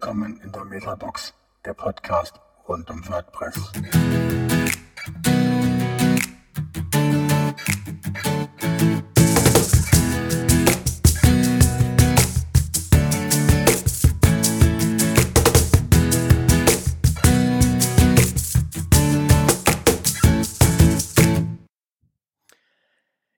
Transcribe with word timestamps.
willkommen 0.00 0.40
in 0.44 0.52
der 0.52 0.64
Metabox, 0.64 1.34
der 1.64 1.74
Podcast 1.74 2.40
rund 2.68 2.88
um 2.88 3.02
WordPress. 3.08 3.72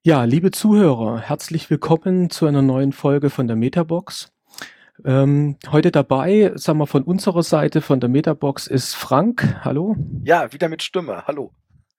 Ja, 0.03 0.25
liebe 0.25 0.51
Zuhörer, 0.51 1.21
herzlich 1.21 1.71
willkommen 1.71 2.29
zu 2.29 2.45
einer 2.45 2.61
neuen 2.61 2.93
Folge 2.93 3.31
von 3.31 3.47
der 3.47 3.57
Metabox. 3.57 4.31
Ähm, 5.05 5.57
heute 5.71 5.91
dabei, 5.91 6.53
sagen 6.55 6.79
wir 6.79 6.87
von 6.87 7.03
unserer 7.03 7.43
Seite, 7.43 7.81
von 7.81 8.01
der 8.01 8.09
Metabox, 8.09 8.67
ist 8.67 8.95
Frank. 8.95 9.61
Hallo. 9.65 9.97
Ja, 10.25 10.53
wieder 10.53 10.69
mit 10.69 10.83
Stimme. 10.83 11.25
Hallo. 11.27 11.53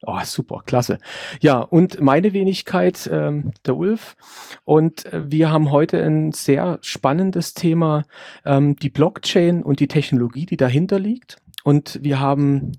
Oh, 0.03 0.19
super, 0.23 0.63
klasse. 0.65 0.97
Ja, 1.41 1.59
und 1.59 2.01
meine 2.01 2.33
Wenigkeit, 2.33 3.07
ähm, 3.11 3.51
der 3.65 3.77
Ulf. 3.77 4.15
Und 4.63 5.05
äh, 5.05 5.31
wir 5.31 5.51
haben 5.51 5.71
heute 5.71 6.03
ein 6.03 6.31
sehr 6.31 6.79
spannendes 6.81 7.53
Thema, 7.53 8.05
ähm, 8.43 8.75
die 8.75 8.89
Blockchain 8.89 9.61
und 9.61 9.79
die 9.79 9.87
Technologie, 9.87 10.47
die 10.47 10.57
dahinter 10.57 10.97
liegt. 10.97 11.37
Und 11.63 11.99
wir 12.01 12.19
haben 12.19 12.71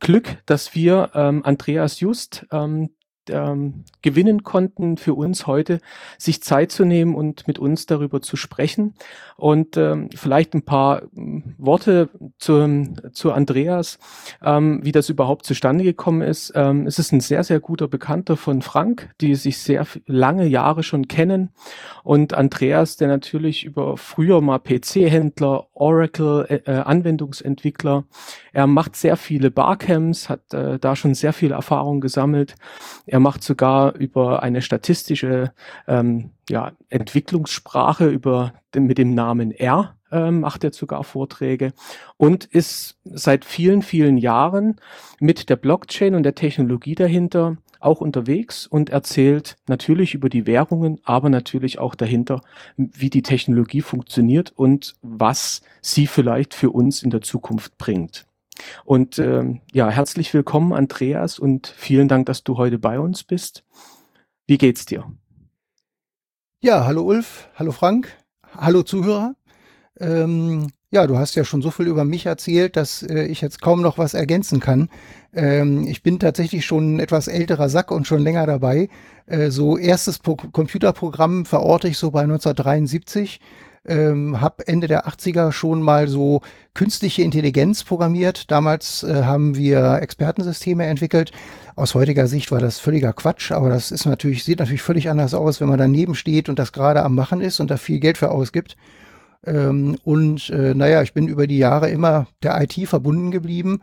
Glück, 0.00 0.38
dass 0.46 0.74
wir 0.74 1.10
ähm, 1.14 1.44
Andreas 1.44 2.00
Just, 2.00 2.46
ähm, 2.50 2.90
ähm, 3.30 3.84
gewinnen 4.02 4.42
konnten, 4.42 4.96
für 4.96 5.14
uns 5.14 5.46
heute 5.46 5.80
sich 6.18 6.42
Zeit 6.42 6.72
zu 6.72 6.84
nehmen 6.84 7.14
und 7.14 7.46
mit 7.46 7.58
uns 7.58 7.86
darüber 7.86 8.20
zu 8.22 8.36
sprechen. 8.36 8.94
Und 9.36 9.76
ähm, 9.76 10.08
vielleicht 10.14 10.54
ein 10.54 10.62
paar 10.62 11.02
ähm, 11.16 11.54
Worte 11.58 12.08
zu, 12.38 12.94
zu 13.12 13.32
Andreas, 13.32 13.98
ähm, 14.42 14.80
wie 14.82 14.92
das 14.92 15.08
überhaupt 15.08 15.46
zustande 15.46 15.84
gekommen 15.84 16.22
ist. 16.22 16.52
Ähm, 16.54 16.86
es 16.86 16.98
ist 16.98 17.12
ein 17.12 17.20
sehr, 17.20 17.44
sehr 17.44 17.60
guter 17.60 17.88
Bekannter 17.88 18.36
von 18.36 18.62
Frank, 18.62 19.10
die 19.20 19.34
sich 19.34 19.58
sehr 19.58 19.86
lange 20.06 20.46
Jahre 20.46 20.82
schon 20.82 21.08
kennen. 21.08 21.50
Und 22.02 22.34
Andreas, 22.34 22.96
der 22.96 23.08
natürlich 23.08 23.64
über 23.64 23.96
früher 23.96 24.40
mal 24.40 24.58
PC-Händler, 24.58 25.66
Oracle, 25.82 26.46
äh, 26.48 26.54
äh, 26.70 26.84
er 28.52 28.66
macht 28.68 28.94
sehr 28.94 29.16
viele 29.16 29.50
Barcamps, 29.50 30.28
hat 30.28 30.54
äh, 30.54 30.78
da 30.78 30.94
schon 30.94 31.14
sehr 31.14 31.32
viel 31.32 31.50
Erfahrung 31.50 32.00
gesammelt. 32.00 32.54
Er 33.04 33.18
macht 33.18 33.42
sogar 33.42 33.96
über 33.96 34.44
eine 34.44 34.62
statistische 34.62 35.52
ähm, 35.88 36.30
ja, 36.48 36.70
Entwicklungssprache 36.88 38.08
über 38.08 38.52
mit 38.76 38.96
dem 38.96 39.14
Namen 39.14 39.50
R 39.50 39.96
äh, 40.12 40.30
macht 40.30 40.62
er 40.62 40.72
sogar 40.72 41.02
Vorträge 41.02 41.72
und 42.16 42.44
ist 42.44 42.96
seit 43.04 43.44
vielen, 43.44 43.82
vielen 43.82 44.18
Jahren 44.18 44.76
mit 45.18 45.48
der 45.48 45.56
Blockchain 45.56 46.14
und 46.14 46.22
der 46.22 46.36
Technologie 46.36 46.94
dahinter 46.94 47.56
auch 47.84 48.00
unterwegs 48.00 48.66
und 48.66 48.90
erzählt 48.90 49.56
natürlich 49.66 50.14
über 50.14 50.28
die 50.28 50.46
Währungen, 50.46 51.00
aber 51.04 51.30
natürlich 51.30 51.78
auch 51.78 51.94
dahinter, 51.94 52.40
wie 52.76 53.10
die 53.10 53.22
Technologie 53.22 53.82
funktioniert 53.82 54.52
und 54.56 54.94
was 55.02 55.62
sie 55.80 56.06
vielleicht 56.06 56.54
für 56.54 56.70
uns 56.70 57.02
in 57.02 57.10
der 57.10 57.22
Zukunft 57.22 57.76
bringt. 57.78 58.26
Und 58.84 59.18
ähm, 59.18 59.60
ja, 59.72 59.88
herzlich 59.90 60.32
willkommen, 60.34 60.72
Andreas, 60.72 61.38
und 61.38 61.66
vielen 61.66 62.08
Dank, 62.08 62.26
dass 62.26 62.44
du 62.44 62.56
heute 62.56 62.78
bei 62.78 63.00
uns 63.00 63.24
bist. 63.24 63.64
Wie 64.46 64.58
geht's 64.58 64.86
dir? 64.86 65.10
Ja, 66.60 66.84
hallo 66.84 67.02
Ulf, 67.02 67.48
hallo 67.56 67.72
Frank, 67.72 68.16
hallo 68.56 68.82
Zuhörer. 68.82 69.34
Ähm, 69.98 70.68
ja, 70.92 71.06
du 71.06 71.18
hast 71.18 71.34
ja 71.34 71.44
schon 71.44 71.62
so 71.62 71.70
viel 71.70 71.86
über 71.86 72.04
mich 72.04 72.26
erzählt, 72.26 72.76
dass 72.76 73.02
äh, 73.02 73.24
ich 73.24 73.40
jetzt 73.40 73.62
kaum 73.62 73.80
noch 73.80 73.96
was 73.96 74.12
ergänzen 74.12 74.60
kann. 74.60 74.90
Ähm, 75.34 75.86
ich 75.88 76.02
bin 76.02 76.18
tatsächlich 76.18 76.66
schon 76.66 76.96
ein 76.96 77.00
etwas 77.00 77.28
älterer 77.28 77.70
Sack 77.70 77.90
und 77.90 78.06
schon 78.06 78.20
länger 78.20 78.46
dabei. 78.46 78.90
Äh, 79.26 79.50
so 79.50 79.78
erstes 79.78 80.18
Pro 80.18 80.36
Computerprogramm 80.36 81.46
verorte 81.46 81.88
ich 81.88 81.96
so 81.96 82.10
bei 82.10 82.20
1973 82.20 83.40
ähm, 83.84 84.40
habe 84.40 84.66
Ende 84.68 84.86
der 84.86 85.08
80er 85.08 85.50
schon 85.50 85.82
mal 85.82 86.08
so 86.08 86.42
künstliche 86.74 87.22
Intelligenz 87.22 87.84
programmiert. 87.84 88.50
Damals 88.50 89.02
äh, 89.02 89.22
haben 89.24 89.56
wir 89.56 89.98
Expertensysteme 90.00 90.84
entwickelt. 90.84 91.32
Aus 91.74 91.94
heutiger 91.94 92.26
Sicht 92.26 92.52
war 92.52 92.60
das 92.60 92.78
völliger 92.78 93.14
Quatsch, 93.14 93.50
aber 93.50 93.70
das 93.70 93.90
ist 93.90 94.04
natürlich, 94.04 94.44
sieht 94.44 94.58
natürlich 94.58 94.82
völlig 94.82 95.08
anders 95.08 95.32
aus, 95.32 95.60
wenn 95.60 95.68
man 95.68 95.78
daneben 95.78 96.14
steht 96.14 96.48
und 96.48 96.58
das 96.58 96.72
gerade 96.72 97.02
am 97.02 97.14
Machen 97.14 97.40
ist 97.40 97.60
und 97.60 97.70
da 97.70 97.78
viel 97.78 97.98
Geld 97.98 98.18
für 98.18 98.30
ausgibt. 98.30 98.76
Ähm, 99.44 99.96
und 100.04 100.50
äh, 100.50 100.74
naja, 100.74 101.02
ich 101.02 101.12
bin 101.12 101.28
über 101.28 101.46
die 101.46 101.58
Jahre 101.58 101.90
immer 101.90 102.26
der 102.42 102.60
IT 102.62 102.88
verbunden 102.88 103.30
geblieben 103.30 103.80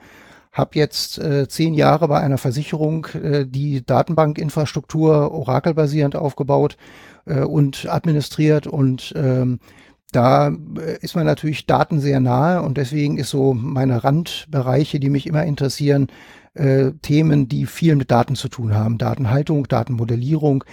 habe 0.51 0.71
jetzt 0.73 1.19
äh, 1.19 1.47
zehn 1.47 1.73
Jahre 1.73 2.07
bei 2.07 2.19
einer 2.19 2.37
Versicherung 2.37 3.05
äh, 3.13 3.45
die 3.45 3.85
Datenbankinfrastruktur 3.85 5.31
Oracle-basierend 5.31 6.15
aufgebaut 6.15 6.77
äh, 7.25 7.41
und 7.41 7.87
administriert 7.89 8.67
und 8.67 9.13
ähm, 9.15 9.59
da 10.11 10.47
äh, 10.47 10.97
ist 11.01 11.15
man 11.15 11.25
natürlich 11.25 11.67
Daten 11.67 11.99
sehr 11.99 12.19
nahe 12.19 12.63
und 12.63 12.77
deswegen 12.77 13.17
ist 13.17 13.29
so 13.29 13.53
meine 13.53 14.03
Randbereiche, 14.03 14.99
die 14.99 15.09
mich 15.09 15.27
immer 15.27 15.43
interessieren, 15.43 16.07
äh, 16.55 16.91
Themen, 17.03 17.47
die 17.47 17.67
viel 17.67 17.95
mit 17.95 18.09
Daten 18.09 18.35
zu 18.35 18.49
tun 18.49 18.73
haben. 18.73 18.97
Datenhaltung, 18.97 19.67
Datenmodellierung, 19.67 20.63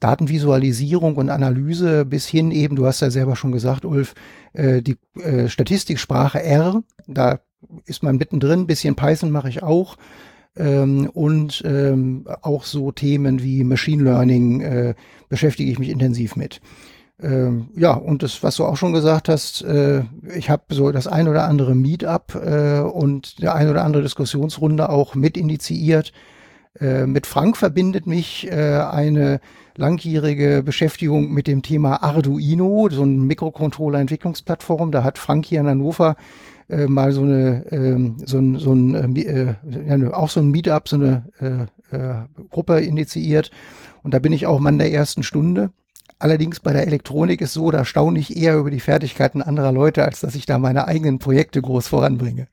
Datenvisualisierung 0.00 1.16
und 1.16 1.30
Analyse 1.30 2.04
bis 2.04 2.26
hin 2.26 2.50
eben, 2.50 2.76
du 2.76 2.86
hast 2.86 3.00
ja 3.00 3.10
selber 3.10 3.36
schon 3.36 3.52
gesagt, 3.52 3.84
Ulf, 3.84 4.14
äh, 4.52 4.82
die 4.82 4.96
äh, 5.20 5.48
Statistiksprache 5.48 6.42
R, 6.42 6.82
da 7.06 7.40
ist 7.84 8.02
man 8.02 8.16
mittendrin, 8.16 8.66
bisschen 8.66 8.96
Python 8.96 9.30
mache 9.30 9.48
ich 9.48 9.62
auch. 9.62 9.96
Ähm, 10.56 11.10
und 11.12 11.62
ähm, 11.66 12.26
auch 12.42 12.64
so 12.64 12.90
Themen 12.90 13.42
wie 13.42 13.62
Machine 13.62 14.02
Learning 14.02 14.60
äh, 14.62 14.94
beschäftige 15.28 15.70
ich 15.70 15.78
mich 15.78 15.90
intensiv 15.90 16.36
mit. 16.36 16.60
Ähm, 17.20 17.68
ja, 17.74 17.92
und 17.92 18.22
das, 18.22 18.42
was 18.42 18.56
du 18.56 18.64
auch 18.64 18.76
schon 18.76 18.92
gesagt 18.92 19.28
hast, 19.28 19.62
äh, 19.62 20.02
ich 20.34 20.50
habe 20.50 20.62
so 20.70 20.92
das 20.92 21.06
ein 21.06 21.28
oder 21.28 21.44
andere 21.44 21.74
Meetup 21.74 22.34
äh, 22.34 22.80
und 22.80 23.40
der 23.42 23.54
ein 23.54 23.68
oder 23.68 23.84
andere 23.84 24.02
Diskussionsrunde 24.02 24.88
auch 24.90 25.14
mit 25.14 25.36
initiiert. 25.36 26.12
Äh, 26.80 27.06
mit 27.06 27.26
Frank 27.26 27.56
verbindet 27.56 28.06
mich 28.06 28.50
äh, 28.50 28.80
eine 28.80 29.40
langjährige 29.76 30.62
Beschäftigung 30.64 31.32
mit 31.32 31.46
dem 31.46 31.62
Thema 31.62 32.02
Arduino, 32.02 32.88
so 32.90 33.02
ein 33.02 33.26
Mikrocontroller-Entwicklungsplattform. 33.26 34.90
Da 34.90 35.04
hat 35.04 35.18
Frank 35.18 35.46
hier 35.46 35.60
in 35.60 35.66
Hannover 35.66 36.16
äh, 36.68 36.86
mal 36.86 37.12
so 37.12 37.22
eine, 37.22 37.66
ähm, 37.70 38.16
so 38.24 38.38
ein, 38.38 38.58
so 38.58 38.72
ein 38.72 39.16
äh, 39.16 39.54
ja, 39.86 40.12
auch 40.12 40.30
so 40.30 40.40
ein 40.40 40.50
Meetup, 40.50 40.88
so 40.88 40.96
eine 40.96 41.24
äh, 41.40 41.96
äh, 41.96 42.24
Gruppe 42.50 42.80
initiiert. 42.80 43.50
Und 44.02 44.14
da 44.14 44.18
bin 44.18 44.32
ich 44.32 44.46
auch 44.46 44.60
Mann 44.60 44.78
der 44.78 44.92
ersten 44.92 45.22
Stunde. 45.22 45.70
Allerdings 46.18 46.60
bei 46.60 46.72
der 46.72 46.86
Elektronik 46.86 47.40
ist 47.42 47.52
so, 47.52 47.70
da 47.70 47.84
staune 47.84 48.18
ich 48.18 48.36
eher 48.36 48.56
über 48.56 48.70
die 48.70 48.80
Fertigkeiten 48.80 49.42
anderer 49.42 49.72
Leute, 49.72 50.04
als 50.04 50.20
dass 50.20 50.34
ich 50.34 50.46
da 50.46 50.58
meine 50.58 50.88
eigenen 50.88 51.18
Projekte 51.18 51.60
groß 51.60 51.88
voranbringe. 51.88 52.48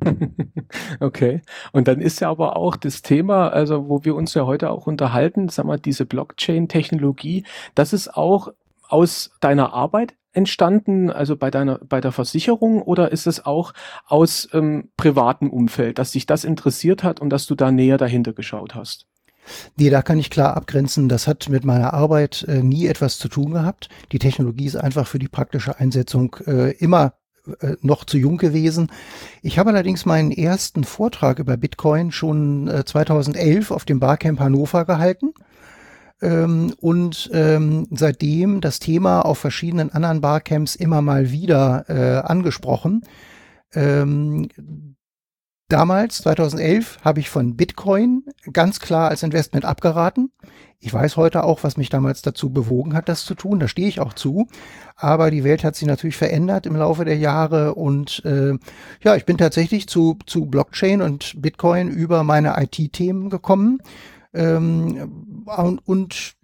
Okay. 1.00 1.42
Und 1.72 1.88
dann 1.88 2.00
ist 2.00 2.20
ja 2.20 2.30
aber 2.30 2.56
auch 2.56 2.76
das 2.76 3.02
Thema, 3.02 3.48
also 3.48 3.88
wo 3.88 4.04
wir 4.04 4.14
uns 4.14 4.34
ja 4.34 4.46
heute 4.46 4.70
auch 4.70 4.86
unterhalten, 4.86 5.48
sag 5.48 5.66
mal, 5.66 5.78
diese 5.78 6.06
Blockchain-Technologie, 6.06 7.44
das 7.74 7.92
ist 7.92 8.14
auch 8.14 8.52
aus 8.88 9.30
deiner 9.40 9.72
Arbeit 9.72 10.14
entstanden, 10.32 11.10
also 11.10 11.36
bei 11.36 11.50
deiner, 11.50 11.78
bei 11.78 12.00
der 12.00 12.12
Versicherung, 12.12 12.82
oder 12.82 13.12
ist 13.12 13.26
es 13.26 13.44
auch 13.46 13.72
aus 14.06 14.48
ähm, 14.52 14.90
privatem 14.96 15.50
Umfeld, 15.50 15.98
dass 15.98 16.12
dich 16.12 16.26
das 16.26 16.44
interessiert 16.44 17.04
hat 17.04 17.20
und 17.20 17.30
dass 17.30 17.46
du 17.46 17.54
da 17.54 17.70
näher 17.70 17.98
dahinter 17.98 18.32
geschaut 18.32 18.74
hast? 18.74 19.06
Nee, 19.76 19.90
da 19.90 20.02
kann 20.02 20.18
ich 20.18 20.30
klar 20.30 20.56
abgrenzen. 20.56 21.08
Das 21.08 21.28
hat 21.28 21.48
mit 21.50 21.64
meiner 21.64 21.92
Arbeit 21.92 22.44
äh, 22.48 22.62
nie 22.62 22.86
etwas 22.86 23.18
zu 23.18 23.28
tun 23.28 23.52
gehabt. 23.52 23.88
Die 24.10 24.18
Technologie 24.18 24.66
ist 24.66 24.76
einfach 24.76 25.06
für 25.06 25.18
die 25.18 25.28
praktische 25.28 25.78
Einsetzung 25.78 26.36
äh, 26.46 26.72
immer 26.78 27.14
äh, 27.60 27.76
noch 27.80 28.04
zu 28.04 28.18
jung 28.18 28.36
gewesen. 28.38 28.90
Ich 29.42 29.58
habe 29.58 29.70
allerdings 29.70 30.06
meinen 30.06 30.30
ersten 30.30 30.84
Vortrag 30.84 31.38
über 31.38 31.56
Bitcoin 31.56 32.12
schon 32.12 32.70
2011 32.84 33.70
äh, 33.70 33.74
auf 33.74 33.84
dem 33.84 34.00
Barcamp 34.00 34.40
Hannover 34.40 34.84
gehalten 34.84 35.34
ähm, 36.22 36.74
und 36.80 37.30
ähm, 37.32 37.86
seitdem 37.90 38.60
das 38.60 38.78
Thema 38.78 39.20
auf 39.22 39.38
verschiedenen 39.38 39.92
anderen 39.92 40.20
Barcamps 40.20 40.74
immer 40.74 41.02
mal 41.02 41.30
wieder 41.30 41.84
äh, 41.88 42.26
angesprochen. 42.26 43.02
Ähm, 43.72 44.48
Damals, 45.68 46.18
2011, 46.18 46.98
habe 47.04 47.20
ich 47.20 47.30
von 47.30 47.56
Bitcoin 47.56 48.24
ganz 48.52 48.80
klar 48.80 49.08
als 49.08 49.22
Investment 49.22 49.64
abgeraten. 49.64 50.30
Ich 50.84 50.92
weiß 50.92 51.16
heute 51.16 51.44
auch, 51.44 51.64
was 51.64 51.78
mich 51.78 51.88
damals 51.88 52.20
dazu 52.20 52.50
bewogen 52.50 52.92
hat, 52.92 53.08
das 53.08 53.24
zu 53.24 53.34
tun. 53.34 53.58
Da 53.58 53.68
stehe 53.68 53.88
ich 53.88 54.00
auch 54.00 54.12
zu. 54.12 54.48
Aber 54.96 55.30
die 55.30 55.42
Welt 55.42 55.64
hat 55.64 55.76
sich 55.76 55.88
natürlich 55.88 56.18
verändert 56.18 56.66
im 56.66 56.76
Laufe 56.76 57.06
der 57.06 57.16
Jahre 57.16 57.74
und 57.74 58.22
äh, 58.26 58.58
ja, 59.02 59.16
ich 59.16 59.24
bin 59.24 59.38
tatsächlich 59.38 59.88
zu, 59.88 60.18
zu 60.26 60.44
Blockchain 60.44 61.00
und 61.00 61.40
Bitcoin 61.40 61.88
über 61.88 62.22
meine 62.22 62.62
IT-Themen 62.62 63.30
gekommen. 63.30 63.78
Ähm, 64.34 65.42
und, 65.84 66.36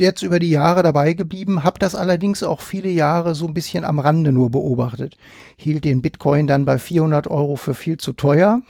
jetzt 0.00 0.22
über 0.22 0.38
die 0.38 0.50
Jahre 0.50 0.82
dabei 0.82 1.12
geblieben, 1.12 1.62
habe 1.62 1.78
das 1.78 1.94
allerdings 1.94 2.42
auch 2.42 2.60
viele 2.60 2.88
Jahre 2.88 3.34
so 3.34 3.46
ein 3.46 3.54
bisschen 3.54 3.84
am 3.84 3.98
Rande 3.98 4.32
nur 4.32 4.50
beobachtet. 4.50 5.16
Hielt 5.56 5.84
den 5.84 6.02
Bitcoin 6.02 6.46
dann 6.46 6.64
bei 6.64 6.78
400 6.78 7.28
Euro 7.28 7.56
für 7.56 7.74
viel 7.74 7.96
zu 7.96 8.12
teuer. 8.12 8.60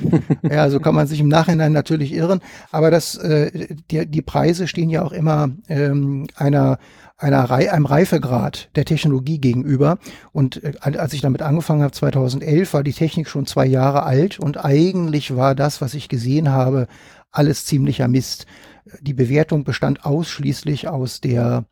ja, 0.42 0.68
so 0.68 0.78
kann 0.78 0.94
man 0.94 1.06
sich 1.06 1.20
im 1.20 1.28
Nachhinein 1.28 1.72
natürlich 1.72 2.12
irren. 2.12 2.40
Aber 2.70 2.90
das, 2.90 3.16
äh, 3.16 3.74
die, 3.90 4.06
die 4.06 4.22
Preise 4.22 4.68
stehen 4.68 4.90
ja 4.90 5.02
auch 5.02 5.12
immer 5.12 5.50
ähm, 5.68 6.26
einer 6.36 6.78
einer 7.18 7.44
Rei 7.44 7.72
einem 7.72 7.86
Reifegrad 7.86 8.68
der 8.74 8.84
Technologie 8.84 9.38
gegenüber. 9.38 9.98
Und 10.32 10.62
äh, 10.64 10.72
als 10.80 11.12
ich 11.12 11.20
damit 11.20 11.40
angefangen 11.40 11.82
habe, 11.82 11.92
2011, 11.92 12.74
war 12.74 12.82
die 12.82 12.92
Technik 12.92 13.28
schon 13.28 13.46
zwei 13.46 13.64
Jahre 13.64 14.02
alt 14.02 14.40
und 14.40 14.64
eigentlich 14.64 15.36
war 15.36 15.54
das, 15.54 15.80
was 15.80 15.94
ich 15.94 16.08
gesehen 16.08 16.50
habe, 16.50 16.88
alles 17.32 17.64
ziemlicher 17.64 18.08
Mist 18.08 18.46
die 19.00 19.14
Bewertung 19.14 19.64
bestand 19.64 20.04
ausschließlich 20.04 20.88
aus 20.88 21.20
der 21.20 21.64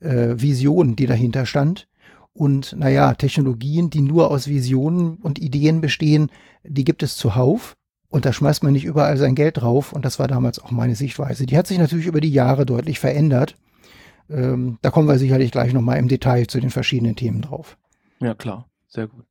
äh, 0.00 0.34
Vision, 0.36 0.96
die 0.96 1.06
dahinter 1.06 1.46
stand. 1.46 1.88
Und 2.32 2.74
naja, 2.78 3.14
Technologien, 3.14 3.90
die 3.90 4.00
nur 4.00 4.30
aus 4.30 4.48
Visionen 4.48 5.16
und 5.16 5.38
Ideen 5.38 5.80
bestehen, 5.80 6.30
die 6.64 6.84
gibt 6.84 7.02
es 7.02 7.16
zuhauf. 7.16 7.76
Und 8.08 8.24
da 8.24 8.32
schmeißt 8.32 8.62
man 8.62 8.72
nicht 8.72 8.84
überall 8.84 9.16
sein 9.16 9.34
Geld 9.34 9.58
drauf. 9.58 9.92
Und 9.92 10.04
das 10.04 10.18
war 10.18 10.28
damals 10.28 10.58
auch 10.58 10.70
meine 10.70 10.94
Sichtweise. 10.94 11.46
Die 11.46 11.56
hat 11.56 11.66
sich 11.66 11.78
natürlich 11.78 12.06
über 12.06 12.20
die 12.20 12.32
Jahre 12.32 12.66
deutlich 12.66 13.00
verändert. 13.00 13.56
Ähm, 14.30 14.78
da 14.82 14.90
kommen 14.90 15.08
wir 15.08 15.18
sicherlich 15.18 15.50
gleich 15.50 15.72
nochmal 15.72 15.98
im 15.98 16.08
Detail 16.08 16.46
zu 16.46 16.60
den 16.60 16.70
verschiedenen 16.70 17.16
Themen 17.16 17.42
drauf. 17.42 17.76
Ja, 18.20 18.34
klar. 18.34 18.68
Sehr 18.88 19.08
gut. 19.08 19.24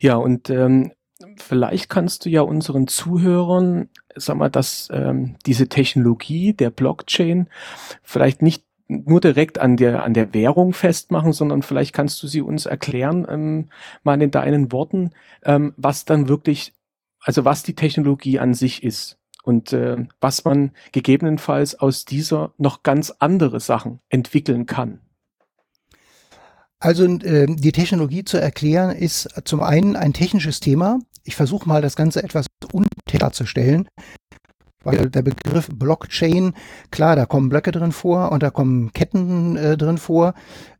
Ja, 0.00 0.16
und 0.16 0.50
ähm, 0.50 0.92
vielleicht 1.36 1.88
kannst 1.88 2.24
du 2.24 2.30
ja 2.30 2.42
unseren 2.42 2.86
Zuhörern, 2.86 3.88
sag 4.14 4.36
mal, 4.36 4.50
dass 4.50 4.88
ähm, 4.92 5.36
diese 5.46 5.68
Technologie 5.68 6.52
der 6.52 6.70
Blockchain 6.70 7.48
vielleicht 8.02 8.42
nicht 8.42 8.64
nur 8.88 9.20
direkt 9.20 9.58
an 9.58 9.76
der 9.76 10.04
an 10.04 10.14
der 10.14 10.34
Währung 10.34 10.72
festmachen, 10.72 11.32
sondern 11.32 11.62
vielleicht 11.62 11.94
kannst 11.94 12.22
du 12.22 12.26
sie 12.26 12.42
uns 12.42 12.66
erklären, 12.66 13.26
ähm, 13.28 13.68
mal 14.02 14.20
in 14.20 14.30
deinen 14.30 14.72
Worten, 14.72 15.10
ähm, 15.44 15.72
was 15.76 16.04
dann 16.04 16.28
wirklich, 16.28 16.74
also 17.20 17.44
was 17.44 17.62
die 17.62 17.74
Technologie 17.74 18.38
an 18.38 18.54
sich 18.54 18.82
ist 18.82 19.18
und 19.42 19.72
äh, 19.72 20.06
was 20.20 20.44
man 20.44 20.72
gegebenenfalls 20.92 21.74
aus 21.78 22.04
dieser 22.04 22.52
noch 22.58 22.82
ganz 22.82 23.10
andere 23.18 23.60
Sachen 23.60 24.00
entwickeln 24.08 24.66
kann. 24.66 25.00
Also 26.78 27.06
äh, 27.06 27.46
die 27.48 27.72
Technologie 27.72 28.24
zu 28.24 28.38
erklären 28.38 28.94
ist 28.94 29.28
zum 29.44 29.62
einen 29.62 29.96
ein 29.96 30.12
technisches 30.12 30.60
Thema. 30.60 30.98
Ich 31.24 31.36
versuche 31.36 31.68
mal 31.68 31.82
das 31.82 31.96
Ganze 31.96 32.22
etwas 32.22 32.46
darzustellen. 33.18 33.88
Weil 34.84 35.08
der 35.08 35.22
Begriff 35.22 35.68
Blockchain, 35.72 36.52
klar, 36.90 37.16
da 37.16 37.24
kommen 37.24 37.48
Blöcke 37.48 37.72
drin 37.72 37.92
vor 37.92 38.30
und 38.32 38.42
da 38.42 38.50
kommen 38.50 38.92
Ketten 38.92 39.56
äh, 39.56 39.78
drin 39.78 39.96
vor. 39.96 40.34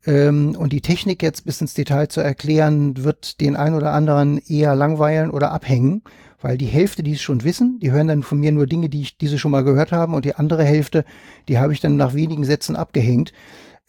Ähm, 0.04 0.54
und 0.58 0.74
die 0.74 0.82
Technik 0.82 1.22
jetzt 1.22 1.46
bis 1.46 1.62
ins 1.62 1.72
Detail 1.72 2.08
zu 2.08 2.20
erklären, 2.20 3.02
wird 3.02 3.40
den 3.40 3.56
ein 3.56 3.72
oder 3.72 3.92
anderen 3.92 4.36
eher 4.36 4.74
langweilen 4.74 5.30
oder 5.30 5.52
abhängen, 5.52 6.02
weil 6.42 6.58
die 6.58 6.66
Hälfte, 6.66 7.02
die 7.02 7.14
es 7.14 7.22
schon 7.22 7.44
wissen, 7.44 7.78
die 7.80 7.92
hören 7.92 8.08
dann 8.08 8.22
von 8.22 8.38
mir 8.38 8.52
nur 8.52 8.66
Dinge, 8.66 8.90
die 8.90 9.00
ich 9.00 9.16
diese 9.16 9.38
schon 9.38 9.52
mal 9.52 9.64
gehört 9.64 9.90
haben 9.90 10.12
und 10.12 10.26
die 10.26 10.34
andere 10.34 10.64
Hälfte, 10.64 11.06
die 11.48 11.58
habe 11.58 11.72
ich 11.72 11.80
dann 11.80 11.96
nach 11.96 12.12
wenigen 12.12 12.44
Sätzen 12.44 12.76
abgehängt. 12.76 13.32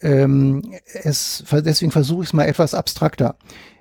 Ähm, 0.00 0.62
es, 0.94 1.44
deswegen 1.50 1.92
versuche 1.92 2.22
ich 2.22 2.30
es 2.30 2.32
mal 2.32 2.44
etwas 2.44 2.72
abstrakter. 2.72 3.36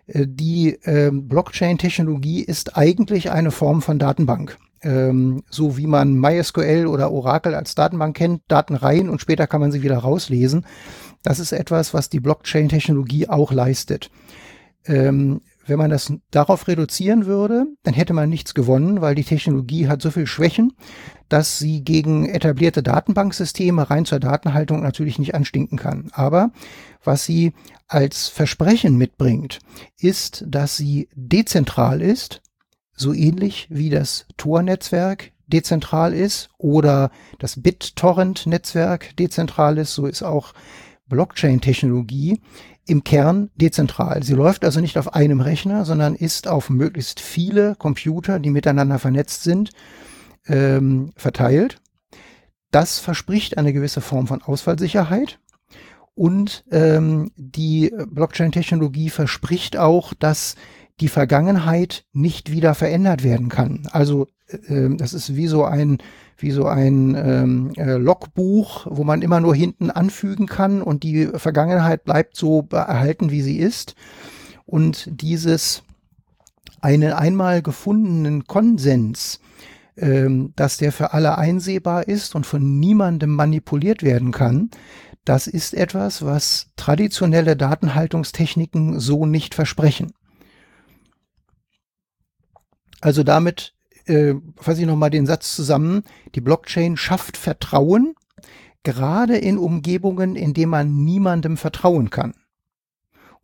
Äh, 0.07 0.25
die 0.28 0.78
äh, 0.84 1.12
Blockchain-Technologie 1.12 2.42
ist 2.42 2.78
eigentlich 2.78 3.31
eine 3.31 3.52
Form 3.52 3.81
von 3.81 4.00
Datenbank. 4.00 4.57
Ähm, 4.81 5.44
so 5.50 5.78
wie 5.78 5.88
man 5.88 6.19
MySQL 6.19 6.86
oder 6.88 7.12
Oracle 7.12 7.56
als 7.56 7.75
Datenbank 7.75 8.16
kennt, 8.16 8.42
Daten 8.48 8.75
rein 8.75 9.10
und 9.10 9.22
später 9.22 9.48
kann 9.48 9.62
man 9.62 9.72
sie 9.72 9.84
wieder 9.84 9.98
rauslesen. 9.98 10.66
Das 11.24 11.40
ist 11.40 11.54
etwas, 11.54 11.94
was 11.94 12.10
die 12.10 12.19
Blockchain-Technologie 12.19 13.30
auch 13.30 13.52
leistet. 13.52 14.12
Ähm, 14.86 15.42
wenn 15.66 15.80
man 15.80 15.90
das 15.90 16.13
darauf 16.30 16.68
reduzieren 16.68 17.25
würde, 17.25 17.66
dann 17.81 17.96
hätte 17.96 18.13
man 18.13 18.30
nichts 18.30 18.54
gewonnen, 18.54 19.01
weil 19.01 19.16
die 19.16 19.24
Technologie 19.24 19.88
hat 19.88 20.01
so 20.01 20.12
viel 20.12 20.28
Schwächen, 20.28 20.74
dass 21.28 21.58
sie 21.58 21.84
gegen 21.84 22.28
etablierte 22.30 22.84
Datenbanksysteme 22.84 23.90
rein 23.90 24.06
zur 24.06 24.19
Datenhaltung 24.19 24.84
natürlich 24.84 25.18
nicht 25.18 25.34
anstinken 25.34 25.80
kann. 25.80 26.10
Aber 26.12 26.51
was 27.04 27.25
sie 27.25 27.54
als 27.88 28.28
Versprechen 28.28 28.98
mitbringt, 28.98 29.60
ist, 29.98 30.44
dass 30.48 30.78
sie 30.78 31.10
dezentral 31.16 32.02
ist, 32.02 32.42
so 32.94 33.14
ähnlich 33.14 33.68
wie 33.70 33.90
das 33.90 34.26
Tor-Netzwerk 34.38 35.32
dezentral 35.48 36.14
ist 36.14 36.50
oder 36.58 37.12
das 37.40 37.62
BitTorrent-Netzwerk 37.62 39.16
dezentral 39.18 39.78
ist, 39.78 39.94
so 39.94 40.08
ist 40.08 40.24
auch 40.24 40.54
Blockchain-Technologie 41.08 42.42
im 42.88 43.04
Kern 43.04 43.50
dezentral. 43.56 44.24
Sie 44.24 44.34
läuft 44.34 44.64
also 44.64 44.80
nicht 44.80 44.98
auf 44.98 45.14
einem 45.14 45.42
Rechner, 45.42 45.86
sondern 45.86 46.16
ist 46.16 46.48
auf 46.48 46.70
möglichst 46.70 47.20
viele 47.20 47.76
Computer, 47.76 48.40
die 48.40 48.50
miteinander 48.50 49.00
vernetzt 49.00 49.44
sind, 49.44 49.72
ähm, 50.48 51.12
verteilt. 51.16 51.82
Das 52.72 53.00
verspricht 53.00 53.58
eine 53.58 53.74
gewisse 53.74 54.02
Form 54.02 54.28
von 54.28 54.42
Ausfallsicherheit. 54.42 55.40
Und 56.16 56.64
ähm, 56.72 57.32
die 57.36 57.94
Blockchain-Technologie 58.10 59.10
verspricht 59.10 59.78
auch, 59.78 60.14
dass 60.14 60.56
die 61.02 61.10
Vergangenheit 61.10 62.06
nicht 62.14 62.52
wieder 62.52 62.74
verändert 62.74 63.24
werden 63.24 63.50
kann. 63.50 63.88
Also 63.92 64.28
äh, 64.48 64.90
das 64.96 65.14
ist 65.14 65.36
wie 65.36 65.48
so 65.48 65.66
ein 65.66 65.98
wie 66.38 66.52
so 66.52 66.66
ein 66.66 67.16
ähm, 67.16 67.72
äh, 67.78 67.94
Logbuch, 67.94 68.88
wo 68.90 69.04
man 69.06 69.22
immer 69.22 69.40
nur 69.40 69.56
hinten 69.56 69.90
anfügen 69.90 70.48
kann 70.48 70.82
und 70.82 71.04
die 71.04 71.28
Vergangenheit 71.28 72.04
bleibt 72.04 72.36
so 72.36 72.68
erhalten, 72.72 73.32
wie 73.32 73.42
sie 73.42 73.58
ist. 73.58 73.96
Und 74.66 75.08
dieses 75.22 75.84
einen 76.82 77.14
einmal 77.14 77.62
gefundenen 77.62 78.46
Konsens, 78.46 79.40
ähm, 79.98 80.54
dass 80.56 80.78
der 80.78 80.92
für 80.92 81.14
alle 81.14 81.38
einsehbar 81.38 82.08
ist 82.08 82.36
und 82.36 82.46
von 82.46 82.80
niemandem 82.80 83.34
manipuliert 83.34 84.04
werden 84.04 84.32
kann, 84.32 84.70
das 85.24 85.48
ist 85.48 85.74
etwas, 85.74 86.24
was 86.24 86.68
traditionelle 86.76 87.58
Datenhaltungstechniken 87.58 89.00
so 89.00 89.26
nicht 89.26 89.56
versprechen. 89.56 90.14
Also 93.02 93.24
damit 93.24 93.74
äh, 94.06 94.36
fasse 94.58 94.82
ich 94.82 94.88
nochmal 94.88 95.10
den 95.10 95.26
Satz 95.26 95.56
zusammen, 95.56 96.04
die 96.36 96.42
Blockchain 96.42 96.96
schafft 96.96 97.38
Vertrauen, 97.38 98.16
gerade 98.84 99.38
in 99.38 99.58
Umgebungen, 99.58 100.36
in 100.36 100.54
denen 100.54 100.72
man 100.72 101.04
niemandem 101.04 101.58
vertrauen 101.58 102.10
kann. 102.12 102.34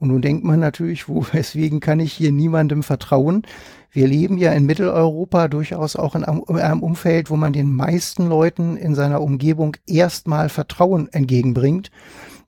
Und 0.01 0.07
nun 0.07 0.23
denkt 0.23 0.43
man 0.43 0.59
natürlich, 0.59 1.07
wo, 1.07 1.23
weswegen 1.31 1.79
kann 1.79 1.99
ich 1.99 2.11
hier 2.11 2.31
niemandem 2.31 2.81
vertrauen? 2.81 3.43
Wir 3.91 4.07
leben 4.07 4.37
ja 4.37 4.51
in 4.51 4.65
Mitteleuropa 4.65 5.47
durchaus 5.47 5.95
auch 5.95 6.15
in 6.15 6.23
einem 6.23 6.81
Umfeld, 6.81 7.29
wo 7.29 7.35
man 7.35 7.53
den 7.53 7.71
meisten 7.71 8.27
Leuten 8.27 8.77
in 8.77 8.95
seiner 8.95 9.21
Umgebung 9.21 9.77
erstmal 9.85 10.49
Vertrauen 10.49 11.07
entgegenbringt. 11.11 11.91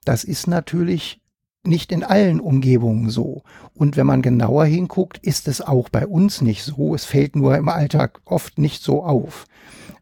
Das 0.04 0.24
ist 0.24 0.48
natürlich 0.48 1.22
nicht 1.64 1.92
in 1.92 2.04
allen 2.04 2.40
Umgebungen 2.40 3.10
so. 3.10 3.44
Und 3.76 3.98
wenn 3.98 4.08
man 4.08 4.22
genauer 4.24 4.66
hinguckt, 4.66 5.20
ist 5.20 5.48
es 5.48 5.62
auch 5.62 5.90
bei 5.90 6.08
uns 6.08 6.42
nicht 6.42 6.64
so. 6.64 6.96
Es 6.96 7.06
fällt 7.06 7.36
nur 7.36 7.56
im 7.56 7.70
Alltag 7.70 8.22
oft 8.26 8.58
nicht 8.58 8.82
so 8.82 9.04
auf. 9.04 9.46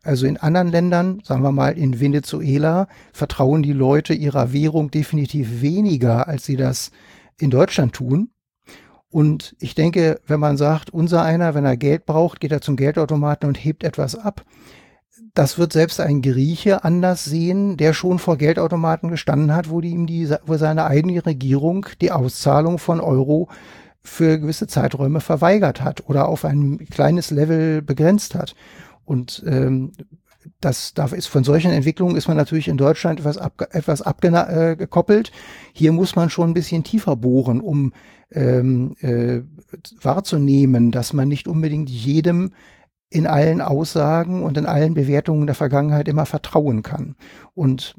Also 0.03 0.25
in 0.25 0.37
anderen 0.37 0.69
Ländern, 0.69 1.21
sagen 1.23 1.43
wir 1.43 1.51
mal 1.51 1.77
in 1.77 1.99
Venezuela, 1.99 2.87
vertrauen 3.11 3.61
die 3.61 3.73
Leute 3.73 4.13
ihrer 4.13 4.53
Währung 4.53 4.89
definitiv 4.89 5.61
weniger, 5.61 6.27
als 6.27 6.45
sie 6.45 6.55
das 6.55 6.91
in 7.41 7.49
Deutschland 7.49 7.93
tun. 7.93 8.29
Und 9.09 9.55
ich 9.59 9.75
denke, 9.75 10.21
wenn 10.25 10.39
man 10.39 10.55
sagt, 10.55 10.89
unser 10.89 11.23
einer, 11.23 11.53
wenn 11.53 11.65
er 11.65 11.75
Geld 11.75 12.05
braucht, 12.05 12.39
geht 12.39 12.51
er 12.51 12.61
zum 12.61 12.77
Geldautomaten 12.77 13.47
und 13.47 13.57
hebt 13.57 13.83
etwas 13.83 14.15
ab, 14.15 14.45
das 15.33 15.57
wird 15.57 15.73
selbst 15.73 15.99
ein 15.99 16.21
Grieche 16.21 16.83
anders 16.83 17.25
sehen, 17.25 17.77
der 17.77 17.93
schon 17.93 18.19
vor 18.19 18.37
Geldautomaten 18.37 19.09
gestanden 19.09 19.53
hat, 19.53 19.69
wo 19.69 19.81
die 19.81 19.91
ihm 19.91 20.07
die, 20.07 20.29
wo 20.45 20.57
seine 20.57 20.85
eigene 20.85 21.25
Regierung 21.25 21.85
die 22.01 22.11
Auszahlung 22.11 22.79
von 22.79 22.99
Euro 22.99 23.49
für 24.03 24.39
gewisse 24.39 24.67
Zeiträume 24.67 25.21
verweigert 25.21 25.81
hat 25.81 26.09
oder 26.09 26.27
auf 26.27 26.43
ein 26.43 26.79
kleines 26.89 27.31
Level 27.31 27.81
begrenzt 27.81 28.35
hat. 28.35 28.55
Und 29.05 29.43
ähm, 29.45 29.91
das 30.59 30.93
da 30.93 31.05
ist 31.05 31.27
von 31.27 31.43
solchen 31.43 31.71
Entwicklungen 31.71 32.15
ist 32.15 32.27
man 32.27 32.37
natürlich 32.37 32.67
in 32.67 32.77
Deutschland 32.77 33.19
etwas, 33.19 33.37
ab, 33.37 33.67
etwas 33.71 34.01
abgekoppelt. 34.01 35.29
Äh, 35.29 35.31
Hier 35.73 35.91
muss 35.91 36.15
man 36.15 36.29
schon 36.29 36.51
ein 36.51 36.53
bisschen 36.53 36.83
tiefer 36.83 37.15
bohren, 37.15 37.61
um 37.61 37.93
ähm, 38.31 38.95
äh, 39.01 39.41
wahrzunehmen, 40.01 40.91
dass 40.91 41.13
man 41.13 41.27
nicht 41.27 41.47
unbedingt 41.47 41.89
jedem 41.89 42.51
in 43.09 43.27
allen 43.27 43.61
Aussagen 43.61 44.43
und 44.43 44.57
in 44.57 44.65
allen 44.65 44.93
Bewertungen 44.93 45.45
der 45.45 45.55
Vergangenheit 45.55 46.07
immer 46.07 46.25
vertrauen 46.25 46.81
kann. 46.81 47.15
Und 47.53 47.95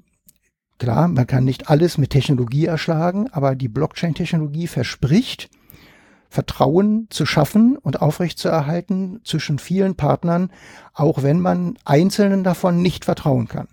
klar, 0.78 1.06
man 1.08 1.26
kann 1.26 1.44
nicht 1.44 1.68
alles 1.68 1.98
mit 1.98 2.10
Technologie 2.10 2.64
erschlagen, 2.66 3.28
aber 3.30 3.54
die 3.54 3.68
Blockchain-Technologie 3.68 4.66
verspricht, 4.66 5.50
Vertrauen 6.32 7.08
zu 7.10 7.26
schaffen 7.26 7.76
und 7.76 8.00
aufrechtzuerhalten 8.00 9.20
zwischen 9.22 9.58
vielen 9.58 9.96
Partnern, 9.96 10.50
auch 10.94 11.22
wenn 11.22 11.40
man 11.40 11.76
einzelnen 11.84 12.42
davon 12.42 12.80
nicht 12.80 13.04
vertrauen 13.04 13.48
kann. 13.48 13.68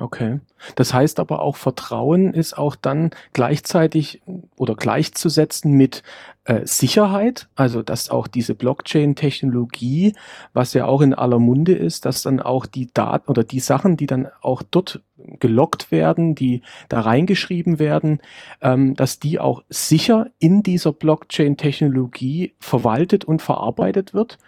Okay. 0.00 0.40
Das 0.74 0.94
heißt 0.94 1.18
aber 1.20 1.40
auch, 1.42 1.56
Vertrauen 1.56 2.32
ist 2.32 2.56
auch 2.56 2.76
dann 2.76 3.10
gleichzeitig 3.32 4.20
oder 4.56 4.74
gleichzusetzen 4.74 5.72
mit 5.72 6.02
äh, 6.44 6.66
Sicherheit, 6.66 7.48
also 7.56 7.82
dass 7.82 8.10
auch 8.10 8.26
diese 8.26 8.54
Blockchain-Technologie, 8.54 10.14
was 10.52 10.74
ja 10.74 10.86
auch 10.86 11.00
in 11.00 11.14
aller 11.14 11.38
Munde 11.38 11.74
ist, 11.74 12.04
dass 12.04 12.22
dann 12.22 12.40
auch 12.40 12.66
die 12.66 12.92
Daten 12.92 13.30
oder 13.30 13.44
die 13.44 13.60
Sachen, 13.60 13.96
die 13.96 14.06
dann 14.06 14.28
auch 14.40 14.62
dort 14.62 15.02
gelockt 15.40 15.90
werden, 15.90 16.34
die 16.34 16.62
da 16.88 17.00
reingeschrieben 17.00 17.78
werden, 17.78 18.20
ähm, 18.60 18.94
dass 18.94 19.18
die 19.18 19.40
auch 19.40 19.62
sicher 19.68 20.28
in 20.38 20.62
dieser 20.62 20.92
Blockchain-Technologie 20.92 22.54
verwaltet 22.60 23.24
und 23.24 23.42
verarbeitet 23.42 24.14
wird 24.14 24.38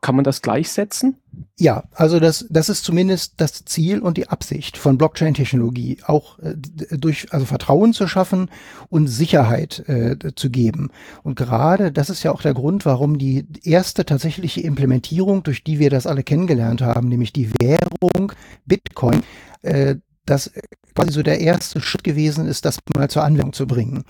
kann 0.00 0.16
man 0.16 0.24
das 0.24 0.42
gleichsetzen? 0.42 1.16
Ja, 1.58 1.84
also 1.92 2.20
das, 2.20 2.46
das 2.50 2.68
ist 2.68 2.84
zumindest 2.84 3.34
das 3.38 3.64
Ziel 3.64 4.00
und 4.00 4.16
die 4.16 4.28
Absicht 4.28 4.76
von 4.76 4.98
Blockchain-Technologie, 4.98 5.98
auch 6.06 6.38
äh, 6.38 6.54
durch 6.96 7.32
also 7.32 7.46
Vertrauen 7.46 7.92
zu 7.92 8.06
schaffen 8.06 8.50
und 8.90 9.06
Sicherheit 9.06 9.88
äh, 9.88 10.16
zu 10.34 10.50
geben. 10.50 10.90
Und 11.22 11.36
gerade 11.36 11.92
das 11.92 12.10
ist 12.10 12.22
ja 12.22 12.32
auch 12.32 12.42
der 12.42 12.54
Grund, 12.54 12.84
warum 12.86 13.18
die 13.18 13.46
erste 13.62 14.04
tatsächliche 14.04 14.60
Implementierung, 14.60 15.42
durch 15.42 15.64
die 15.64 15.78
wir 15.78 15.90
das 15.90 16.06
alle 16.06 16.22
kennengelernt 16.22 16.82
haben, 16.82 17.08
nämlich 17.08 17.32
die 17.32 17.50
Währung 17.60 18.32
Bitcoin, 18.66 19.22
äh, 19.62 19.96
das 20.26 20.50
quasi 20.94 21.12
so 21.12 21.22
der 21.22 21.40
erste 21.40 21.80
Schritt 21.80 22.04
gewesen 22.04 22.46
ist, 22.46 22.64
das 22.64 22.78
mal 22.96 23.10
zur 23.10 23.24
Anwendung 23.24 23.52
zu 23.52 23.66
bringen. 23.66 24.04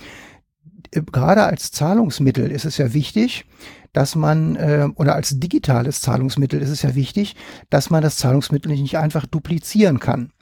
Gerade 0.90 1.44
als 1.44 1.70
Zahlungsmittel 1.72 2.50
ist 2.50 2.64
es 2.64 2.78
ja 2.78 2.92
wichtig, 2.92 3.46
dass 3.92 4.16
man, 4.16 4.56
äh, 4.56 4.88
oder 4.96 5.14
als 5.14 5.38
digitales 5.38 6.00
Zahlungsmittel 6.00 6.60
ist 6.60 6.70
es 6.70 6.82
ja 6.82 6.94
wichtig, 6.94 7.36
dass 7.70 7.90
man 7.90 8.02
das 8.02 8.16
Zahlungsmittel 8.16 8.72
nicht 8.72 8.98
einfach 8.98 9.24
duplizieren 9.24 10.00
kann. 10.00 10.32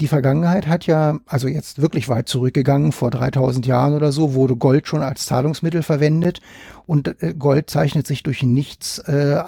Die 0.00 0.08
Vergangenheit 0.08 0.66
hat 0.66 0.86
ja, 0.86 1.18
also 1.26 1.48
jetzt 1.48 1.80
wirklich 1.80 2.08
weit 2.08 2.28
zurückgegangen, 2.28 2.92
vor 2.92 3.10
3000 3.10 3.66
Jahren 3.66 3.94
oder 3.94 4.12
so, 4.12 4.34
wurde 4.34 4.56
Gold 4.56 4.86
schon 4.86 5.02
als 5.02 5.26
Zahlungsmittel 5.26 5.82
verwendet 5.82 6.40
und 6.86 7.22
äh, 7.22 7.34
Gold 7.34 7.70
zeichnet 7.70 8.06
sich 8.06 8.22
durch 8.22 8.42
nichts 8.42 8.98
äh, 9.00 9.42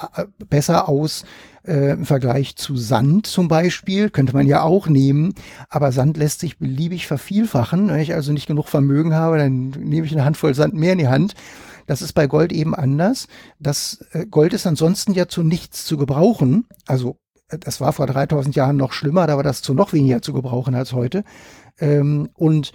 besser 0.49 0.89
aus 0.89 1.25
äh, 1.67 1.93
im 1.93 2.05
Vergleich 2.05 2.57
zu 2.57 2.77
Sand 2.77 3.27
zum 3.27 3.49
Beispiel, 3.49 4.11
könnte 4.11 4.35
man 4.35 4.47
ja 4.47 4.63
auch 4.63 4.89
nehmen, 4.89 5.35
aber 5.69 5.93
Sand 5.93 6.17
lässt 6.17 6.41
sich 6.41 6.59
beliebig 6.59 7.07
vervielfachen. 7.07 7.89
Wenn 7.89 8.01
ich 8.01 8.15
also 8.15 8.33
nicht 8.33 8.47
genug 8.47 8.69
Vermögen 8.69 9.15
habe, 9.15 9.39
dann 9.39 9.71
nehme 9.71 10.07
ich 10.07 10.13
eine 10.13 10.25
Handvoll 10.25 10.55
Sand 10.55 10.75
mehr 10.75 10.93
in 10.93 10.99
die 10.99 11.09
Hand 11.09 11.35
das 11.91 12.03
ist 12.03 12.13
bei 12.13 12.29
Gold 12.29 12.53
eben 12.53 12.77
anders. 12.77 13.27
Das 13.59 14.05
äh, 14.13 14.25
Gold 14.25 14.53
ist 14.53 14.65
ansonsten 14.65 15.13
ja 15.13 15.27
zu 15.27 15.43
nichts 15.43 15.85
zu 15.85 15.97
gebrauchen. 15.97 16.69
Also 16.87 17.19
das 17.59 17.81
war 17.81 17.93
vor 17.93 18.07
3000 18.07 18.55
Jahren 18.55 18.77
noch 18.77 18.93
schlimmer, 18.93 19.27
da 19.27 19.37
war 19.37 19.43
das 19.43 19.63
zu 19.63 19.75
noch 19.75 19.93
weniger 19.93 20.23
zu 20.23 20.33
gebrauchen 20.33 20.75
als 20.75 20.93
heute. 20.93 21.25
Ähm, 21.81 22.29
und 22.35 22.73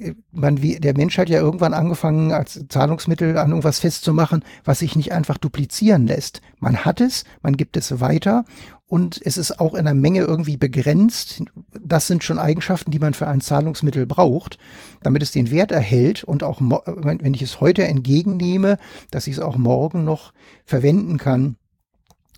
äh, 0.00 0.14
man, 0.32 0.62
wie, 0.62 0.80
der 0.80 0.96
Mensch 0.96 1.18
hat 1.18 1.28
ja 1.28 1.40
irgendwann 1.40 1.74
angefangen, 1.74 2.32
als 2.32 2.64
Zahlungsmittel 2.68 3.36
an 3.38 3.50
irgendwas 3.50 3.80
festzumachen, 3.80 4.44
was 4.64 4.80
sich 4.80 4.96
nicht 4.96 5.12
einfach 5.12 5.38
duplizieren 5.38 6.06
lässt. 6.06 6.40
Man 6.58 6.84
hat 6.84 7.00
es, 7.00 7.24
man 7.42 7.56
gibt 7.56 7.76
es 7.76 8.00
weiter 8.00 8.44
und 8.86 9.20
es 9.22 9.36
ist 9.36 9.60
auch 9.60 9.74
in 9.74 9.80
einer 9.80 9.94
Menge 9.94 10.20
irgendwie 10.20 10.56
begrenzt. 10.56 11.42
Das 11.80 12.06
sind 12.06 12.24
schon 12.24 12.38
Eigenschaften, 12.38 12.90
die 12.90 12.98
man 12.98 13.14
für 13.14 13.26
ein 13.26 13.40
Zahlungsmittel 13.40 14.06
braucht, 14.06 14.58
damit 15.02 15.22
es 15.22 15.32
den 15.32 15.50
Wert 15.50 15.72
erhält 15.72 16.24
und 16.24 16.42
auch, 16.42 16.60
wenn 16.60 17.34
ich 17.34 17.42
es 17.42 17.60
heute 17.60 17.84
entgegennehme, 17.84 18.78
dass 19.10 19.26
ich 19.26 19.34
es 19.34 19.40
auch 19.40 19.56
morgen 19.56 20.04
noch 20.04 20.32
verwenden 20.64 21.18
kann, 21.18 21.56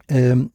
ähm, 0.08 0.50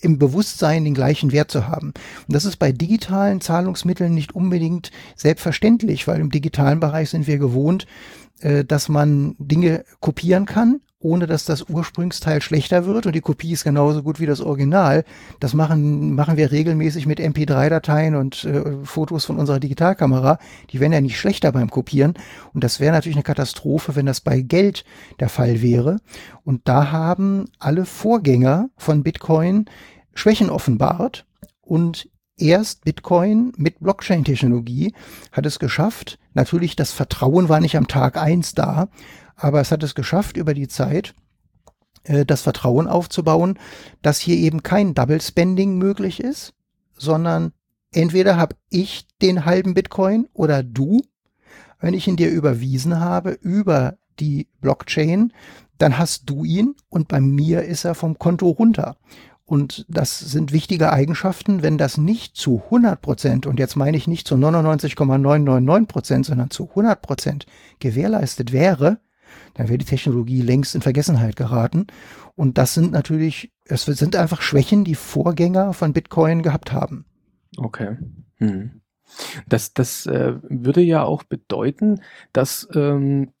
im 0.00 0.18
Bewusstsein 0.18 0.84
den 0.84 0.94
gleichen 0.94 1.32
Wert 1.32 1.50
zu 1.50 1.68
haben. 1.68 1.88
Und 2.26 2.34
das 2.34 2.44
ist 2.44 2.56
bei 2.56 2.72
digitalen 2.72 3.40
Zahlungsmitteln 3.40 4.14
nicht 4.14 4.34
unbedingt 4.34 4.90
selbstverständlich, 5.16 6.08
weil 6.08 6.20
im 6.20 6.30
digitalen 6.30 6.80
Bereich 6.80 7.10
sind 7.10 7.26
wir 7.26 7.38
gewohnt, 7.38 7.86
äh, 8.42 8.64
dass 8.64 8.88
man 8.88 9.34
Dinge 9.38 9.84
kopieren 10.00 10.46
kann 10.46 10.80
ohne 11.02 11.26
dass 11.26 11.44
das 11.44 11.68
Ursprungsteil 11.68 12.40
schlechter 12.40 12.86
wird 12.86 13.06
und 13.06 13.14
die 13.14 13.20
Kopie 13.20 13.52
ist 13.52 13.64
genauso 13.64 14.02
gut 14.02 14.20
wie 14.20 14.26
das 14.26 14.40
Original. 14.40 15.04
Das 15.40 15.54
machen, 15.54 16.14
machen 16.14 16.36
wir 16.36 16.52
regelmäßig 16.52 17.06
mit 17.06 17.20
MP3-Dateien 17.20 18.14
und 18.14 18.44
äh, 18.44 18.84
Fotos 18.84 19.24
von 19.24 19.38
unserer 19.38 19.60
Digitalkamera. 19.60 20.38
Die 20.70 20.80
werden 20.80 20.92
ja 20.92 21.00
nicht 21.00 21.18
schlechter 21.18 21.52
beim 21.52 21.70
Kopieren. 21.70 22.14
Und 22.54 22.64
das 22.64 22.80
wäre 22.80 22.92
natürlich 22.92 23.16
eine 23.16 23.24
Katastrophe, 23.24 23.96
wenn 23.96 24.06
das 24.06 24.20
bei 24.20 24.40
Geld 24.40 24.84
der 25.20 25.28
Fall 25.28 25.60
wäre. 25.60 25.98
Und 26.44 26.62
da 26.68 26.92
haben 26.92 27.46
alle 27.58 27.84
Vorgänger 27.84 28.68
von 28.76 29.02
Bitcoin 29.02 29.66
Schwächen 30.14 30.50
offenbart 30.50 31.24
und 31.62 32.08
erst 32.42 32.84
Bitcoin 32.84 33.52
mit 33.56 33.80
Blockchain-Technologie 33.80 34.94
hat 35.30 35.46
es 35.46 35.58
geschafft. 35.58 36.18
Natürlich, 36.34 36.76
das 36.76 36.92
Vertrauen 36.92 37.48
war 37.48 37.60
nicht 37.60 37.76
am 37.76 37.88
Tag 37.88 38.16
eins 38.16 38.54
da, 38.54 38.88
aber 39.36 39.60
es 39.60 39.70
hat 39.70 39.82
es 39.82 39.94
geschafft, 39.94 40.36
über 40.36 40.54
die 40.54 40.68
Zeit 40.68 41.14
äh, 42.04 42.26
das 42.26 42.42
Vertrauen 42.42 42.88
aufzubauen, 42.88 43.58
dass 44.02 44.18
hier 44.18 44.36
eben 44.36 44.62
kein 44.62 44.94
Double 44.94 45.20
Spending 45.20 45.78
möglich 45.78 46.20
ist, 46.20 46.54
sondern 46.96 47.52
entweder 47.92 48.36
habe 48.36 48.56
ich 48.70 49.06
den 49.20 49.44
halben 49.44 49.74
Bitcoin 49.74 50.28
oder 50.32 50.62
du, 50.62 51.02
wenn 51.80 51.94
ich 51.94 52.08
ihn 52.08 52.16
dir 52.16 52.30
überwiesen 52.30 53.00
habe 53.00 53.32
über 53.40 53.96
die 54.18 54.48
Blockchain, 54.60 55.32
dann 55.78 55.98
hast 55.98 56.30
du 56.30 56.44
ihn 56.44 56.76
und 56.88 57.08
bei 57.08 57.20
mir 57.20 57.62
ist 57.62 57.84
er 57.84 57.94
vom 57.94 58.18
Konto 58.18 58.48
runter. 58.48 58.96
Und 59.52 59.84
das 59.86 60.18
sind 60.18 60.50
wichtige 60.50 60.94
Eigenschaften, 60.94 61.62
wenn 61.62 61.76
das 61.76 61.98
nicht 61.98 62.36
zu 62.36 62.62
100 62.64 63.02
Prozent, 63.02 63.46
und 63.46 63.58
jetzt 63.58 63.76
meine 63.76 63.98
ich 63.98 64.08
nicht 64.08 64.26
zu 64.26 64.38
99,999 64.38 65.88
Prozent, 65.88 66.24
sondern 66.24 66.48
zu 66.48 66.70
100 66.70 67.02
Prozent 67.02 67.44
gewährleistet 67.78 68.52
wäre, 68.52 69.00
dann 69.52 69.68
wäre 69.68 69.76
die 69.76 69.84
Technologie 69.84 70.40
längst 70.40 70.74
in 70.74 70.80
Vergessenheit 70.80 71.36
geraten. 71.36 71.88
Und 72.34 72.56
das 72.56 72.72
sind 72.72 72.92
natürlich, 72.92 73.52
es 73.66 73.84
sind 73.84 74.16
einfach 74.16 74.40
Schwächen, 74.40 74.84
die 74.84 74.94
Vorgänger 74.94 75.74
von 75.74 75.92
Bitcoin 75.92 76.40
gehabt 76.40 76.72
haben. 76.72 77.04
Okay. 77.58 77.98
Hm. 78.36 78.80
Das, 79.50 79.74
das 79.74 80.06
äh, 80.06 80.32
würde 80.48 80.80
ja 80.80 81.02
auch 81.02 81.24
bedeuten, 81.24 82.00
dass 82.32 82.66
ähm, 82.74 83.32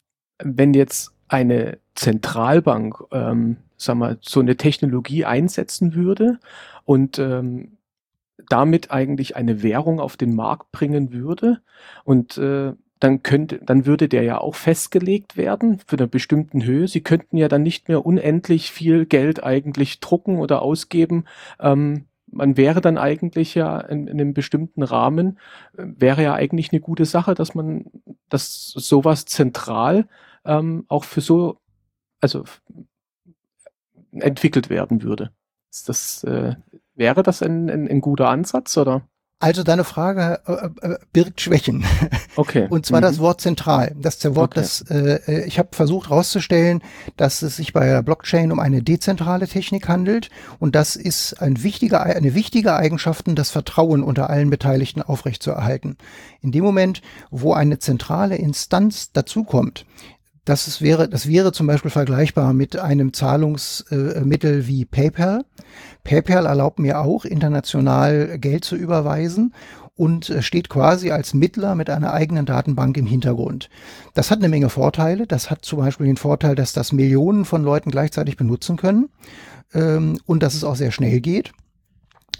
wenn 0.44 0.74
jetzt 0.74 1.14
eine 1.28 1.78
Zentralbank, 1.94 3.02
ähm, 3.12 3.56
sag 3.82 3.96
mal, 3.96 4.18
so 4.20 4.40
eine 4.40 4.56
Technologie 4.56 5.24
einsetzen 5.24 5.94
würde 5.94 6.38
und 6.84 7.18
ähm, 7.18 7.78
damit 8.48 8.90
eigentlich 8.90 9.36
eine 9.36 9.62
Währung 9.62 10.00
auf 10.00 10.16
den 10.16 10.34
Markt 10.34 10.72
bringen 10.72 11.12
würde 11.12 11.60
und 12.04 12.38
äh, 12.38 12.72
dann 13.02 13.22
könnte, 13.24 13.58
dann 13.58 13.84
würde 13.84 14.08
der 14.08 14.22
ja 14.22 14.38
auch 14.38 14.54
festgelegt 14.54 15.36
werden 15.36 15.80
für 15.86 15.96
eine 15.96 16.06
bestimmten 16.06 16.64
Höhe. 16.64 16.86
Sie 16.86 17.00
könnten 17.00 17.36
ja 17.36 17.48
dann 17.48 17.64
nicht 17.64 17.88
mehr 17.88 18.06
unendlich 18.06 18.70
viel 18.70 19.06
Geld 19.06 19.42
eigentlich 19.42 19.98
drucken 19.98 20.38
oder 20.38 20.62
ausgeben. 20.62 21.24
Ähm, 21.58 22.04
man 22.32 22.56
wäre 22.56 22.80
dann 22.80 22.98
eigentlich 22.98 23.56
ja 23.56 23.80
in, 23.80 24.06
in, 24.06 24.20
einem 24.20 24.34
bestimmten 24.34 24.84
Rahmen, 24.84 25.38
äh, 25.76 25.84
wäre 25.96 26.22
ja 26.22 26.34
eigentlich 26.34 26.70
eine 26.72 26.80
gute 26.80 27.04
Sache, 27.04 27.34
dass 27.34 27.56
man, 27.56 27.86
dass 28.28 28.68
sowas 28.68 29.24
zentral 29.24 30.06
ähm, 30.44 30.84
auch 30.88 31.04
für 31.04 31.20
so, 31.20 31.58
also 32.20 32.44
entwickelt 34.12 34.70
werden 34.70 35.02
würde. 35.02 35.30
Ist 35.70 35.88
das, 35.88 36.24
äh, 36.24 36.54
wäre 36.94 37.22
das 37.22 37.42
ein, 37.42 37.70
ein, 37.70 37.88
ein 37.88 38.00
guter 38.00 38.28
Ansatz 38.28 38.76
oder? 38.76 39.02
Also 39.42 39.64
deine 39.64 39.82
Frage 39.82 40.40
äh, 40.46 40.86
äh, 40.86 40.98
birgt 41.12 41.40
Schwächen. 41.40 41.84
Okay. 42.34 42.66
Und 42.70 42.86
zwar 42.86 43.00
mhm. 43.00 43.02
das 43.02 43.18
Wort 43.18 43.42
zentral. 43.42 43.94
Das 44.00 44.24
Wort, 44.34 44.52
okay. 44.52 44.60
das 44.60 44.80
äh, 44.90 45.20
äh, 45.26 45.44
ich 45.44 45.58
habe 45.58 45.68
versucht 45.72 46.08
herauszustellen, 46.08 46.80
dass 47.18 47.42
es 47.42 47.56
sich 47.56 47.74
bei 47.74 47.84
der 47.84 48.02
Blockchain 48.02 48.52
um 48.52 48.58
eine 48.58 48.82
dezentrale 48.82 49.46
Technik 49.46 49.86
handelt 49.86 50.30
und 50.58 50.74
das 50.74 50.96
ist 50.96 51.42
ein 51.42 51.62
wichtiger, 51.62 52.04
eine 52.04 52.34
wichtige 52.34 52.74
Eigenschaft, 52.74 53.26
das 53.26 53.50
Vertrauen 53.50 54.02
unter 54.02 54.30
allen 54.30 54.48
Beteiligten 54.48 55.02
aufrechtzuerhalten. 55.02 55.98
In 56.40 56.52
dem 56.52 56.64
Moment, 56.64 57.02
wo 57.30 57.52
eine 57.52 57.78
zentrale 57.78 58.36
Instanz 58.36 59.12
dazukommt, 59.12 59.84
das 60.44 60.66
ist, 60.66 60.82
wäre, 60.82 61.08
das 61.08 61.28
wäre 61.28 61.52
zum 61.52 61.66
Beispiel 61.66 61.90
vergleichbar 61.90 62.52
mit 62.52 62.76
einem 62.76 63.12
Zahlungsmittel 63.12 64.60
äh, 64.60 64.66
wie 64.66 64.84
PayPal. 64.84 65.44
PayPal 66.04 66.46
erlaubt 66.46 66.78
mir 66.78 67.00
auch, 67.00 67.24
international 67.24 68.38
Geld 68.38 68.64
zu 68.64 68.76
überweisen 68.76 69.54
und 69.94 70.34
steht 70.40 70.68
quasi 70.68 71.10
als 71.10 71.34
Mittler 71.34 71.74
mit 71.74 71.90
einer 71.90 72.12
eigenen 72.12 72.46
Datenbank 72.46 72.96
im 72.96 73.06
Hintergrund. 73.06 73.68
Das 74.14 74.30
hat 74.30 74.38
eine 74.38 74.48
Menge 74.48 74.68
Vorteile. 74.68 75.26
Das 75.26 75.50
hat 75.50 75.64
zum 75.64 75.78
Beispiel 75.78 76.06
den 76.06 76.16
Vorteil, 76.16 76.54
dass 76.54 76.72
das 76.72 76.92
Millionen 76.92 77.44
von 77.44 77.62
Leuten 77.62 77.90
gleichzeitig 77.90 78.36
benutzen 78.36 78.76
können 78.76 79.10
ähm, 79.74 80.18
und 80.26 80.42
dass 80.42 80.54
es 80.54 80.64
auch 80.64 80.76
sehr 80.76 80.90
schnell 80.90 81.20
geht. 81.20 81.52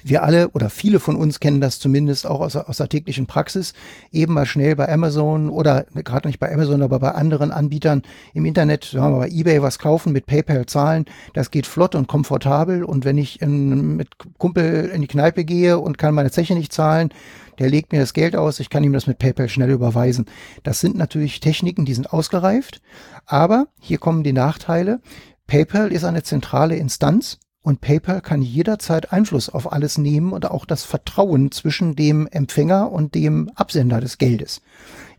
Wir 0.05 0.23
alle 0.23 0.49
oder 0.51 0.71
viele 0.71 1.01
von 1.01 1.17
uns 1.17 1.41
kennen 1.41 1.61
das 1.61 1.79
zumindest 1.79 2.27
auch 2.27 2.41
aus, 2.41 2.57
aus 2.57 2.79
der 2.79 2.89
täglichen 2.89 3.27
Praxis, 3.27 3.73
eben 4.11 4.35
mal 4.35 4.47
schnell 4.47 4.77
bei 4.77 4.93
Amazon 4.93 5.49
oder 5.49 5.87
gerade 5.95 6.29
nicht 6.29 6.41
bei 6.41 6.53
Amazon, 6.53 6.83
aber 6.83 6.99
bei 6.99 7.13
anderen 7.13 7.53
Anbietern 7.53 8.03
im 8.35 8.45
Internet, 8.45 8.85
sagen 8.85 9.07
wir 9.07 9.19
mal 9.19 9.29
bei 9.29 9.33
eBay 9.33 9.63
was 9.63 9.79
kaufen, 9.79 10.13
mit 10.13 10.27
PayPal 10.27 10.67
zahlen. 10.67 11.05
Das 11.35 11.51
geht 11.51 11.67
flott 11.67 11.95
und 11.95 12.09
komfortabel. 12.09 12.85
Und 12.85 13.05
wenn 13.05 13.19
ich 13.19 13.41
in, 13.41 13.97
mit 13.97 14.09
Kumpel 14.39 14.91
in 14.93 15.03
die 15.03 15.09
Kneipe 15.09 15.45
gehe 15.45 15.79
und 15.79 15.99
kann 15.99 16.15
meine 16.15 16.31
Zeche 16.31 16.55
nicht 16.55 16.73
zahlen, 16.73 17.11
der 17.59 17.71
legt 17.71 17.93
mir 17.93 18.01
das 18.01 18.15
Geld 18.15 18.35
aus, 18.35 18.61
ich 18.61 18.71
kann 18.71 18.83
ihm 18.83 18.93
das 18.93 19.07
mit 19.07 19.19
PayPal 19.19 19.49
schnell 19.49 19.71
überweisen. 19.71 20.27
Das 20.63 20.81
sind 20.81 20.97
natürlich 20.97 21.41
Techniken, 21.41 21.85
die 21.85 21.95
sind 21.95 22.13
ausgereift. 22.13 22.81
Aber 23.27 23.69
hier 23.79 23.99
kommen 23.99 24.25
die 24.25 24.33
Nachteile. 24.33 25.01
PayPal 25.47 25.93
ist 25.93 26.05
eine 26.05 26.23
zentrale 26.23 26.77
Instanz 26.77 27.39
und 27.63 27.81
PayPal 27.81 28.21
kann 28.21 28.43
jederzeit 28.43 29.13
Einfluss 29.13 29.49
auf 29.49 29.73
alles 29.73 29.97
nehmen 29.97 30.33
und 30.33 30.51
auch 30.51 30.67
das 30.67 30.85
Vertrauen 30.85 31.53
zwischen 31.53 31.95
dem 31.95 32.27
Empfänger 32.27 32.91
und 32.91 33.15
dem 33.15 33.51
Absender 33.55 34.01
des 34.01 34.19
Geldes. 34.19 34.63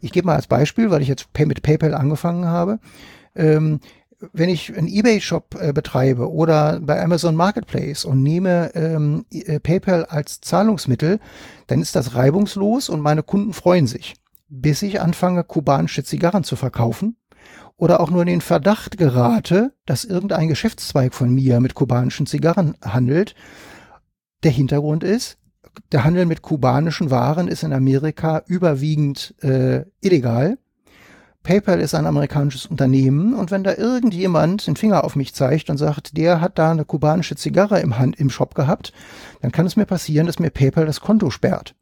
Ich 0.02 0.12
gebe 0.12 0.28
mal 0.28 0.36
als 0.36 0.48
Beispiel, 0.48 0.92
weil 0.92 1.02
ich 1.02 1.08
jetzt 1.08 1.28
mit 1.40 1.62
PayPal 1.62 1.94
angefangen 1.94 2.46
habe. 2.46 2.80
Ähm, 3.36 3.80
wenn 4.32 4.50
ich 4.50 4.78
einen 4.78 4.88
eBay-Shop 4.88 5.56
äh, 5.60 5.74
betreibe 5.74 6.32
oder 6.32 6.80
bei 6.82 7.02
Amazon 7.02 7.36
Marketplace 7.36 8.06
und 8.06 8.24
nehme 8.24 8.72
ähm, 8.76 9.26
äh, 9.32 9.60
PayPal 9.60 10.06
als 10.06 10.42
Zahlungsmittel, 10.42 11.20
dann 11.68 11.82
ist 11.82 11.96
das 11.96 12.16
reibungslos 12.16 12.90
und 12.90 13.02
meine 13.02 13.24
Kunden 13.24 13.54
freuen 13.54 13.88
sich, 13.88 14.16
bis 14.50 14.82
ich 14.82 15.02
anfange, 15.02 15.44
kubanische 15.44 16.04
Zigarren 16.04 16.44
zu 16.44 16.56
verkaufen 16.56 17.18
oder 17.84 18.00
auch 18.00 18.10
nur 18.10 18.22
in 18.22 18.28
den 18.28 18.40
Verdacht 18.40 18.98
gerate, 18.98 19.74
dass 19.86 20.06
irgendein 20.06 20.48
Geschäftszweig 20.48 21.14
von 21.14 21.30
mir 21.30 21.60
mit 21.60 21.74
kubanischen 21.74 22.26
Zigarren 22.26 22.78
handelt. 22.82 23.36
Der 24.44 24.52
Hintergrund 24.52 25.04
ist, 25.04 25.38
der 25.92 26.06
Handel 26.06 26.26
mit 26.26 26.42
kubanischen 26.42 27.12
Waren 27.12 27.50
ist 27.50 27.62
in 27.62 27.74
Amerika 27.74 28.42
überwiegend 28.48 29.36
äh, 29.44 29.84
illegal. 30.00 30.58
PayPal 31.44 31.82
ist 31.82 31.94
ein 31.94 32.06
amerikanisches 32.06 32.68
Unternehmen 32.68 33.34
und 33.34 33.52
wenn 33.52 33.66
da 33.66 33.76
irgendjemand 33.76 34.66
den 34.66 34.78
Finger 34.78 35.04
auf 35.04 35.18
mich 35.18 35.34
zeigt 35.34 35.70
und 35.70 35.78
sagt, 35.78 36.16
der 36.16 36.40
hat 36.40 36.58
da 36.58 36.72
eine 36.72 36.86
kubanische 36.86 37.36
Zigarre 37.36 37.82
im 37.82 38.00
Hand 38.00 38.18
im 38.18 38.30
Shop 38.30 38.56
gehabt, 38.56 38.94
dann 39.42 39.52
kann 39.52 39.66
es 39.66 39.76
mir 39.76 39.86
passieren, 39.86 40.26
dass 40.26 40.40
mir 40.40 40.52
PayPal 40.52 40.86
das 40.86 41.02
Konto 41.02 41.30
sperrt. 41.32 41.76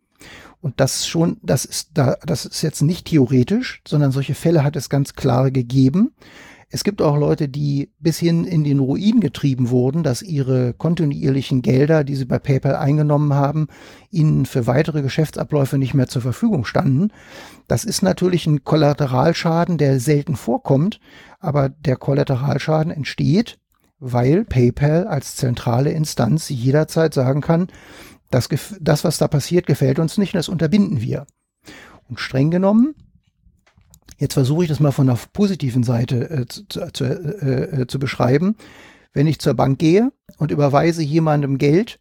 Und 0.61 0.79
das 0.79 1.07
schon, 1.07 1.37
das 1.41 1.65
ist 1.65 1.89
da, 1.95 2.17
das 2.25 2.45
ist 2.45 2.61
jetzt 2.61 2.81
nicht 2.81 3.07
theoretisch, 3.07 3.81
sondern 3.87 4.11
solche 4.11 4.35
Fälle 4.35 4.63
hat 4.63 4.75
es 4.75 4.89
ganz 4.89 5.15
klar 5.15 5.49
gegeben. 5.49 6.13
Es 6.73 6.85
gibt 6.85 7.01
auch 7.01 7.17
Leute, 7.17 7.49
die 7.49 7.91
bis 7.99 8.17
hin 8.17 8.45
in 8.45 8.63
den 8.63 8.79
Ruin 8.79 9.19
getrieben 9.19 9.71
wurden, 9.71 10.03
dass 10.03 10.21
ihre 10.21 10.73
kontinuierlichen 10.73 11.61
Gelder, 11.61 12.05
die 12.05 12.15
sie 12.15 12.23
bei 12.23 12.39
PayPal 12.39 12.77
eingenommen 12.77 13.33
haben, 13.33 13.67
ihnen 14.09 14.45
für 14.45 14.67
weitere 14.67 15.01
Geschäftsabläufe 15.01 15.77
nicht 15.77 15.93
mehr 15.93 16.07
zur 16.07 16.21
Verfügung 16.21 16.63
standen. 16.63 17.09
Das 17.67 17.83
ist 17.83 18.03
natürlich 18.03 18.47
ein 18.47 18.63
Kollateralschaden, 18.63 19.77
der 19.77 19.99
selten 19.99 20.37
vorkommt, 20.37 21.01
aber 21.41 21.67
der 21.67 21.97
Kollateralschaden 21.97 22.93
entsteht, 22.93 23.59
weil 23.99 24.45
PayPal 24.45 25.07
als 25.07 25.35
zentrale 25.35 25.91
Instanz 25.91 26.47
jederzeit 26.47 27.13
sagen 27.13 27.41
kann, 27.41 27.67
das, 28.31 28.49
das, 28.79 29.03
was 29.03 29.17
da 29.17 29.27
passiert, 29.27 29.67
gefällt 29.67 29.99
uns 29.99 30.17
nicht 30.17 30.35
das 30.35 30.49
unterbinden 30.49 31.01
wir. 31.01 31.27
Und 32.09 32.19
streng 32.19 32.51
genommen, 32.51 32.95
jetzt 34.17 34.33
versuche 34.33 34.63
ich 34.63 34.69
das 34.69 34.79
mal 34.79 34.91
von 34.91 35.07
der 35.07 35.19
positiven 35.33 35.83
Seite 35.83 36.29
äh, 36.29 36.45
zu, 36.47 36.63
zu, 36.91 37.03
äh, 37.03 37.81
äh, 37.81 37.87
zu 37.87 37.99
beschreiben. 37.99 38.55
Wenn 39.13 39.27
ich 39.27 39.39
zur 39.39 39.53
Bank 39.53 39.79
gehe 39.79 40.11
und 40.37 40.51
überweise 40.51 41.03
jemandem 41.03 41.57
Geld, 41.57 41.99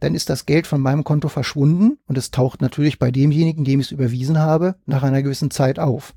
dann 0.00 0.14
ist 0.14 0.28
das 0.28 0.46
Geld 0.46 0.66
von 0.66 0.80
meinem 0.80 1.04
Konto 1.04 1.28
verschwunden 1.28 1.98
und 2.06 2.18
es 2.18 2.30
taucht 2.30 2.60
natürlich 2.60 2.98
bei 2.98 3.10
demjenigen, 3.10 3.64
dem 3.64 3.80
ich 3.80 3.86
es 3.86 3.92
überwiesen 3.92 4.38
habe, 4.38 4.74
nach 4.86 5.04
einer 5.04 5.22
gewissen 5.22 5.50
Zeit 5.50 5.78
auf. 5.78 6.14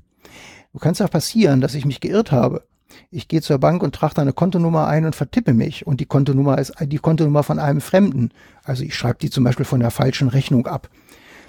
Du 0.72 0.78
kannst 0.78 1.00
ja 1.00 1.06
passieren, 1.06 1.60
dass 1.60 1.74
ich 1.74 1.84
mich 1.84 2.00
geirrt 2.00 2.32
habe 2.32 2.64
ich 3.10 3.28
gehe 3.28 3.42
zur 3.42 3.58
Bank 3.58 3.82
und 3.82 3.94
trage 3.94 4.14
da 4.14 4.22
eine 4.22 4.32
Kontonummer 4.32 4.86
ein 4.86 5.04
und 5.04 5.14
vertippe 5.16 5.54
mich. 5.54 5.86
Und 5.86 6.00
die 6.00 6.06
Kontonummer 6.06 6.58
ist 6.58 6.74
die 6.80 6.98
Kontonummer 6.98 7.42
von 7.42 7.58
einem 7.58 7.80
Fremden. 7.80 8.30
Also 8.64 8.84
ich 8.84 8.94
schreibe 8.94 9.18
die 9.20 9.30
zum 9.30 9.44
Beispiel 9.44 9.64
von 9.64 9.80
der 9.80 9.90
falschen 9.90 10.28
Rechnung 10.28 10.66
ab. 10.66 10.88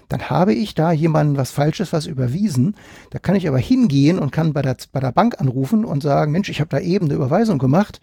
Dann 0.09 0.29
habe 0.29 0.53
ich 0.53 0.75
da 0.75 0.91
jemanden 0.91 1.38
was 1.38 1.51
Falsches, 1.51 1.93
was 1.93 2.05
überwiesen. 2.05 2.75
Da 3.09 3.19
kann 3.19 3.35
ich 3.35 3.47
aber 3.47 3.57
hingehen 3.57 4.19
und 4.19 4.31
kann 4.31 4.53
bei 4.53 4.62
der, 4.62 4.77
bei 4.91 5.00
der 5.00 5.12
Bank 5.12 5.39
anrufen 5.39 5.85
und 5.85 6.03
sagen, 6.03 6.31
Mensch, 6.31 6.50
ich 6.50 6.59
habe 6.59 6.69
da 6.69 6.79
eben 6.79 7.05
eine 7.05 7.15
Überweisung 7.15 7.57
gemacht. 7.57 8.01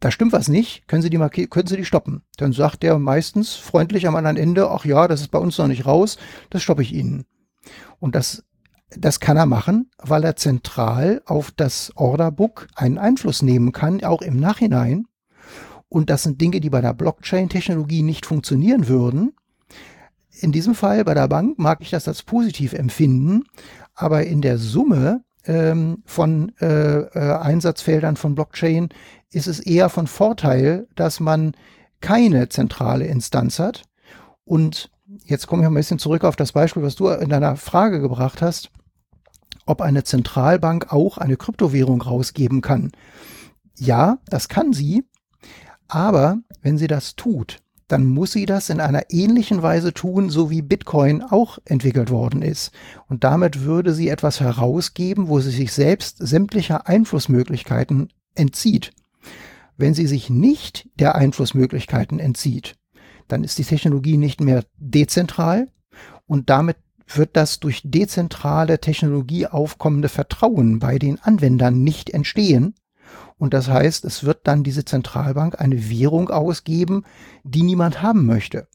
Da 0.00 0.10
stimmt 0.10 0.32
was 0.32 0.48
nicht. 0.48 0.88
Können 0.88 1.02
Sie 1.02 1.10
die 1.10 1.18
markieren, 1.18 1.50
können 1.50 1.68
Sie 1.68 1.76
die 1.76 1.84
stoppen? 1.84 2.22
Dann 2.36 2.52
sagt 2.52 2.82
der 2.82 2.98
meistens 2.98 3.54
freundlich 3.54 4.06
am 4.08 4.16
anderen 4.16 4.36
Ende, 4.36 4.70
ach 4.70 4.84
ja, 4.84 5.06
das 5.06 5.20
ist 5.20 5.30
bei 5.30 5.38
uns 5.38 5.58
noch 5.58 5.68
nicht 5.68 5.86
raus. 5.86 6.16
Das 6.50 6.62
stoppe 6.62 6.82
ich 6.82 6.92
Ihnen. 6.92 7.24
Und 8.00 8.14
das 8.14 8.44
das 8.96 9.20
kann 9.20 9.36
er 9.36 9.46
machen, 9.46 9.90
weil 9.98 10.24
er 10.24 10.36
zentral 10.36 11.22
auf 11.26 11.50
das 11.50 11.92
Orderbook 11.96 12.68
einen 12.74 12.98
Einfluss 12.98 13.42
nehmen 13.42 13.72
kann, 13.72 14.02
auch 14.04 14.22
im 14.22 14.38
Nachhinein. 14.38 15.06
Und 15.88 16.10
das 16.10 16.22
sind 16.22 16.40
Dinge, 16.40 16.60
die 16.60 16.70
bei 16.70 16.80
der 16.80 16.94
Blockchain-Technologie 16.94 18.02
nicht 18.02 18.26
funktionieren 18.26 18.88
würden. 18.88 19.34
In 20.40 20.52
diesem 20.52 20.74
Fall 20.74 21.04
bei 21.04 21.14
der 21.14 21.28
Bank 21.28 21.58
mag 21.58 21.78
ich 21.82 21.90
das 21.90 22.08
als 22.08 22.22
positiv 22.22 22.72
empfinden, 22.72 23.44
aber 23.94 24.24
in 24.24 24.40
der 24.40 24.58
Summe 24.58 25.22
ähm, 25.44 26.02
von 26.06 26.52
äh, 26.60 27.00
äh, 27.00 27.36
Einsatzfeldern 27.36 28.16
von 28.16 28.34
Blockchain 28.34 28.88
ist 29.30 29.46
es 29.46 29.60
eher 29.60 29.88
von 29.88 30.06
Vorteil, 30.06 30.88
dass 30.94 31.20
man 31.20 31.52
keine 32.00 32.48
zentrale 32.48 33.06
Instanz 33.06 33.58
hat. 33.58 33.82
Und 34.44 34.90
jetzt 35.24 35.46
komme 35.46 35.62
ich 35.62 35.68
ein 35.68 35.74
bisschen 35.74 35.98
zurück 35.98 36.24
auf 36.24 36.36
das 36.36 36.52
Beispiel, 36.52 36.82
was 36.82 36.96
du 36.96 37.08
in 37.08 37.28
deiner 37.28 37.56
Frage 37.56 38.00
gebracht 38.00 38.42
hast 38.42 38.70
ob 39.66 39.80
eine 39.80 40.04
Zentralbank 40.04 40.92
auch 40.92 41.18
eine 41.18 41.36
Kryptowährung 41.36 42.02
rausgeben 42.02 42.60
kann. 42.60 42.92
Ja, 43.76 44.18
das 44.26 44.48
kann 44.48 44.72
sie, 44.72 45.04
aber 45.88 46.38
wenn 46.62 46.78
sie 46.78 46.86
das 46.86 47.16
tut, 47.16 47.58
dann 47.88 48.06
muss 48.06 48.32
sie 48.32 48.46
das 48.46 48.70
in 48.70 48.80
einer 48.80 49.10
ähnlichen 49.10 49.62
Weise 49.62 49.92
tun, 49.92 50.30
so 50.30 50.48
wie 50.48 50.62
Bitcoin 50.62 51.22
auch 51.22 51.58
entwickelt 51.66 52.10
worden 52.10 52.40
ist. 52.40 52.70
Und 53.06 53.22
damit 53.22 53.64
würde 53.64 53.92
sie 53.92 54.08
etwas 54.08 54.40
herausgeben, 54.40 55.28
wo 55.28 55.40
sie 55.40 55.50
sich 55.50 55.72
selbst 55.72 56.16
sämtlicher 56.18 56.88
Einflussmöglichkeiten 56.88 58.08
entzieht. 58.34 58.92
Wenn 59.76 59.92
sie 59.92 60.06
sich 60.06 60.30
nicht 60.30 60.88
der 60.98 61.16
Einflussmöglichkeiten 61.16 62.18
entzieht, 62.18 62.76
dann 63.28 63.44
ist 63.44 63.58
die 63.58 63.64
Technologie 63.64 64.16
nicht 64.16 64.40
mehr 64.40 64.64
dezentral 64.78 65.68
und 66.26 66.48
damit 66.48 66.78
wird 67.16 67.36
das 67.36 67.60
durch 67.60 67.82
dezentrale 67.84 68.80
Technologie 68.80 69.46
aufkommende 69.46 70.08
Vertrauen 70.08 70.78
bei 70.78 70.98
den 70.98 71.20
Anwendern 71.20 71.82
nicht 71.82 72.10
entstehen. 72.10 72.74
Und 73.38 73.54
das 73.54 73.68
heißt, 73.68 74.04
es 74.04 74.24
wird 74.24 74.40
dann 74.44 74.62
diese 74.62 74.84
Zentralbank 74.84 75.60
eine 75.60 75.90
Währung 75.90 76.30
ausgeben, 76.30 77.04
die 77.42 77.62
niemand 77.62 78.02
haben 78.02 78.26
möchte. 78.26 78.68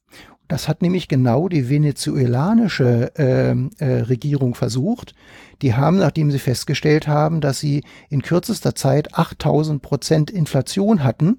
Das 0.47 0.67
hat 0.67 0.81
nämlich 0.81 1.07
genau 1.07 1.49
die 1.49 1.69
venezuelanische 1.69 3.11
äh, 3.17 3.51
äh, 3.51 4.01
Regierung 4.03 4.55
versucht. 4.55 5.13
Die 5.61 5.73
haben, 5.73 5.97
nachdem 5.97 6.31
sie 6.31 6.39
festgestellt 6.39 7.07
haben, 7.07 7.41
dass 7.41 7.59
sie 7.59 7.83
in 8.09 8.21
kürzester 8.21 8.73
Zeit 8.73 9.13
8000 9.15 9.81
Prozent 9.81 10.31
Inflation 10.31 11.03
hatten 11.03 11.37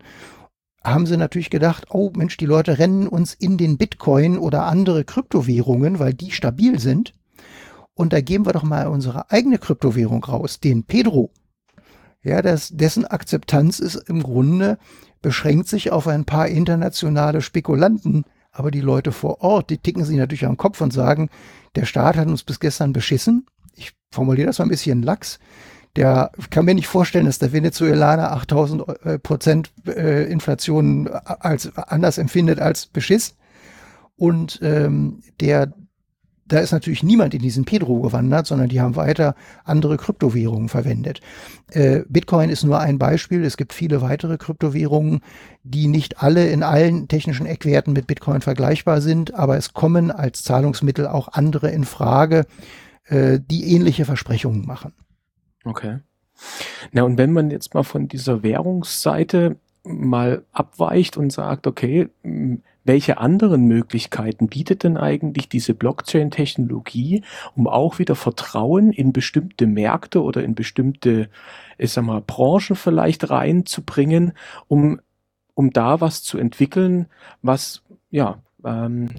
haben 0.84 1.06
sie 1.06 1.16
natürlich 1.16 1.50
gedacht, 1.50 1.86
oh 1.90 2.12
Mensch, 2.14 2.36
die 2.36 2.46
Leute 2.46 2.78
rennen 2.78 3.08
uns 3.08 3.34
in 3.34 3.56
den 3.58 3.78
Bitcoin 3.78 4.38
oder 4.38 4.64
andere 4.64 5.04
Kryptowährungen, 5.04 5.98
weil 5.98 6.14
die 6.14 6.30
stabil 6.30 6.78
sind. 6.78 7.14
Und 7.94 8.12
da 8.12 8.20
geben 8.20 8.46
wir 8.46 8.52
doch 8.52 8.62
mal 8.62 8.86
unsere 8.86 9.30
eigene 9.30 9.58
Kryptowährung 9.58 10.22
raus, 10.22 10.60
den 10.60 10.84
Pedro. 10.84 11.32
Ja, 12.22 12.42
das, 12.42 12.70
dessen 12.70 13.04
Akzeptanz 13.04 13.80
ist 13.80 13.96
im 13.96 14.22
Grunde, 14.22 14.78
beschränkt 15.20 15.68
sich 15.68 15.90
auf 15.90 16.06
ein 16.06 16.24
paar 16.24 16.48
internationale 16.48 17.42
Spekulanten. 17.42 18.24
Aber 18.52 18.70
die 18.70 18.80
Leute 18.80 19.12
vor 19.12 19.40
Ort, 19.40 19.70
die 19.70 19.78
ticken 19.78 20.04
sich 20.04 20.16
natürlich 20.16 20.46
am 20.46 20.56
Kopf 20.56 20.80
und 20.80 20.92
sagen, 20.92 21.28
der 21.74 21.84
Staat 21.84 22.16
hat 22.16 22.28
uns 22.28 22.44
bis 22.44 22.60
gestern 22.60 22.92
beschissen. 22.92 23.46
Ich 23.74 23.92
formuliere 24.10 24.46
das 24.46 24.58
mal 24.58 24.66
ein 24.66 24.70
bisschen 24.70 25.02
lax 25.02 25.38
der 25.98 26.30
kann 26.50 26.64
mir 26.64 26.76
nicht 26.76 26.86
vorstellen, 26.86 27.26
dass 27.26 27.40
der 27.40 27.52
Venezuelaner 27.52 28.30
8000 28.30 28.84
äh, 29.04 29.18
Prozent 29.18 29.72
äh, 29.84 30.30
Inflation 30.30 31.08
als 31.08 31.76
anders 31.76 32.18
empfindet 32.18 32.60
als 32.60 32.86
Beschiss. 32.86 33.34
Und 34.16 34.60
ähm, 34.62 35.24
der, 35.40 35.72
da 36.46 36.60
ist 36.60 36.70
natürlich 36.70 37.02
niemand 37.02 37.34
in 37.34 37.42
diesen 37.42 37.64
Pedro 37.64 38.00
gewandert, 38.00 38.46
sondern 38.46 38.68
die 38.68 38.80
haben 38.80 38.94
weiter 38.94 39.34
andere 39.64 39.96
Kryptowährungen 39.96 40.68
verwendet. 40.68 41.20
Äh, 41.72 42.02
Bitcoin 42.08 42.48
ist 42.48 42.62
nur 42.62 42.78
ein 42.78 43.00
Beispiel. 43.00 43.42
Es 43.42 43.56
gibt 43.56 43.72
viele 43.72 44.00
weitere 44.00 44.38
Kryptowährungen, 44.38 45.18
die 45.64 45.88
nicht 45.88 46.22
alle 46.22 46.46
in 46.46 46.62
allen 46.62 47.08
technischen 47.08 47.46
Eckwerten 47.46 47.92
mit 47.92 48.06
Bitcoin 48.06 48.40
vergleichbar 48.40 49.00
sind, 49.00 49.34
aber 49.34 49.56
es 49.56 49.74
kommen 49.74 50.12
als 50.12 50.44
Zahlungsmittel 50.44 51.08
auch 51.08 51.26
andere 51.32 51.72
in 51.72 51.84
Frage, 51.84 52.46
äh, 53.06 53.40
die 53.44 53.74
ähnliche 53.74 54.04
Versprechungen 54.04 54.64
machen. 54.64 54.92
Okay. 55.68 55.98
Na, 56.92 57.02
und 57.02 57.18
wenn 57.18 57.32
man 57.32 57.50
jetzt 57.50 57.74
mal 57.74 57.82
von 57.82 58.08
dieser 58.08 58.42
Währungsseite 58.42 59.56
mal 59.84 60.44
abweicht 60.52 61.16
und 61.16 61.30
sagt, 61.30 61.66
okay, 61.66 62.08
welche 62.84 63.18
anderen 63.18 63.66
Möglichkeiten 63.66 64.48
bietet 64.48 64.82
denn 64.82 64.96
eigentlich 64.96 65.48
diese 65.48 65.74
Blockchain-Technologie, 65.74 67.22
um 67.54 67.66
auch 67.66 67.98
wieder 67.98 68.14
Vertrauen 68.14 68.92
in 68.92 69.12
bestimmte 69.12 69.66
Märkte 69.66 70.22
oder 70.22 70.42
in 70.42 70.54
bestimmte, 70.54 71.28
ich 71.76 71.92
sag 71.92 72.04
mal, 72.04 72.22
Branchen 72.26 72.76
vielleicht 72.76 73.28
reinzubringen, 73.30 74.32
um, 74.68 75.00
um 75.54 75.70
da 75.70 76.00
was 76.00 76.22
zu 76.22 76.38
entwickeln, 76.38 77.06
was, 77.42 77.82
ja, 78.10 78.38
ähm, 78.64 79.10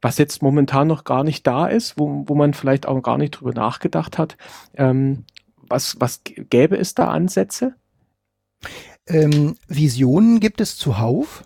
was 0.00 0.18
jetzt 0.18 0.42
momentan 0.42 0.86
noch 0.86 1.02
gar 1.04 1.24
nicht 1.24 1.46
da 1.46 1.66
ist, 1.66 1.98
wo, 1.98 2.24
wo 2.26 2.34
man 2.34 2.54
vielleicht 2.54 2.86
auch 2.86 3.00
gar 3.02 3.18
nicht 3.18 3.32
drüber 3.32 3.52
nachgedacht 3.52 4.18
hat. 4.18 4.36
Ähm, 4.74 5.24
was, 5.68 5.96
was 6.00 6.22
gäbe 6.24 6.76
es 6.76 6.94
da 6.94 7.08
Ansätze? 7.08 7.74
Ähm, 9.06 9.56
Visionen 9.68 10.40
gibt 10.40 10.60
es 10.60 10.76
zuhauf. 10.76 11.44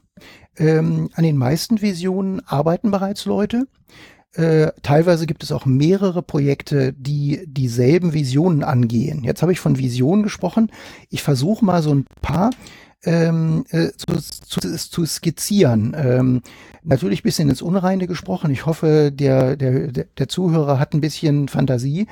Ähm, 0.56 1.10
an 1.14 1.24
den 1.24 1.36
meisten 1.36 1.80
Visionen 1.80 2.40
arbeiten 2.46 2.90
bereits 2.90 3.24
Leute. 3.24 3.66
Äh, 4.34 4.70
teilweise 4.82 5.26
gibt 5.26 5.42
es 5.42 5.50
auch 5.50 5.66
mehrere 5.66 6.22
Projekte, 6.22 6.92
die 6.92 7.42
dieselben 7.46 8.12
Visionen 8.12 8.62
angehen. 8.62 9.24
Jetzt 9.24 9.42
habe 9.42 9.52
ich 9.52 9.60
von 9.60 9.78
Visionen 9.78 10.22
gesprochen. 10.22 10.70
Ich 11.08 11.22
versuche 11.22 11.64
mal 11.64 11.82
so 11.82 11.92
ein 11.92 12.04
paar 12.22 12.50
ähm, 13.04 13.64
äh, 13.70 13.88
zu, 13.96 14.16
zu, 14.16 14.60
zu 14.60 15.06
skizzieren. 15.06 15.96
Ähm, 15.96 16.42
natürlich 16.84 17.22
bisschen 17.22 17.48
ins 17.48 17.62
Unreine 17.62 18.06
gesprochen. 18.06 18.50
Ich 18.50 18.66
hoffe, 18.66 19.10
der, 19.12 19.56
der, 19.56 19.88
der 19.88 20.28
Zuhörer 20.28 20.78
hat 20.78 20.94
ein 20.94 21.00
bisschen 21.00 21.48
Fantasie. 21.48 22.06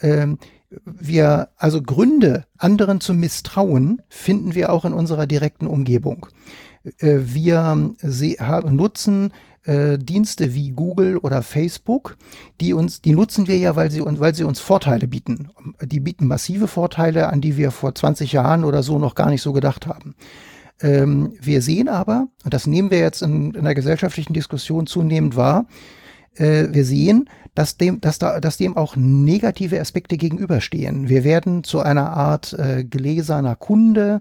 Ähm, 0.00 0.38
wir, 0.84 1.48
also 1.56 1.82
Gründe, 1.82 2.44
anderen 2.58 3.00
zu 3.00 3.14
misstrauen, 3.14 4.02
finden 4.08 4.54
wir 4.54 4.72
auch 4.72 4.84
in 4.84 4.92
unserer 4.92 5.26
direkten 5.26 5.66
Umgebung. 5.66 6.26
Äh, 6.98 7.18
wir 7.22 7.94
nutzen 8.70 9.32
äh, 9.64 9.98
Dienste 9.98 10.54
wie 10.54 10.70
Google 10.72 11.16
oder 11.18 11.42
Facebook, 11.42 12.16
die 12.60 12.74
uns, 12.74 13.00
die 13.00 13.12
nutzen 13.12 13.46
wir 13.48 13.56
ja, 13.56 13.76
weil 13.76 13.90
sie, 13.90 14.02
weil 14.04 14.34
sie 14.34 14.44
uns 14.44 14.60
Vorteile 14.60 15.08
bieten. 15.08 15.48
Die 15.82 16.00
bieten 16.00 16.26
massive 16.26 16.68
Vorteile, 16.68 17.30
an 17.30 17.40
die 17.40 17.56
wir 17.56 17.70
vor 17.70 17.94
20 17.94 18.32
Jahren 18.32 18.64
oder 18.64 18.82
so 18.82 18.98
noch 18.98 19.14
gar 19.14 19.30
nicht 19.30 19.42
so 19.42 19.52
gedacht 19.52 19.86
haben. 19.86 20.14
Ähm, 20.80 21.32
wir 21.40 21.62
sehen 21.62 21.88
aber, 21.88 22.28
und 22.44 22.52
das 22.52 22.66
nehmen 22.66 22.90
wir 22.90 22.98
jetzt 22.98 23.22
in, 23.22 23.54
in 23.54 23.64
der 23.64 23.74
gesellschaftlichen 23.74 24.34
Diskussion 24.34 24.86
zunehmend 24.86 25.36
wahr, 25.36 25.66
äh, 26.34 26.66
wir 26.70 26.84
sehen, 26.84 27.28
dass 27.54 27.76
dem, 27.76 28.00
dass, 28.00 28.18
da, 28.18 28.40
dass 28.40 28.56
dem 28.56 28.76
auch 28.76 28.96
negative 28.96 29.80
Aspekte 29.80 30.16
gegenüberstehen. 30.16 31.08
Wir 31.08 31.24
werden 31.24 31.64
zu 31.64 31.80
einer 31.80 32.10
Art 32.10 32.52
äh, 32.54 32.84
gläserner 32.84 33.56
Kunde 33.56 34.20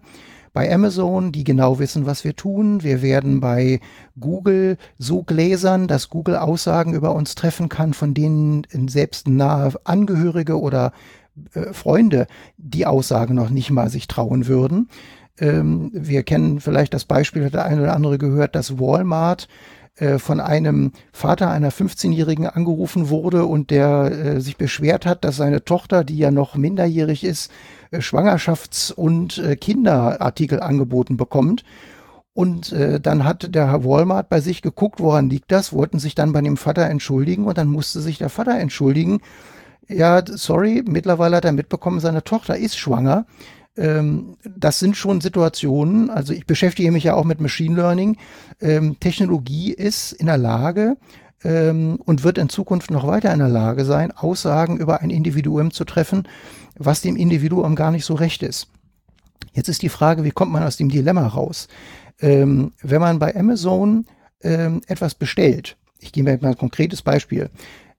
bei 0.53 0.71
Amazon, 0.71 1.31
die 1.31 1.43
genau 1.43 1.79
wissen, 1.79 2.05
was 2.05 2.23
wir 2.23 2.35
tun. 2.35 2.83
Wir 2.83 3.01
werden 3.01 3.39
bei 3.39 3.79
Google 4.19 4.77
so 4.99 5.23
gläsern, 5.23 5.87
dass 5.87 6.09
Google 6.09 6.35
Aussagen 6.35 6.93
über 6.93 7.15
uns 7.15 7.33
treffen 7.33 7.69
kann, 7.69 7.93
von 7.93 8.13
denen 8.13 8.67
selbst 8.87 9.27
nahe 9.27 9.73
Angehörige 9.83 10.59
oder 10.59 10.93
äh, 11.53 11.73
Freunde 11.73 12.27
die 12.57 12.85
Aussagen 12.85 13.33
noch 13.33 13.49
nicht 13.49 13.71
mal 13.71 13.89
sich 13.89 14.07
trauen 14.07 14.45
würden. 14.45 14.89
Ähm, 15.39 15.89
wir 15.93 16.21
kennen 16.21 16.59
vielleicht 16.59 16.93
das 16.93 17.05
Beispiel, 17.05 17.45
hat 17.45 17.55
der 17.55 17.65
eine 17.65 17.81
oder 17.81 17.95
andere 17.95 18.19
gehört, 18.19 18.55
dass 18.55 18.79
Walmart 18.79 19.47
äh, 19.95 20.17
von 20.17 20.39
einem 20.39 20.91
Vater 21.11 21.51
einer 21.51 21.71
15-Jährigen 21.71 22.47
angerufen 22.47 23.09
wurde 23.09 23.45
und 23.45 23.69
der 23.69 24.11
äh, 24.11 24.41
sich 24.41 24.57
beschwert 24.57 25.05
hat, 25.05 25.23
dass 25.23 25.35
seine 25.35 25.63
Tochter, 25.63 26.03
die 26.03 26.17
ja 26.17 26.31
noch 26.31 26.55
minderjährig 26.55 27.23
ist, 27.23 27.51
äh, 27.91 27.99
Schwangerschafts- 27.99 28.91
und 28.91 29.37
äh, 29.37 29.55
Kinderartikel 29.55 30.61
angeboten 30.61 31.15
bekommt. 31.15 31.63
Und 32.33 32.71
äh, 32.71 32.99
dann 32.99 33.23
hat 33.23 33.53
der 33.53 33.67
Herr 33.67 33.85
Walmart 33.85 34.29
bei 34.29 34.41
sich 34.41 34.63
geguckt, 34.63 34.99
woran 34.99 35.29
liegt 35.29 35.51
das, 35.51 35.71
wollten 35.71 35.99
sich 35.99 36.15
dann 36.15 36.33
bei 36.33 36.41
dem 36.41 36.57
Vater 36.57 36.89
entschuldigen 36.89 37.45
und 37.45 37.59
dann 37.59 37.67
musste 37.67 38.01
sich 38.01 38.17
der 38.17 38.29
Vater 38.29 38.59
entschuldigen. 38.59 39.21
Ja, 39.87 40.23
sorry, 40.25 40.83
mittlerweile 40.87 41.35
hat 41.35 41.45
er 41.45 41.51
mitbekommen, 41.51 41.99
seine 41.99 42.23
Tochter 42.23 42.57
ist 42.57 42.77
schwanger 42.77 43.27
ähm, 43.75 44.37
das 44.43 44.79
sind 44.79 44.95
schon 44.95 45.21
Situationen, 45.21 46.09
also 46.09 46.33
ich 46.33 46.45
beschäftige 46.45 46.91
mich 46.91 47.05
ja 47.05 47.15
auch 47.15 47.23
mit 47.23 47.41
Machine 47.41 47.75
Learning. 47.75 48.17
Ähm, 48.61 48.99
Technologie 48.99 49.73
ist 49.73 50.11
in 50.13 50.27
der 50.27 50.37
Lage 50.37 50.97
ähm, 51.43 51.99
und 52.05 52.23
wird 52.23 52.37
in 52.37 52.49
Zukunft 52.49 52.91
noch 52.91 53.07
weiter 53.07 53.33
in 53.33 53.39
der 53.39 53.49
Lage 53.49 53.85
sein, 53.85 54.11
Aussagen 54.11 54.77
über 54.77 55.01
ein 55.01 55.09
Individuum 55.09 55.71
zu 55.71 55.85
treffen, 55.85 56.27
was 56.75 57.01
dem 57.01 57.15
Individuum 57.15 57.75
gar 57.75 57.91
nicht 57.91 58.05
so 58.05 58.13
recht 58.13 58.43
ist. 58.43 58.67
Jetzt 59.53 59.69
ist 59.69 59.81
die 59.81 59.89
Frage, 59.89 60.23
wie 60.23 60.31
kommt 60.31 60.51
man 60.51 60.63
aus 60.63 60.77
dem 60.77 60.89
Dilemma 60.89 61.27
raus? 61.27 61.67
Ähm, 62.19 62.73
wenn 62.81 63.01
man 63.01 63.19
bei 63.19 63.35
Amazon 63.35 64.05
ähm, 64.41 64.81
etwas 64.87 65.15
bestellt, 65.15 65.77
ich 65.99 66.11
gebe 66.11 66.37
mal 66.41 66.49
ein 66.49 66.57
konkretes 66.57 67.01
Beispiel 67.01 67.49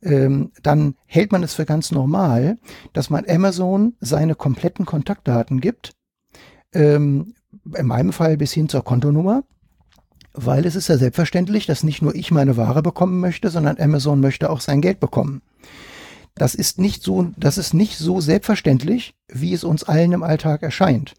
ähm, 0.05 0.53
dann 0.62 0.95
hält 1.07 1.33
man 1.33 1.43
es 1.43 1.55
für 1.55 1.64
ganz 1.64 1.90
normal, 1.90 2.59
dass 2.93 3.11
man 3.11 3.25
Amazon 3.29 3.95
seine 4.01 4.35
kompletten 4.35 4.85
Kontaktdaten 4.85 5.61
gibt, 5.61 5.93
ähm, 6.73 7.35
in 7.77 7.87
meinem 7.87 8.12
Fall 8.12 8.37
bis 8.37 8.53
hin 8.53 8.69
zur 8.69 8.85
Kontonummer, 8.85 9.45
weil 10.35 10.67
es 10.67 10.77
ist 10.77 10.88
ja 10.88 10.99
selbstverständlich, 10.99 11.67
dass 11.67 11.85
nicht 11.85 12.03
nur 12.03 12.14
ich 12.14 12.31
meine 12.31 12.57
Ware 12.57 12.83
bekommen 12.83 13.21
möchte, 13.21 13.51
sondern 13.51 13.79
Amazon 13.79 14.21
möchte 14.21 14.51
auch 14.51 14.61
sein 14.61 14.81
Geld 14.81 15.01
bekommen. 15.01 15.43
Das 16.35 16.55
ist 16.55 16.79
nicht 16.79 17.03
so, 17.03 17.31
das 17.37 17.59
ist 17.59 17.75
nicht 17.75 17.97
so 17.97 18.21
selbstverständlich, 18.21 19.14
wie 19.29 19.53
es 19.53 19.64
uns 19.64 19.85
allen 19.85 20.12
im 20.12 20.23
Alltag 20.25 20.62
erscheint. 20.62 21.14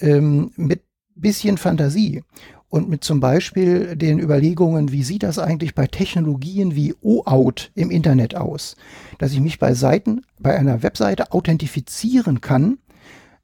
Ähm, 0.00 0.50
mit 0.56 0.82
bisschen 1.14 1.58
Fantasie 1.58 2.22
und 2.70 2.88
mit 2.88 3.04
zum 3.04 3.20
Beispiel 3.20 3.96
den 3.96 4.20
Überlegungen, 4.20 4.92
wie 4.92 5.02
sieht 5.02 5.24
das 5.24 5.38
eigentlich 5.38 5.74
bei 5.74 5.88
Technologien 5.88 6.76
wie 6.76 6.94
OAuth 7.02 7.72
im 7.74 7.90
Internet 7.90 8.36
aus? 8.36 8.76
Dass 9.18 9.32
ich 9.32 9.40
mich 9.40 9.58
bei 9.58 9.74
Seiten, 9.74 10.22
bei 10.38 10.56
einer 10.56 10.82
Webseite 10.82 11.32
authentifizieren 11.32 12.40
kann, 12.40 12.78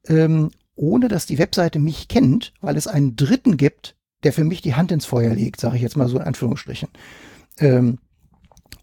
ähm, 0.06 0.50
ohne 0.76 1.08
dass 1.08 1.26
die 1.26 1.38
Webseite 1.38 1.80
mich 1.80 2.06
kennt, 2.06 2.54
weil 2.60 2.76
es 2.76 2.86
einen 2.86 3.16
Dritten 3.16 3.56
gibt, 3.56 3.96
der 4.22 4.32
für 4.32 4.44
mich 4.44 4.62
die 4.62 4.74
Hand 4.74 4.92
ins 4.92 5.06
Feuer 5.06 5.34
legt, 5.34 5.60
sage 5.60 5.76
ich 5.76 5.82
jetzt 5.82 5.96
mal 5.96 6.08
so 6.08 6.18
in 6.18 6.24
Anführungsstrichen. 6.24 6.88
Ähm, 7.58 7.98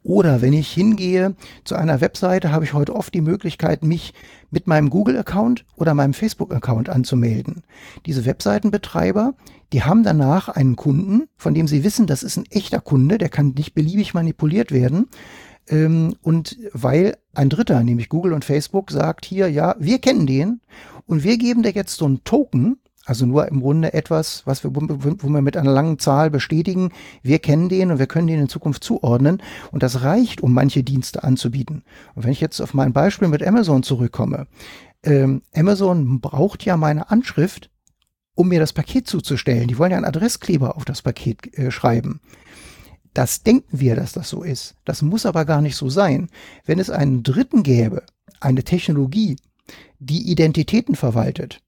oder 0.04 0.42
wenn 0.42 0.54
ich 0.54 0.72
hingehe 0.72 1.36
zu 1.64 1.76
einer 1.76 2.02
Webseite, 2.02 2.52
habe 2.52 2.66
ich 2.66 2.74
heute 2.74 2.96
oft 2.96 3.14
die 3.14 3.22
Möglichkeit, 3.22 3.84
mich 3.84 4.14
mit 4.52 4.68
meinem 4.68 4.90
Google-Account 4.90 5.66
oder 5.76 5.94
meinem 5.94 6.14
Facebook-Account 6.14 6.90
anzumelden. 6.90 7.64
Diese 8.06 8.26
Webseitenbetreiber, 8.26 9.34
die 9.72 9.84
haben 9.84 10.04
danach 10.04 10.50
einen 10.50 10.76
Kunden, 10.76 11.24
von 11.38 11.54
dem 11.54 11.68
sie 11.68 11.84
wissen, 11.84 12.06
das 12.06 12.22
ist 12.22 12.38
ein 12.38 12.46
echter 12.52 12.82
Kunde, 12.82 13.18
der 13.18 13.30
kann 13.30 13.54
nicht 13.58 13.74
beliebig 13.74 14.14
manipuliert 14.14 14.72
werden. 14.72 15.08
Ähm, 15.68 16.16
und 16.22 16.58
weil 16.74 17.16
ein 17.34 17.50
Dritter, 17.50 17.82
nämlich 17.84 18.10
Google 18.10 18.34
und 18.34 18.46
Facebook, 18.46 18.92
sagt 18.92 19.26
hier, 19.26 19.50
ja, 19.50 19.76
wir 19.80 20.00
kennen 20.00 20.28
den 20.28 20.62
und 21.06 21.24
wir 21.24 21.38
geben 21.38 21.64
dir 21.64 21.72
jetzt 21.72 21.96
so 21.96 22.06
einen 22.06 22.24
Token, 22.24 22.78
also 23.06 23.26
nur 23.26 23.48
im 23.48 23.60
Grunde 23.60 23.94
etwas, 23.94 24.44
was 24.46 24.64
wir, 24.64 24.74
wo 24.74 25.30
wir 25.30 25.42
mit 25.42 25.58
einer 25.58 25.72
langen 25.72 26.00
Zahl 26.00 26.30
bestätigen, 26.30 26.92
wir 27.22 27.40
kennen 27.40 27.68
den 27.68 27.92
und 27.92 28.00
wir 28.00 28.08
können 28.08 28.28
den 28.28 28.40
in 28.40 28.50
Zukunft 28.50 28.84
zuordnen. 28.84 29.42
Und 29.72 29.84
das 29.84 30.04
reicht, 30.04 30.42
um 30.42 30.54
manche 30.54 30.84
Dienste 30.84 31.24
anzubieten. 31.24 31.84
Und 32.16 32.24
wenn 32.24 32.32
ich 32.32 32.42
jetzt 32.42 32.62
auf 32.62 32.74
mein 32.74 32.94
Beispiel 32.94 33.28
mit 33.28 33.46
Amazon 33.46 33.84
zurückkomme, 33.84 34.48
ähm, 35.04 35.42
Amazon 35.54 36.22
braucht 36.22 36.64
ja 36.64 36.78
meine 36.78 37.12
Anschrift, 37.12 37.70
um 38.36 38.48
mir 38.48 38.60
das 38.60 38.74
Paket 38.74 39.08
zuzustellen. 39.08 39.68
Die 39.68 39.78
wollen 39.78 39.92
ja 39.92 39.98
einen 39.98 40.06
Adresskleber 40.06 40.78
auf 40.78 40.86
das 40.86 41.02
Paket 41.02 41.58
äh, 41.58 41.72
schreiben. 41.72 42.22
Das 43.14 43.44
denken 43.44 43.80
wir, 43.80 43.96
dass 43.96 44.14
das 44.14 44.30
so 44.30 44.44
ist. 44.44 44.76
Das 44.86 45.02
muss 45.02 45.26
aber 45.26 45.46
gar 45.46 45.62
nicht 45.62 45.76
so 45.76 45.90
sein. 45.90 46.30
Wenn 46.66 46.80
es 46.80 46.90
einen 46.90 47.22
Dritten 47.22 47.62
gäbe, 47.64 48.04
eine 48.40 48.64
Technologie, 48.64 49.36
die 50.00 50.32
Identitäten 50.32 50.96
verwaltet, 50.96 51.62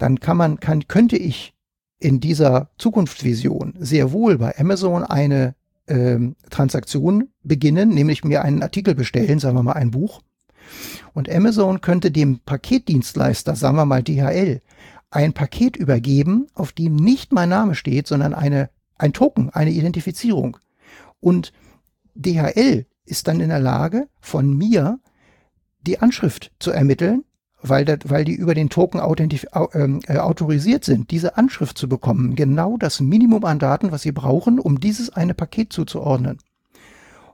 dann 0.00 0.18
kann 0.18 0.38
man, 0.38 0.58
kann, 0.60 0.88
könnte 0.88 1.16
ich 1.16 1.54
in 1.98 2.20
dieser 2.20 2.70
Zukunftsvision 2.78 3.74
sehr 3.78 4.12
wohl 4.12 4.38
bei 4.38 4.58
Amazon 4.58 5.04
eine 5.04 5.54
ähm, 5.88 6.36
Transaktion 6.48 7.28
beginnen, 7.42 7.90
nämlich 7.90 8.24
mir 8.24 8.42
einen 8.42 8.62
Artikel 8.62 8.94
bestellen, 8.94 9.38
sagen 9.38 9.56
wir 9.56 9.62
mal 9.62 9.74
ein 9.74 9.90
Buch. 9.90 10.22
Und 11.12 11.30
Amazon 11.30 11.82
könnte 11.82 12.10
dem 12.10 12.38
Paketdienstleister, 12.38 13.54
sagen 13.54 13.76
wir 13.76 13.84
mal 13.84 14.02
DHL, 14.02 14.62
ein 15.10 15.34
Paket 15.34 15.76
übergeben, 15.76 16.46
auf 16.54 16.72
dem 16.72 16.96
nicht 16.96 17.32
mein 17.32 17.50
Name 17.50 17.74
steht, 17.74 18.06
sondern 18.06 18.32
eine, 18.32 18.70
ein 18.96 19.12
Token, 19.12 19.50
eine 19.50 19.70
Identifizierung. 19.70 20.56
Und 21.20 21.52
DHL 22.14 22.86
ist 23.04 23.28
dann 23.28 23.40
in 23.40 23.50
der 23.50 23.60
Lage, 23.60 24.08
von 24.18 24.56
mir 24.56 24.98
die 25.82 25.98
Anschrift 25.98 26.52
zu 26.58 26.70
ermitteln 26.70 27.24
weil, 27.62 27.84
das, 27.84 27.98
weil 28.04 28.24
die 28.24 28.34
über 28.34 28.54
den 28.54 28.70
Token 28.70 29.00
ähm, 29.74 30.00
äh, 30.06 30.18
autorisiert 30.18 30.84
sind, 30.84 31.10
diese 31.10 31.36
Anschrift 31.36 31.78
zu 31.78 31.88
bekommen. 31.88 32.34
Genau 32.34 32.76
das 32.76 33.00
Minimum 33.00 33.44
an 33.44 33.58
Daten, 33.58 33.92
was 33.92 34.02
sie 34.02 34.12
brauchen, 34.12 34.58
um 34.58 34.80
dieses 34.80 35.10
eine 35.10 35.34
Paket 35.34 35.72
zuzuordnen. 35.72 36.38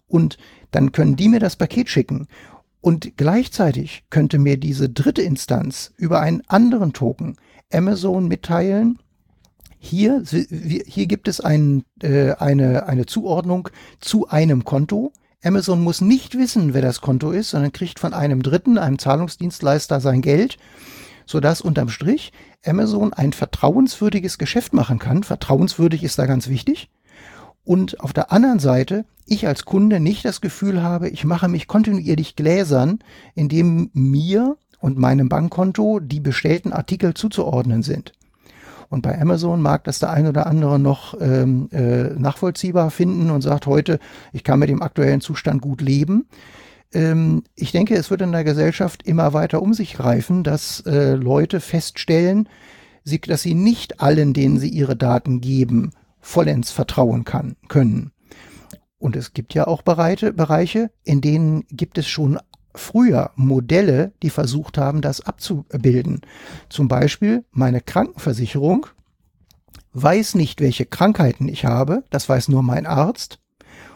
Und 0.07 0.39
dann 0.71 0.93
können 0.93 1.17
die 1.17 1.29
mir 1.29 1.41
das 1.41 1.57
Paket 1.57 1.89
schicken. 1.89 2.29
Und 2.81 3.17
gleichzeitig 3.17 4.05
könnte 4.11 4.39
mir 4.39 4.57
diese 4.57 4.89
dritte 4.89 5.23
Instanz 5.23 5.93
über 5.97 6.21
einen 6.21 6.43
anderen 6.47 6.93
Token 6.93 7.37
Amazon 7.73 8.29
mitteilen, 8.29 8.99
Hier, 9.79 10.23
hier 10.25 11.07
gibt 11.07 11.29
es 11.29 11.41
ein, 11.41 11.85
äh, 12.03 12.33
eine, 12.33 12.87
eine 12.87 13.07
Zuordnung 13.07 13.69
zu 14.01 14.29
einem 14.29 14.65
Konto. 14.65 15.13
Amazon 15.43 15.83
muss 15.83 16.01
nicht 16.01 16.37
wissen, 16.37 16.75
wer 16.75 16.83
das 16.83 17.01
Konto 17.01 17.31
ist, 17.31 17.51
sondern 17.51 17.73
kriegt 17.73 17.99
von 17.99 18.15
einem 18.15 18.43
Dritten, 18.43 18.79
einem 18.79 18.99
Zahlungsdienstleister, 18.99 20.01
sein 20.01 20.23
Geld, 20.23 20.57
sodass 21.27 21.61
unterm 21.61 21.89
Strich 21.89 22.33
Amazon 22.65 23.13
ein 23.13 23.33
vertrauenswürdiges 23.33 24.39
Geschäft 24.39 24.73
machen 24.73 24.99
kann. 24.99 25.23
Vertrauenswürdig 25.23 26.03
ist 26.03 26.19
da 26.19 26.27
ganz 26.27 26.49
wichtig. 26.49 26.91
Und 27.65 28.01
auf 28.01 28.13
der 28.13 28.33
anderen 28.33 28.61
Seite 28.61 29.05
ich 29.27 29.47
als 29.47 29.65
Kunde 29.65 29.99
nicht 29.99 30.25
das 30.25 30.41
Gefühl 30.41 30.83
habe, 30.83 31.09
ich 31.09 31.25
mache 31.25 31.49
mich 31.49 31.67
kontinuierlich 31.67 32.37
gläsern, 32.37 33.01
indem 33.35 33.91
mir 33.93 34.57
und 34.79 34.99
meinem 34.99 35.29
Bankkonto 35.29 35.99
die 35.99 36.21
bestellten 36.21 36.73
Artikel 36.73 37.15
zuzuordnen 37.15 37.83
sind. 37.83 38.13
Und 38.89 39.03
bei 39.03 39.21
Amazon 39.21 39.61
mag 39.61 39.85
das 39.85 39.99
der 39.99 40.11
ein 40.11 40.27
oder 40.27 40.47
andere 40.47 40.79
noch 40.79 41.21
ähm, 41.21 41.69
äh, 41.73 42.11
nachvollziehbar 42.19 42.91
finden 42.91 43.31
und 43.31 43.43
sagt 43.43 43.67
heute, 43.67 43.99
ich 44.33 44.45
kann 44.45 44.59
mit 44.59 44.69
dem 44.69 44.83
aktuellen 44.83 45.21
Zustand 45.21 45.61
gut 45.61 45.81
leben. 45.81 46.29
Ähm, 46.93 47.43
ich 47.55 47.73
denke, 47.73 47.95
es 47.95 48.11
wird 48.11 48.23
in 48.23 48.33
der 48.33 48.45
Gesellschaft 48.45 49.03
immer 49.03 49.33
weiter 49.33 49.61
um 49.63 49.75
sich 49.75 49.95
greifen, 49.95 50.45
dass 50.45 50.81
äh, 50.87 51.15
Leute 51.15 51.61
feststellen, 51.61 52.49
sie, 53.05 53.21
dass 53.21 53.43
sie 53.43 53.55
nicht 53.55 54.01
allen, 54.01 54.33
denen 54.33 54.59
sie 54.59 54.69
ihre 54.69 54.97
Daten 54.97 55.41
geben, 55.41 55.93
vollends 56.21 56.71
vertrauen 56.71 57.25
kann, 57.25 57.57
können. 57.69 58.13
Und 58.99 59.15
es 59.17 59.33
gibt 59.33 59.55
ja 59.55 59.67
auch 59.67 59.83
Bereiche, 59.83 60.33
Bereiche, 60.33 60.91
in 61.05 61.21
denen 61.21 61.65
gibt 61.71 61.99
es 61.99 62.07
schon 62.07 62.39
früher 62.77 63.31
Modelle, 63.35 64.13
die 64.23 64.31
versucht 64.31 64.79
haben, 64.79 65.01
das 65.01 65.21
abzubilden. 65.21 66.21
Zum 66.69 66.89
Beispiel 66.89 67.45
meine 67.51 67.81
Krankenversicherung 67.81 68.87
weiß 69.93 70.35
nicht, 70.35 70.61
welche 70.61 70.87
Krankheiten 70.87 71.49
ich 71.49 71.65
habe, 71.65 72.05
das 72.11 72.29
weiß 72.29 72.49
nur 72.49 72.63
mein 72.63 72.87
Arzt. 72.87 73.41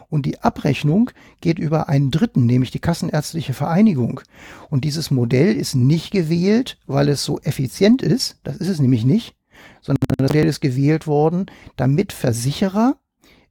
Und 0.09 0.27
die 0.27 0.41
Abrechnung 0.41 1.11
geht 1.41 1.61
über 1.61 1.89
einen 1.89 2.11
Dritten, 2.11 2.45
nämlich 2.45 2.73
die 2.73 2.81
Kassenärztliche 2.81 3.55
Vereinigung. 3.55 4.21
Und 4.69 4.85
dieses 4.85 5.13
Modell 5.13 5.55
ist 5.55 5.77
nicht 5.77 6.11
gewählt, 6.11 6.79
weil 6.87 7.09
es 7.09 7.23
so 7.23 7.39
effizient 7.41 8.03
ist, 8.03 8.39
das 8.43 8.57
ist 8.57 8.69
es 8.69 8.81
nämlich 8.81 9.05
nicht, 9.05 9.37
sondern 9.81 10.05
das 10.09 10.29
Modell 10.29 10.49
ist 10.49 10.61
gewählt 10.61 11.07
worden, 11.07 11.47
damit 11.77 12.13
Versicherer 12.13 12.97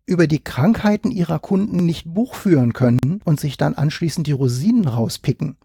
über 0.10 0.28
die 0.28 0.43
Krankheiten 0.43 1.12
ihrer 1.12 1.39
Kunden 1.39 1.86
nicht 1.86 2.12
Buch 2.13 2.34
führen 2.36 2.74
können 2.74 3.22
und 3.24 3.39
sich 3.39 3.58
dann 3.58 3.76
anschließend 3.76 4.28
die 4.28 4.32
Rosinen 4.32 4.88
rauspicken. 4.88 5.58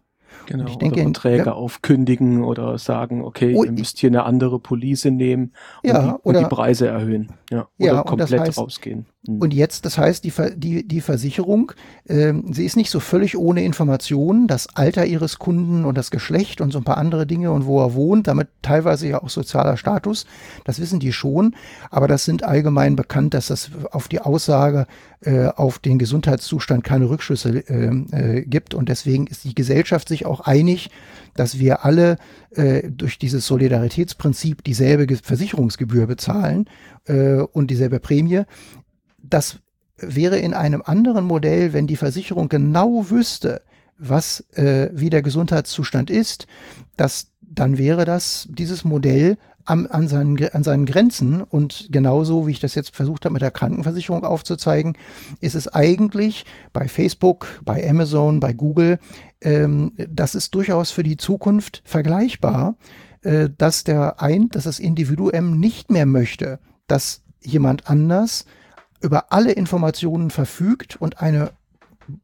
Genau, 0.45 0.65
ich 0.67 0.75
denke, 0.77 1.01
oder 1.01 1.03
Verträge 1.03 1.45
ja, 1.45 1.51
aufkündigen 1.53 2.43
oder 2.43 2.77
sagen, 2.77 3.23
okay, 3.23 3.55
oh, 3.55 3.63
ihr 3.63 3.71
müsst 3.71 3.97
hier 3.97 4.09
eine 4.09 4.23
andere 4.23 4.59
Police 4.59 5.05
nehmen 5.05 5.53
und, 5.81 5.89
ja, 5.89 6.01
die, 6.01 6.09
und 6.09 6.19
oder, 6.23 6.43
die 6.43 6.45
Preise 6.45 6.87
erhöhen. 6.87 7.31
Ja, 7.49 7.67
oder 7.79 7.93
ja, 7.93 8.03
komplett 8.03 8.31
das 8.31 8.39
heißt, 8.49 8.57
rausgehen. 8.59 9.07
Mhm. 9.27 9.39
Und 9.39 9.53
jetzt, 9.53 9.85
das 9.85 9.97
heißt, 9.97 10.23
die, 10.23 10.33
die, 10.55 10.87
die 10.87 11.01
Versicherung, 11.01 11.71
äh, 12.07 12.33
sie 12.51 12.65
ist 12.65 12.77
nicht 12.77 12.89
so 12.89 12.99
völlig 12.99 13.37
ohne 13.37 13.63
Informationen, 13.63 14.47
das 14.47 14.75
Alter 14.75 15.05
ihres 15.05 15.39
Kunden 15.39 15.85
und 15.85 15.97
das 15.97 16.11
Geschlecht 16.11 16.61
und 16.61 16.71
so 16.71 16.79
ein 16.79 16.83
paar 16.83 16.97
andere 16.97 17.25
Dinge 17.25 17.51
und 17.51 17.65
wo 17.65 17.81
er 17.81 17.93
wohnt, 17.93 18.27
damit 18.27 18.47
teilweise 18.61 19.07
ja 19.07 19.21
auch 19.21 19.29
sozialer 19.29 19.77
Status, 19.77 20.25
das 20.63 20.79
wissen 20.79 20.99
die 20.99 21.13
schon, 21.13 21.55
aber 21.89 22.07
das 22.07 22.25
sind 22.25 22.43
allgemein 22.43 22.95
bekannt, 22.95 23.33
dass 23.33 23.47
das 23.47 23.71
auf 23.91 24.07
die 24.07 24.21
Aussage 24.21 24.87
äh, 25.21 25.47
auf 25.47 25.79
den 25.79 25.97
Gesundheitszustand 25.97 26.83
keine 26.83 27.09
Rückschlüsse 27.09 27.63
äh, 27.67 27.87
äh, 28.11 28.41
gibt. 28.45 28.73
Und 28.73 28.89
deswegen 28.89 29.27
ist 29.27 29.43
die 29.43 29.55
Gesellschaft 29.55 30.07
sich 30.07 30.25
auch 30.25 30.41
einig, 30.41 30.89
dass 31.35 31.59
wir 31.59 31.83
alle 31.83 32.17
äh, 32.51 32.89
durch 32.89 33.17
dieses 33.17 33.47
Solidaritätsprinzip 33.47 34.63
dieselbe 34.63 35.15
Versicherungsgebühr 35.15 36.07
bezahlen 36.07 36.69
äh, 37.05 37.37
und 37.37 37.71
dieselbe 37.71 37.99
Prämie 37.99 38.43
das 39.29 39.59
wäre 39.97 40.37
in 40.37 40.53
einem 40.53 40.81
anderen 40.85 41.25
Modell, 41.25 41.73
wenn 41.73 41.87
die 41.87 41.95
Versicherung 41.95 42.49
genau 42.49 43.09
wüsste, 43.09 43.61
was 43.97 44.41
äh, 44.53 44.89
wie 44.93 45.09
der 45.09 45.21
Gesundheitszustand 45.21 46.09
ist, 46.09 46.47
dass 46.97 47.31
dann 47.41 47.77
wäre 47.77 48.03
das 48.03 48.47
dieses 48.51 48.83
Modell 48.83 49.37
am, 49.65 49.87
an, 49.89 50.07
seinen, 50.07 50.37
an 50.49 50.63
seinen 50.63 50.85
Grenzen. 50.85 51.41
Und 51.41 51.87
genauso 51.91 52.47
wie 52.47 52.51
ich 52.51 52.59
das 52.59 52.75
jetzt 52.75 52.95
versucht 52.95 53.25
habe 53.25 53.33
mit 53.33 53.41
der 53.41 53.51
Krankenversicherung 53.51 54.23
aufzuzeigen, 54.23 54.97
ist 55.41 55.55
es 55.55 55.67
eigentlich 55.67 56.45
bei 56.71 56.87
Facebook, 56.87 57.47
bei 57.63 57.87
Amazon, 57.89 58.39
bei 58.39 58.53
Google, 58.53 58.99
ähm, 59.41 59.93
das 59.97 60.35
ist 60.35 60.53
durchaus 60.55 60.91
für 60.91 61.03
die 61.03 61.17
Zukunft 61.17 61.81
vergleichbar, 61.85 62.75
äh, 63.21 63.49
dass 63.57 63.83
der 63.83 64.21
ein, 64.21 64.49
dass 64.49 64.65
das 64.65 64.79
Individuum 64.79 65.59
nicht 65.59 65.89
mehr 65.89 66.05
möchte, 66.05 66.59
dass 66.87 67.23
jemand 67.41 67.89
anders 67.89 68.45
über 69.05 69.31
alle 69.31 69.51
Informationen 69.51 70.31
verfügt 70.31 70.97
und 70.97 71.21
eine 71.21 71.51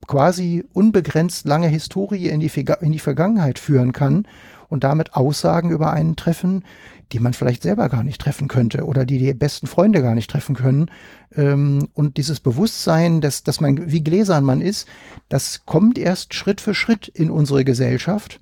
quasi 0.08 0.66
unbegrenzt 0.74 1.46
lange 1.46 1.68
Historie 1.68 2.28
in 2.28 2.40
die, 2.40 2.52
in 2.82 2.92
die 2.92 3.00
Vergangenheit 3.00 3.60
führen 3.60 3.94
kann 3.94 4.28
und 4.70 4.84
damit 4.84 5.16
Aussagen 5.16 5.72
über 5.72 5.92
einen 5.92 6.16
treffen, 6.16 6.64
die 7.12 7.20
man 7.20 7.34
vielleicht 7.34 7.64
selber 7.64 7.90
gar 7.90 8.04
nicht 8.04 8.22
treffen 8.22 8.48
könnte 8.48 8.86
oder 8.86 9.06
die 9.06 9.20
die 9.20 9.34
besten 9.34 9.68
Freunde 9.68 10.02
gar 10.02 10.16
nicht 10.16 10.30
treffen 10.30 10.56
können. 10.56 10.90
Ähm, 11.36 11.90
und 11.94 12.18
dieses 12.18 12.40
Bewusstsein, 12.40 13.22
dass, 13.22 13.44
dass 13.44 13.60
man, 13.60 13.92
wie 13.92 14.04
gläsern 14.04 14.46
man 14.46 14.62
ist, 14.62 14.88
das 15.28 15.66
kommt 15.66 15.98
erst 15.98 16.34
Schritt 16.34 16.62
für 16.62 16.74
Schritt 16.74 17.08
in 17.08 17.30
unsere 17.30 17.66
Gesellschaft. 17.66 18.40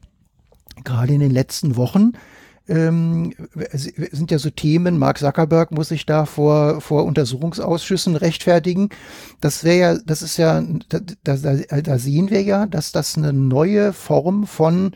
Gerade 0.83 1.13
in 1.13 1.19
den 1.19 1.31
letzten 1.31 1.75
Wochen 1.75 2.13
ähm, 2.69 3.33
sind 3.65 4.31
ja 4.31 4.39
so 4.39 4.49
Themen, 4.49 4.97
Mark 4.97 5.17
Zuckerberg 5.17 5.71
muss 5.71 5.89
sich 5.89 6.05
da 6.05 6.25
vor, 6.25 6.81
vor 6.81 7.05
Untersuchungsausschüssen 7.05 8.15
rechtfertigen. 8.15 8.89
Das 9.41 9.63
wäre 9.63 9.77
ja, 9.77 9.97
das 10.05 10.21
ist 10.21 10.37
ja, 10.37 10.63
da, 10.89 10.99
da, 11.23 11.35
da 11.35 11.99
sehen 11.99 12.29
wir 12.29 12.43
ja, 12.43 12.67
dass 12.67 12.91
das 12.91 13.17
eine 13.17 13.33
neue 13.33 13.91
Form 13.91 14.45
von 14.45 14.91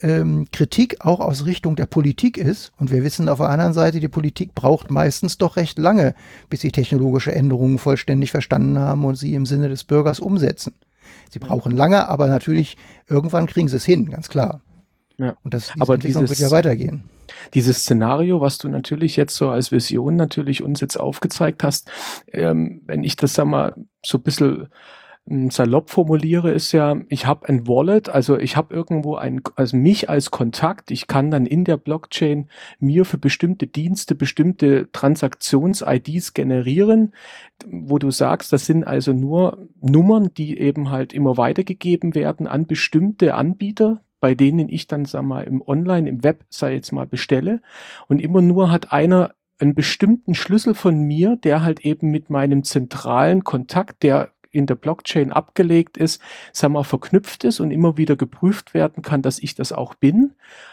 ähm, 0.00 0.46
Kritik 0.52 1.04
auch 1.04 1.20
aus 1.20 1.44
Richtung 1.44 1.76
der 1.76 1.86
Politik 1.86 2.38
ist. 2.38 2.72
Und 2.78 2.90
wir 2.90 3.04
wissen 3.04 3.28
auf 3.28 3.38
der 3.38 3.50
anderen 3.50 3.72
Seite, 3.72 4.00
die 4.00 4.08
Politik 4.08 4.54
braucht 4.54 4.90
meistens 4.90 5.38
doch 5.38 5.56
recht 5.56 5.78
lange, 5.78 6.14
bis 6.48 6.60
sie 6.60 6.72
technologische 6.72 7.34
Änderungen 7.34 7.78
vollständig 7.78 8.30
verstanden 8.30 8.78
haben 8.78 9.04
und 9.04 9.16
sie 9.16 9.34
im 9.34 9.46
Sinne 9.46 9.68
des 9.68 9.84
Bürgers 9.84 10.20
umsetzen. 10.20 10.74
Sie 11.30 11.38
brauchen 11.38 11.76
lange, 11.76 12.08
aber 12.08 12.28
natürlich 12.28 12.76
irgendwann 13.06 13.46
kriegen 13.46 13.68
sie 13.68 13.76
es 13.76 13.84
hin, 13.84 14.08
ganz 14.10 14.28
klar. 14.28 14.62
Ja. 15.18 15.36
Und 15.42 15.52
das 15.52 15.66
diese 15.66 15.82
aber 15.82 15.94
Entwicklung 15.94 16.24
dieses, 16.24 16.38
wird 16.38 16.50
ja 16.50 16.56
weitergehen. 16.56 17.04
Dieses 17.54 17.78
Szenario, 17.78 18.40
was 18.40 18.58
du 18.58 18.68
natürlich 18.68 19.16
jetzt 19.16 19.36
so 19.36 19.50
als 19.50 19.72
Vision 19.72 20.16
natürlich 20.16 20.62
uns 20.62 20.80
jetzt 20.80 20.96
aufgezeigt 20.96 21.62
hast, 21.62 21.90
ähm, 22.32 22.82
wenn 22.86 23.04
ich 23.04 23.16
das 23.16 23.34
sag 23.34 23.46
mal 23.46 23.74
so 24.04 24.18
ein 24.18 24.22
bisschen 24.22 24.68
ähm, 25.28 25.50
salopp 25.50 25.90
formuliere, 25.90 26.50
ist 26.52 26.72
ja, 26.72 26.96
ich 27.08 27.26
habe 27.26 27.48
ein 27.48 27.66
Wallet, 27.66 28.08
also 28.08 28.38
ich 28.38 28.56
habe 28.56 28.74
irgendwo 28.74 29.16
ein, 29.16 29.40
also 29.56 29.76
mich 29.76 30.08
als 30.08 30.30
Kontakt, 30.30 30.90
ich 30.90 31.06
kann 31.06 31.30
dann 31.30 31.46
in 31.46 31.64
der 31.64 31.76
Blockchain 31.76 32.48
mir 32.78 33.04
für 33.04 33.18
bestimmte 33.18 33.66
Dienste 33.66 34.14
bestimmte 34.14 34.90
Transaktions-IDs 34.92 36.34
generieren, 36.34 37.12
wo 37.66 37.98
du 37.98 38.10
sagst, 38.10 38.52
das 38.52 38.66
sind 38.66 38.84
also 38.84 39.12
nur 39.12 39.68
Nummern, 39.80 40.32
die 40.36 40.58
eben 40.58 40.90
halt 40.90 41.12
immer 41.12 41.36
weitergegeben 41.36 42.14
werden 42.14 42.46
an 42.46 42.66
bestimmte 42.66 43.34
Anbieter, 43.34 44.00
bei 44.20 44.34
denen 44.34 44.68
ich 44.68 44.86
dann, 44.86 45.04
sag 45.04 45.22
mal, 45.22 45.44
im 45.44 45.62
Online, 45.62 46.08
im 46.08 46.24
Web, 46.24 46.44
sei 46.48 46.74
jetzt 46.74 46.92
mal, 46.92 47.06
bestelle. 47.06 47.60
Und 48.08 48.20
immer 48.20 48.42
nur 48.42 48.70
hat 48.70 48.92
einer 48.92 49.34
einen 49.60 49.74
bestimmten 49.74 50.34
Schlüssel 50.34 50.74
von 50.74 51.00
mir, 51.00 51.36
der 51.36 51.62
halt 51.62 51.80
eben 51.80 52.10
mit 52.10 52.30
meinem 52.30 52.62
zentralen 52.62 53.42
Kontakt, 53.44 54.02
der 54.02 54.30
in 54.50 54.66
der 54.66 54.76
Blockchain 54.76 55.32
abgelegt 55.32 55.96
ist, 55.96 56.22
sag 56.52 56.70
mal, 56.70 56.84
verknüpft 56.84 57.44
ist 57.44 57.60
und 57.60 57.70
immer 57.70 57.96
wieder 57.96 58.16
geprüft 58.16 58.72
werden 58.72 59.02
kann, 59.02 59.22
dass 59.22 59.38
ich 59.38 59.54
das 59.54 59.72
auch 59.72 59.94
bin. 59.94 60.32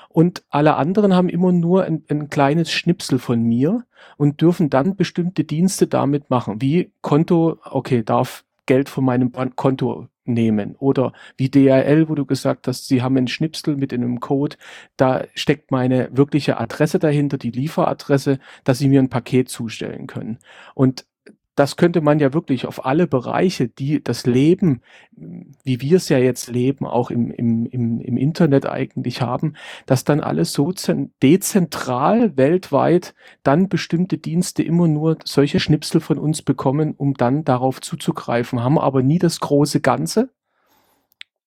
Und 0.10 0.44
alle 0.50 0.76
anderen 0.76 1.14
haben 1.14 1.28
immer 1.28 1.52
nur 1.52 1.84
ein, 1.84 2.04
ein 2.10 2.30
kleines 2.30 2.72
Schnipsel 2.72 3.20
von 3.20 3.44
mir 3.44 3.84
und 4.18 4.40
dürfen 4.40 4.70
dann 4.70 4.96
bestimmte 4.96 5.44
Dienste 5.44 5.88
damit 5.88 6.30
machen, 6.30 6.62
wie 6.62 6.92
Konto, 7.02 7.58
okay, 7.66 8.02
darf 8.04 8.46
Geld 8.66 8.90
von 8.90 9.06
meinem 9.06 9.32
Konto 9.56 10.08
nehmen. 10.26 10.76
Oder 10.78 11.14
wie 11.38 11.50
DRL, 11.50 12.10
wo 12.10 12.16
du 12.16 12.26
gesagt 12.26 12.68
hast, 12.68 12.88
sie 12.88 13.02
haben 13.02 13.18
einen 13.18 13.28
Schnipsel 13.28 13.78
mit 13.78 13.94
einem 13.94 14.20
Code, 14.20 14.58
da 14.98 15.26
steckt 15.36 15.72
meine 15.72 16.10
wirkliche 16.12 16.60
Adresse 16.60 17.00
dahinter, 17.00 17.38
die 17.38 17.52
Lieferadresse, 17.52 18.40
dass 18.64 18.80
sie 18.80 18.90
mir 18.90 19.02
ein 19.02 19.10
Paket 19.10 19.50
zustellen 19.50 20.08
können. 20.08 20.40
Und 20.74 21.06
das 21.56 21.78
könnte 21.78 22.02
man 22.02 22.20
ja 22.20 22.34
wirklich 22.34 22.66
auf 22.66 22.86
alle 22.86 23.08
Bereiche, 23.08 23.70
die 23.70 24.04
das 24.04 24.26
Leben, 24.26 24.82
wie 25.12 25.80
wir 25.80 25.98
es 25.98 26.10
ja 26.10 26.18
jetzt 26.18 26.50
leben, 26.50 26.86
auch 26.86 27.10
im, 27.10 27.32
im, 27.32 27.66
im, 27.66 28.02
im 28.02 28.18
Internet 28.18 28.66
eigentlich 28.66 29.22
haben, 29.22 29.54
dass 29.86 30.04
dann 30.04 30.20
alles 30.20 30.52
so 30.52 30.74
dezentral 31.24 32.36
weltweit 32.36 33.16
dann 33.44 33.70
bestimmte 33.70 34.18
Dienste 34.18 34.64
immer 34.64 34.88
nur 34.88 35.18
solche 35.24 35.62
Schnipsel 35.62 36.02
von 36.02 36.18
uns 36.18 36.42
bekommen, 36.42 36.94
um 36.96 37.14
dann 37.14 37.46
darauf 37.46 37.80
zuzugreifen, 37.80 38.62
haben 38.62 38.78
aber 38.78 39.02
nie 39.02 39.20
das 39.20 39.40
große 39.40 39.80
Ganze, 39.80 40.30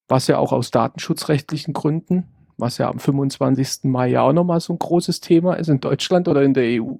was 0.09 0.27
ja 0.27 0.39
auch 0.39 0.53
aus 0.53 0.71
datenschutzrechtlichen 0.71 1.75
Gründen 1.75 2.29
was 2.59 2.79
ja 2.79 2.89
am 2.91 2.99
25. 2.99 3.85
Mai 3.85 4.09
ja 4.09 4.23
auch 4.23 4.33
nochmal 4.33 4.61
so 4.61 4.73
ein 4.73 4.79
großes 4.79 5.21
Thema 5.21 5.55
ist 5.55 5.69
in 5.69 5.81
Deutschland 5.81 6.29
oder 6.29 6.43
in 6.43 6.55
der 6.55 6.83
EU, 6.83 6.95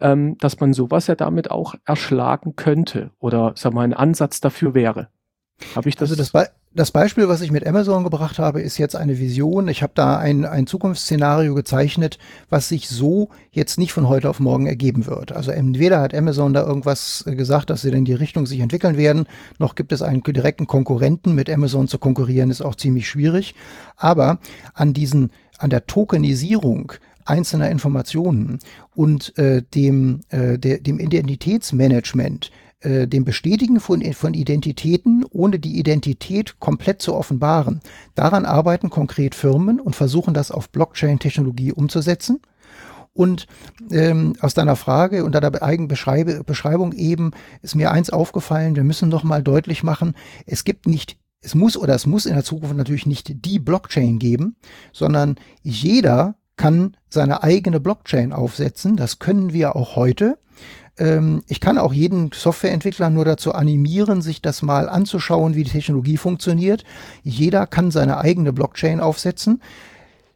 ähm, 0.00 0.36
dass 0.38 0.60
man 0.60 0.72
sowas 0.72 1.06
ja 1.06 1.14
damit 1.14 1.50
auch 1.50 1.74
erschlagen 1.84 2.54
könnte 2.54 3.10
oder 3.18 3.52
sag 3.56 3.72
mal 3.72 3.82
ein 3.82 3.94
Ansatz 3.94 4.40
dafür 4.40 4.74
wäre. 4.74 5.08
Habe 5.74 5.88
ich 5.88 5.96
das? 5.96 6.10
Also 6.10 6.22
das, 6.22 6.30
Be 6.30 6.48
das 6.72 6.92
Beispiel, 6.92 7.28
was 7.28 7.40
ich 7.40 7.50
mit 7.50 7.66
Amazon 7.66 8.04
gebracht 8.04 8.38
habe, 8.38 8.60
ist 8.60 8.78
jetzt 8.78 8.94
eine 8.94 9.18
Vision. 9.18 9.66
Ich 9.66 9.82
habe 9.82 9.92
da 9.96 10.18
ein, 10.18 10.44
ein 10.44 10.68
Zukunftsszenario 10.68 11.52
gezeichnet, 11.54 12.18
was 12.48 12.68
sich 12.68 12.88
so 12.88 13.30
jetzt 13.50 13.76
nicht 13.76 13.92
von 13.92 14.08
heute 14.08 14.30
auf 14.30 14.38
morgen 14.38 14.66
ergeben 14.66 15.06
wird. 15.06 15.32
Also 15.32 15.50
entweder 15.50 16.00
hat 16.00 16.14
Amazon 16.14 16.54
da 16.54 16.64
irgendwas 16.64 17.24
gesagt, 17.26 17.70
dass 17.70 17.82
sie 17.82 17.90
in 17.90 18.04
die 18.04 18.14
Richtung 18.14 18.46
sich 18.46 18.60
entwickeln 18.60 18.96
werden, 18.96 19.26
noch 19.58 19.74
gibt 19.74 19.90
es 19.90 20.00
einen 20.00 20.22
direkten 20.22 20.68
Konkurrenten. 20.68 21.34
Mit 21.34 21.50
Amazon 21.50 21.88
zu 21.88 21.98
konkurrieren 21.98 22.50
ist 22.50 22.60
auch 22.62 22.76
ziemlich 22.76 23.08
schwierig. 23.08 23.56
Aber 23.96 24.38
an 24.72 24.92
diesen, 24.92 25.32
an 25.58 25.70
der 25.70 25.86
Tokenisierung 25.86 26.92
einzelner 27.24 27.68
Informationen 27.68 28.60
und 28.94 29.36
äh, 29.38 29.62
dem, 29.74 30.20
äh, 30.28 30.56
der, 30.56 30.78
dem 30.78 31.00
Identitätsmanagement 31.00 32.52
äh, 32.80 33.06
dem 33.06 33.24
Bestätigen 33.24 33.80
von, 33.80 34.02
von 34.12 34.34
Identitäten, 34.34 35.24
ohne 35.30 35.58
die 35.58 35.78
Identität 35.78 36.58
komplett 36.60 37.02
zu 37.02 37.14
offenbaren. 37.14 37.80
Daran 38.14 38.44
arbeiten 38.44 38.90
konkret 38.90 39.34
Firmen 39.34 39.80
und 39.80 39.96
versuchen 39.96 40.34
das 40.34 40.50
auf 40.50 40.70
Blockchain-Technologie 40.70 41.72
umzusetzen. 41.72 42.40
Und 43.12 43.46
ähm, 43.90 44.34
aus 44.40 44.54
deiner 44.54 44.76
Frage 44.76 45.24
und 45.24 45.34
deiner 45.34 45.62
eigenen 45.62 45.88
Beschreibung 45.88 46.92
eben 46.92 47.32
ist 47.60 47.74
mir 47.74 47.90
eins 47.90 48.10
aufgefallen, 48.10 48.76
wir 48.76 48.84
müssen 48.84 49.08
noch 49.08 49.24
mal 49.24 49.42
deutlich 49.42 49.82
machen, 49.82 50.14
es 50.46 50.64
gibt 50.64 50.86
nicht 50.86 51.18
es 51.42 51.54
muss 51.54 51.76
oder 51.76 51.94
es 51.94 52.06
muss 52.06 52.26
in 52.26 52.34
der 52.34 52.44
Zukunft 52.44 52.76
natürlich 52.76 53.06
nicht 53.06 53.44
die 53.46 53.58
Blockchain 53.58 54.18
geben, 54.18 54.56
sondern 54.92 55.36
jeder 55.62 56.34
kann 56.56 56.96
seine 57.08 57.42
eigene 57.42 57.80
Blockchain 57.80 58.32
aufsetzen. 58.32 58.96
Das 58.96 59.18
können 59.18 59.52
wir 59.52 59.74
auch 59.74 59.96
heute. 59.96 60.38
Ähm, 61.00 61.42
ich 61.48 61.60
kann 61.60 61.78
auch 61.78 61.92
jeden 61.92 62.30
Softwareentwickler 62.32 63.10
nur 63.10 63.24
dazu 63.24 63.52
animieren, 63.52 64.22
sich 64.22 64.40
das 64.40 64.62
mal 64.62 64.88
anzuschauen, 64.88 65.56
wie 65.56 65.64
die 65.64 65.70
Technologie 65.70 66.18
funktioniert. 66.18 66.84
Jeder 67.24 67.66
kann 67.66 67.90
seine 67.90 68.18
eigene 68.18 68.52
Blockchain 68.52 69.00
aufsetzen. 69.00 69.60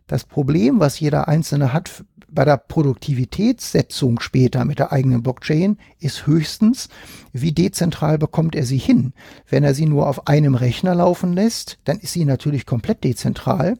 Das 0.06 0.24
Problem, 0.24 0.80
was 0.80 0.98
jeder 1.00 1.28
Einzelne 1.28 1.72
hat 1.72 2.04
bei 2.28 2.44
der 2.44 2.56
Produktivitätssetzung 2.56 4.18
später 4.20 4.64
mit 4.64 4.80
der 4.80 4.90
eigenen 4.90 5.22
Blockchain, 5.22 5.78
ist 6.00 6.26
höchstens, 6.26 6.88
wie 7.32 7.52
dezentral 7.52 8.18
bekommt 8.18 8.56
er 8.56 8.64
sie 8.64 8.78
hin. 8.78 9.12
Wenn 9.48 9.62
er 9.62 9.72
sie 9.72 9.86
nur 9.86 10.08
auf 10.08 10.26
einem 10.26 10.56
Rechner 10.56 10.96
laufen 10.96 11.32
lässt, 11.32 11.78
dann 11.84 11.98
ist 12.00 12.12
sie 12.12 12.24
natürlich 12.24 12.66
komplett 12.66 13.04
dezentral. 13.04 13.78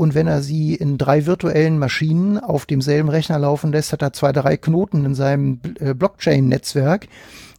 Und 0.00 0.14
wenn 0.14 0.28
er 0.28 0.40
sie 0.40 0.74
in 0.74 0.96
drei 0.96 1.26
virtuellen 1.26 1.78
Maschinen 1.78 2.38
auf 2.38 2.64
demselben 2.64 3.10
Rechner 3.10 3.38
laufen 3.38 3.70
lässt, 3.70 3.92
hat 3.92 4.00
er 4.00 4.14
zwei, 4.14 4.32
drei 4.32 4.56
Knoten 4.56 5.04
in 5.04 5.14
seinem 5.14 5.60
äh, 5.78 5.92
Blockchain-Netzwerk. 5.92 7.06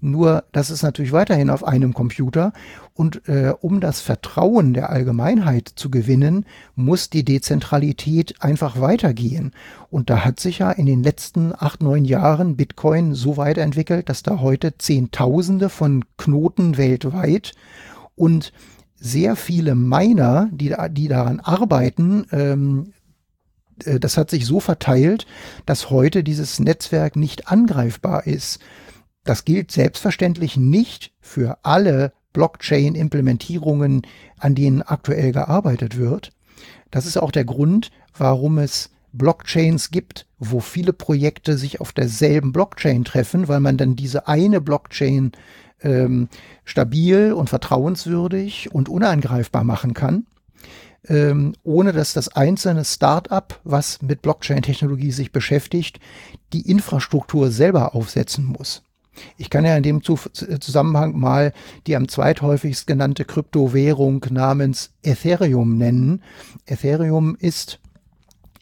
Nur, 0.02 0.46
das 0.52 0.72
ist 0.72 0.82
natürlich 0.82 1.12
weiterhin 1.12 1.52
auf 1.52 1.64
einem 1.64 1.94
Computer. 1.94 2.52
Und 2.96 3.30
äh, 3.30 3.54
um 3.62 3.80
das 3.80 4.02
Vertrauen 4.02 4.74
der 4.74 4.90
Allgemeinheit 4.90 5.72
zu 5.76 5.92
gewinnen, 5.92 6.48
muss 6.74 7.12
die 7.12 7.24
Dezentralität 7.24 8.42
einfach 8.42 8.82
weitergehen. 8.82 9.52
Und 9.92 10.10
da 10.10 10.26
hat 10.26 10.40
sich 10.40 10.58
ja 10.58 10.72
in 10.72 10.88
den 10.88 11.04
letzten 11.04 11.54
acht, 11.56 11.84
neun 11.84 12.06
Jahren 12.06 12.56
Bitcoin 12.56 13.14
so 13.14 13.38
weiterentwickelt, 13.38 14.10
dass 14.10 14.24
da 14.24 14.40
heute 14.40 14.80
Zehntausende 14.80 15.70
von 15.70 16.06
Knoten 16.18 16.78
weltweit 16.78 17.52
und 18.16 18.52
sehr 19.02 19.36
viele 19.36 19.74
Miner, 19.74 20.48
die, 20.52 20.76
die 20.92 21.08
daran 21.08 21.40
arbeiten, 21.40 22.28
ähm, 22.32 22.94
äh, 23.84 24.00
das 24.00 24.16
hat 24.16 24.30
sich 24.30 24.46
so 24.46 24.60
verteilt, 24.60 25.26
dass 25.66 25.90
heute 25.90 26.24
dieses 26.24 26.60
Netzwerk 26.60 27.16
nicht 27.16 27.48
angreifbar 27.48 28.28
ist. 28.28 28.60
Das 29.24 29.44
gilt 29.44 29.72
selbstverständlich 29.72 30.56
nicht 30.56 31.14
für 31.20 31.58
alle 31.64 32.14
Blockchain-Implementierungen, 32.34 34.04
an 34.38 34.56
denen 34.56 34.84
aktuell 34.84 35.32
gearbeitet 35.32 35.98
wird. 35.98 36.32
Das 36.92 37.06
ist 37.06 37.18
auch 37.18 37.32
der 37.32 37.46
Grund, 37.46 37.92
warum 38.16 38.60
es 38.60 38.92
Blockchains 39.14 39.90
gibt, 39.90 40.28
wo 40.38 40.60
viele 40.60 40.94
Projekte 40.94 41.58
sich 41.58 41.82
auf 41.82 41.92
derselben 41.92 42.54
Blockchain 42.54 43.04
treffen, 43.04 43.48
weil 43.48 43.60
man 43.60 43.78
dann 43.78 43.96
diese 43.96 44.28
eine 44.28 44.62
Blockchain 44.62 45.32
ähm, 45.84 46.30
stabil 46.66 47.34
und 47.34 47.50
vertrauenswürdig 47.50 48.74
und 48.74 48.90
unangreifbar 48.90 49.64
machen 49.64 49.94
kann, 49.94 50.26
ähm, 51.08 51.54
ohne 51.64 51.94
dass 51.94 52.14
das 52.14 52.30
einzelne 52.30 52.86
Start-up, 52.86 53.60
was 53.64 54.02
mit 54.02 54.22
Blockchain-Technologie 54.22 55.12
sich 55.12 55.32
beschäftigt, 55.32 56.00
die 56.54 56.70
Infrastruktur 56.70 57.52
selber 57.52 57.96
aufsetzen 57.96 58.46
muss. 58.46 58.84
Ich 59.38 59.50
kann 59.50 59.66
ja 59.66 59.76
in 59.76 59.84
dem 59.84 60.02
Zusammenhang 60.04 61.20
mal 61.20 61.54
die 61.86 61.96
am 61.96 62.08
zweithäufigst 62.08 62.88
genannte 62.88 63.26
Kryptowährung 63.26 64.26
namens 64.30 64.92
Ethereum 65.04 65.78
nennen. 65.78 66.24
Ethereum 66.66 67.36
ist 67.38 67.80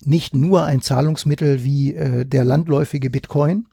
nicht 0.03 0.33
nur 0.33 0.63
ein 0.63 0.81
Zahlungsmittel 0.81 1.63
wie 1.63 1.93
äh, 1.93 2.25
der 2.25 2.45
landläufige 2.45 3.09
Bitcoin, 3.09 3.67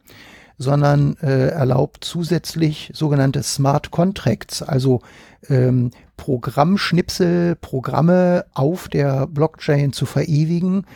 sondern 0.58 1.16
äh, 1.22 1.48
erlaubt 1.48 2.04
zusätzlich 2.04 2.90
sogenannte 2.94 3.42
Smart 3.42 3.90
Contracts, 3.90 4.62
also 4.62 5.00
ähm, 5.48 5.90
Programmschnipsel, 6.16 7.56
Programme 7.56 8.46
auf 8.54 8.88
der 8.88 9.26
Blockchain 9.26 9.92
zu 9.92 10.06
verewigen, 10.06 10.86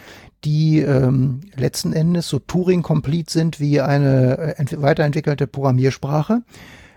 die 0.45 0.81
ähm, 0.81 1.41
letzten 1.55 1.93
Endes 1.93 2.29
so 2.29 2.39
Turing-complete 2.39 3.31
sind 3.31 3.61
wie 3.61 3.81
eine 3.81 4.57
äh, 4.59 4.83
weiterentwickelte 4.83 5.47
Programmiersprache, 5.47 6.43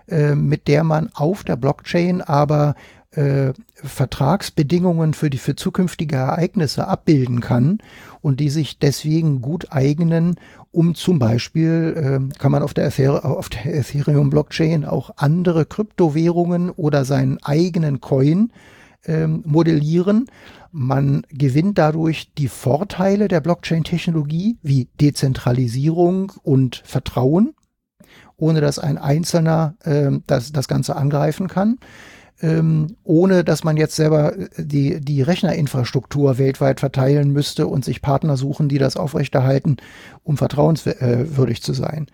äh, 0.08 0.34
mit 0.34 0.66
der 0.66 0.84
man 0.84 1.10
auf 1.12 1.44
der 1.44 1.56
Blockchain 1.56 2.22
aber 2.22 2.74
äh, 3.16 3.52
Vertragsbedingungen 3.74 5.14
für 5.14 5.30
die 5.30 5.38
für 5.38 5.56
zukünftige 5.56 6.16
Ereignisse 6.16 6.88
abbilden 6.88 7.40
kann 7.40 7.78
und 8.20 8.40
die 8.40 8.50
sich 8.50 8.78
deswegen 8.78 9.40
gut 9.40 9.70
eignen, 9.70 10.36
um 10.72 10.94
zum 10.94 11.18
Beispiel, 11.18 11.94
äh, 12.30 12.38
kann 12.38 12.52
man 12.52 12.62
auf 12.62 12.74
der, 12.74 12.86
Ether 12.86 13.24
auf 13.24 13.48
der 13.48 13.74
Ethereum 13.74 14.30
Blockchain 14.30 14.84
auch 14.84 15.10
andere 15.16 15.66
Kryptowährungen 15.66 16.70
oder 16.70 17.04
seinen 17.04 17.38
eigenen 17.42 18.00
Coin 18.00 18.52
äh, 19.04 19.26
modellieren. 19.26 20.26
Man 20.72 21.24
gewinnt 21.28 21.78
dadurch 21.78 22.32
die 22.36 22.48
Vorteile 22.48 23.28
der 23.28 23.40
Blockchain-Technologie 23.40 24.56
wie 24.62 24.88
Dezentralisierung 25.00 26.32
und 26.42 26.82
Vertrauen, 26.84 27.54
ohne 28.36 28.60
dass 28.60 28.80
ein 28.80 28.98
Einzelner 28.98 29.76
äh, 29.84 30.10
das, 30.26 30.50
das 30.50 30.66
Ganze 30.66 30.96
angreifen 30.96 31.46
kann 31.46 31.78
ähm, 32.40 32.96
ohne 33.04 33.44
dass 33.44 33.64
man 33.64 33.76
jetzt 33.76 33.96
selber 33.96 34.36
äh, 34.36 34.48
die, 34.58 35.00
die 35.00 35.22
Rechnerinfrastruktur 35.22 36.38
weltweit 36.38 36.80
verteilen 36.80 37.32
müsste 37.32 37.66
und 37.66 37.84
sich 37.84 38.02
Partner 38.02 38.36
suchen, 38.36 38.68
die 38.68 38.78
das 38.78 38.96
aufrechterhalten, 38.96 39.76
um 40.24 40.36
vertrauenswürdig 40.36 41.62
zu 41.62 41.72
sein. 41.72 42.06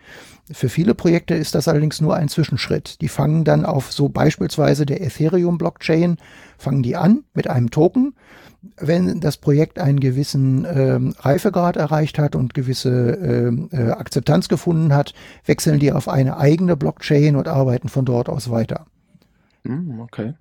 Für 0.53 0.69
viele 0.69 0.95
Projekte 0.95 1.35
ist 1.35 1.55
das 1.55 1.69
allerdings 1.69 2.01
nur 2.01 2.17
ein 2.17 2.29
Zwischenschritt. 2.29 3.01
Die 3.01 3.09
fangen 3.09 3.45
dann 3.45 3.65
auf 3.65 3.93
so 3.93 4.09
beispielsweise 4.09 4.85
der 4.85 5.01
Ethereum-Blockchain, 5.01 6.17
fangen 6.59 6.83
die 6.83 6.97
an 6.97 7.23
mit 7.35 7.49
einem 7.49 7.71
Token. 7.71 8.15
Wenn 8.77 9.21
das 9.21 9.37
Projekt 9.39 9.79
einen 9.79 10.01
gewissen 10.01 10.67
ähm, 10.71 11.15
Reifegrad 11.19 11.77
erreicht 11.77 12.19
hat 12.19 12.35
und 12.35 12.53
gewisse 12.53 13.13
ähm, 13.13 13.71
äh, 13.73 13.91
Akzeptanz 13.93 14.49
gefunden 14.49 14.93
hat, 14.93 15.15
wechseln 15.47 15.79
die 15.79 15.93
auf 15.93 16.09
eine 16.09 16.37
eigene 16.37 16.77
Blockchain 16.77 17.37
und 17.37 17.49
arbeiten 17.49 17.89
von 17.89 18.05
dort 18.05 18.29
aus 18.29 18.51
weiter. 18.51 18.87
Hm, 19.65 20.01
okay. 20.01 20.35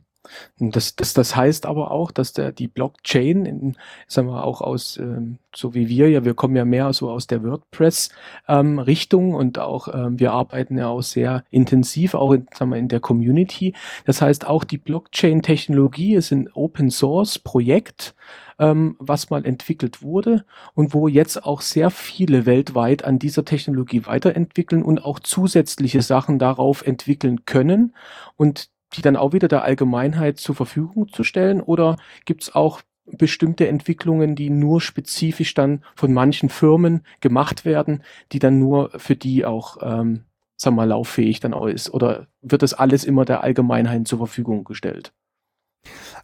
Das, 0.59 0.95
das, 0.97 1.13
das 1.13 1.35
heißt 1.35 1.65
aber 1.65 1.91
auch, 1.91 2.11
dass 2.11 2.33
der, 2.33 2.51
die 2.51 2.67
Blockchain, 2.67 3.45
in, 3.45 3.77
sagen 4.07 4.27
wir 4.27 4.43
auch 4.43 4.59
aus, 4.61 4.97
ähm, 4.97 5.39
so 5.55 5.73
wie 5.73 5.87
wir 5.87 6.09
ja, 6.09 6.25
wir 6.25 6.33
kommen 6.33 6.55
ja 6.57 6.65
mehr 6.65 6.91
so 6.91 7.09
aus 7.09 7.27
der 7.27 7.41
WordPress-Richtung 7.43 9.29
ähm, 9.29 9.35
und 9.35 9.59
auch 9.59 9.87
ähm, 9.87 10.19
wir 10.19 10.33
arbeiten 10.33 10.77
ja 10.77 10.89
auch 10.89 11.01
sehr 11.01 11.45
intensiv 11.49 12.15
auch 12.15 12.33
in, 12.33 12.47
sagen 12.53 12.71
wir, 12.71 12.77
in 12.77 12.89
der 12.89 12.99
Community. 12.99 13.73
Das 14.05 14.21
heißt 14.21 14.45
auch 14.45 14.65
die 14.65 14.77
Blockchain-Technologie 14.77 16.15
ist 16.15 16.31
ein 16.31 16.49
Open-Source-Projekt, 16.51 18.13
ähm, 18.59 18.97
was 18.99 19.29
mal 19.29 19.45
entwickelt 19.45 20.01
wurde 20.01 20.43
und 20.75 20.93
wo 20.93 21.07
jetzt 21.07 21.45
auch 21.45 21.61
sehr 21.61 21.89
viele 21.89 22.45
weltweit 22.45 23.05
an 23.05 23.19
dieser 23.19 23.45
Technologie 23.45 24.05
weiterentwickeln 24.05 24.83
und 24.83 25.03
auch 25.05 25.19
zusätzliche 25.19 26.01
Sachen 26.01 26.39
darauf 26.39 26.85
entwickeln 26.85 27.45
können. 27.45 27.95
Und 28.35 28.69
die 28.93 29.01
dann 29.01 29.15
auch 29.15 29.33
wieder 29.33 29.47
der 29.47 29.63
Allgemeinheit 29.63 30.39
zur 30.39 30.55
Verfügung 30.55 31.09
zu 31.09 31.23
stellen? 31.23 31.61
Oder 31.61 31.97
gibt 32.25 32.43
es 32.43 32.55
auch 32.55 32.81
bestimmte 33.05 33.67
Entwicklungen, 33.67 34.35
die 34.35 34.49
nur 34.49 34.81
spezifisch 34.81 35.53
dann 35.53 35.83
von 35.95 36.13
manchen 36.13 36.49
Firmen 36.49 37.01
gemacht 37.21 37.65
werden, 37.65 38.03
die 38.31 38.39
dann 38.39 38.59
nur 38.59 38.91
für 38.97 39.15
die 39.15 39.45
auch, 39.45 39.77
ähm, 39.81 40.25
sagen 40.55 40.75
wir 40.75 40.81
mal, 40.81 40.87
lauffähig 40.89 41.39
dann 41.39 41.53
auch 41.53 41.67
ist? 41.67 41.93
Oder 41.93 42.27
wird 42.41 42.61
das 42.61 42.73
alles 42.73 43.03
immer 43.03 43.25
der 43.25 43.43
Allgemeinheit 43.43 44.07
zur 44.07 44.19
Verfügung 44.19 44.63
gestellt? 44.63 45.13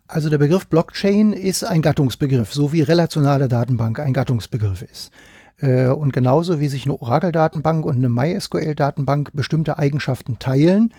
Also 0.08 0.30
der 0.30 0.38
Begriff 0.38 0.68
Blockchain 0.68 1.34
ist 1.34 1.64
ein 1.64 1.82
Gattungsbegriff, 1.82 2.54
so 2.54 2.72
wie 2.74 2.82
relationale 2.82 3.48
Datenbank 3.48 4.00
ein 4.00 4.14
Gattungsbegriff 4.14 4.82
ist. 4.82 5.12
Äh, 5.58 5.88
und 5.88 6.14
genauso 6.14 6.60
wie 6.60 6.68
sich 6.68 6.86
eine 6.86 7.00
Oracle-Datenbank 7.02 7.86
und 7.86 7.96
eine 7.96 8.10
MySQL-Datenbank 8.10 9.32
bestimmte 9.34 9.80
Eigenschaften 9.80 10.38
teilen, 10.38 10.94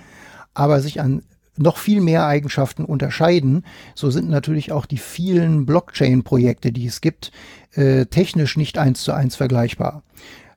aber 0.55 0.81
sich 0.81 1.01
an 1.01 1.23
noch 1.59 1.79
viel 1.79 2.01
mehr 2.01 2.27
Eigenschaften 2.27 2.85
unterscheiden, 2.85 3.65
so 3.95 4.11
sind 4.11 4.29
natürlich 4.29 4.73
auch 4.73 4.87
die 4.87 4.99
vielen 4.99 5.67
Blockchain-Projekte, 5.67 6.73
die 6.73 6.87
es 6.87 7.01
gibt, 7.01 7.33
äh, 7.75 8.07
technisch 8.07 8.57
nicht 8.57 8.79
eins 8.79 9.03
zu 9.03 9.13
eins 9.13 9.37
vergleichbar. 9.37 10.03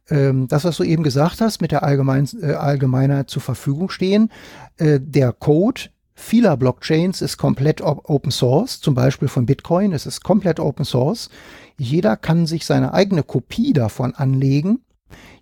Ähm, 0.10 0.48
das, 0.48 0.66
was 0.66 0.78
du 0.78 0.84
eben 0.84 1.04
gesagt 1.04 1.42
hast, 1.42 1.62
mit 1.62 1.72
der 1.72 1.84
allgemein, 1.84 2.28
äh, 2.42 2.54
allgemeiner 2.54 3.28
zur 3.28 3.42
Verfügung 3.42 3.90
stehen, 3.90 4.32
äh, 4.78 5.00
der 5.02 5.34
Code 5.34 5.82
vieler 6.20 6.58
Blockchains 6.58 7.22
ist 7.22 7.38
komplett 7.38 7.82
Open 7.82 8.32
Source, 8.32 8.82
zum 8.82 8.94
Beispiel 8.94 9.28
von 9.30 9.46
Bitcoin, 9.46 9.94
es 9.94 10.06
ist 10.06 10.24
komplett 10.24 10.60
Open 10.60 10.86
Source. 10.86 11.30
Jeder 11.78 12.18
kann 12.18 12.46
sich 12.46 12.66
seine 12.66 12.94
eigene 12.94 13.24
Kopie 13.24 13.72
davon 13.72 14.14
anlegen. 14.14 14.82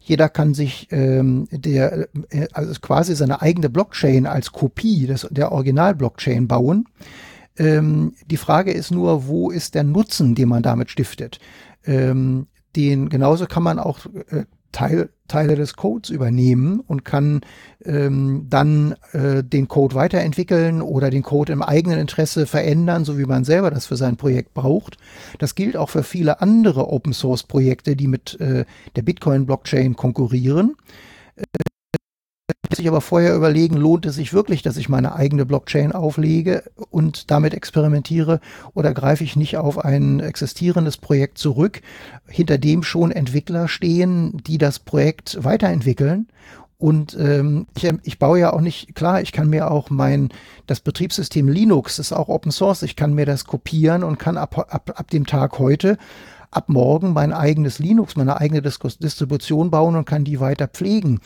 Jeder 0.07 0.29
kann 0.29 0.53
sich 0.53 0.87
ähm, 0.91 1.49
der, 1.51 2.07
äh, 2.29 2.47
also 2.53 2.79
quasi 2.79 3.13
seine 3.13 3.41
eigene 3.41 3.69
Blockchain 3.69 4.25
als 4.25 4.53
Kopie 4.53 5.05
des, 5.05 5.27
der 5.29 5.51
Original-Blockchain 5.51 6.47
bauen. 6.47 6.85
Ähm, 7.57 8.13
die 8.25 8.37
Frage 8.37 8.71
ist 8.71 8.89
nur, 8.89 9.27
wo 9.27 9.51
ist 9.51 9.75
der 9.75 9.83
Nutzen, 9.83 10.33
den 10.33 10.47
man 10.47 10.63
damit 10.63 10.91
stiftet? 10.91 11.39
Ähm, 11.85 12.47
den 12.77 13.09
genauso 13.09 13.47
kann 13.47 13.63
man 13.63 13.79
auch 13.79 14.05
äh, 14.29 14.45
Teil, 14.72 15.09
Teile 15.28 15.55
des 15.55 15.76
Codes 15.76 16.09
übernehmen 16.09 16.80
und 16.80 17.03
kann 17.03 17.41
ähm, 17.84 18.45
dann 18.49 18.95
äh, 19.11 19.43
den 19.43 19.68
Code 19.68 19.95
weiterentwickeln 19.95 20.82
oder 20.82 21.09
den 21.09 21.24
Code 21.24 21.53
im 21.53 21.61
eigenen 21.61 21.99
Interesse 21.99 22.45
verändern, 22.45 23.05
so 23.05 23.18
wie 23.18 23.26
man 23.26 23.43
selber 23.43 23.72
das 23.72 23.86
für 23.88 23.97
sein 23.97 24.18
Projekt 24.18 24.53
braucht. 24.53 24.97
Das 25.39 25.55
gilt 25.55 25.78
auch 25.78 25.89
für 25.89 26.03
viele 26.03 26.41
andere 26.41 26.89
Open 26.89 27.13
Source 27.13 27.43
Projekte, 27.43 27.95
die 27.95 28.07
mit 28.07 28.39
äh, 28.39 28.65
der 28.95 29.01
Bitcoin 29.01 29.45
Blockchain 29.45 29.95
konkurrieren. 29.95 30.76
Sich 32.78 32.88
aber 32.88 33.01
vorher 33.01 33.36
überlegen, 33.36 33.75
lohnt 33.75 34.05
es 34.05 34.15
sich 34.15 34.34
wirklich, 34.34 34.61
dass 34.61 34.78
ich 34.78 34.88
meine 34.88 35.15
eigene 35.15 35.45
Blockchain 35.47 35.91
auflege 35.91 36.63
und 36.91 37.32
damit 37.32 37.55
experimentiere 37.55 38.39
oder 38.75 38.93
greife 38.93 39.23
ich 39.23 39.36
nicht 39.36 39.57
auf 39.57 39.84
ein 39.84 40.19
existierendes 40.19 40.97
Projekt 40.97 41.39
zurück, 41.39 41.82
hinter 42.28 42.59
dem 42.59 42.84
schon 42.84 43.11
Entwickler 43.11 43.67
stehen, 43.67 44.41
die 44.45 44.59
das 44.59 44.78
Projekt 44.78 45.43
weiterentwickeln? 45.43 46.28
Und 46.78 47.17
ähm, 47.19 47.65
ich, 47.75 47.89
ich 48.03 48.19
baue 48.19 48.39
ja 48.39 48.53
auch 48.53 48.61
nicht, 48.61 48.93
klar, 48.93 49.21
ich 49.21 49.32
kann 49.32 49.49
mir 49.49 49.71
auch 49.71 49.89
mein, 49.89 50.30
das 50.67 50.80
Betriebssystem 50.80 51.47
Linux 51.47 51.97
ist 51.97 52.13
auch 52.13 52.30
Open 52.30 52.51
Source, 52.51 52.84
ich 52.84 52.95
kann 52.95 53.15
mir 53.15 53.25
das 53.25 53.45
kopieren 53.45 54.03
und 54.03 54.19
kann 54.19 54.38
ab, 54.38 54.67
ab, 54.71 54.93
ab 54.95 55.09
dem 55.09 55.25
Tag 55.25 55.57
heute 55.57 55.97
ab 56.51 56.69
morgen 56.69 57.13
mein 57.13 57.33
eigenes 57.33 57.79
Linux, 57.79 58.15
meine 58.15 58.39
eigene 58.39 58.61
Distribution 58.61 59.69
bauen 59.69 59.95
und 59.95 60.05
kann 60.05 60.23
die 60.23 60.39
weiter 60.39 60.67
pflegen. 60.67 61.19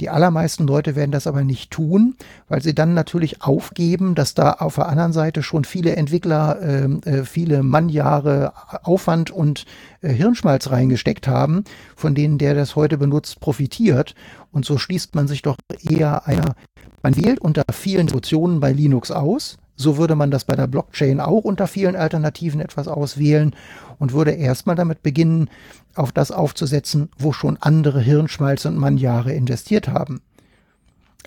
Die 0.00 0.10
allermeisten 0.10 0.66
Leute 0.66 0.96
werden 0.96 1.12
das 1.12 1.26
aber 1.26 1.44
nicht 1.44 1.70
tun, 1.70 2.16
weil 2.48 2.62
sie 2.62 2.74
dann 2.74 2.94
natürlich 2.94 3.42
aufgeben, 3.42 4.14
dass 4.14 4.34
da 4.34 4.52
auf 4.52 4.76
der 4.76 4.88
anderen 4.88 5.12
Seite 5.12 5.42
schon 5.42 5.64
viele 5.64 5.96
Entwickler 5.96 6.60
ähm, 6.60 7.00
äh, 7.04 7.24
viele 7.24 7.62
Mannjahre 7.62 8.52
Aufwand 8.82 9.30
und 9.30 9.64
äh, 10.02 10.10
Hirnschmalz 10.10 10.70
reingesteckt 10.70 11.26
haben, 11.26 11.64
von 11.96 12.14
denen 12.14 12.38
der 12.38 12.54
das 12.54 12.76
heute 12.76 12.98
benutzt 12.98 13.40
profitiert. 13.40 14.14
Und 14.52 14.64
so 14.64 14.78
schließt 14.78 15.14
man 15.14 15.28
sich 15.28 15.42
doch 15.42 15.56
eher 15.88 16.26
einer, 16.26 16.54
man 17.02 17.16
wählt 17.16 17.40
unter 17.40 17.62
vielen 17.72 18.06
Distributionen 18.06 18.60
bei 18.60 18.72
Linux 18.72 19.10
aus, 19.10 19.58
so 19.76 19.98
würde 19.98 20.14
man 20.16 20.30
das 20.30 20.44
bei 20.44 20.56
der 20.56 20.66
Blockchain 20.66 21.20
auch 21.20 21.44
unter 21.44 21.66
vielen 21.66 21.96
Alternativen 21.96 22.60
etwas 22.60 22.88
auswählen 22.88 23.54
und 23.98 24.12
würde 24.12 24.32
erstmal 24.32 24.76
damit 24.76 25.02
beginnen, 25.02 25.50
auf 25.94 26.12
das 26.12 26.30
aufzusetzen, 26.30 27.10
wo 27.18 27.32
schon 27.32 27.56
andere 27.60 28.00
Hirnschmalz 28.00 28.64
und 28.64 28.76
Mannjahre 28.76 29.32
investiert 29.32 29.88
haben. 29.88 30.20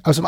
Also 0.04 0.24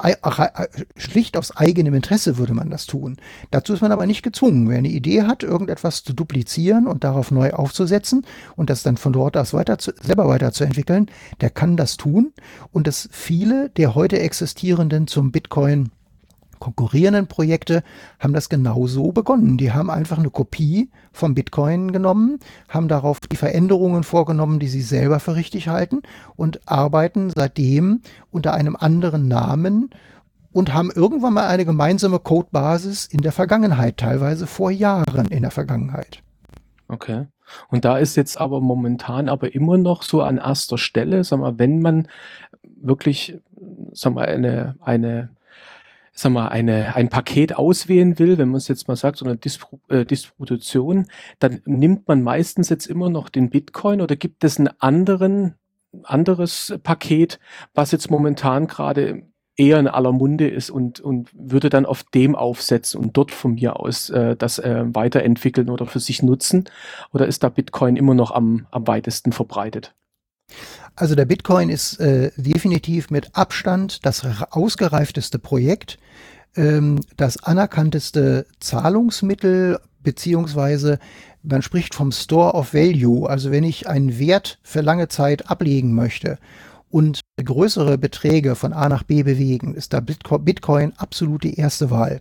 schlicht 0.98 1.38
aus 1.38 1.56
eigenem 1.56 1.94
Interesse 1.94 2.38
würde 2.38 2.54
man 2.54 2.70
das 2.70 2.86
tun. 2.86 3.18
Dazu 3.52 3.74
ist 3.74 3.82
man 3.82 3.92
aber 3.92 4.06
nicht 4.06 4.24
gezwungen. 4.24 4.70
Wer 4.70 4.78
eine 4.78 4.90
Idee 4.90 5.24
hat, 5.24 5.44
irgendetwas 5.44 6.04
zu 6.04 6.14
duplizieren 6.14 6.88
und 6.88 7.04
darauf 7.04 7.32
neu 7.32 7.52
aufzusetzen 7.52 8.26
und 8.56 8.70
das 8.70 8.84
dann 8.84 8.98
von 8.98 9.14
dort 9.14 9.38
aus 9.38 9.54
weiter 9.54 9.78
zu, 9.78 9.92
selber 10.02 10.28
weiterzuentwickeln, 10.28 11.08
der 11.40 11.50
kann 11.50 11.78
das 11.78 11.98
tun. 11.98 12.34
Und 12.72 12.88
das 12.88 13.08
viele 13.12 13.70
der 13.70 13.96
heute 13.96 14.20
existierenden 14.20 15.08
zum 15.08 15.32
Bitcoin 15.32 15.92
konkurrierenden 16.62 17.28
Projekte 17.28 17.84
haben 18.20 18.34
das 18.34 18.48
genauso 18.48 19.12
begonnen. 19.12 19.58
Die 19.58 19.74
haben 19.74 19.90
einfach 19.90 20.18
eine 20.18 20.30
Kopie 20.30 20.90
vom 21.12 21.36
Bitcoin 21.36 21.92
genommen, 21.92 22.40
haben 22.70 22.88
darauf 22.88 23.20
die 23.20 23.36
Veränderungen 23.36 24.04
vorgenommen, 24.04 24.60
die 24.60 24.70
sie 24.70 24.82
selber 24.82 25.20
für 25.20 25.36
richtig 25.36 25.68
halten 25.68 26.04
und 26.38 26.62
arbeiten 26.66 27.32
seitdem 27.36 28.02
unter 28.30 28.54
einem 28.54 28.78
anderen 28.78 29.28
Namen 29.28 29.90
und 30.54 30.74
haben 30.74 30.92
irgendwann 30.92 31.34
mal 31.34 31.48
eine 31.48 31.66
gemeinsame 31.66 32.20
Codebasis 32.20 33.06
in 33.08 33.22
der 33.22 33.32
Vergangenheit, 33.32 33.98
teilweise 33.98 34.48
vor 34.48 34.72
Jahren 34.72 35.28
in 35.28 35.42
der 35.42 35.52
Vergangenheit. 35.52 36.22
Okay. 36.88 37.26
Und 37.70 37.84
da 37.84 37.98
ist 37.98 38.16
jetzt 38.16 38.40
aber 38.40 38.62
momentan 38.62 39.28
aber 39.28 39.54
immer 39.56 39.78
noch 39.78 40.04
so 40.04 40.22
an 40.22 40.38
erster 40.38 40.78
Stelle, 40.78 41.24
sag 41.24 41.40
mal, 41.40 41.58
wenn 41.58 41.82
man 41.82 42.08
wirklich, 42.64 43.40
sag 43.92 44.14
mal, 44.14 44.26
eine, 44.28 44.76
eine 44.80 45.30
sag 46.22 46.32
mal, 46.32 46.48
eine, 46.48 46.96
ein 46.96 47.10
Paket 47.10 47.56
auswählen 47.56 48.20
will, 48.20 48.38
wenn 48.38 48.50
man 48.50 48.58
es 48.58 48.68
jetzt 48.68 48.88
mal 48.88 48.96
sagt, 48.96 49.18
so 49.18 49.26
eine 49.26 49.38
Dispro 49.38 49.80
äh, 49.90 50.06
Distribution, 50.06 51.08
dann 51.40 51.62
nimmt 51.66 52.08
man 52.08 52.22
meistens 52.22 52.70
jetzt 52.70 52.88
immer 52.88 53.10
noch 53.10 53.30
den 53.30 53.50
Bitcoin 53.50 54.02
oder 54.02 54.16
gibt 54.16 54.44
es 54.44 54.58
einen 54.58 54.70
anderen, 54.80 55.56
anderes 56.04 56.78
Paket, 56.84 57.40
was 57.74 57.92
jetzt 57.92 58.10
momentan 58.10 58.68
gerade 58.68 59.24
eher 59.58 59.80
in 59.80 59.88
aller 59.88 60.12
Munde 60.12 60.48
ist 60.48 60.70
und, 60.70 61.00
und 61.00 61.30
würde 61.34 61.70
dann 61.70 61.86
auf 61.86 62.04
dem 62.04 62.36
aufsetzen 62.36 63.00
und 63.00 63.18
dort 63.18 63.32
von 63.32 63.56
mir 63.56 63.80
aus 63.80 64.10
äh, 64.10 64.36
das 64.36 64.60
äh, 64.60 64.86
weiterentwickeln 64.88 65.70
oder 65.70 65.86
für 65.86 66.00
sich 66.00 66.24
nutzen? 66.24 66.66
Oder 67.14 67.28
ist 67.28 67.44
da 67.44 67.50
Bitcoin 67.50 67.96
immer 67.96 68.14
noch 68.14 68.32
am, 68.32 68.68
am 68.72 68.88
weitesten 68.88 69.32
verbreitet? 69.32 69.94
Also 70.96 71.16
der 71.16 71.26
Bitcoin 71.26 71.70
ist 71.70 72.00
äh, 72.00 72.32
definitiv 72.36 73.10
mit 73.10 73.36
Abstand 73.36 74.06
das 74.06 74.26
ausgereifteste 74.52 75.40
Projekt, 75.40 75.98
ähm, 76.56 77.02
das 77.18 77.44
anerkannteste 77.44 78.46
Zahlungsmittel, 78.60 79.80
beziehungsweise 80.04 81.00
man 81.44 81.62
spricht 81.62 81.96
vom 81.96 82.12
Store 82.12 82.54
of 82.54 82.74
Value. 82.74 83.30
Also 83.30 83.52
wenn 83.52 83.64
ich 83.64 83.88
einen 83.88 84.20
Wert 84.20 84.60
für 84.64 84.82
lange 84.82 85.08
Zeit 85.08 85.50
ablegen 85.50 85.94
möchte 85.94 86.38
und 86.90 87.22
größere 87.44 87.98
Beträge 87.98 88.56
von 88.56 88.74
A 88.74 88.90
nach 88.90 89.04
B 89.04 89.24
bewegen, 89.24 89.74
ist 89.74 89.94
da 89.94 90.02
Bitcoin 90.02 90.94
absolut 90.98 91.44
die 91.44 91.56
erste 91.56 91.90
Wahl. 91.90 92.20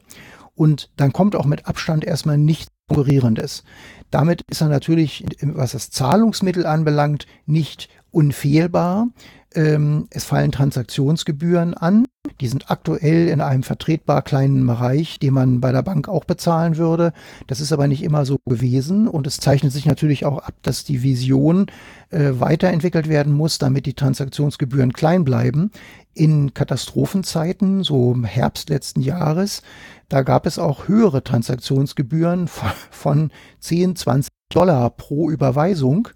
Und 0.55 0.91
dann 0.97 1.13
kommt 1.13 1.37
auch 1.37 1.47
mit 1.47 1.67
Abstand 1.67 2.05
erstmal 2.05 2.39
nichts 2.39 2.71
Konkurrierendes. 2.91 3.63
Damit 4.11 4.43
ist 4.51 4.61
er 4.61 4.69
natürlich, 4.69 5.25
was 5.43 5.73
das 5.73 5.91
Zahlungsmittel 5.91 6.67
anbelangt, 6.67 7.27
nicht 7.47 7.89
unfehlbar. 8.11 9.09
Ähm, 9.53 10.07
es 10.11 10.25
fallen 10.25 10.53
Transaktionsgebühren 10.53 11.75
an. 11.75 12.07
Die 12.41 12.47
sind 12.47 12.71
aktuell 12.71 13.29
in 13.29 13.41
einem 13.41 13.65
vertretbar 13.65 14.23
kleinen 14.23 14.65
Bereich, 14.65 15.19
den 15.19 15.35
man 15.35 15.61
bei 15.61 15.73
der 15.73 15.83
Bank 15.83 16.09
auch 16.09 16.25
bezahlen 16.25 16.77
würde. 16.77 17.13
Das 17.49 17.61
ist 17.61 17.73
aber 17.73 17.89
nicht 17.89 18.05
immer 18.05 18.25
so 18.25 18.39
gewesen. 18.47 19.09
Und 19.09 19.27
es 19.27 19.39
zeichnet 19.39 19.73
sich 19.73 19.87
natürlich 19.87 20.25
auch 20.25 20.39
ab, 20.39 20.55
dass 20.63 20.85
die 20.85 21.03
Vision 21.03 21.67
äh, 22.11 22.31
weiterentwickelt 22.35 23.09
werden 23.09 23.33
muss, 23.33 23.59
damit 23.59 23.87
die 23.87 23.95
Transaktionsgebühren 23.95 24.93
klein 24.93 25.25
bleiben. 25.25 25.73
In 26.15 26.55
Katastrophenzeiten, 26.55 27.83
so 27.83 28.13
im 28.13 28.25
Herbst 28.25 28.71
letzten 28.71 29.01
Jahres, 29.01 29.63
da 30.09 30.23
gab 30.23 30.47
es 30.47 30.59
auch 30.61 30.87
höhere 30.87 31.25
Transaktionsgebühren 31.25 32.47
von, 32.49 32.71
von 32.91 33.31
10, 33.59 33.97
20 33.97 34.31
Dollar 34.53 34.91
pro 34.91 35.31
Überweisung. 35.31 36.09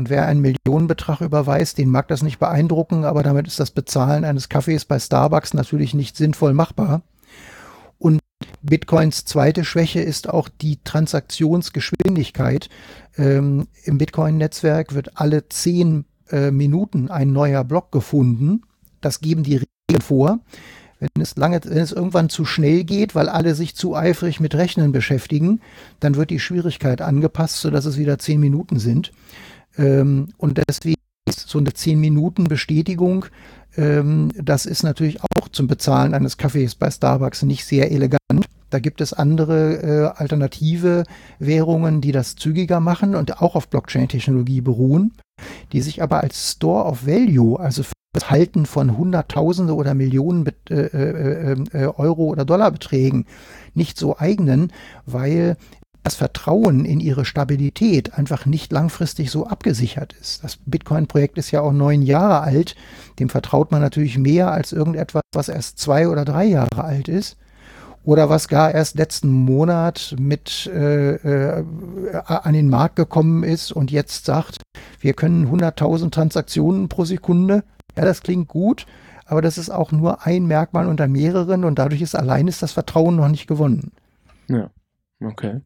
Und 0.00 0.08
wer 0.08 0.24
einen 0.24 0.40
Millionenbetrag 0.40 1.20
überweist, 1.20 1.76
den 1.76 1.90
mag 1.90 2.08
das 2.08 2.22
nicht 2.22 2.38
beeindrucken, 2.38 3.04
aber 3.04 3.22
damit 3.22 3.46
ist 3.46 3.60
das 3.60 3.70
Bezahlen 3.70 4.24
eines 4.24 4.48
Kaffees 4.48 4.86
bei 4.86 4.98
Starbucks 4.98 5.52
natürlich 5.52 5.92
nicht 5.92 6.16
sinnvoll 6.16 6.54
machbar. 6.54 7.02
Und 7.98 8.18
Bitcoins 8.62 9.26
zweite 9.26 9.62
Schwäche 9.62 10.00
ist 10.00 10.30
auch 10.30 10.48
die 10.48 10.78
Transaktionsgeschwindigkeit. 10.84 12.70
Ähm, 13.18 13.68
Im 13.84 13.98
Bitcoin-Netzwerk 13.98 14.94
wird 14.94 15.20
alle 15.20 15.50
zehn 15.50 16.06
äh, 16.30 16.50
Minuten 16.50 17.10
ein 17.10 17.34
neuer 17.34 17.62
Block 17.62 17.92
gefunden. 17.92 18.62
Das 19.02 19.20
geben 19.20 19.42
die 19.42 19.56
Regeln 19.56 20.00
vor. 20.02 20.38
Wenn 20.98 21.10
es 21.20 21.36
lange, 21.36 21.60
wenn 21.62 21.76
es 21.76 21.92
irgendwann 21.92 22.30
zu 22.30 22.46
schnell 22.46 22.84
geht, 22.84 23.14
weil 23.14 23.28
alle 23.28 23.54
sich 23.54 23.76
zu 23.76 23.94
eifrig 23.94 24.40
mit 24.40 24.54
Rechnen 24.54 24.92
beschäftigen, 24.92 25.60
dann 25.98 26.14
wird 26.14 26.30
die 26.30 26.40
Schwierigkeit 26.40 27.02
angepasst, 27.02 27.60
sodass 27.60 27.84
es 27.84 27.98
wieder 27.98 28.18
zehn 28.18 28.40
Minuten 28.40 28.78
sind. 28.78 29.12
Ähm, 29.78 30.28
und 30.36 30.60
deswegen 30.68 31.00
ist 31.28 31.48
so 31.48 31.58
eine 31.58 31.72
10 31.72 31.98
Minuten 32.00 32.44
Bestätigung, 32.44 33.26
ähm, 33.76 34.30
das 34.34 34.66
ist 34.66 34.82
natürlich 34.82 35.20
auch 35.22 35.48
zum 35.48 35.66
Bezahlen 35.66 36.14
eines 36.14 36.36
Kaffees 36.36 36.74
bei 36.74 36.90
Starbucks 36.90 37.42
nicht 37.42 37.64
sehr 37.64 37.90
elegant. 37.90 38.20
Da 38.70 38.78
gibt 38.78 39.00
es 39.00 39.12
andere 39.12 39.82
äh, 39.82 40.20
alternative 40.20 41.04
Währungen, 41.38 42.00
die 42.00 42.12
das 42.12 42.36
zügiger 42.36 42.80
machen 42.80 43.14
und 43.14 43.42
auch 43.42 43.56
auf 43.56 43.68
Blockchain-Technologie 43.68 44.60
beruhen, 44.60 45.12
die 45.72 45.80
sich 45.80 46.02
aber 46.02 46.20
als 46.20 46.52
Store 46.52 46.84
of 46.84 47.06
Value, 47.06 47.58
also 47.58 47.82
für 47.82 47.92
das 48.12 48.30
Halten 48.30 48.66
von 48.66 48.96
Hunderttausende 48.96 49.74
oder 49.74 49.94
Millionen 49.94 50.46
äh, 50.68 50.74
äh, 50.74 51.56
äh, 51.72 51.86
Euro 51.96 52.24
oder 52.24 52.44
Dollarbeträgen 52.44 53.26
nicht 53.74 53.98
so 53.98 54.18
eignen, 54.18 54.72
weil 55.06 55.56
das 56.10 56.16
Vertrauen 56.16 56.84
in 56.84 56.98
ihre 56.98 57.24
Stabilität 57.24 58.14
einfach 58.14 58.44
nicht 58.44 58.72
langfristig 58.72 59.30
so 59.30 59.46
abgesichert 59.46 60.12
ist. 60.20 60.42
Das 60.42 60.58
Bitcoin-Projekt 60.66 61.38
ist 61.38 61.52
ja 61.52 61.60
auch 61.60 61.72
neun 61.72 62.02
Jahre 62.02 62.40
alt. 62.40 62.74
Dem 63.20 63.28
vertraut 63.28 63.70
man 63.70 63.80
natürlich 63.80 64.18
mehr 64.18 64.50
als 64.50 64.72
irgendetwas, 64.72 65.22
was 65.32 65.48
erst 65.48 65.78
zwei 65.78 66.08
oder 66.08 66.24
drei 66.24 66.46
Jahre 66.46 66.82
alt 66.82 67.06
ist. 67.06 67.36
Oder 68.02 68.28
was 68.28 68.48
gar 68.48 68.74
erst 68.74 68.96
letzten 68.96 69.30
Monat 69.30 70.16
mit 70.18 70.66
äh, 70.66 71.14
äh, 71.14 71.64
an 72.24 72.54
den 72.54 72.68
Markt 72.68 72.96
gekommen 72.96 73.44
ist 73.44 73.70
und 73.70 73.92
jetzt 73.92 74.24
sagt, 74.24 74.56
wir 74.98 75.12
können 75.12 75.46
100.000 75.46 76.10
Transaktionen 76.10 76.88
pro 76.88 77.04
Sekunde. 77.04 77.62
Ja, 77.96 78.04
das 78.04 78.22
klingt 78.22 78.48
gut, 78.48 78.86
aber 79.26 79.42
das 79.42 79.58
ist 79.58 79.70
auch 79.70 79.92
nur 79.92 80.26
ein 80.26 80.46
Merkmal 80.46 80.88
unter 80.88 81.06
mehreren 81.06 81.64
und 81.64 81.78
dadurch 81.78 82.02
ist 82.02 82.16
allein 82.16 82.48
ist 82.48 82.62
das 82.62 82.72
Vertrauen 82.72 83.14
noch 83.14 83.28
nicht 83.28 83.46
gewonnen. 83.46 83.92
Ja, 84.48 84.70
okay. 85.22 85.60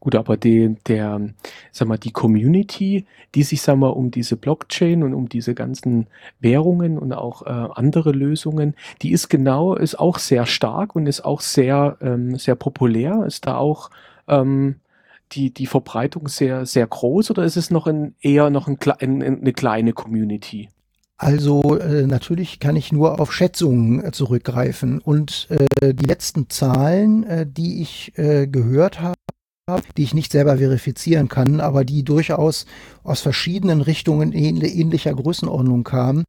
Gut, 0.00 0.14
aber 0.14 0.36
die, 0.36 0.76
der, 0.86 1.20
sag 1.70 1.88
mal, 1.88 1.98
die 1.98 2.10
Community, 2.10 3.06
die 3.34 3.42
sich, 3.42 3.62
sag 3.62 3.76
mal, 3.76 3.88
um 3.88 4.10
diese 4.10 4.36
Blockchain 4.36 5.02
und 5.02 5.14
um 5.14 5.28
diese 5.28 5.54
ganzen 5.54 6.06
Währungen 6.40 6.98
und 6.98 7.12
auch 7.12 7.42
äh, 7.46 7.68
andere 7.74 8.12
Lösungen, 8.12 8.74
die 9.02 9.12
ist 9.12 9.28
genau, 9.28 9.74
ist 9.74 9.98
auch 9.98 10.18
sehr 10.18 10.46
stark 10.46 10.96
und 10.96 11.06
ist 11.06 11.24
auch 11.24 11.40
sehr, 11.40 11.96
ähm, 12.00 12.36
sehr 12.36 12.54
populär. 12.54 13.24
Ist 13.26 13.46
da 13.46 13.56
auch 13.56 13.90
ähm, 14.28 14.76
die, 15.32 15.52
die 15.52 15.66
Verbreitung 15.66 16.28
sehr, 16.28 16.66
sehr 16.66 16.86
groß 16.86 17.30
oder 17.30 17.44
ist 17.44 17.56
es 17.56 17.70
noch 17.70 17.86
ein, 17.86 18.14
eher 18.20 18.50
noch 18.50 18.68
ein, 18.68 18.78
ein, 19.00 19.22
eine 19.22 19.52
kleine 19.52 19.92
Community? 19.92 20.68
Also 21.16 21.78
äh, 21.78 22.04
natürlich 22.06 22.58
kann 22.58 22.74
ich 22.74 22.90
nur 22.90 23.20
auf 23.20 23.32
Schätzungen 23.32 24.04
äh, 24.04 24.10
zurückgreifen 24.10 24.98
und 24.98 25.46
äh, 25.50 25.94
die 25.94 26.04
letzten 26.04 26.50
Zahlen, 26.50 27.22
äh, 27.22 27.46
die 27.48 27.80
ich 27.80 28.12
äh, 28.18 28.48
gehört 28.48 29.00
habe, 29.00 29.14
die 29.96 30.02
ich 30.02 30.14
nicht 30.14 30.32
selber 30.32 30.58
verifizieren 30.58 31.28
kann, 31.28 31.60
aber 31.60 31.84
die 31.84 32.02
durchaus 32.02 32.66
aus 33.04 33.20
verschiedenen 33.20 33.80
Richtungen 33.80 34.32
ähnlicher 34.32 35.14
Größenordnung 35.14 35.84
kamen, 35.84 36.24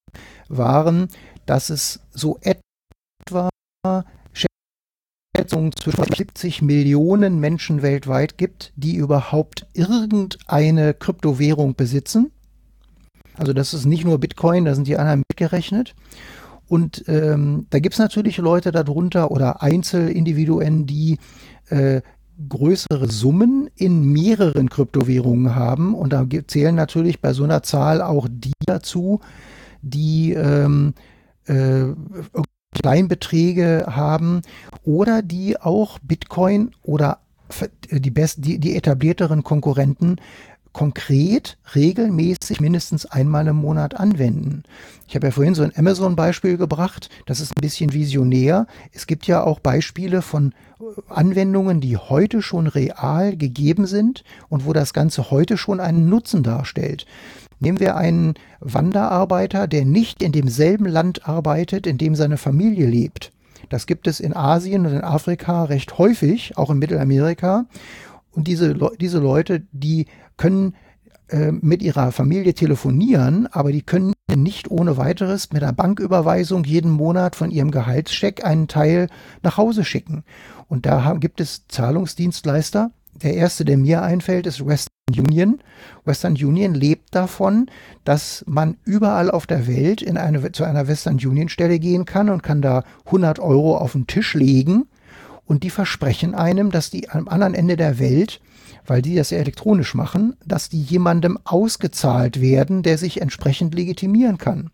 waren, 0.50 1.08
dass 1.46 1.70
es 1.70 2.00
so 2.12 2.40
etwa 2.42 3.50
Schätzungen 5.36 5.72
zwischen 5.72 6.06
70 6.16 6.62
Millionen 6.62 7.40
Menschen 7.40 7.82
weltweit 7.82 8.38
gibt, 8.38 8.72
die 8.76 8.96
überhaupt 8.96 9.68
irgendeine 9.74 10.94
Kryptowährung 10.94 11.76
besitzen. 11.76 12.32
Also 13.36 13.54
das 13.54 13.74
ist 13.74 13.86
nicht 13.86 14.06
nur 14.06 14.20
Bitcoin, 14.20 14.66
da 14.66 14.76
sind 14.76 14.88
die 14.88 14.98
anderen 14.98 15.24
mitgerechnet. 15.28 15.96
Und 16.68 17.04
ähm, 17.08 17.66
da 17.72 17.80
gibt 17.80 17.94
es 17.94 18.00
natürlich 18.00 18.38
Leute 18.38 18.72
darunter 18.72 19.32
oder 19.32 19.62
Einzelindividuen, 19.62 20.86
die 20.86 21.18
äh, 21.70 22.02
größere 22.50 23.10
Summen 23.10 23.70
in 23.76 24.12
mehreren 24.12 24.70
Kryptowährungen 24.70 25.56
haben. 25.56 25.94
Und 25.96 26.14
da 26.14 26.26
zählen 26.48 26.76
natürlich 26.76 27.22
bei 27.22 27.34
so 27.34 27.44
einer 27.44 27.64
Zahl 27.64 28.02
auch 28.02 28.28
die 28.30 28.54
dazu, 28.66 29.20
die 29.82 30.34
ähm, 30.34 30.94
äh, 31.46 31.86
Kleinbeträge 32.74 33.86
haben 33.88 34.42
oder 34.84 35.22
die 35.22 35.60
auch 35.60 36.00
Bitcoin 36.00 36.72
oder 36.82 37.20
die, 37.92 38.12
best, 38.12 38.46
die, 38.46 38.60
die 38.60 38.76
etablierteren 38.76 39.44
Konkurrenten 39.44 40.16
konkret 40.74 41.58
regelmäßig 41.76 42.60
mindestens 42.60 43.06
einmal 43.06 43.48
im 43.48 43.58
Monat 43.58 44.00
anwenden. 44.00 44.64
Ich 45.08 45.16
habe 45.16 45.28
ja 45.28 45.32
vorhin 45.32 45.56
so 45.56 45.64
ein 45.64 45.72
Amazon-Beispiel 45.76 46.58
gebracht, 46.58 47.10
das 47.28 47.40
ist 47.40 47.56
ein 47.56 47.62
bisschen 47.62 47.94
visionär. 47.94 48.66
Es 48.92 49.08
gibt 49.08 49.28
ja 49.28 49.44
auch 49.44 49.60
Beispiele 49.60 50.22
von 50.22 50.54
äh, 50.80 50.84
Anwendungen, 51.10 51.80
die 51.80 51.98
heute 51.98 52.42
schon 52.42 52.68
real 52.68 53.38
gegeben 53.38 53.86
sind 53.86 54.24
und 54.50 54.66
wo 54.66 54.74
das 54.74 54.94
Ganze 54.94 55.30
heute 55.30 55.58
schon 55.58 55.80
einen 55.80 56.10
Nutzen 56.10 56.42
darstellt. 56.42 57.06
Nehmen 57.60 57.80
wir 57.80 57.96
einen 57.96 58.34
Wanderarbeiter, 58.60 59.68
der 59.68 59.86
nicht 59.86 60.22
in 60.24 60.32
demselben 60.32 60.86
Land 60.86 61.30
arbeitet, 61.30 61.88
in 61.88 61.98
dem 61.98 62.16
seine 62.16 62.38
Familie 62.38 62.88
lebt. 62.88 63.32
Das 63.70 63.86
gibt 63.86 64.08
es 64.08 64.20
in 64.20 64.36
Asien 64.36 64.86
und 64.86 64.94
in 64.94 65.02
Afrika 65.02 65.64
recht 65.64 65.98
häufig, 65.98 66.58
auch 66.58 66.70
in 66.70 66.80
Mittelamerika. 66.80 67.66
Und 68.32 68.48
diese, 68.48 68.76
diese 69.00 69.20
Leute, 69.20 69.64
die 69.72 70.08
können 70.38 70.76
äh, 71.30 71.52
mit 71.52 71.82
ihrer 71.82 72.12
Familie 72.12 72.54
telefonieren, 72.54 73.48
aber 73.52 73.72
die 73.72 73.82
können 73.82 74.14
nicht 74.36 74.70
ohne 74.70 74.98
weiteres 74.98 75.52
mit 75.52 75.64
einer 75.64 75.74
Banküberweisung 75.74 76.64
jeden 76.64 76.92
Monat 76.92 77.36
von 77.36 77.50
ihrem 77.52 77.72
Gehaltscheck 77.72 78.46
einen 78.46 78.68
Teil 78.68 79.08
nach 79.42 79.58
Hause 79.58 79.84
schicken. 79.84 80.24
Und 80.68 80.86
da 80.86 81.14
gibt 81.20 81.40
es 81.42 81.68
Zahlungsdienstleister. 81.68 82.92
Der 83.22 83.36
erste, 83.36 83.64
der 83.64 83.78
mir 83.78 84.02
einfällt, 84.02 84.48
ist 84.48 84.66
Western 84.66 84.90
Union. 85.18 85.60
Western 86.04 86.34
Union 86.34 86.74
lebt 86.74 87.14
davon, 87.16 87.68
dass 88.04 88.44
man 88.48 88.78
überall 88.84 89.30
auf 89.32 89.46
der 89.46 89.68
Welt 89.68 90.02
in 90.02 90.18
eine, 90.18 90.52
zu 90.52 90.64
einer 90.64 90.88
Western 90.88 91.16
Union 91.16 91.50
Stelle 91.50 91.80
gehen 91.80 92.06
kann 92.06 92.30
und 92.30 92.44
kann 92.44 92.62
da 92.62 92.84
100 93.06 93.40
Euro 93.40 93.78
auf 93.78 93.94
den 93.94 94.08
Tisch 94.08 94.34
legen. 94.34 94.88
Und 95.46 95.64
die 95.64 95.70
versprechen 95.70 96.36
einem, 96.36 96.72
dass 96.72 96.90
die 96.90 97.10
am 97.10 97.28
anderen 97.28 97.54
Ende 97.54 97.76
der 97.76 98.00
Welt 98.00 98.40
weil 98.86 99.02
die 99.02 99.16
das 99.16 99.30
ja 99.30 99.38
elektronisch 99.38 99.96
machen, 99.96 100.36
dass 100.46 100.70
die 100.70 100.82
jemandem 100.82 101.38
ausgezahlt 101.44 102.42
werden, 102.42 102.84
der 102.84 102.98
sich 102.98 103.22
entsprechend 103.22 103.76
legitimieren 103.76 104.38
kann. 104.38 104.72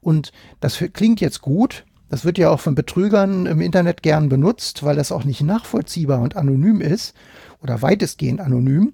Und 0.00 0.32
das 0.60 0.82
klingt 0.92 1.20
jetzt 1.20 1.40
gut. 1.42 1.84
Das 2.08 2.24
wird 2.24 2.36
ja 2.36 2.50
auch 2.50 2.60
von 2.60 2.74
Betrügern 2.74 3.46
im 3.46 3.60
Internet 3.60 4.02
gern 4.02 4.28
benutzt, 4.28 4.82
weil 4.82 4.96
das 4.96 5.12
auch 5.12 5.24
nicht 5.24 5.42
nachvollziehbar 5.42 6.20
und 6.20 6.36
anonym 6.36 6.80
ist 6.80 7.14
oder 7.62 7.80
weitestgehend 7.80 8.40
anonym. 8.40 8.92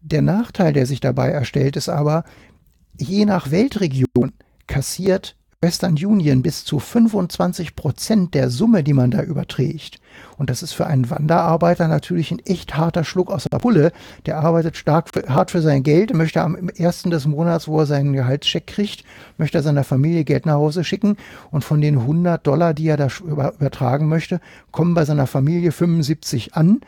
Der 0.00 0.22
Nachteil, 0.22 0.72
der 0.72 0.86
sich 0.86 1.00
dabei 1.00 1.28
erstellt, 1.28 1.76
ist 1.76 1.88
aber, 1.88 2.24
je 2.98 3.24
nach 3.24 3.50
Weltregion 3.50 4.32
kassiert 4.66 5.36
Western 5.60 5.94
Union 5.94 6.42
bis 6.42 6.64
zu 6.64 6.78
25 6.78 7.74
Prozent 7.74 8.34
der 8.34 8.48
Summe, 8.48 8.84
die 8.84 8.92
man 8.92 9.10
da 9.10 9.22
überträgt. 9.22 9.98
Und 10.36 10.50
das 10.50 10.62
ist 10.62 10.72
für 10.72 10.86
einen 10.86 11.10
Wanderarbeiter 11.10 11.88
natürlich 11.88 12.30
ein 12.30 12.38
echt 12.40 12.76
harter 12.76 13.04
Schluck 13.04 13.30
aus 13.30 13.44
der 13.44 13.58
Pulle. 13.58 13.92
Der 14.26 14.38
arbeitet 14.38 14.76
stark 14.76 15.10
für, 15.12 15.28
hart 15.28 15.50
für 15.50 15.60
sein 15.60 15.82
Geld, 15.82 16.14
möchte 16.14 16.42
am 16.42 16.68
ersten 16.70 17.10
des 17.10 17.26
Monats, 17.26 17.68
wo 17.68 17.80
er 17.80 17.86
seinen 17.86 18.12
Gehaltscheck 18.12 18.66
kriegt, 18.66 19.04
möchte 19.36 19.58
er 19.58 19.62
seiner 19.62 19.84
Familie 19.84 20.24
Geld 20.24 20.46
nach 20.46 20.54
Hause 20.54 20.84
schicken. 20.84 21.16
Und 21.50 21.64
von 21.64 21.80
den 21.80 21.98
100 21.98 22.46
Dollar, 22.46 22.74
die 22.74 22.88
er 22.88 22.96
da 22.96 23.08
übertragen 23.22 24.08
möchte, 24.08 24.40
kommen 24.70 24.94
bei 24.94 25.04
seiner 25.04 25.26
Familie 25.26 25.72
75 25.72 26.54
an 26.54 26.80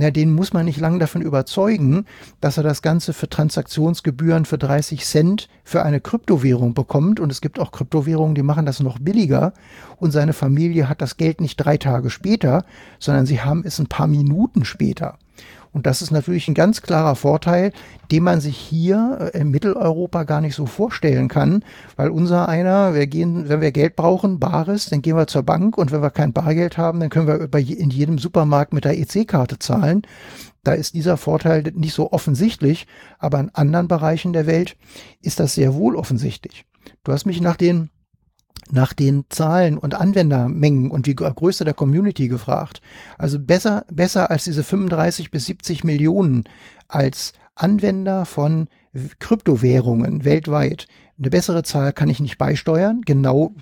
na, 0.00 0.12
den 0.12 0.32
muss 0.32 0.52
man 0.52 0.64
nicht 0.64 0.78
lange 0.78 1.00
davon 1.00 1.22
überzeugen, 1.22 2.04
dass 2.40 2.56
er 2.56 2.62
das 2.62 2.82
Ganze 2.82 3.12
für 3.12 3.28
Transaktionsgebühren 3.28 4.44
für 4.44 4.56
30 4.56 5.04
Cent 5.04 5.48
für 5.64 5.82
eine 5.82 6.00
Kryptowährung 6.00 6.72
bekommt. 6.72 7.18
Und 7.18 7.32
es 7.32 7.40
gibt 7.40 7.58
auch 7.58 7.72
Kryptowährungen, 7.72 8.36
die 8.36 8.44
machen 8.44 8.64
das 8.64 8.78
noch 8.78 9.00
billiger. 9.00 9.52
Und 9.98 10.12
seine 10.12 10.32
Familie 10.32 10.88
hat 10.88 11.02
das 11.02 11.16
Geld 11.16 11.40
nicht 11.40 11.56
drei 11.56 11.76
Tage 11.76 12.10
später, 12.10 12.64
sondern 12.98 13.26
sie 13.26 13.40
haben 13.40 13.64
es 13.64 13.78
ein 13.78 13.88
paar 13.88 14.06
Minuten 14.06 14.64
später. 14.64 15.18
Und 15.72 15.86
das 15.86 16.02
ist 16.02 16.10
natürlich 16.10 16.48
ein 16.48 16.54
ganz 16.54 16.82
klarer 16.82 17.14
Vorteil, 17.14 17.72
den 18.10 18.22
man 18.22 18.40
sich 18.40 18.56
hier 18.56 19.30
äh, 19.34 19.38
in 19.38 19.50
Mitteleuropa 19.50 20.24
gar 20.24 20.40
nicht 20.40 20.54
so 20.54 20.66
vorstellen 20.66 21.28
kann, 21.28 21.62
weil 21.96 22.08
unser 22.08 22.48
einer, 22.48 22.94
wir 22.94 23.06
gehen, 23.06 23.48
wenn 23.48 23.60
wir 23.60 23.70
Geld 23.70 23.94
brauchen, 23.94 24.38
Bares, 24.40 24.86
dann 24.86 25.02
gehen 25.02 25.16
wir 25.16 25.26
zur 25.26 25.42
Bank 25.42 25.76
und 25.76 25.92
wenn 25.92 26.02
wir 26.02 26.10
kein 26.10 26.32
Bargeld 26.32 26.78
haben, 26.78 27.00
dann 27.00 27.10
können 27.10 27.28
wir 27.28 27.78
in 27.78 27.90
jedem 27.90 28.18
Supermarkt 28.18 28.72
mit 28.72 28.84
der 28.84 28.98
EC-Karte 28.98 29.58
zahlen. 29.58 30.02
Da 30.64 30.72
ist 30.72 30.94
dieser 30.94 31.16
Vorteil 31.16 31.62
nicht 31.74 31.94
so 31.94 32.12
offensichtlich, 32.12 32.86
aber 33.18 33.38
in 33.38 33.50
anderen 33.54 33.88
Bereichen 33.88 34.32
der 34.32 34.46
Welt 34.46 34.76
ist 35.20 35.38
das 35.38 35.54
sehr 35.54 35.74
wohl 35.74 35.96
offensichtlich. 35.96 36.64
Du 37.04 37.12
hast 37.12 37.26
mich 37.26 37.40
nach 37.40 37.56
den 37.56 37.90
nach 38.70 38.92
den 38.92 39.24
Zahlen 39.30 39.78
und 39.78 39.94
Anwendermengen 39.94 40.90
und 40.90 41.06
die 41.06 41.14
Größe 41.14 41.64
der 41.64 41.74
Community 41.74 42.28
gefragt. 42.28 42.80
Also 43.16 43.38
besser, 43.38 43.84
besser 43.90 44.30
als 44.30 44.44
diese 44.44 44.62
35 44.62 45.30
bis 45.30 45.46
70 45.46 45.84
Millionen 45.84 46.44
als 46.86 47.32
Anwender 47.54 48.24
von 48.24 48.68
Kryptowährungen 49.18 50.24
weltweit. 50.24 50.86
Eine 51.18 51.30
bessere 51.30 51.62
Zahl 51.62 51.92
kann 51.92 52.08
ich 52.08 52.20
nicht 52.20 52.38
beisteuern. 52.38 53.00
Genau 53.04 53.54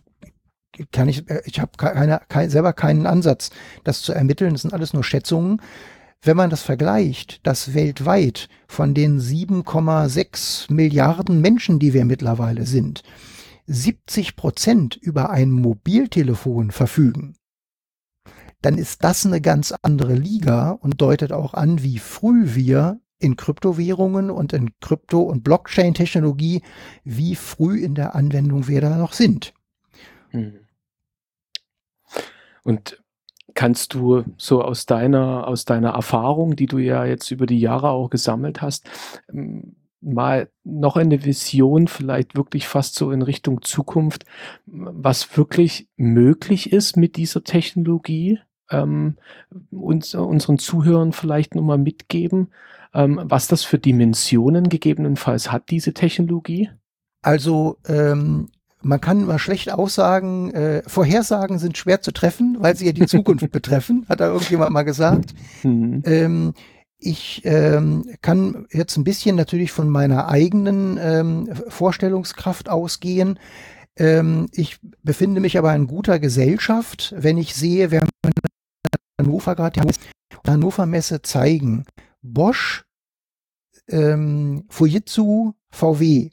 kann 0.92 1.08
ich, 1.08 1.28
äh, 1.30 1.42
ich 1.44 1.60
habe 1.60 1.72
keine, 1.76 2.20
kein, 2.28 2.50
selber 2.50 2.72
keinen 2.72 3.06
Ansatz, 3.06 3.50
das 3.84 4.02
zu 4.02 4.12
ermitteln. 4.12 4.52
Das 4.52 4.62
sind 4.62 4.74
alles 4.74 4.92
nur 4.92 5.04
Schätzungen. 5.04 5.60
Wenn 6.22 6.36
man 6.36 6.50
das 6.50 6.62
vergleicht, 6.62 7.46
dass 7.46 7.74
weltweit 7.74 8.48
von 8.66 8.94
den 8.94 9.20
7,6 9.20 10.72
Milliarden 10.72 11.40
Menschen, 11.40 11.78
die 11.78 11.94
wir 11.94 12.04
mittlerweile 12.04 12.66
sind, 12.66 13.02
70 13.66 14.36
Prozent 14.36 14.96
über 14.96 15.30
ein 15.30 15.50
Mobiltelefon 15.50 16.70
verfügen, 16.70 17.36
dann 18.62 18.78
ist 18.78 19.04
das 19.04 19.26
eine 19.26 19.40
ganz 19.40 19.74
andere 19.82 20.14
Liga 20.14 20.70
und 20.70 21.00
deutet 21.00 21.32
auch 21.32 21.54
an, 21.54 21.82
wie 21.82 21.98
früh 21.98 22.54
wir 22.54 23.00
in 23.18 23.36
Kryptowährungen 23.36 24.30
und 24.30 24.52
in 24.52 24.78
Krypto- 24.80 25.22
und 25.22 25.42
Blockchain-Technologie, 25.42 26.62
wie 27.04 27.34
früh 27.34 27.82
in 27.82 27.94
der 27.94 28.14
Anwendung 28.14 28.68
wir 28.68 28.80
da 28.80 28.96
noch 28.96 29.12
sind. 29.12 29.54
Hm. 30.30 30.60
Und 32.62 33.02
kannst 33.54 33.94
du 33.94 34.24
so 34.36 34.62
aus 34.62 34.86
deiner, 34.86 35.46
aus 35.46 35.64
deiner 35.64 35.90
Erfahrung, 35.90 36.56
die 36.56 36.66
du 36.66 36.78
ja 36.78 37.04
jetzt 37.04 37.30
über 37.30 37.46
die 37.46 37.60
Jahre 37.60 37.90
auch 37.90 38.10
gesammelt 38.10 38.60
hast, 38.60 38.88
ähm, 39.32 39.76
mal 40.06 40.48
noch 40.64 40.96
eine 40.96 41.24
Vision, 41.24 41.88
vielleicht 41.88 42.36
wirklich 42.36 42.68
fast 42.68 42.94
so 42.94 43.10
in 43.10 43.22
Richtung 43.22 43.62
Zukunft, 43.62 44.24
was 44.66 45.36
wirklich 45.36 45.88
möglich 45.96 46.72
ist 46.72 46.96
mit 46.96 47.16
dieser 47.16 47.42
Technologie, 47.44 48.38
ähm, 48.70 49.16
uns, 49.70 50.14
unseren 50.14 50.58
Zuhörern 50.58 51.12
vielleicht 51.12 51.54
nochmal 51.54 51.78
mitgeben, 51.78 52.48
ähm, 52.94 53.20
was 53.24 53.48
das 53.48 53.64
für 53.64 53.78
Dimensionen 53.78 54.68
gegebenenfalls 54.68 55.52
hat, 55.52 55.70
diese 55.70 55.92
Technologie? 55.92 56.70
Also 57.22 57.78
ähm, 57.86 58.48
man 58.82 59.00
kann 59.00 59.24
mal 59.24 59.38
schlecht 59.38 59.72
aussagen, 59.72 60.52
äh, 60.52 60.82
Vorhersagen 60.86 61.58
sind 61.58 61.76
schwer 61.76 62.00
zu 62.00 62.12
treffen, 62.12 62.58
weil 62.60 62.76
sie 62.76 62.86
ja 62.86 62.92
die 62.92 63.06
Zukunft 63.06 63.50
betreffen, 63.50 64.06
hat 64.08 64.20
da 64.20 64.28
irgendjemand 64.28 64.70
mal 64.70 64.82
gesagt. 64.82 65.34
Mhm. 65.62 66.02
Ich 66.98 67.42
ähm, 67.44 68.14
kann 68.22 68.66
jetzt 68.72 68.96
ein 68.96 69.04
bisschen 69.04 69.36
natürlich 69.36 69.70
von 69.70 69.88
meiner 69.88 70.28
eigenen 70.28 70.98
ähm, 71.00 71.54
Vorstellungskraft 71.68 72.68
ausgehen. 72.68 73.38
Ähm, 73.96 74.48
ich 74.52 74.78
befinde 75.02 75.40
mich 75.40 75.58
aber 75.58 75.74
in 75.74 75.86
guter 75.86 76.18
Gesellschaft, 76.18 77.14
wenn 77.16 77.36
ich 77.36 77.54
sehe, 77.54 77.86
in 77.86 78.08
Hannover 79.20 79.54
gerade 79.54 79.80
die 79.80 80.50
Hannover 80.50 80.86
Messe 80.86 81.22
zeigen. 81.22 81.84
Bosch, 82.22 82.84
ähm, 83.88 84.64
Fujitsu, 84.68 85.52
VW 85.70 86.30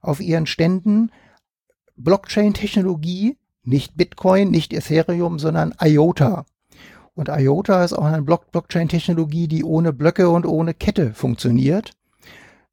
auf 0.00 0.20
ihren 0.20 0.46
Ständen 0.46 1.10
Blockchain-Technologie, 1.96 3.38
nicht 3.62 3.96
Bitcoin, 3.96 4.50
nicht 4.50 4.72
Ethereum, 4.72 5.38
sondern 5.38 5.74
IOTA. 5.80 6.44
Und 7.14 7.28
IOTA 7.28 7.84
ist 7.84 7.92
auch 7.92 8.04
eine 8.04 8.22
Block 8.22 8.50
Blockchain-Technologie, 8.50 9.46
die 9.48 9.64
ohne 9.64 9.92
Blöcke 9.92 10.28
und 10.30 10.46
ohne 10.46 10.74
Kette 10.74 11.14
funktioniert. 11.14 11.92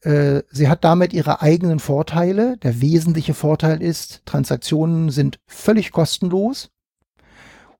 Äh, 0.01 0.41
sie 0.49 0.67
hat 0.67 0.83
damit 0.83 1.13
ihre 1.13 1.41
eigenen 1.41 1.79
Vorteile. 1.79 2.57
Der 2.57 2.81
wesentliche 2.81 3.35
Vorteil 3.35 3.81
ist, 3.81 4.25
Transaktionen 4.25 5.09
sind 5.09 5.39
völlig 5.45 5.91
kostenlos 5.91 6.71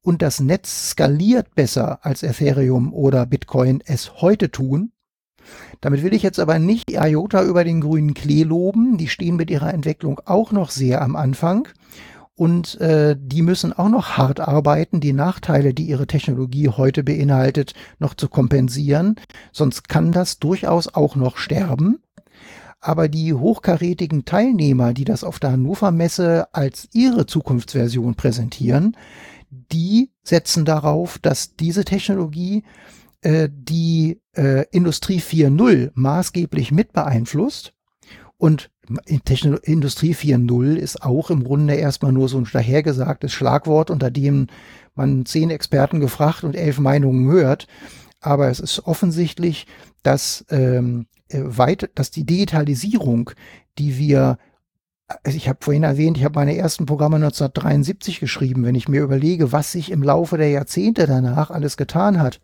und 0.04 0.22
das 0.22 0.40
Netz 0.40 0.92
skaliert 0.92 1.56
besser 1.56 2.06
als 2.06 2.24
Ethereum 2.24 2.94
oder 2.94 3.26
Bitcoin 3.26 3.82
es 3.86 4.22
heute 4.22 4.52
tun. 4.52 4.92
Damit 5.80 6.04
will 6.04 6.14
ich 6.14 6.22
jetzt 6.22 6.40
aber 6.40 6.60
nicht 6.60 6.92
IOTA 6.92 7.44
über 7.44 7.64
den 7.64 7.82
grünen 7.82 8.14
Klee 8.14 8.44
loben. 8.44 8.98
Die 8.98 9.08
stehen 9.08 9.36
mit 9.36 9.50
ihrer 9.50 9.74
Entwicklung 9.74 10.22
auch 10.26 10.52
noch 10.52 10.70
sehr 10.70 11.02
am 11.02 11.16
Anfang 11.16 11.68
und 12.42 12.82
äh, 12.82 13.16
die 13.20 13.44
müssen 13.44 13.72
auch 13.72 13.90
noch 13.90 14.18
hart 14.18 14.40
arbeiten, 14.40 15.00
die 15.00 15.14
Nachteile, 15.14 15.76
die 15.76 15.84
ihre 15.84 16.08
Technologie 16.08 16.70
heute 16.70 17.04
beinhaltet, 17.04 17.76
noch 18.00 18.16
zu 18.16 18.30
kompensieren. 18.30 19.14
Sonst 19.52 19.88
kann 19.90 20.12
das 20.12 20.40
durchaus 20.40 20.88
auch 20.88 21.16
noch 21.16 21.38
sterben. 21.38 22.02
Aber 22.80 23.10
die 23.10 23.36
hochkarätigen 23.36 24.26
Teilnehmer, 24.26 24.92
die 24.96 25.04
das 25.04 25.24
auf 25.24 25.38
der 25.38 25.52
Hannover 25.52 25.92
Messe 25.92 26.48
als 26.52 26.90
ihre 26.94 27.28
Zukunftsversion 27.28 28.16
präsentieren, 28.16 28.98
die 29.52 30.10
setzen 30.24 30.66
darauf, 30.66 31.20
dass 31.20 31.56
diese 31.56 31.86
Technologie 31.86 32.64
äh, 33.22 33.50
die 33.54 34.20
äh, 34.36 34.66
Industrie 34.72 35.20
4.0 35.20 35.92
maßgeblich 35.94 36.72
mit 36.72 36.92
beeinflusst 36.92 37.76
und 38.40 38.72
Industrie 39.06 40.14
4.0 40.14 40.76
ist 40.76 41.04
auch 41.04 41.30
im 41.30 41.44
Grunde 41.44 41.76
erstmal 41.76 42.12
nur 42.12 42.30
so 42.30 42.38
ein 42.38 42.48
dahergesagtes 42.52 43.32
Schlagwort, 43.32 43.90
unter 43.90 44.12
dem 44.12 44.48
man 44.96 45.26
zehn 45.26 45.50
Experten 45.50 46.00
gefragt 46.00 46.44
und 46.44 46.56
elf 46.56 46.80
Meinungen 46.80 47.30
hört. 47.30 47.68
Aber 48.20 48.50
es 48.50 48.60
ist 48.60 48.86
offensichtlich, 48.86 49.68
dass, 50.04 50.46
ähm, 50.50 51.08
äh, 51.30 51.42
weit, 51.44 51.90
dass 51.96 52.12
die 52.12 52.26
Digitalisierung, 52.26 53.32
die 53.78 53.98
wir 53.98 54.38
also 55.24 55.36
ich 55.36 55.50
habe 55.50 55.60
vorhin 55.62 55.84
erwähnt, 55.84 56.18
ich 56.18 56.24
habe 56.24 56.40
meine 56.40 56.56
ersten 56.56 56.86
Programme 56.86 57.18
1973 57.18 58.22
geschrieben. 58.22 58.64
Wenn 58.64 58.76
ich 58.76 58.88
mir 58.88 59.02
überlege, 59.02 59.52
was 59.52 59.74
sich 59.74 59.92
im 59.92 60.04
Laufe 60.04 60.38
der 60.38 60.50
Jahrzehnte 60.50 61.06
danach 61.06 61.52
alles 61.52 61.76
getan 61.76 62.22
hat, 62.22 62.40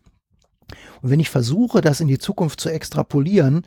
und 1.00 1.10
wenn 1.10 1.20
ich 1.20 1.30
versuche, 1.30 1.80
das 1.80 2.00
in 2.00 2.08
die 2.08 2.18
Zukunft 2.18 2.60
zu 2.60 2.68
extrapolieren, 2.68 3.62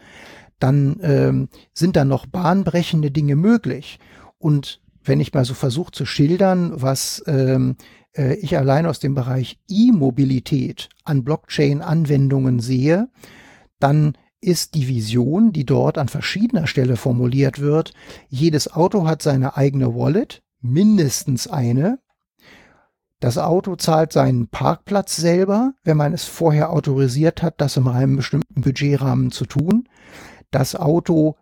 dann 0.62 0.99
ähm, 1.01 1.49
sind 1.74 1.95
da 1.95 2.05
noch 2.05 2.26
bahnbrechende 2.26 3.12
Dinge 3.12 3.36
möglich. 3.36 3.99
Und 4.38 4.82
wenn 5.03 5.20
ich 5.20 5.34
mal 5.34 5.45
so 5.45 5.53
versuche 5.53 5.91
zu 5.91 6.05
schildern, 6.05 6.74
was 6.76 7.24
ähm, 7.28 7.76
äh, 8.16 8.36
ich 8.36 8.57
allein 8.57 8.86
aus 8.86 8.99
dem 8.99 9.16
Bereich 9.16 9.59
E-Mobilität 9.68 10.89
an 11.03 11.24
Blockchain-Anwendungen 11.24 12.59
sehe, 12.59 13.09
dann 13.80 14.14
ist 14.39 14.76
die 14.76 14.88
Vision, 14.88 15.51
die 15.51 15.66
dort 15.66 15.97
an 15.97 16.07
verschiedener 16.07 16.68
Stelle 16.68 16.95
formuliert 16.95 17.59
wird, 17.59 17.93
jedes 18.30 18.72
Auto 18.72 19.07
hat 19.07 19.22
seine 19.22 19.57
eigene 19.57 19.95
Wallet, 19.95 20.43
mindestens 20.62 21.47
eine. 21.47 21.99
Das 23.20 23.38
Auto 23.38 23.76
zahlt 23.76 24.14
seinen 24.14 24.47
Parkplatz 24.47 25.16
selber, 25.16 25.74
wenn 25.84 25.97
man 25.97 26.14
es 26.14 26.26
vorher 26.26 26.72
autorisiert 26.72 27.43
hat, 27.43 27.62
das 27.62 27.78
in 27.78 27.88
einem 27.88 28.16
bestimmten 28.16 28.62
Budgetrahmen 28.62 29.32
zu 29.32 29.45
tun 29.45 29.88
das 30.52 30.76
Auto, 30.76 31.36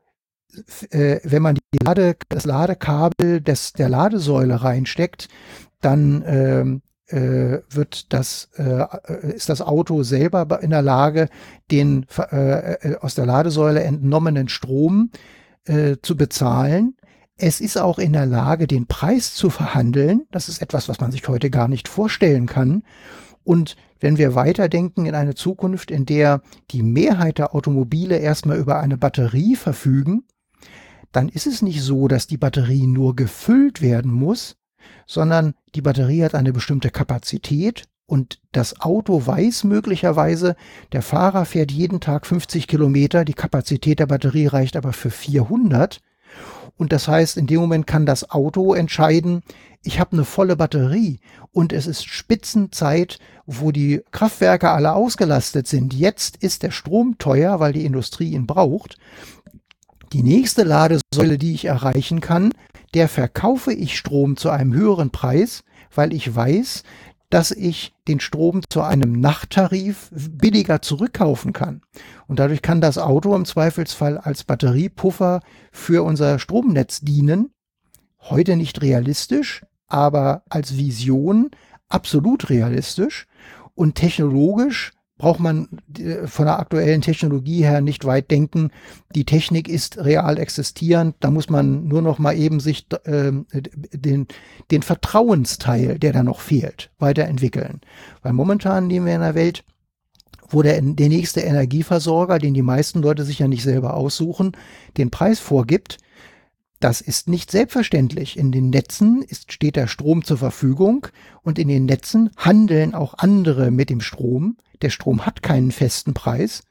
äh, 0.91 1.19
wenn 1.23 1.41
man 1.41 1.55
die 1.55 1.83
Lade, 1.83 2.15
das 2.29 2.45
Ladekabel 2.45 3.41
des, 3.41 3.73
der 3.73 3.89
Ladesäule 3.89 4.63
reinsteckt, 4.63 5.27
dann 5.81 6.23
ähm, 6.25 6.81
äh, 7.07 7.61
wird 7.69 8.13
das, 8.13 8.49
äh, 8.57 8.85
ist 9.33 9.49
das 9.49 9.61
Auto 9.61 10.03
selber 10.03 10.61
in 10.61 10.69
der 10.69 10.81
Lage, 10.81 11.29
den 11.71 12.05
äh, 12.31 12.73
äh, 12.73 12.97
aus 12.97 13.15
der 13.15 13.25
Ladesäule 13.25 13.83
entnommenen 13.83 14.49
Strom 14.49 15.11
äh, 15.65 15.97
zu 16.01 16.15
bezahlen. 16.15 16.95
Es 17.35 17.61
ist 17.61 17.77
auch 17.77 17.99
in 17.99 18.13
der 18.13 18.25
Lage, 18.25 18.67
den 18.67 18.85
Preis 18.85 19.33
zu 19.33 19.49
verhandeln. 19.49 20.23
Das 20.31 20.49
ist 20.49 20.61
etwas, 20.61 20.89
was 20.89 20.99
man 20.99 21.11
sich 21.11 21.27
heute 21.27 21.49
gar 21.49 21.67
nicht 21.67 21.87
vorstellen 21.87 22.47
kann. 22.47 22.83
Und 23.43 23.77
wenn 23.99 24.17
wir 24.17 24.35
weiterdenken 24.35 25.05
in 25.05 25.15
eine 25.15 25.35
Zukunft, 25.35 25.91
in 25.91 26.05
der 26.05 26.41
die 26.71 26.83
Mehrheit 26.83 27.37
der 27.37 27.53
Automobile 27.53 28.17
erstmal 28.17 28.57
über 28.57 28.79
eine 28.79 28.97
Batterie 28.97 29.55
verfügen, 29.55 30.23
dann 31.11 31.29
ist 31.29 31.47
es 31.47 31.61
nicht 31.61 31.81
so, 31.81 32.07
dass 32.07 32.27
die 32.27 32.37
Batterie 32.37 32.87
nur 32.87 33.15
gefüllt 33.15 33.81
werden 33.81 34.11
muss, 34.11 34.57
sondern 35.07 35.53
die 35.75 35.81
Batterie 35.81 36.23
hat 36.23 36.35
eine 36.35 36.53
bestimmte 36.53 36.91
Kapazität 36.91 37.85
und 38.05 38.39
das 38.51 38.81
Auto 38.81 39.25
weiß 39.25 39.65
möglicherweise, 39.65 40.55
der 40.93 41.01
Fahrer 41.01 41.45
fährt 41.45 41.71
jeden 41.71 41.99
Tag 41.99 42.25
50 42.25 42.67
Kilometer, 42.67 43.23
die 43.23 43.33
Kapazität 43.33 43.99
der 43.99 44.07
Batterie 44.07 44.47
reicht 44.47 44.75
aber 44.75 44.93
für 44.93 45.11
400. 45.11 45.99
Und 46.79 46.93
das 46.93 47.09
heißt, 47.09 47.35
in 47.35 47.45
dem 47.45 47.59
Moment 47.59 47.87
kann 47.87 48.05
das 48.05 48.31
Auto 48.31 48.73
entscheiden, 48.73 49.43
ich 49.83 49.99
habe 49.99 50.13
eine 50.13 50.23
volle 50.23 50.55
Batterie 50.55 51.19
und 51.51 51.73
es 51.73 51.87
ist 51.87 52.05
Spitzenzeit, 52.05 53.19
wo 53.45 53.73
die 53.73 54.01
Kraftwerke 54.11 54.69
alle 54.71 54.93
ausgelastet 54.93 55.67
sind. 55.67 55.93
Jetzt 55.93 56.37
ist 56.37 56.63
der 56.63 56.71
Strom 56.71 57.17
teuer, 57.17 57.59
weil 57.59 57.73
die 57.73 57.83
Industrie 57.83 58.31
ihn 58.31 58.47
braucht. 58.47 58.97
Die 60.13 60.23
nächste 60.23 60.63
Ladesäule, 60.63 61.37
die 61.37 61.53
ich 61.53 61.65
erreichen 61.65 62.21
kann, 62.21 62.53
der 62.93 63.09
verkaufe 63.09 63.73
ich 63.73 63.97
Strom 63.97 64.37
zu 64.37 64.49
einem 64.49 64.73
höheren 64.73 65.09
Preis, 65.09 65.63
weil 65.93 66.13
ich 66.13 66.33
weiß, 66.33 66.83
dass 67.29 67.51
ich 67.51 67.93
den 68.07 68.19
Strom 68.19 68.61
zu 68.69 68.81
einem 68.81 69.19
Nachttarif 69.19 70.09
billiger 70.11 70.81
zurückkaufen 70.81 71.53
kann. 71.53 71.81
Und 72.27 72.39
dadurch 72.39 72.61
kann 72.61 72.81
das 72.81 72.97
Auto 72.97 73.35
im 73.35 73.45
Zweifelsfall 73.45 74.17
als 74.17 74.43
Batteriepuffer 74.43 75.41
für 75.71 76.03
unser 76.03 76.39
Stromnetz 76.39 77.01
dienen. 77.01 77.51
Heute 78.19 78.55
nicht 78.55 78.81
realistisch, 78.81 79.63
aber 79.87 80.43
als 80.49 80.77
Vision 80.77 81.51
absolut 81.87 82.49
realistisch 82.49 83.27
und 83.75 83.95
technologisch 83.95 84.91
braucht 85.19 85.39
man 85.39 85.67
äh, 85.99 86.25
von 86.25 86.45
der 86.45 86.57
aktuellen 86.57 87.01
Technologie 87.01 87.63
her 87.63 87.81
nicht 87.81 88.05
weit 88.05 88.31
denken. 88.31 88.71
Die 89.13 89.25
Technik 89.25 89.67
ist 89.67 89.99
real 89.99 90.39
existierend. 90.39 91.15
Da 91.19 91.29
muss 91.29 91.49
man 91.49 91.87
nur 91.87 92.01
noch 92.01 92.17
mal 92.17 92.35
eben 92.35 92.59
sich 92.59 92.87
äh, 93.03 93.31
den, 93.53 94.27
den 94.71 94.81
Vertrauensteil, 94.81 95.99
der 95.99 96.13
da 96.13 96.23
noch 96.23 96.39
fehlt, 96.39 96.89
weiterentwickeln. 96.97 97.81
Weil 98.23 98.33
momentan 98.33 98.89
leben 98.89 99.05
wir 99.05 99.13
in 99.13 99.21
einer 99.21 99.35
Welt, 99.35 99.63
wo 100.49 100.63
der, 100.63 100.81
der 100.81 101.09
nächste 101.09 101.41
Energieversorger, 101.41 102.39
den 102.39 102.55
die 102.55 102.63
meisten 102.63 103.01
Leute 103.01 103.23
sich 103.23 103.39
ja 103.39 103.47
nicht 103.47 103.61
selber 103.61 103.93
aussuchen, 103.93 104.53
den 104.97 105.11
Preis 105.11 105.39
vorgibt 105.39 105.97
Das 106.79 107.01
ist 107.01 107.27
nicht 107.27 107.51
selbstverständlich. 107.51 108.37
In 108.37 108.51
den 108.51 108.69
Netzen 108.69 109.21
ist, 109.21 109.51
steht 109.51 109.75
der 109.75 109.87
Strom 109.87 110.23
zur 110.23 110.37
Verfügung 110.37 111.07
und 111.41 111.59
in 111.59 111.67
den 111.67 111.85
Netzen 111.85 112.29
handeln 112.37 112.95
auch 112.95 113.15
andere 113.17 113.69
mit 113.69 113.89
dem 113.89 113.99
Strom. 113.99 114.57
Der 114.81 114.89
Strom 114.89 115.25
hat 115.25 115.43
keinen 115.43 115.71
festen 115.71 116.13
Preis. 116.13 116.63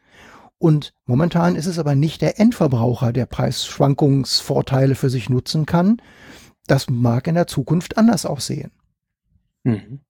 Und 0.56 0.94
momentan 1.04 1.56
ist 1.56 1.66
es 1.66 1.78
aber 1.78 1.94
nicht 1.94 2.22
der 2.22 2.40
Endverbraucher, 2.40 3.12
der 3.12 3.26
Preisschwankungsvorteile 3.26 4.94
für 4.94 5.11
sich 5.11 5.28
nutzen 5.28 5.66
kann. 5.66 6.00
Das 6.66 6.88
mag 6.88 7.26
in 7.26 7.34
der 7.34 7.46
Zukunft 7.46 7.98
anders 7.98 8.24
aussehen. 8.24 8.72
Mhm. 9.62 10.00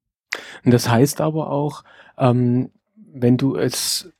Und 0.64 0.72
das 0.72 0.88
heißt 0.88 1.20
aber 1.20 1.50
auch, 1.50 1.82
ähm, 2.16 2.70
wenn 2.94 3.36
du 3.36 3.56
es, 3.56 4.12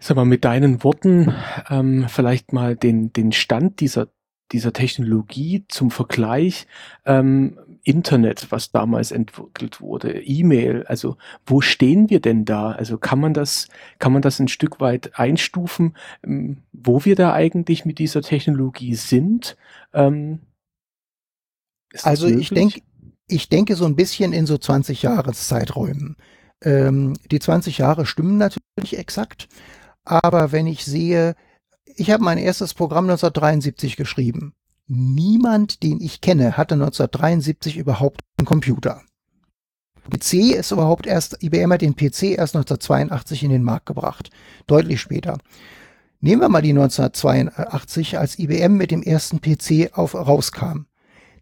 sag 0.00 0.16
mal, 0.16 0.24
mit 0.24 0.44
deinen 0.44 0.82
Worten 0.82 1.32
ähm, 1.70 2.06
vielleicht 2.08 2.52
mal 2.52 2.76
den, 2.76 3.12
den 3.12 3.32
Stand 3.32 3.80
dieser 3.80 4.08
dieser 4.52 4.72
Technologie 4.72 5.64
zum 5.68 5.90
Vergleich 5.90 6.66
ähm, 7.04 7.58
Internet, 7.82 8.48
was 8.50 8.72
damals 8.72 9.12
entwickelt 9.12 9.80
wurde, 9.80 10.20
E-Mail, 10.22 10.84
also 10.86 11.16
wo 11.46 11.60
stehen 11.60 12.10
wir 12.10 12.20
denn 12.20 12.44
da? 12.44 12.72
Also 12.72 12.98
kann 12.98 13.20
man 13.20 13.32
das, 13.32 13.68
kann 13.98 14.12
man 14.12 14.22
das 14.22 14.40
ein 14.40 14.48
Stück 14.48 14.80
weit 14.80 15.18
einstufen, 15.18 15.96
ähm, 16.24 16.62
wo 16.72 17.04
wir 17.04 17.14
da 17.14 17.32
eigentlich 17.32 17.84
mit 17.84 17.98
dieser 17.98 18.22
Technologie 18.22 18.94
sind? 18.94 19.56
Ähm, 19.92 20.40
also 22.02 22.26
ich 22.26 22.50
denke, 22.50 22.82
ich 23.28 23.48
denke 23.48 23.76
so 23.76 23.84
ein 23.84 23.96
bisschen 23.96 24.32
in 24.32 24.46
so 24.46 24.58
20 24.58 25.02
Jahreszeiträumen. 25.02 26.16
Ähm, 26.62 27.14
die 27.30 27.38
20 27.38 27.78
Jahre 27.78 28.06
stimmen 28.06 28.36
natürlich 28.36 28.98
exakt, 28.98 29.48
aber 30.04 30.52
wenn 30.52 30.66
ich 30.66 30.84
sehe, 30.84 31.34
ich 31.96 32.10
habe 32.10 32.22
mein 32.22 32.38
erstes 32.38 32.74
Programm 32.74 33.04
1973 33.04 33.96
geschrieben. 33.96 34.54
Niemand, 34.86 35.82
den 35.82 36.00
ich 36.00 36.20
kenne, 36.20 36.56
hatte 36.56 36.74
1973 36.74 37.76
überhaupt 37.76 38.20
einen 38.38 38.46
Computer. 38.46 39.02
PC 40.08 40.54
ist 40.54 40.70
überhaupt 40.70 41.06
erst, 41.06 41.42
IBM 41.42 41.72
hat 41.72 41.80
den 41.80 41.96
PC 41.96 42.36
erst 42.38 42.54
1982 42.54 43.42
in 43.42 43.50
den 43.50 43.64
Markt 43.64 43.86
gebracht. 43.86 44.30
Deutlich 44.66 45.00
später. 45.00 45.38
Nehmen 46.20 46.42
wir 46.42 46.48
mal 46.48 46.62
die 46.62 46.70
1982, 46.70 48.18
als 48.18 48.38
IBM 48.38 48.76
mit 48.76 48.90
dem 48.90 49.02
ersten 49.02 49.40
PC 49.40 49.96
auf, 49.98 50.14
rauskam. 50.14 50.86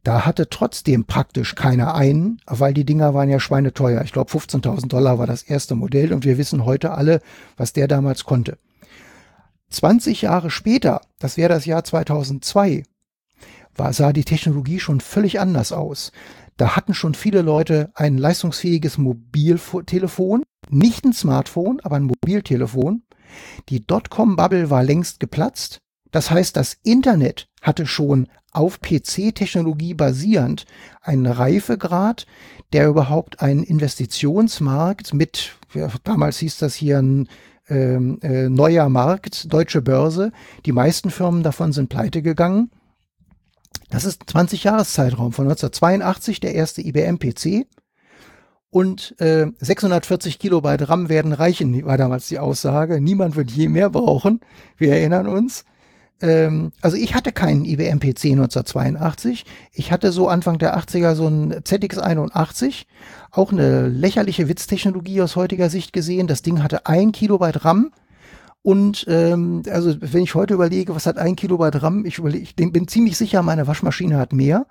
Da 0.03 0.27
hatte 0.27 0.49
trotzdem 0.49 1.05
praktisch 1.05 1.55
keiner 1.55 1.95
einen, 1.95 2.41
weil 2.47 2.75
die 2.75 2.85
Dinger 2.85 3.15
waren 3.15 3.31
ja 3.31 3.41
schweineteuer. 3.41 4.03
Ich 4.03 4.13
glaube 4.13 4.31
15.000 4.31 4.89
Dollar 4.89 5.19
war 5.19 5.27
das 5.27 5.43
erste 5.43 5.75
Modell 5.75 6.13
und 6.13 6.25
wir 6.25 6.39
wissen 6.39 6.65
heute 6.65 6.93
alle, 6.93 7.21
was 7.57 7.73
der 7.73 7.89
damals 7.89 8.25
konnte. 8.25 8.59
20 9.71 10.23
Jahre 10.23 10.51
später, 10.51 11.01
das 11.19 11.37
wäre 11.37 11.49
das 11.49 11.65
Jahr 11.65 11.85
2002, 11.85 12.85
war, 13.75 13.93
sah 13.93 14.13
die 14.13 14.25
Technologie 14.25 14.79
schon 14.79 15.01
völlig 15.01 15.41
anders 15.41 15.73
aus. 15.73 16.13
Da 16.57 16.77
hatten 16.77 16.95
schon 16.95 17.15
viele 17.15 17.43
Leute 17.43 17.91
ein 17.95 18.17
leistungsfähiges 18.17 18.99
Mobiltelefon, 18.99 20.45
nicht 20.71 21.05
ein 21.05 21.13
Smartphone, 21.13 21.81
aber 21.83 21.97
ein 21.97 22.05
Mobiltelefon. 22.05 23.03
Die 23.69 23.85
Dotcom-Bubble 23.85 24.71
war 24.71 24.85
längst 24.85 25.19
geplatzt. 25.19 25.79
Das 26.13 26.31
heißt, 26.31 26.57
das 26.57 26.77
Internet 26.85 27.49
hatte 27.61 27.87
schon 27.87 28.29
auf 28.53 28.81
PC-Technologie 28.81 29.95
basierend 29.95 30.65
einen 31.01 31.27
Reifegrad, 31.27 32.27
der 32.73 32.87
überhaupt 32.87 33.41
einen 33.41 33.65
Investitionsmarkt 33.65 35.13
mit, 35.13 35.57
ja, 35.75 35.89
damals 36.05 36.39
hieß 36.39 36.59
das 36.59 36.77
hier 36.77 36.99
ein 36.99 37.29
ähm, 37.69 38.19
äh, 38.23 38.49
neuer 38.49 38.89
Markt, 38.89 39.53
deutsche 39.53 39.83
Börse. 39.83 40.33
Die 40.67 40.73
meisten 40.73 41.11
Firmen 41.11 41.43
davon 41.43 41.73
sind 41.73 41.89
pleite 41.89 42.23
gegangen. 42.23 42.71
Das 43.91 44.05
ist 44.05 44.23
20 44.27 44.65
Jahreszeitraum 44.65 45.33
von 45.33 45.47
1982 45.47 46.41
der 46.41 46.55
erste 46.55 46.83
IBM 46.83 47.19
PC 47.19 47.67
und 48.71 49.15
äh, 49.21 49.47
640 49.61 50.41
Kilobyte 50.41 50.89
RAM 50.89 51.09
werden 51.09 51.33
reichen, 51.33 51.85
war 51.85 51.97
damals 51.97 52.27
die 52.27 52.41
Aussage. 52.41 53.01
Niemand 53.01 53.37
wird 53.37 53.53
je 53.53 53.69
mehr 53.69 53.89
brauchen. 53.89 54.41
Wir 54.77 54.95
erinnern 54.95 55.29
uns 55.29 55.65
ähm, 56.21 56.73
also 56.81 56.97
ich 56.97 57.15
hatte 57.15 57.33
keinen 57.33 57.65
IBM 57.65 57.99
PC 57.99 58.33
1982. 58.33 59.45
Ich 59.73 59.93
hatte 59.93 60.13
so 60.13 60.29
Anfang 60.29 60.59
der 60.59 60.79
80er 60.79 61.15
so 61.15 61.27
ein 61.27 61.53
ZX81, 61.55 62.87
auch 63.31 63.53
eine 63.53 63.89
lächerliche 63.89 64.49
Witztechnologie 64.49 65.23
aus 65.23 65.37
heutiger 65.37 65.71
Sicht 65.71 65.93
gesehen. 65.93 66.27
Das 66.27 66.43
Ding 66.43 66.63
hatte 66.63 66.87
ein 66.87 67.13
Kilobyte 67.13 67.65
RAM. 67.65 67.91
Und 68.63 69.05
ähm, 69.09 69.63
also 69.71 69.95
wenn 70.01 70.23
ich 70.23 70.35
heute 70.35 70.55
überlege, 70.55 70.95
was 70.95 71.07
hat 71.07 71.19
ein 71.19 71.37
Kilobyte 71.37 71.83
RAM, 71.83 72.07
ich, 72.07 72.19
überlege, 72.19 72.45
ich 72.45 72.57
bin 72.57 72.89
ziemlich 72.89 73.19
sicher, 73.19 73.43
meine 73.43 73.67
Waschmaschine 73.67 74.17
hat 74.17 74.33
mehr. 74.33 74.67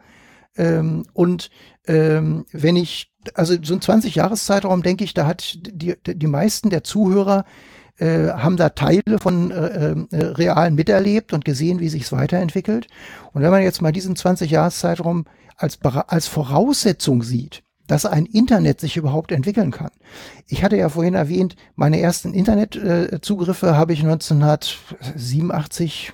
Ähm, 0.55 1.05
und 1.13 1.49
ähm, 1.87 2.45
wenn 2.51 2.75
ich, 2.75 3.11
also 3.35 3.55
so 3.61 3.73
ein 3.73 3.81
20-Jahres-Zeitraum, 3.81 4.81
denke 4.81 5.03
ich, 5.03 5.13
da 5.13 5.27
hat 5.27 5.59
die, 5.61 5.95
die 6.03 6.27
meisten 6.27 6.69
der 6.69 6.83
Zuhörer 6.83 7.45
äh, 7.97 8.29
haben 8.29 8.57
da 8.57 8.69
Teile 8.69 9.19
von 9.19 9.51
äh, 9.51 9.91
äh, 9.91 9.95
realen 10.11 10.75
miterlebt 10.75 11.33
und 11.33 11.45
gesehen, 11.45 11.79
wie 11.79 11.89
sich 11.89 12.03
es 12.03 12.11
weiterentwickelt. 12.11 12.87
Und 13.31 13.41
wenn 13.41 13.51
man 13.51 13.63
jetzt 13.63 13.81
mal 13.81 13.91
diesen 13.91 14.15
20-Jahres-Zeitraum 14.15 15.25
als, 15.57 15.79
als 15.81 16.27
Voraussetzung 16.27 17.23
sieht, 17.23 17.63
dass 17.87 18.05
ein 18.05 18.25
Internet 18.25 18.79
sich 18.79 18.97
überhaupt 18.97 19.31
entwickeln 19.31 19.71
kann. 19.71 19.91
Ich 20.47 20.63
hatte 20.63 20.77
ja 20.77 20.89
vorhin 20.89 21.15
erwähnt, 21.15 21.55
meine 21.75 21.99
ersten 21.99 22.33
Internetzugriffe 22.33 23.75
habe 23.75 23.93
ich 23.93 24.03
1987, 24.03 26.13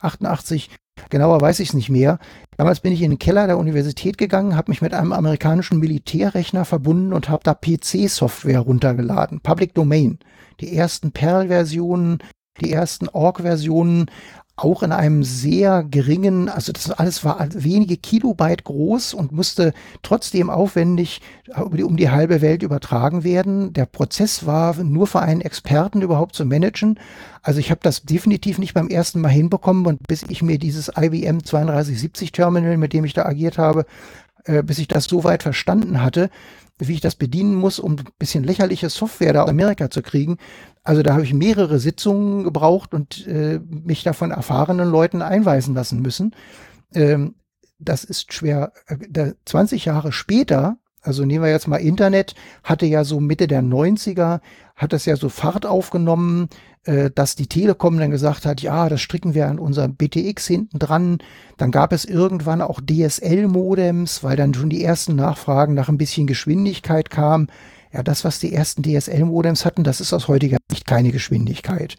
88 0.00 0.70
Genauer 1.10 1.40
weiß 1.40 1.60
ich 1.60 1.68
es 1.68 1.74
nicht 1.74 1.88
mehr. 1.88 2.18
Damals 2.56 2.80
bin 2.80 2.92
ich 2.92 3.02
in 3.02 3.10
den 3.10 3.18
Keller 3.18 3.46
der 3.46 3.58
Universität 3.58 4.18
gegangen, 4.18 4.56
habe 4.56 4.70
mich 4.70 4.82
mit 4.82 4.94
einem 4.94 5.12
amerikanischen 5.12 5.78
Militärrechner 5.78 6.64
verbunden 6.64 7.12
und 7.12 7.28
habe 7.28 7.42
da 7.44 7.54
PC-Software 7.54 8.60
runtergeladen, 8.60 9.40
Public 9.40 9.74
Domain. 9.74 10.18
Die 10.62 10.76
ersten 10.76 11.12
Perl-Versionen, 11.12 12.18
die 12.60 12.72
ersten 12.72 13.08
Org-Versionen, 13.08 14.06
auch 14.54 14.82
in 14.82 14.92
einem 14.92 15.24
sehr 15.24 15.82
geringen, 15.82 16.48
also 16.48 16.72
das 16.72 16.90
alles 16.90 17.24
war 17.24 17.48
wenige 17.54 17.96
Kilobyte 17.96 18.64
groß 18.64 19.14
und 19.14 19.32
musste 19.32 19.72
trotzdem 20.02 20.50
aufwendig 20.50 21.20
um 21.56 21.96
die 21.96 22.10
halbe 22.10 22.42
Welt 22.42 22.62
übertragen 22.62 23.24
werden. 23.24 23.72
Der 23.72 23.86
Prozess 23.86 24.46
war 24.46 24.76
nur 24.76 25.06
für 25.06 25.20
einen 25.20 25.40
Experten 25.40 26.02
überhaupt 26.02 26.36
zu 26.36 26.44
managen. 26.44 27.00
Also 27.42 27.60
ich 27.60 27.70
habe 27.70 27.80
das 27.82 28.02
definitiv 28.02 28.58
nicht 28.58 28.74
beim 28.74 28.88
ersten 28.88 29.20
Mal 29.20 29.30
hinbekommen 29.30 29.86
und 29.86 30.06
bis 30.06 30.22
ich 30.28 30.42
mir 30.42 30.58
dieses 30.58 30.92
IBM 30.96 31.40
3270 31.40 32.30
Terminal, 32.30 32.76
mit 32.76 32.92
dem 32.92 33.04
ich 33.04 33.14
da 33.14 33.24
agiert 33.24 33.58
habe, 33.58 33.86
äh, 34.44 34.62
bis 34.62 34.78
ich 34.78 34.86
das 34.86 35.04
so 35.04 35.24
weit 35.24 35.42
verstanden 35.42 36.02
hatte, 36.02 36.30
wie 36.88 36.94
ich 36.94 37.00
das 37.00 37.14
bedienen 37.14 37.54
muss, 37.54 37.78
um 37.78 37.92
ein 37.92 38.04
bisschen 38.18 38.44
lächerliche 38.44 38.88
Software 38.88 39.32
da 39.32 39.42
aus 39.44 39.50
Amerika 39.50 39.90
zu 39.90 40.02
kriegen. 40.02 40.38
Also 40.82 41.02
da 41.02 41.12
habe 41.12 41.24
ich 41.24 41.34
mehrere 41.34 41.78
Sitzungen 41.78 42.44
gebraucht 42.44 42.94
und 42.94 43.26
äh, 43.26 43.60
mich 43.68 44.02
da 44.02 44.12
von 44.12 44.30
erfahrenen 44.30 44.90
Leuten 44.90 45.22
einweisen 45.22 45.74
lassen 45.74 46.02
müssen. 46.02 46.34
Ähm, 46.94 47.34
das 47.78 48.04
ist 48.04 48.32
schwer. 48.32 48.72
Äh, 48.86 49.32
20 49.44 49.84
Jahre 49.84 50.12
später, 50.12 50.76
also 51.00 51.24
nehmen 51.24 51.44
wir 51.44 51.50
jetzt 51.50 51.68
mal 51.68 51.76
Internet, 51.76 52.34
hatte 52.62 52.86
ja 52.86 53.04
so 53.04 53.20
Mitte 53.20 53.46
der 53.46 53.62
90er, 53.62 54.40
hat 54.76 54.92
das 54.92 55.04
ja 55.04 55.16
so 55.16 55.28
Fahrt 55.28 55.66
aufgenommen, 55.66 56.48
äh, 56.84 57.10
dass 57.14 57.36
die 57.36 57.46
Telekom 57.46 57.98
dann 57.98 58.10
gesagt 58.10 58.44
hat, 58.44 58.60
ja, 58.60 58.88
das 58.88 59.00
stricken 59.00 59.34
wir 59.34 59.48
an 59.48 59.58
unserem 59.58 59.94
BTX 59.94 60.46
hinten 60.46 60.78
dran. 60.78 61.18
Dann 61.56 61.70
gab 61.70 61.92
es 61.92 62.04
irgendwann 62.04 62.60
auch 62.60 62.80
DSL-Modems, 62.80 64.24
weil 64.24 64.36
dann 64.36 64.54
schon 64.54 64.70
die 64.70 64.82
ersten 64.82 65.14
Nachfragen 65.14 65.74
nach 65.74 65.88
ein 65.88 65.98
bisschen 65.98 66.26
Geschwindigkeit 66.26 67.10
kamen. 67.10 67.48
Ja, 67.92 68.02
das, 68.02 68.24
was 68.24 68.40
die 68.40 68.52
ersten 68.52 68.82
DSL-Modems 68.82 69.64
hatten, 69.64 69.84
das 69.84 70.00
ist 70.00 70.12
aus 70.12 70.28
heutiger 70.28 70.58
Sicht 70.70 70.86
keine 70.86 71.12
Geschwindigkeit. 71.12 71.96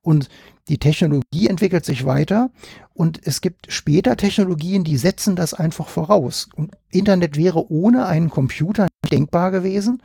Und 0.00 0.28
die 0.68 0.78
Technologie 0.78 1.48
entwickelt 1.48 1.84
sich 1.84 2.04
weiter 2.04 2.50
und 2.94 3.20
es 3.24 3.40
gibt 3.40 3.72
später 3.72 4.16
Technologien, 4.16 4.84
die 4.84 4.96
setzen 4.96 5.34
das 5.34 5.54
einfach 5.54 5.88
voraus. 5.88 6.48
Und 6.54 6.72
Internet 6.90 7.36
wäre 7.36 7.70
ohne 7.70 8.06
einen 8.06 8.30
Computer 8.30 8.86
nicht 9.02 9.12
denkbar 9.12 9.50
gewesen. 9.50 10.02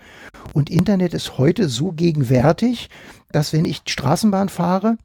Und 0.54 0.70
Internet 0.70 1.14
ist 1.14 1.38
heute 1.38 1.70
so 1.70 1.92
gegenwärtig, 1.92 2.90
dass 3.32 3.54
wenn 3.54 3.66
ich 3.66 3.82
Straßenbahn 3.86 4.50
fahre, 4.50 4.98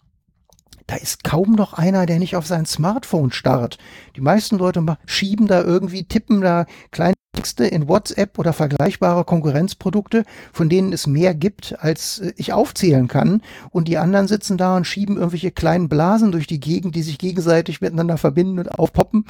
da 0.87 0.97
ist 0.97 1.25
kaum 1.25 1.53
noch 1.53 1.75
einer, 1.75 2.07
der 2.07 2.19
nicht 2.19 2.37
auf 2.37 2.47
sein 2.47 2.67
Smartphone 2.67 3.33
starrt. 3.33 3.79
Die 4.17 4.21
meisten 4.21 4.59
Leute 4.59 4.85
schieben 5.07 5.47
da 5.47 5.63
irgendwie, 5.63 6.05
tippen 6.05 6.41
da 6.41 6.67
kleine 6.91 7.15
Texte 7.35 7.65
in 7.65 7.89
WhatsApp 7.89 8.39
oder 8.39 8.53
vergleichbare 8.53 9.25
Konkurrenzprodukte, 9.25 10.25
von 10.53 10.69
denen 10.69 10.93
es 10.93 11.07
mehr 11.07 11.35
gibt, 11.35 11.75
als 11.81 12.19
äh, 12.19 12.33
ich 12.37 12.53
aufzählen 12.53 13.09
kann. 13.09 13.41
Und 13.71 13.89
die 13.89 13.97
anderen 13.97 14.29
sitzen 14.29 14.59
da 14.59 14.77
und 14.77 14.87
schieben 14.87 15.17
irgendwelche 15.17 15.51
kleinen 15.51 15.89
Blasen 15.89 16.31
durch 16.31 16.47
die 16.47 16.61
Gegend, 16.61 16.95
die 16.95 17.03
sich 17.03 17.19
gegenseitig 17.19 17.81
miteinander 17.81 18.19
verbinden 18.19 18.59
und 18.59 18.69
aufpoppen. 18.79 19.25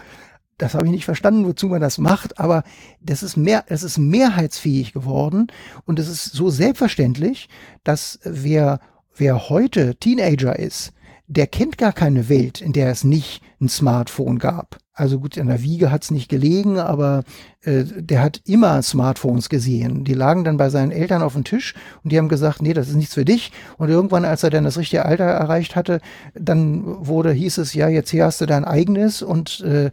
Das 0.59 0.75
habe 0.75 0.87
ich 0.87 0.93
nicht 0.93 1.05
verstanden, 1.05 1.47
wozu 1.47 1.69
man 1.69 1.81
das 1.81 1.99
macht, 1.99 2.39
aber 2.39 2.63
das 3.01 3.23
ist 3.23 3.37
mehr, 3.37 3.65
es 3.69 3.83
ist 3.83 3.99
mehrheitsfähig 3.99 4.93
geworden 4.93 5.49
und 5.87 5.99
es 5.99 6.09
ist 6.09 6.33
so 6.33 6.51
selbstverständlich, 6.51 7.49
dass 7.85 8.21
wer, 8.23 8.81
wer 9.17 9.49
heute 9.49 9.97
Teenager 9.97 10.59
ist, 10.59 10.93
der 11.27 11.47
kennt 11.47 11.79
gar 11.79 11.93
keine 11.93 12.29
Welt, 12.29 12.61
in 12.61 12.73
der 12.73 12.91
es 12.91 13.05
nicht 13.05 13.43
ein 13.61 13.69
Smartphone 13.69 14.39
gab. 14.39 14.79
Also 14.95 15.19
gut, 15.19 15.39
in 15.39 15.47
der 15.47 15.63
Wiege 15.63 15.91
hat's 15.91 16.11
nicht 16.11 16.29
gelegen, 16.29 16.79
aber 16.79 17.25
äh, 17.63 17.85
der 17.85 18.21
hat 18.21 18.43
immer 18.45 18.83
Smartphones 18.83 19.49
gesehen. 19.49 20.05
Die 20.05 20.13
lagen 20.13 20.45
dann 20.45 20.59
bei 20.59 20.69
seinen 20.69 20.93
Eltern 20.93 21.23
auf 21.23 21.33
dem 21.33 21.45
Tisch 21.45 21.75
und 22.05 22.13
die 22.13 22.19
haben 22.19 22.29
gesagt, 22.29 22.61
nee, 22.61 22.75
das 22.75 22.89
ist 22.89 22.97
nichts 22.97 23.15
für 23.15 23.25
dich. 23.25 23.53
Und 23.79 23.89
irgendwann, 23.89 24.27
als 24.27 24.43
er 24.43 24.51
dann 24.51 24.65
das 24.65 24.77
richtige 24.77 25.07
Alter 25.07 25.25
erreicht 25.25 25.77
hatte, 25.77 26.01
dann 26.35 27.07
wurde, 27.07 27.33
hieß 27.33 27.57
es, 27.59 27.73
ja, 27.73 27.89
jetzt 27.89 28.11
hier 28.11 28.27
hast 28.27 28.43
du 28.43 28.47
dein 28.47 28.67
eigenes 28.67 29.23
und 29.23 29.61
äh, 29.61 29.91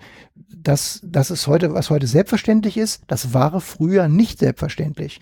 das, 0.63 0.99
das 1.03 1.31
ist 1.31 1.47
heute, 1.47 1.73
was 1.73 1.89
heute 1.89 2.07
selbstverständlich 2.07 2.77
ist, 2.77 3.03
das 3.07 3.33
war 3.33 3.61
früher 3.61 4.07
nicht 4.07 4.39
selbstverständlich. 4.39 5.21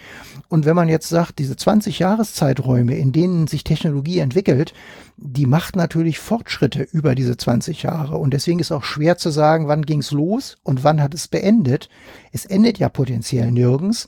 Und 0.49 0.65
wenn 0.65 0.75
man 0.75 0.89
jetzt 0.89 1.09
sagt, 1.09 1.39
diese 1.39 1.55
20 1.55 1.99
Jahreszeiträume, 1.99 2.95
in 2.95 3.11
denen 3.11 3.47
sich 3.47 3.63
Technologie 3.63 4.19
entwickelt, 4.19 4.73
die 5.17 5.45
macht 5.45 5.75
natürlich 5.75 6.19
Fortschritte 6.19 6.87
über 6.91 7.15
diese 7.15 7.37
20 7.37 7.83
Jahre. 7.83 8.17
Und 8.17 8.33
deswegen 8.33 8.59
ist 8.59 8.71
auch 8.71 8.83
schwer 8.83 9.17
zu 9.17 9.29
sagen, 9.29 9.67
wann 9.67 9.76
ging's 9.85 10.11
los 10.11 10.57
und 10.63 10.83
wann 10.83 11.01
hat 11.01 11.13
es 11.13 11.27
beendet. 11.27 11.89
Es 12.31 12.45
endet 12.45 12.77
ja 12.77 12.89
potenziell 12.89 13.51
nirgends. 13.51 14.07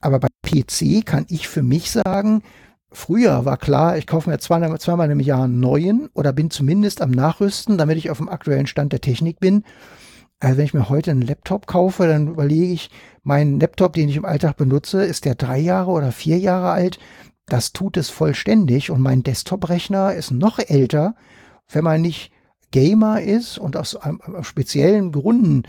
Aber 0.00 0.18
bei 0.18 0.28
PC 0.42 1.04
kann 1.04 1.26
ich 1.28 1.48
für 1.48 1.62
mich 1.62 1.90
sagen, 1.90 2.42
früher 2.90 3.44
war 3.44 3.56
klar, 3.56 3.98
ich 3.98 4.06
kaufe 4.06 4.30
mir 4.30 4.38
zweimal, 4.38 4.78
zweimal 4.80 5.10
im 5.10 5.20
Jahr 5.20 5.44
einen 5.44 5.60
neuen 5.60 6.08
oder 6.14 6.32
bin 6.32 6.50
zumindest 6.50 7.02
am 7.02 7.10
Nachrüsten, 7.10 7.78
damit 7.78 7.98
ich 7.98 8.10
auf 8.10 8.18
dem 8.18 8.28
aktuellen 8.28 8.66
Stand 8.66 8.92
der 8.92 9.00
Technik 9.00 9.40
bin. 9.40 9.64
Also 10.40 10.56
wenn 10.56 10.64
ich 10.64 10.74
mir 10.74 10.88
heute 10.88 11.10
einen 11.10 11.22
Laptop 11.22 11.66
kaufe, 11.66 12.06
dann 12.06 12.28
überlege 12.28 12.72
ich, 12.72 12.90
mein 13.22 13.60
Laptop, 13.60 13.92
den 13.92 14.08
ich 14.08 14.16
im 14.16 14.24
Alltag 14.24 14.56
benutze, 14.56 15.04
ist 15.04 15.26
der 15.26 15.34
drei 15.34 15.58
Jahre 15.58 15.90
oder 15.90 16.12
vier 16.12 16.38
Jahre 16.38 16.70
alt. 16.70 16.98
Das 17.46 17.72
tut 17.72 17.98
es 17.98 18.08
vollständig 18.08 18.90
und 18.90 19.02
mein 19.02 19.22
Desktop-Rechner 19.22 20.14
ist 20.14 20.30
noch 20.30 20.58
älter, 20.58 21.14
wenn 21.68 21.84
man 21.84 22.00
nicht 22.00 22.32
Gamer 22.70 23.20
ist 23.20 23.58
und 23.58 23.76
aus 23.76 23.96
einem, 23.96 24.20
speziellen 24.42 25.12
Gründen 25.12 25.64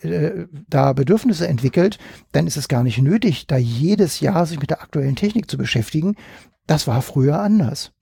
äh, 0.00 0.46
da 0.68 0.92
Bedürfnisse 0.92 1.48
entwickelt, 1.48 1.98
dann 2.32 2.46
ist 2.46 2.56
es 2.56 2.68
gar 2.68 2.82
nicht 2.82 2.98
nötig, 2.98 3.46
da 3.46 3.56
jedes 3.56 4.20
Jahr 4.20 4.46
sich 4.46 4.60
mit 4.60 4.70
der 4.70 4.82
aktuellen 4.82 5.16
Technik 5.16 5.50
zu 5.50 5.56
beschäftigen. 5.56 6.16
Das 6.66 6.86
war 6.86 7.02
früher 7.02 7.40
anders. 7.40 7.92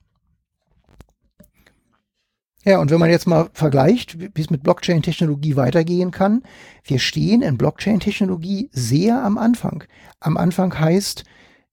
Ja, 2.64 2.78
und 2.78 2.90
wenn 2.90 2.98
man 2.98 3.10
jetzt 3.10 3.26
mal 3.26 3.50
vergleicht, 3.52 4.18
wie 4.18 4.40
es 4.40 4.48
mit 4.48 4.62
Blockchain-Technologie 4.62 5.54
weitergehen 5.56 6.10
kann, 6.10 6.42
wir 6.82 6.98
stehen 6.98 7.42
in 7.42 7.58
Blockchain-Technologie 7.58 8.70
sehr 8.72 9.22
am 9.22 9.36
Anfang. 9.36 9.84
Am 10.18 10.38
Anfang 10.38 10.78
heißt, 10.78 11.24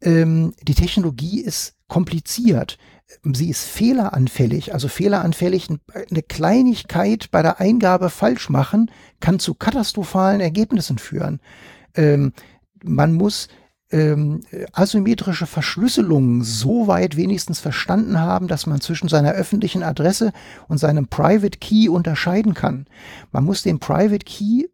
ähm, 0.02 0.54
die 0.62 0.76
Technologie 0.76 1.40
ist 1.40 1.78
kompliziert. 1.88 2.78
Sie 3.24 3.50
ist 3.50 3.66
fehleranfällig. 3.66 4.74
Also 4.74 4.88
fehleranfällig, 4.88 5.68
eine 5.70 6.24
Kleinigkeit 6.24 7.30
bei 7.32 7.42
der 7.42 7.60
Eingabe 7.60 8.10
falsch 8.10 8.50
machen, 8.50 8.92
kann 9.20 9.40
zu 9.40 9.54
katastrophalen 9.54 10.42
Ergebnissen 10.42 10.98
führen. 10.98 11.40
Ähm, 11.96 12.34
man 12.84 13.14
muss 13.14 13.48
ähm, 13.92 14.42
asymmetrische 14.72 15.46
Verschlüsselungen 15.46 16.44
so 16.44 16.88
weit 16.88 17.18
wenigstens 17.18 17.60
verstanden 17.60 18.20
haben, 18.20 18.48
dass 18.48 18.66
man 18.66 18.82
zwischen 18.82 19.10
seiner 19.10 19.32
öffentlichen 19.32 19.84
Adresse 19.84 20.32
und 20.68 20.78
seinem 20.78 21.08
Private 21.08 21.60
Key 21.60 21.90
unterscheiden 21.90 22.54
kann. 22.54 22.86
Man 23.32 23.44
muss 23.44 23.64
den 23.64 23.80
Private 23.80 24.26
Key 24.26 24.66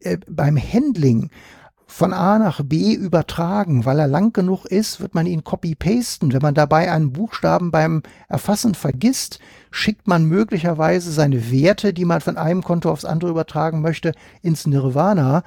äh, 0.00 0.18
beim 0.28 0.56
Handling 0.56 1.30
von 1.92 2.14
A 2.14 2.38
nach 2.38 2.62
B 2.64 2.94
übertragen. 2.94 3.84
Weil 3.84 3.98
er 3.98 4.08
lang 4.08 4.32
genug 4.32 4.64
ist, 4.64 5.00
wird 5.00 5.14
man 5.14 5.26
ihn 5.26 5.44
copy-pasten. 5.44 6.32
Wenn 6.32 6.42
man 6.42 6.54
dabei 6.54 6.90
einen 6.90 7.12
Buchstaben 7.12 7.70
beim 7.70 8.02
Erfassen 8.28 8.74
vergisst, 8.74 9.38
schickt 9.70 10.08
man 10.08 10.24
möglicherweise 10.24 11.12
seine 11.12 11.50
Werte, 11.50 11.92
die 11.92 12.06
man 12.06 12.20
von 12.20 12.38
einem 12.38 12.62
Konto 12.62 12.90
aufs 12.90 13.04
andere 13.04 13.30
übertragen 13.30 13.82
möchte, 13.82 14.12
ins 14.40 14.66
Nirvana. 14.66 15.42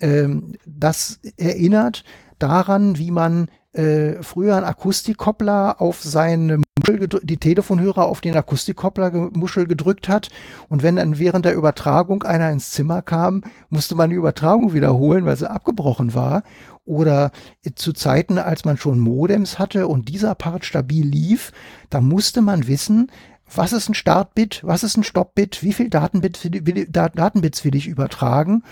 Ähm, 0.00 0.54
das 0.64 1.18
erinnert 1.36 2.04
daran, 2.38 2.96
wie 2.96 3.10
man 3.10 3.48
äh, 3.72 4.22
früher 4.22 4.56
einen 4.56 4.66
Akustikkoppler 4.66 5.80
auf 5.80 6.02
seine 6.02 6.58
Muschel, 6.58 6.69
die 6.98 7.36
Telefonhörer 7.36 8.04
auf 8.04 8.20
den 8.20 8.36
Akustikkoppler 8.36 9.30
Muschel 9.32 9.66
gedrückt 9.66 10.08
hat. 10.08 10.28
Und 10.68 10.82
wenn 10.82 10.96
dann 10.96 11.18
während 11.18 11.44
der 11.44 11.54
Übertragung 11.54 12.22
einer 12.22 12.50
ins 12.50 12.70
Zimmer 12.70 13.02
kam, 13.02 13.42
musste 13.68 13.94
man 13.94 14.10
die 14.10 14.16
Übertragung 14.16 14.72
wiederholen, 14.72 15.24
weil 15.24 15.36
sie 15.36 15.50
abgebrochen 15.50 16.14
war. 16.14 16.42
Oder 16.84 17.30
zu 17.76 17.92
Zeiten, 17.92 18.38
als 18.38 18.64
man 18.64 18.76
schon 18.76 18.98
Modems 18.98 19.58
hatte 19.58 19.86
und 19.86 20.08
dieser 20.08 20.34
Part 20.34 20.64
stabil 20.64 21.06
lief, 21.06 21.52
da 21.88 22.00
musste 22.00 22.40
man 22.40 22.66
wissen, 22.66 23.10
was 23.52 23.72
ist 23.72 23.88
ein 23.88 23.94
Startbit, 23.94 24.60
was 24.64 24.82
ist 24.82 24.96
ein 24.96 25.04
Stoppbit, 25.04 25.62
wie 25.62 25.72
viel 25.72 25.90
Datenbits 25.90 26.44
will, 26.44 26.86
Datenbits 26.88 27.64
will 27.64 27.74
ich 27.74 27.88
übertragen 27.88 28.62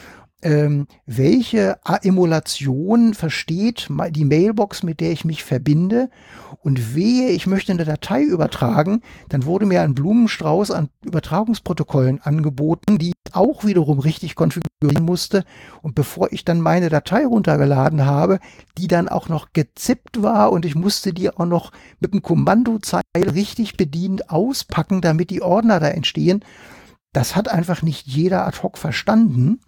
ähm, 0.42 0.86
welche 1.04 1.78
Emulation 2.02 3.14
versteht 3.14 3.88
die 4.10 4.24
Mailbox, 4.24 4.82
mit 4.82 5.00
der 5.00 5.10
ich 5.10 5.24
mich 5.24 5.42
verbinde 5.42 6.10
und 6.60 6.94
wehe, 6.94 7.30
ich 7.30 7.46
möchte 7.46 7.72
eine 7.72 7.84
Datei 7.84 8.22
übertragen, 8.22 9.02
dann 9.28 9.44
wurde 9.44 9.66
mir 9.66 9.82
ein 9.82 9.94
Blumenstrauß 9.94 10.70
an 10.70 10.88
Übertragungsprotokollen 11.04 12.20
angeboten, 12.20 12.98
die 12.98 13.10
ich 13.10 13.34
auch 13.34 13.64
wiederum 13.64 13.98
richtig 13.98 14.34
konfigurieren 14.34 15.04
musste 15.04 15.44
und 15.82 15.94
bevor 15.94 16.32
ich 16.32 16.44
dann 16.44 16.60
meine 16.60 16.88
Datei 16.88 17.26
runtergeladen 17.26 18.04
habe, 18.04 18.40
die 18.76 18.88
dann 18.88 19.08
auch 19.08 19.28
noch 19.28 19.52
gezippt 19.52 20.22
war 20.22 20.52
und 20.52 20.64
ich 20.64 20.74
musste 20.74 21.12
die 21.12 21.30
auch 21.30 21.46
noch 21.46 21.72
mit 22.00 22.12
dem 22.12 22.22
Kommandozeil 22.22 23.02
richtig 23.16 23.76
bedient 23.76 24.30
auspacken, 24.30 25.00
damit 25.00 25.30
die 25.30 25.42
Ordner 25.42 25.80
da 25.80 25.88
entstehen. 25.88 26.44
Das 27.12 27.36
hat 27.36 27.48
einfach 27.48 27.82
nicht 27.82 28.06
jeder 28.06 28.46
ad 28.46 28.58
hoc 28.62 28.78
verstanden. 28.78 29.60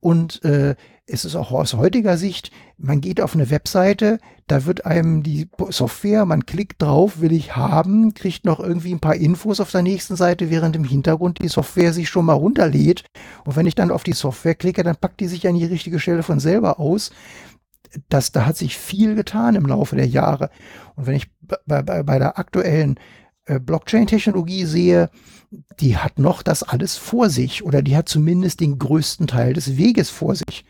Und 0.00 0.44
äh, 0.44 0.76
es 1.08 1.24
ist 1.24 1.36
auch 1.36 1.50
aus 1.52 1.74
heutiger 1.74 2.18
Sicht, 2.18 2.50
man 2.76 3.00
geht 3.00 3.20
auf 3.20 3.34
eine 3.34 3.50
Webseite, 3.50 4.18
da 4.46 4.66
wird 4.66 4.84
einem 4.84 5.22
die 5.22 5.48
Software, 5.70 6.26
man 6.26 6.44
klickt 6.44 6.82
drauf, 6.82 7.20
will 7.20 7.32
ich 7.32 7.56
haben, 7.56 8.14
kriegt 8.14 8.44
noch 8.44 8.60
irgendwie 8.60 8.92
ein 8.92 9.00
paar 9.00 9.14
Infos 9.16 9.58
auf 9.60 9.70
der 9.70 9.82
nächsten 9.82 10.16
Seite, 10.16 10.50
während 10.50 10.76
im 10.76 10.84
Hintergrund 10.84 11.38
die 11.42 11.48
Software 11.48 11.92
sich 11.92 12.08
schon 12.08 12.26
mal 12.26 12.34
runterlädt. 12.34 13.04
Und 13.44 13.56
wenn 13.56 13.66
ich 13.66 13.74
dann 13.74 13.90
auf 13.90 14.04
die 14.04 14.12
Software 14.12 14.54
klicke, 14.54 14.82
dann 14.82 14.96
packt 14.96 15.20
die 15.20 15.28
sich 15.28 15.48
an 15.48 15.56
die 15.56 15.64
richtige 15.64 15.98
Stelle 15.98 16.22
von 16.22 16.40
selber 16.40 16.78
aus. 16.78 17.10
Das, 18.10 18.32
da 18.32 18.44
hat 18.44 18.56
sich 18.56 18.76
viel 18.76 19.14
getan 19.14 19.54
im 19.54 19.66
Laufe 19.66 19.96
der 19.96 20.06
Jahre. 20.06 20.50
Und 20.94 21.06
wenn 21.06 21.16
ich 21.16 21.30
bei, 21.40 21.82
bei, 21.82 22.02
bei 22.02 22.18
der 22.18 22.38
aktuellen 22.38 23.00
äh, 23.46 23.58
Blockchain-Technologie 23.58 24.66
sehe, 24.66 25.10
die 25.80 25.96
hat 25.96 26.18
noch 26.18 26.42
das 26.42 26.62
alles 26.62 26.98
vor 26.98 27.30
sich 27.30 27.64
oder 27.64 27.80
die 27.80 27.96
hat 27.96 28.10
zumindest 28.10 28.60
den 28.60 28.78
größten 28.78 29.26
Teil 29.26 29.54
des 29.54 29.78
Weges 29.78 30.10
vor 30.10 30.34
sich. 30.34 30.66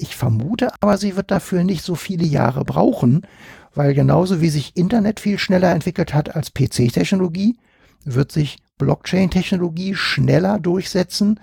Ich 0.00 0.16
vermute 0.16 0.72
aber, 0.80 0.96
sie 0.96 1.14
wird 1.14 1.30
dafür 1.30 1.62
nicht 1.62 1.84
so 1.84 1.94
viele 1.94 2.24
Jahre 2.24 2.64
brauchen, 2.64 3.26
weil 3.74 3.92
genauso 3.92 4.40
wie 4.40 4.48
sich 4.48 4.74
Internet 4.74 5.20
viel 5.20 5.38
schneller 5.38 5.70
entwickelt 5.72 6.14
hat 6.14 6.34
als 6.34 6.54
PC-Technologie, 6.54 7.58
wird 8.04 8.32
sich 8.32 8.58
Blockchain-Technologie 8.78 9.94
schneller 9.94 10.58
durchsetzen, 10.58 11.38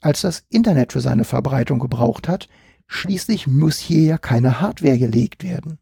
als 0.00 0.22
das 0.22 0.44
Internet 0.48 0.92
für 0.92 1.00
seine 1.00 1.22
Verbreitung 1.22 1.78
gebraucht 1.78 2.26
hat. 2.26 2.48
Schließlich 2.88 3.46
muss 3.46 3.78
hier 3.78 4.02
ja 4.02 4.18
keine 4.18 4.60
Hardware 4.60 4.98
gelegt 4.98 5.44
werden. 5.44 5.78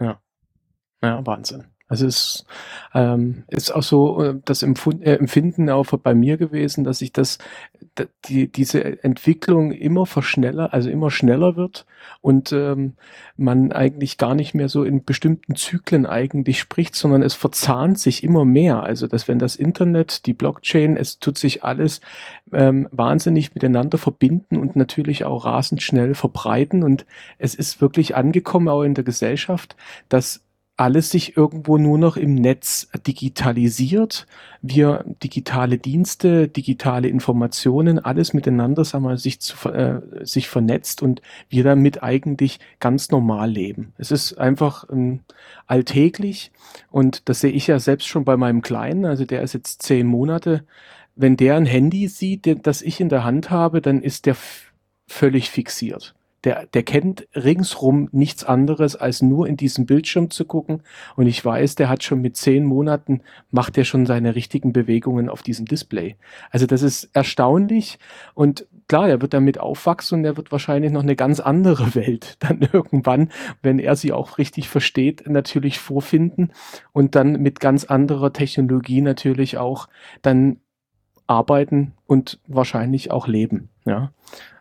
Ja. 0.00 0.20
Ja, 1.00 1.24
Wahnsinn. 1.24 1.66
Also 1.88 2.06
es 2.06 2.44
ähm, 2.92 3.44
ist 3.46 3.70
auch 3.74 3.82
so 3.82 4.22
äh, 4.22 4.40
das 4.44 4.62
Empfund, 4.62 5.02
äh, 5.02 5.14
Empfinden 5.16 5.70
auch 5.70 5.86
bei 5.86 6.14
mir 6.14 6.36
gewesen, 6.36 6.82
dass 6.82 7.00
ich 7.00 7.12
das, 7.12 7.38
die, 8.26 8.50
diese 8.50 9.02
Entwicklung 9.02 9.72
immer 9.72 10.06
verschneller, 10.06 10.72
also 10.72 10.90
immer 10.90 11.10
schneller 11.10 11.56
wird 11.56 11.86
und 12.20 12.52
ähm, 12.52 12.94
man 13.36 13.72
eigentlich 13.72 14.18
gar 14.18 14.34
nicht 14.34 14.54
mehr 14.54 14.68
so 14.68 14.84
in 14.84 15.04
bestimmten 15.04 15.54
Zyklen 15.54 16.06
eigentlich 16.06 16.58
spricht, 16.58 16.94
sondern 16.94 17.22
es 17.22 17.34
verzahnt 17.34 17.98
sich 17.98 18.22
immer 18.22 18.44
mehr. 18.44 18.82
Also 18.82 19.06
dass 19.06 19.28
wenn 19.28 19.38
das 19.38 19.56
Internet, 19.56 20.26
die 20.26 20.34
Blockchain, 20.34 20.96
es 20.96 21.18
tut 21.18 21.38
sich 21.38 21.64
alles 21.64 22.00
ähm, 22.52 22.88
wahnsinnig 22.90 23.54
miteinander 23.54 23.98
verbinden 23.98 24.56
und 24.56 24.76
natürlich 24.76 25.24
auch 25.24 25.44
rasend 25.44 25.82
schnell 25.82 26.14
verbreiten 26.14 26.82
und 26.82 27.06
es 27.38 27.54
ist 27.54 27.80
wirklich 27.80 28.16
angekommen 28.16 28.68
auch 28.68 28.82
in 28.82 28.94
der 28.94 29.04
Gesellschaft, 29.04 29.76
dass 30.08 30.42
alles 30.78 31.10
sich 31.10 31.36
irgendwo 31.36 31.76
nur 31.76 31.98
noch 31.98 32.16
im 32.16 32.36
Netz 32.36 32.88
digitalisiert. 33.04 34.28
Wir 34.62 35.04
digitale 35.24 35.76
Dienste, 35.76 36.46
digitale 36.46 37.08
Informationen, 37.08 37.98
alles 37.98 38.32
miteinander, 38.32 38.84
sagen 38.84 39.04
wir, 39.04 39.18
sich, 39.18 39.40
zu, 39.40 39.68
äh, 39.70 40.00
sich 40.24 40.48
vernetzt 40.48 41.02
und 41.02 41.20
wir 41.48 41.64
damit 41.64 42.04
eigentlich 42.04 42.60
ganz 42.78 43.10
normal 43.10 43.50
leben. 43.50 43.92
Es 43.98 44.12
ist 44.12 44.38
einfach 44.38 44.88
ähm, 44.88 45.20
alltäglich 45.66 46.52
und 46.90 47.28
das 47.28 47.40
sehe 47.40 47.50
ich 47.50 47.66
ja 47.66 47.80
selbst 47.80 48.06
schon 48.06 48.24
bei 48.24 48.36
meinem 48.36 48.62
Kleinen, 48.62 49.04
also 49.04 49.24
der 49.24 49.42
ist 49.42 49.54
jetzt 49.54 49.82
zehn 49.82 50.06
Monate. 50.06 50.64
Wenn 51.16 51.36
der 51.36 51.56
ein 51.56 51.66
Handy 51.66 52.06
sieht, 52.06 52.64
das 52.66 52.82
ich 52.82 53.00
in 53.00 53.08
der 53.08 53.24
Hand 53.24 53.50
habe, 53.50 53.82
dann 53.82 54.00
ist 54.00 54.26
der 54.26 54.36
völlig 55.08 55.50
fixiert 55.50 56.14
der, 56.44 56.66
der 56.66 56.82
kennt 56.82 57.26
ringsrum 57.34 58.08
nichts 58.12 58.44
anderes, 58.44 58.94
als 58.94 59.22
nur 59.22 59.46
in 59.46 59.56
diesen 59.56 59.86
Bildschirm 59.86 60.30
zu 60.30 60.44
gucken. 60.44 60.82
Und 61.16 61.26
ich 61.26 61.44
weiß, 61.44 61.74
der 61.74 61.88
hat 61.88 62.04
schon 62.04 62.20
mit 62.20 62.36
zehn 62.36 62.64
Monaten, 62.64 63.22
macht 63.50 63.76
er 63.76 63.84
schon 63.84 64.06
seine 64.06 64.34
richtigen 64.34 64.72
Bewegungen 64.72 65.28
auf 65.28 65.42
diesem 65.42 65.66
Display. 65.66 66.16
Also 66.50 66.66
das 66.66 66.82
ist 66.82 67.10
erstaunlich. 67.12 67.98
Und 68.34 68.66
klar, 68.86 69.08
er 69.08 69.20
wird 69.20 69.34
damit 69.34 69.58
aufwachsen 69.58 70.20
und 70.20 70.24
er 70.24 70.36
wird 70.36 70.52
wahrscheinlich 70.52 70.92
noch 70.92 71.02
eine 71.02 71.16
ganz 71.16 71.40
andere 71.40 71.94
Welt 71.94 72.36
dann 72.40 72.60
irgendwann, 72.72 73.30
wenn 73.62 73.78
er 73.78 73.96
sie 73.96 74.12
auch 74.12 74.38
richtig 74.38 74.68
versteht, 74.68 75.28
natürlich 75.28 75.78
vorfinden 75.78 76.52
und 76.92 77.14
dann 77.14 77.40
mit 77.40 77.60
ganz 77.60 77.84
anderer 77.84 78.32
Technologie 78.32 79.00
natürlich 79.00 79.58
auch 79.58 79.88
dann 80.22 80.60
arbeiten 81.26 81.92
und 82.06 82.40
wahrscheinlich 82.46 83.10
auch 83.10 83.26
leben. 83.28 83.68
Ja. 83.84 84.12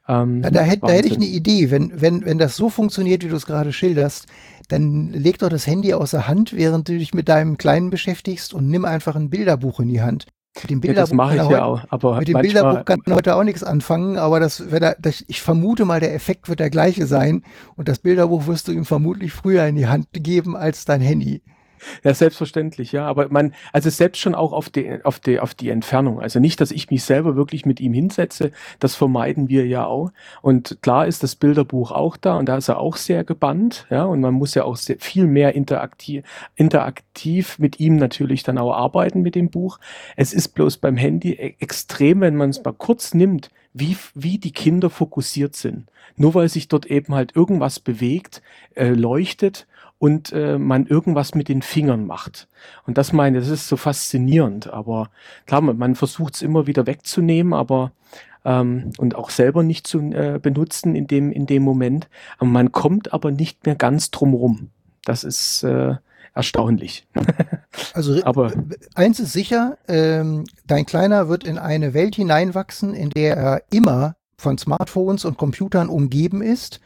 Ähm, 0.07 0.41
ja, 0.43 0.51
da, 0.51 0.61
hätte, 0.61 0.87
da 0.87 0.93
hätte 0.93 1.07
ich 1.07 1.15
eine 1.15 1.25
Idee. 1.25 1.69
Wenn, 1.69 1.91
wenn, 1.99 2.25
wenn 2.25 2.37
das 2.37 2.55
so 2.55 2.69
funktioniert, 2.69 3.23
wie 3.23 3.29
du 3.29 3.35
es 3.35 3.45
gerade 3.45 3.73
schilderst, 3.73 4.27
dann 4.69 5.11
leg 5.11 5.39
doch 5.39 5.49
das 5.49 5.67
Handy 5.67 5.93
außer 5.93 6.27
Hand, 6.27 6.53
während 6.53 6.87
du 6.87 6.97
dich 6.97 7.13
mit 7.13 7.29
deinem 7.29 7.57
Kleinen 7.57 7.89
beschäftigst 7.89 8.53
und 8.53 8.69
nimm 8.69 8.85
einfach 8.85 9.15
ein 9.15 9.29
Bilderbuch 9.29 9.79
in 9.79 9.89
die 9.89 10.01
Hand. 10.01 10.27
Mit 10.61 10.71
dem 10.71 10.81
Bilderbuch 10.81 10.97
ja, 10.97 11.01
das 11.01 11.13
mache 11.13 11.35
ich 11.35 11.49
ja 11.49 11.63
auch. 11.63 11.81
Aber 11.89 12.17
mit 12.17 12.27
dem 12.27 12.41
Bilderbuch 12.41 12.85
kann 12.85 13.01
man 13.05 13.15
heute 13.15 13.35
auch 13.35 13.43
nichts 13.43 13.63
anfangen, 13.63 14.17
aber 14.17 14.39
das, 14.39 14.71
wenn 14.71 14.81
er, 14.81 14.95
das, 14.99 15.23
ich 15.27 15.41
vermute 15.41 15.85
mal, 15.85 15.99
der 15.99 16.15
Effekt 16.15 16.49
wird 16.49 16.59
der 16.59 16.69
gleiche 16.69 17.05
sein 17.05 17.43
und 17.75 17.87
das 17.87 17.99
Bilderbuch 17.99 18.47
wirst 18.47 18.67
du 18.67 18.71
ihm 18.71 18.85
vermutlich 18.85 19.33
früher 19.33 19.65
in 19.67 19.75
die 19.75 19.87
Hand 19.87 20.07
geben 20.11 20.55
als 20.55 20.85
dein 20.85 21.01
Handy. 21.01 21.43
Ja, 22.03 22.13
selbstverständlich, 22.13 22.91
ja. 22.91 23.05
Aber 23.05 23.29
man, 23.29 23.53
also 23.73 23.89
selbst 23.89 24.19
schon 24.19 24.35
auch 24.35 24.53
auf 24.53 24.69
die, 24.69 25.03
auf 25.03 25.19
die, 25.19 25.39
auf 25.39 25.53
die 25.55 25.69
Entfernung. 25.69 26.19
Also 26.19 26.39
nicht, 26.39 26.61
dass 26.61 26.71
ich 26.71 26.89
mich 26.89 27.03
selber 27.03 27.35
wirklich 27.35 27.65
mit 27.65 27.79
ihm 27.79 27.93
hinsetze. 27.93 28.51
Das 28.79 28.95
vermeiden 28.95 29.49
wir 29.49 29.65
ja 29.67 29.85
auch. 29.85 30.11
Und 30.41 30.77
klar 30.81 31.07
ist 31.07 31.23
das 31.23 31.35
Bilderbuch 31.35 31.91
auch 31.91 32.17
da 32.17 32.37
und 32.37 32.47
da 32.47 32.57
ist 32.57 32.67
er 32.67 32.79
auch 32.79 32.97
sehr 32.97 33.23
gebannt, 33.23 33.85
ja. 33.89 34.03
Und 34.05 34.21
man 34.21 34.33
muss 34.33 34.55
ja 34.55 34.63
auch 34.63 34.75
sehr, 34.77 34.97
viel 34.99 35.27
mehr 35.27 35.55
interaktiv, 35.55 36.23
interaktiv 36.55 37.59
mit 37.59 37.79
ihm 37.79 37.97
natürlich 37.97 38.43
dann 38.43 38.57
auch 38.57 38.73
arbeiten 38.73 39.21
mit 39.21 39.35
dem 39.35 39.49
Buch. 39.49 39.79
Es 40.15 40.33
ist 40.33 40.49
bloß 40.49 40.77
beim 40.77 40.97
Handy 40.97 41.33
e-, 41.33 41.55
extrem, 41.59 42.21
wenn 42.21 42.35
man 42.35 42.49
es 42.49 42.63
mal 42.63 42.73
kurz 42.73 43.13
nimmt, 43.13 43.49
wie, 43.73 43.97
wie 44.13 44.37
die 44.37 44.51
Kinder 44.51 44.89
fokussiert 44.89 45.55
sind. 45.55 45.89
Nur 46.15 46.33
weil 46.33 46.49
sich 46.49 46.67
dort 46.67 46.87
eben 46.87 47.13
halt 47.13 47.35
irgendwas 47.35 47.79
bewegt, 47.79 48.41
äh, 48.75 48.89
leuchtet 48.89 49.67
und 49.99 50.31
äh, 50.31 50.57
man 50.57 50.85
irgendwas 50.85 51.33
mit 51.33 51.47
den 51.47 51.61
Fingern 51.61 52.05
macht. 52.05 52.47
Und 52.85 52.97
das 52.97 53.13
meine, 53.13 53.39
das 53.39 53.49
ist 53.49 53.67
so 53.67 53.77
faszinierend. 53.77 54.67
Aber 54.67 55.09
klar, 55.45 55.61
man, 55.61 55.77
man 55.77 55.95
versucht 55.95 56.35
es 56.35 56.41
immer 56.41 56.67
wieder 56.67 56.85
wegzunehmen, 56.85 57.53
aber 57.53 57.91
ähm, 58.45 58.91
und 58.97 59.15
auch 59.15 59.29
selber 59.29 59.63
nicht 59.63 59.87
zu 59.87 59.99
äh, 59.99 60.39
benutzen 60.41 60.95
in 60.95 61.07
dem 61.07 61.31
in 61.31 61.45
dem 61.47 61.63
Moment. 61.63 62.09
Aber 62.37 62.49
man 62.49 62.71
kommt 62.71 63.13
aber 63.13 63.31
nicht 63.31 63.65
mehr 63.65 63.75
ganz 63.75 64.11
drumrum. 64.11 64.69
Das 65.03 65.23
ist 65.23 65.63
äh, 65.63 65.95
erstaunlich. 66.33 67.07
also 67.93 68.23
aber 68.23 68.51
eins 68.93 69.19
ist 69.19 69.33
sicher: 69.33 69.77
ähm, 69.87 70.45
Dein 70.67 70.85
Kleiner 70.85 71.27
wird 71.27 71.43
in 71.43 71.57
eine 71.57 71.93
Welt 71.95 72.15
hineinwachsen, 72.15 72.93
in 72.93 73.09
der 73.09 73.35
er 73.35 73.63
immer 73.71 74.15
von 74.37 74.59
Smartphones 74.59 75.25
und 75.25 75.39
Computern 75.39 75.89
umgeben 75.89 76.43
ist 76.43 76.79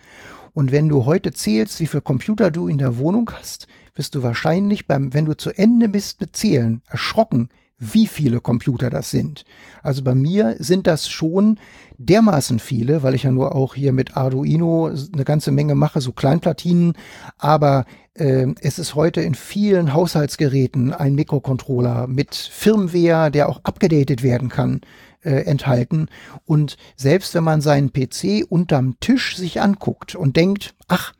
und 0.53 0.71
wenn 0.71 0.89
du 0.89 1.05
heute 1.05 1.31
zählst, 1.31 1.79
wie 1.79 1.87
viele 1.87 2.01
Computer 2.01 2.51
du 2.51 2.67
in 2.67 2.77
der 2.77 2.97
Wohnung 2.97 3.31
hast, 3.31 3.67
wirst 3.95 4.15
du 4.15 4.23
wahrscheinlich 4.23 4.87
beim, 4.87 5.13
wenn 5.13 5.25
du 5.25 5.35
zu 5.35 5.51
Ende 5.51 5.89
bist 5.89 6.21
mit 6.21 6.35
Zählen, 6.35 6.81
erschrocken, 6.87 7.49
wie 7.77 8.05
viele 8.05 8.41
Computer 8.41 8.89
das 8.91 9.09
sind. 9.09 9.43
Also 9.81 10.03
bei 10.03 10.13
mir 10.13 10.55
sind 10.59 10.85
das 10.85 11.09
schon 11.09 11.57
dermaßen 11.97 12.59
viele, 12.59 13.01
weil 13.01 13.15
ich 13.15 13.23
ja 13.23 13.31
nur 13.31 13.55
auch 13.55 13.73
hier 13.73 13.91
mit 13.91 14.15
Arduino 14.15 14.91
eine 15.13 15.25
ganze 15.25 15.51
Menge 15.51 15.73
mache, 15.73 15.99
so 15.99 16.11
Kleinplatinen. 16.11 16.93
Aber 17.39 17.85
äh, 18.13 18.47
es 18.61 18.77
ist 18.77 18.93
heute 18.93 19.21
in 19.21 19.33
vielen 19.33 19.93
Haushaltsgeräten 19.93 20.93
ein 20.93 21.15
Mikrocontroller 21.15 22.05
mit 22.05 22.35
Firmware, 22.35 23.31
der 23.31 23.49
auch 23.49 23.61
abgedatet 23.63 24.21
werden 24.21 24.49
kann 24.49 24.81
äh, 25.23 25.45
enthalten. 25.45 26.07
Und 26.45 26.77
selbst 26.95 27.33
wenn 27.33 27.43
man 27.43 27.61
seinen 27.61 27.91
PC 27.93 28.45
unterm 28.47 28.99
Tisch 28.99 29.37
sich 29.37 29.61
anguckt 29.61 30.15
und 30.15 30.35
denkt, 30.35 30.75
ach, 30.87 31.13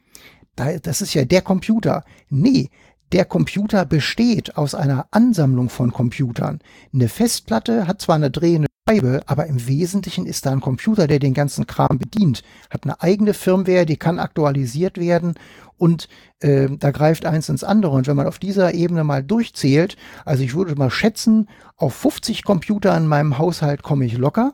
da, 0.56 0.78
das 0.80 1.02
ist 1.02 1.14
ja 1.14 1.26
der 1.26 1.42
Computer. 1.42 2.04
Nee, 2.30 2.70
der 3.12 3.26
Computer 3.26 3.86
besteht 3.86 4.58
aus 4.58 4.74
einer 4.74 5.08
Ansammlung 5.12 5.70
von 5.70 5.92
Computern. 5.92 6.60
Eine 6.94 7.10
Festplatte 7.10 7.88
hat 7.88 8.02
zwar 8.02 8.16
eine 8.16 8.32
drehende 8.32 8.68
Scheibe, 8.92 9.22
aber 9.26 9.46
im 9.48 9.68
Wesentlichen 9.68 10.26
ist 10.26 10.46
da 10.46 10.52
ein 10.52 10.60
Computer, 10.60 11.08
der 11.08 11.20
den 11.20 11.34
ganzen 11.34 11.66
Kram 11.66 11.98
bedient, 11.98 12.44
hat 12.70 12.84
eine 12.84 13.02
eigene 13.02 13.34
Firmware, 13.34 13.86
die 13.86 13.98
kann 13.98 14.20
aktualisiert 14.20 14.98
werden 14.98 15.36
und 15.78 16.10
äh, 16.42 16.68
da 16.70 16.92
greift 16.92 17.26
eins 17.26 17.48
ins 17.50 17.64
andere. 17.64 17.94
Und 17.94 18.08
wenn 18.08 18.18
man 18.18 18.28
auf 18.28 18.38
dieser 18.38 18.74
Ebene 18.74 19.04
mal 19.04 19.24
durchzählt, 19.24 19.96
also 20.26 20.44
ich 20.44 20.54
würde 20.56 20.76
mal 20.76 20.92
schätzen, 20.92 21.48
auf 21.78 21.94
50 21.96 22.44
Computer 22.44 22.96
in 22.98 23.08
meinem 23.08 23.38
Haushalt 23.38 23.82
komme 23.82 24.06
ich 24.06 24.18
locker. 24.18 24.54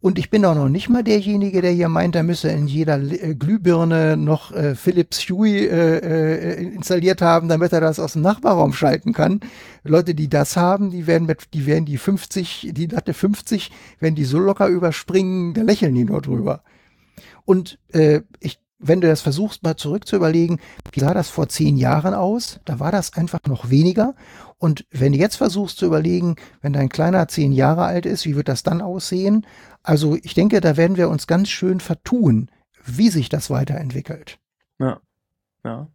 Und 0.00 0.18
ich 0.18 0.30
bin 0.30 0.44
auch 0.44 0.54
noch 0.54 0.68
nicht 0.68 0.88
mal 0.88 1.02
derjenige, 1.02 1.62
der 1.62 1.72
hier 1.72 1.88
meint, 1.88 2.16
er 2.16 2.22
müsse 2.22 2.48
in 2.48 2.66
jeder 2.66 2.98
äh, 2.98 3.34
Glühbirne 3.34 4.16
noch 4.16 4.52
äh, 4.52 4.74
Philips 4.74 5.28
Hue 5.28 5.48
äh, 5.48 5.98
äh, 5.98 6.74
installiert 6.74 7.22
haben, 7.22 7.48
damit 7.48 7.72
er 7.72 7.80
das 7.80 7.98
aus 7.98 8.14
dem 8.14 8.22
Nachbarraum 8.22 8.72
schalten 8.72 9.12
kann. 9.12 9.40
Leute, 9.82 10.14
die 10.14 10.28
das 10.28 10.56
haben, 10.56 10.90
die 10.90 11.06
werden 11.06 11.26
mit, 11.26 11.54
die 11.54 11.66
werden 11.66 11.84
die 11.84 11.98
50, 11.98 12.70
die 12.72 12.86
Latte 12.86 13.14
50, 13.14 13.70
wenn 14.00 14.14
die 14.14 14.24
so 14.24 14.38
locker 14.38 14.68
überspringen, 14.68 15.54
da 15.54 15.62
lächeln 15.62 15.94
die 15.94 16.04
nur 16.04 16.22
drüber. 16.22 16.62
Und 17.44 17.78
äh, 17.92 18.22
ich 18.40 18.58
wenn 18.78 19.00
du 19.00 19.08
das 19.08 19.22
versuchst, 19.22 19.62
mal 19.62 19.76
zurück 19.76 20.06
zu 20.06 20.16
überlegen, 20.16 20.58
wie 20.92 21.00
sah 21.00 21.14
das 21.14 21.30
vor 21.30 21.48
zehn 21.48 21.76
Jahren 21.76 22.14
aus? 22.14 22.60
Da 22.64 22.80
war 22.80 22.92
das 22.92 23.14
einfach 23.14 23.40
noch 23.46 23.70
weniger. 23.70 24.14
Und 24.58 24.86
wenn 24.90 25.12
du 25.12 25.18
jetzt 25.18 25.36
versuchst 25.36 25.78
zu 25.78 25.86
überlegen, 25.86 26.36
wenn 26.60 26.72
dein 26.72 26.88
Kleiner 26.88 27.28
zehn 27.28 27.52
Jahre 27.52 27.84
alt 27.84 28.06
ist, 28.06 28.24
wie 28.24 28.36
wird 28.36 28.48
das 28.48 28.62
dann 28.62 28.82
aussehen? 28.82 29.46
Also 29.82 30.16
ich 30.22 30.34
denke, 30.34 30.60
da 30.60 30.76
werden 30.76 30.96
wir 30.96 31.08
uns 31.08 31.26
ganz 31.26 31.48
schön 31.48 31.80
vertun, 31.80 32.50
wie 32.84 33.10
sich 33.10 33.28
das 33.28 33.50
weiterentwickelt. 33.50 34.38
Ja, 34.78 35.00
ja. 35.64 35.88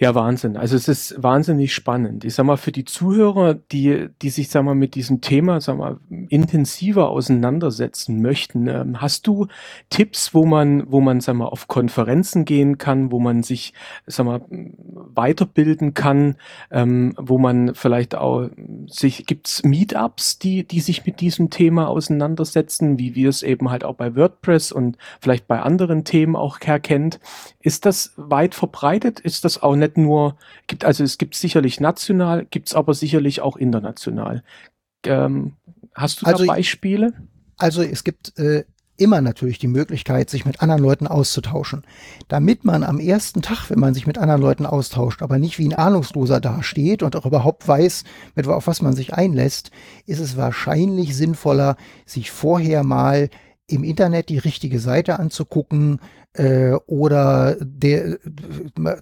Ja, 0.00 0.14
Wahnsinn. 0.14 0.56
Also 0.56 0.76
es 0.76 0.86
ist 0.86 1.20
wahnsinnig 1.20 1.74
spannend. 1.74 2.24
Ich 2.24 2.36
sag 2.36 2.46
mal, 2.46 2.56
für 2.56 2.70
die 2.70 2.84
Zuhörer, 2.84 3.54
die, 3.54 4.06
die 4.22 4.30
sich, 4.30 4.48
sag 4.48 4.62
mal, 4.62 4.76
mit 4.76 4.94
diesem 4.94 5.20
Thema, 5.20 5.60
sag 5.60 5.76
mal, 5.76 5.98
intensiver 6.28 7.08
auseinandersetzen 7.10 8.22
möchten, 8.22 8.68
ähm, 8.68 9.00
hast 9.00 9.26
du 9.26 9.48
Tipps, 9.90 10.34
wo 10.34 10.46
man, 10.46 10.84
wo 10.86 11.00
man, 11.00 11.20
sag 11.20 11.34
mal, 11.34 11.46
auf 11.46 11.66
Konferenzen 11.66 12.44
gehen 12.44 12.78
kann, 12.78 13.10
wo 13.10 13.18
man 13.18 13.42
sich, 13.42 13.74
sag 14.06 14.26
mal, 14.26 14.40
weiterbilden 14.48 15.94
kann, 15.94 16.36
ähm, 16.70 17.14
wo 17.18 17.38
man 17.38 17.74
vielleicht 17.74 18.14
auch 18.14 18.50
sich, 18.86 19.26
gibt's 19.26 19.64
Meetups, 19.64 20.38
die, 20.38 20.62
die 20.62 20.78
sich 20.78 21.06
mit 21.06 21.20
diesem 21.20 21.50
Thema 21.50 21.88
auseinandersetzen, 21.88 23.00
wie 23.00 23.16
wir 23.16 23.28
es 23.28 23.42
eben 23.42 23.68
halt 23.68 23.82
auch 23.82 23.96
bei 23.96 24.14
WordPress 24.14 24.70
und 24.70 24.96
vielleicht 25.20 25.48
bei 25.48 25.60
anderen 25.60 26.04
Themen 26.04 26.36
auch 26.36 26.60
herkennt. 26.60 27.18
Ist 27.58 27.84
das 27.84 28.12
weit 28.16 28.54
verbreitet? 28.54 29.18
Ist 29.18 29.44
das 29.44 29.60
auch 29.60 29.74
nicht 29.88 29.96
nur, 29.96 30.36
gibt, 30.66 30.84
also 30.84 31.04
es 31.04 31.18
gibt 31.18 31.34
sicherlich 31.34 31.80
national, 31.80 32.46
gibt 32.46 32.68
es 32.68 32.74
aber 32.74 32.94
sicherlich 32.94 33.40
auch 33.40 33.56
international. 33.56 34.42
Ähm, 35.04 35.54
hast 35.94 36.22
du 36.22 36.26
also, 36.26 36.44
da 36.44 36.52
Beispiele? 36.52 37.12
Also 37.56 37.82
es 37.82 38.04
gibt 38.04 38.38
äh, 38.38 38.64
immer 38.96 39.20
natürlich 39.20 39.58
die 39.58 39.68
Möglichkeit, 39.68 40.28
sich 40.28 40.44
mit 40.44 40.60
anderen 40.60 40.82
Leuten 40.82 41.06
auszutauschen. 41.06 41.84
Damit 42.26 42.64
man 42.64 42.82
am 42.82 42.98
ersten 42.98 43.42
Tag, 43.42 43.70
wenn 43.70 43.78
man 43.78 43.94
sich 43.94 44.06
mit 44.06 44.18
anderen 44.18 44.42
Leuten 44.42 44.66
austauscht, 44.66 45.22
aber 45.22 45.38
nicht 45.38 45.58
wie 45.58 45.68
ein 45.68 45.74
Ahnungsloser 45.74 46.40
dasteht 46.40 47.02
und 47.02 47.16
auch 47.16 47.26
überhaupt 47.26 47.66
weiß, 47.66 48.04
mit, 48.34 48.46
auf 48.46 48.66
was 48.66 48.82
man 48.82 48.94
sich 48.94 49.14
einlässt, 49.14 49.70
ist 50.06 50.20
es 50.20 50.36
wahrscheinlich 50.36 51.16
sinnvoller, 51.16 51.76
sich 52.06 52.30
vorher 52.30 52.82
mal 52.82 53.30
im 53.68 53.84
Internet 53.84 54.30
die 54.30 54.38
richtige 54.38 54.80
Seite 54.80 55.18
anzugucken, 55.18 56.00
äh, 56.38 56.72
oder 56.86 57.56
der, 57.60 58.18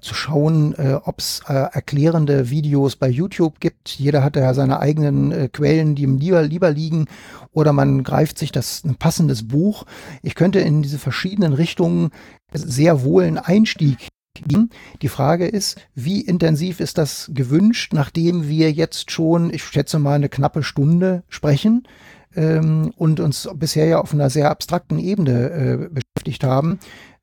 zu 0.01 0.15
schauen, 0.15 0.75
äh, 0.75 0.99
ob 1.05 1.19
es 1.19 1.43
äh, 1.49 1.53
erklärende 1.53 2.51
Videos 2.51 2.97
bei 2.97 3.09
YouTube 3.09 3.61
gibt. 3.61 3.91
Jeder 3.91 4.25
hat 4.25 4.37
ja 4.37 4.55
seine 4.55 4.81
eigenen 4.81 5.33
äh, 5.33 5.49
Quellen, 5.49 5.95
die 5.95 6.03
ihm 6.03 6.19
lieber, 6.19 6.43
lieber 6.43 6.71
liegen. 6.71 7.07
Oder 7.53 7.73
man 7.73 8.03
greift 8.03 8.39
sich 8.39 8.53
das 8.53 8.85
ein 8.85 8.97
passendes 8.97 9.47
Buch. 9.47 9.85
Ich 10.23 10.35
könnte 10.35 10.61
in 10.61 10.83
diese 10.83 10.99
verschiedenen 10.99 11.53
Richtungen 11.53 12.11
sehr 12.53 13.05
wohl 13.05 13.25
einen 13.25 13.39
Einstieg 13.39 14.09
geben. 14.35 14.71
Die 15.03 15.09
Frage 15.09 15.47
ist, 15.47 15.79
wie 15.95 16.21
intensiv 16.21 16.81
ist 16.81 16.99
das 16.99 17.31
gewünscht, 17.33 17.93
nachdem 17.93 18.49
wir 18.49 18.73
jetzt 18.73 19.11
schon, 19.11 19.53
ich 19.53 19.65
schätze 19.65 19.99
mal, 19.99 20.15
eine 20.15 20.29
knappe 20.29 20.63
Stunde 20.63 21.23
sprechen 21.29 21.87
ähm, 22.35 22.93
und 22.97 23.21
uns 23.21 23.49
bisher 23.55 23.87
ja 23.87 24.01
auf 24.01 24.13
einer 24.13 24.31
sehr 24.31 24.51
abstrakten 24.51 24.99
Ebene 24.99 25.51
äh, 25.51 25.77
beschäftigt 25.89 26.45
haben. 26.45 26.79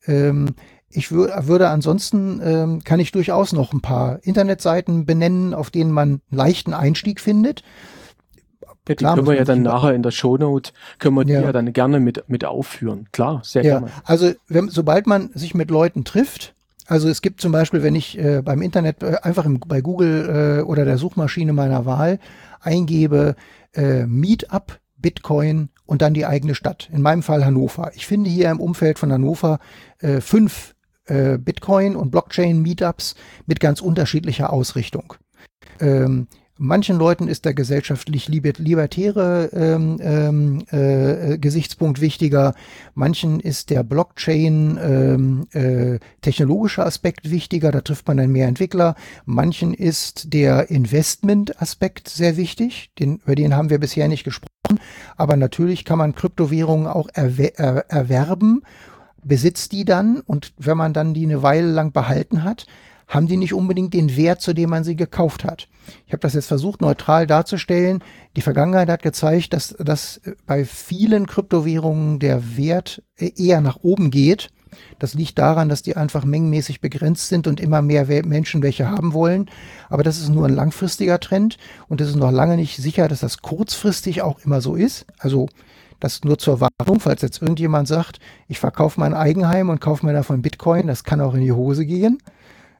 Ähm, 0.05 0.55
ich 0.89 1.11
wür 1.11 1.47
würde 1.47 1.69
ansonsten, 1.69 2.39
ähm, 2.43 2.83
kann 2.83 2.99
ich 2.99 3.11
durchaus 3.11 3.51
noch 3.53 3.73
ein 3.73 3.81
paar 3.81 4.19
Internetseiten 4.23 5.05
benennen, 5.05 5.53
auf 5.53 5.71
denen 5.71 5.91
man 5.91 6.21
leichten 6.29 6.73
Einstieg 6.73 7.19
findet. 7.19 7.63
Ja, 8.61 8.95
die 8.95 9.03
können 9.05 9.25
wir 9.27 9.35
ja 9.35 9.45
dann 9.45 9.61
nachher 9.61 9.93
in 9.93 10.03
der 10.03 10.11
Shownote, 10.11 10.71
können 10.99 11.15
wir 11.15 11.23
die 11.23 11.33
Ja. 11.33 11.41
ja 11.41 11.51
dann 11.51 11.71
gerne 11.73 11.99
mit, 11.99 12.25
mit 12.27 12.43
aufführen. 12.45 13.07
Klar, 13.11 13.41
sehr 13.43 13.63
Ja, 13.63 13.79
gerne. 13.79 13.91
also 14.03 14.31
wenn, 14.47 14.69
sobald 14.69 15.07
man 15.07 15.31
sich 15.33 15.55
mit 15.55 15.71
Leuten 15.71 16.03
trifft, 16.03 16.53
also 16.85 17.07
es 17.07 17.21
gibt 17.21 17.39
zum 17.39 17.53
Beispiel, 17.53 17.81
wenn 17.81 17.95
ich 17.95 18.19
äh, 18.19 18.41
beim 18.43 18.61
Internet 18.61 19.01
äh, 19.03 19.15
einfach 19.23 19.45
im, 19.45 19.59
bei 19.61 19.79
Google 19.81 20.59
äh, 20.59 20.63
oder 20.63 20.83
der 20.83 20.97
Suchmaschine 20.97 21.53
meiner 21.53 21.85
Wahl 21.85 22.19
eingebe 22.59 23.35
äh, 23.73 24.05
Meetup, 24.05 24.79
Bitcoin 24.97 25.69
und 25.85 26.01
dann 26.01 26.13
die 26.13 26.25
eigene 26.25 26.55
Stadt. 26.55 26.89
In 26.91 27.01
meinem 27.01 27.23
Fall 27.23 27.45
Hannover. 27.45 27.91
Ich 27.95 28.07
finde 28.07 28.29
hier 28.29 28.49
im 28.49 28.59
Umfeld 28.59 28.99
von 28.99 29.11
Hannover 29.11 29.59
äh, 29.99 30.21
fünf 30.21 30.75
äh, 31.05 31.37
Bitcoin 31.37 31.95
und 31.95 32.11
Blockchain 32.11 32.61
Meetups 32.61 33.15
mit 33.45 33.59
ganz 33.59 33.81
unterschiedlicher 33.81 34.53
Ausrichtung. 34.53 35.15
Ähm, 35.79 36.27
manchen 36.57 36.97
Leuten 36.97 37.27
ist 37.27 37.45
der 37.45 37.53
gesellschaftlich 37.53 38.29
liber 38.29 38.53
libertäre 38.57 39.49
ähm, 39.53 39.97
ähm, 40.01 40.63
äh, 40.71 41.37
Gesichtspunkt 41.37 41.99
wichtiger. 41.99 42.53
Manchen 42.93 43.39
ist 43.39 43.69
der 43.69 43.83
Blockchain 43.83 44.79
ähm, 44.81 45.47
äh, 45.51 45.99
technologische 46.21 46.85
Aspekt 46.85 47.29
wichtiger. 47.31 47.71
Da 47.71 47.81
trifft 47.81 48.07
man 48.07 48.17
dann 48.17 48.31
mehr 48.31 48.47
Entwickler. 48.47 48.95
Manchen 49.25 49.73
ist 49.73 50.31
der 50.33 50.69
Investment-Aspekt 50.69 52.07
sehr 52.07 52.37
wichtig. 52.37 52.91
Den, 52.99 53.17
über 53.17 53.35
den 53.35 53.55
haben 53.55 53.69
wir 53.69 53.79
bisher 53.79 54.07
nicht 54.07 54.23
gesprochen. 54.23 54.53
Aber 55.17 55.35
natürlich 55.35 55.85
kann 55.85 55.97
man 55.97 56.15
Kryptowährungen 56.15 56.87
auch 56.87 57.09
erwer 57.13 57.57
er 57.57 57.89
erwerben, 57.89 58.61
besitzt 59.23 59.71
die 59.71 59.85
dann 59.85 60.19
und 60.19 60.53
wenn 60.57 60.77
man 60.77 60.93
dann 60.93 61.13
die 61.13 61.23
eine 61.25 61.43
Weile 61.43 61.71
lang 61.71 61.91
behalten 61.91 62.43
hat, 62.43 62.65
haben 63.07 63.27
die 63.27 63.37
nicht 63.37 63.53
unbedingt 63.53 63.93
den 63.93 64.15
Wert, 64.15 64.41
zu 64.41 64.53
dem 64.53 64.69
man 64.69 64.83
sie 64.83 64.95
gekauft 64.95 65.43
hat. 65.43 65.67
Ich 66.07 66.13
habe 66.13 66.21
das 66.21 66.33
jetzt 66.33 66.47
versucht, 66.47 66.81
neutral 66.81 67.27
darzustellen. 67.27 68.03
Die 68.35 68.41
Vergangenheit 68.41 68.89
hat 68.89 69.03
gezeigt, 69.03 69.53
dass, 69.53 69.75
dass 69.79 70.21
bei 70.45 70.65
vielen 70.65 71.27
Kryptowährungen 71.27 72.19
der 72.19 72.57
Wert 72.57 73.03
eher 73.17 73.61
nach 73.61 73.77
oben 73.81 74.09
geht. 74.09 74.49
Das 74.99 75.13
liegt 75.13 75.37
daran, 75.37 75.69
dass 75.69 75.81
die 75.81 75.95
einfach 75.95 76.25
mengenmäßig 76.25 76.81
begrenzt 76.81 77.29
sind 77.29 77.47
und 77.47 77.59
immer 77.59 77.81
mehr 77.81 78.05
Menschen 78.25 78.63
welche 78.63 78.89
haben 78.89 79.13
wollen. 79.13 79.49
Aber 79.89 80.03
das 80.03 80.19
ist 80.19 80.29
nur 80.29 80.45
ein 80.45 80.55
langfristiger 80.55 81.19
Trend 81.19 81.57
und 81.87 82.01
es 82.01 82.09
ist 82.09 82.15
noch 82.15 82.31
lange 82.31 82.55
nicht 82.55 82.77
sicher, 82.77 83.07
dass 83.07 83.21
das 83.21 83.41
kurzfristig 83.41 84.21
auch 84.21 84.39
immer 84.45 84.61
so 84.61 84.75
ist. 84.75 85.05
Also 85.19 85.47
das 85.99 86.23
nur 86.23 86.37
zur 86.37 86.59
Warnung, 86.59 86.99
falls 86.99 87.21
jetzt 87.21 87.41
irgendjemand 87.41 87.87
sagt, 87.87 88.19
ich 88.47 88.59
verkaufe 88.59 88.99
mein 88.99 89.13
Eigenheim 89.13 89.69
und 89.69 89.79
kaufe 89.79 90.05
mir 90.05 90.13
davon 90.13 90.41
Bitcoin, 90.41 90.87
das 90.87 91.03
kann 91.05 91.21
auch 91.21 91.33
in 91.33 91.41
die 91.41 91.53
Hose 91.53 91.85
gehen. 91.85 92.17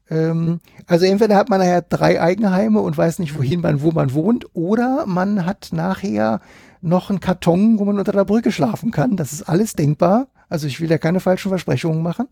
Ähm, 0.10 0.60
also 0.88 1.06
entweder 1.06 1.36
hat 1.36 1.50
man 1.50 1.60
nachher 1.60 1.82
drei 1.82 2.22
Eigenheime 2.22 2.82
und 2.82 2.98
weiß 2.98 3.20
nicht, 3.20 3.38
wohin 3.38 3.62
man, 3.62 3.82
wo 3.82 3.91
man 3.91 4.14
wohnt, 4.14 4.46
oder 4.54 5.06
man 5.08 5.46
hat 5.46 5.70
nachher 5.72 6.41
noch 6.82 7.10
einen 7.10 7.22
Karton, 7.22 7.80
wo 7.80 7.86
man 7.86 7.98
unter 7.98 8.12
der 8.12 8.26
Brücke 8.26 8.52
schlafen 8.52 8.91
kann. 8.91 9.16
Das 9.16 9.32
ist 9.32 9.44
alles 9.44 9.74
denkbar. 9.74 10.28
Also 10.54 10.68
ich 10.68 10.80
will 10.80 10.88
da 10.88 10.99
keine 10.99 11.20
falschen 11.20 11.49
Versprechungen 11.49 12.04
machen. 12.04 12.28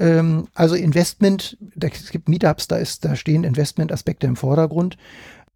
Ähm, 0.00 0.46
also 0.54 0.74
Investment, 0.74 1.58
da, 1.76 1.88
es 1.88 2.10
gibt 2.10 2.30
Meetups, 2.30 2.66
da 2.66 2.76
ist, 2.76 3.04
da 3.04 3.14
stehen 3.14 3.44
Investmentaspekte 3.44 4.26
im 4.26 4.36
Vordergrund. 4.36 4.96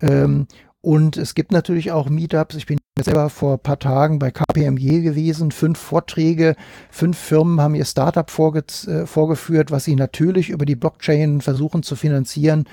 Ähm, 0.02 0.46
und 0.82 1.16
es 1.16 1.34
gibt 1.34 1.52
natürlich 1.52 1.90
auch 1.90 2.10
Meetups. 2.10 2.54
Ich 2.54 2.66
bin 2.66 2.78
selber 3.00 3.30
vor 3.30 3.54
ein 3.54 3.60
paar 3.60 3.78
Tagen 3.78 4.18
bei 4.18 4.30
KPMG 4.30 5.00
gewesen, 5.00 5.52
fünf 5.52 5.78
Vorträge, 5.78 6.54
fünf 6.90 7.16
Firmen 7.18 7.62
haben 7.62 7.74
ihr 7.74 7.86
Startup 7.86 8.30
vorge 8.30 8.62
äh, 8.86 9.06
vorgeführt, 9.06 9.70
was 9.70 9.84
sie 9.84 9.96
natürlich 9.96 10.50
über 10.50 10.66
die 10.66 10.76
Blockchain 10.76 11.40
versuchen 11.40 11.82
zu 11.82 11.96
finanzieren. 11.96 12.68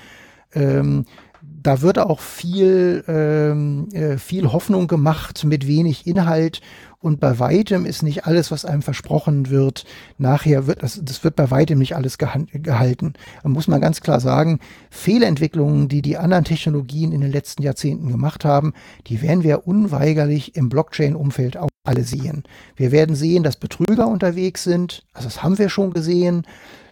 Ähm, 0.54 1.06
da 1.42 1.82
wird 1.82 1.98
auch 1.98 2.20
viel, 2.20 3.04
ähm, 3.08 3.88
äh, 3.94 4.18
viel 4.18 4.52
Hoffnung 4.52 4.88
gemacht 4.88 5.44
mit 5.46 5.66
wenig 5.66 6.06
Inhalt 6.08 6.62
und 7.04 7.20
bei 7.20 7.38
weitem 7.38 7.86
ist 7.86 8.02
nicht 8.02 8.26
alles, 8.26 8.50
was 8.50 8.64
einem 8.64 8.82
versprochen 8.82 9.50
wird, 9.50 9.84
nachher 10.18 10.68
wird 10.68 10.82
das, 10.84 11.02
das 11.04 11.24
wird 11.26 11.36
bei 11.36 11.52
weitem 11.52 11.78
nicht 11.80 11.98
alles 11.98 12.18
gehalten. 12.18 13.14
Da 13.44 13.50
muss 13.50 13.68
man 13.68 13.82
ganz 13.82 14.00
klar 14.00 14.22
sagen, 14.22 14.60
Fehlentwicklungen, 14.90 15.90
die 15.90 16.02
die 16.02 16.18
anderen 16.18 16.46
Technologien 16.46 17.12
in 17.12 17.20
den 17.20 17.32
letzten 17.32 17.62
Jahrzehnten 17.62 18.10
gemacht 18.10 18.46
haben, 18.46 18.74
die 19.08 19.22
werden 19.22 19.44
wir 19.44 19.68
unweigerlich 19.68 20.56
im 20.56 20.70
Blockchain-Umfeld 20.70 21.58
auch 21.58 21.70
alle 21.86 22.06
sehen. 22.06 22.44
Wir 22.78 22.94
werden 22.94 23.18
sehen, 23.18 23.44
dass 23.44 23.58
Betrüger 23.58 24.08
unterwegs 24.08 24.64
sind, 24.64 25.04
also 25.12 25.28
das 25.28 25.44
haben 25.44 25.58
wir 25.58 25.68
schon 25.68 25.92
gesehen. 25.92 26.48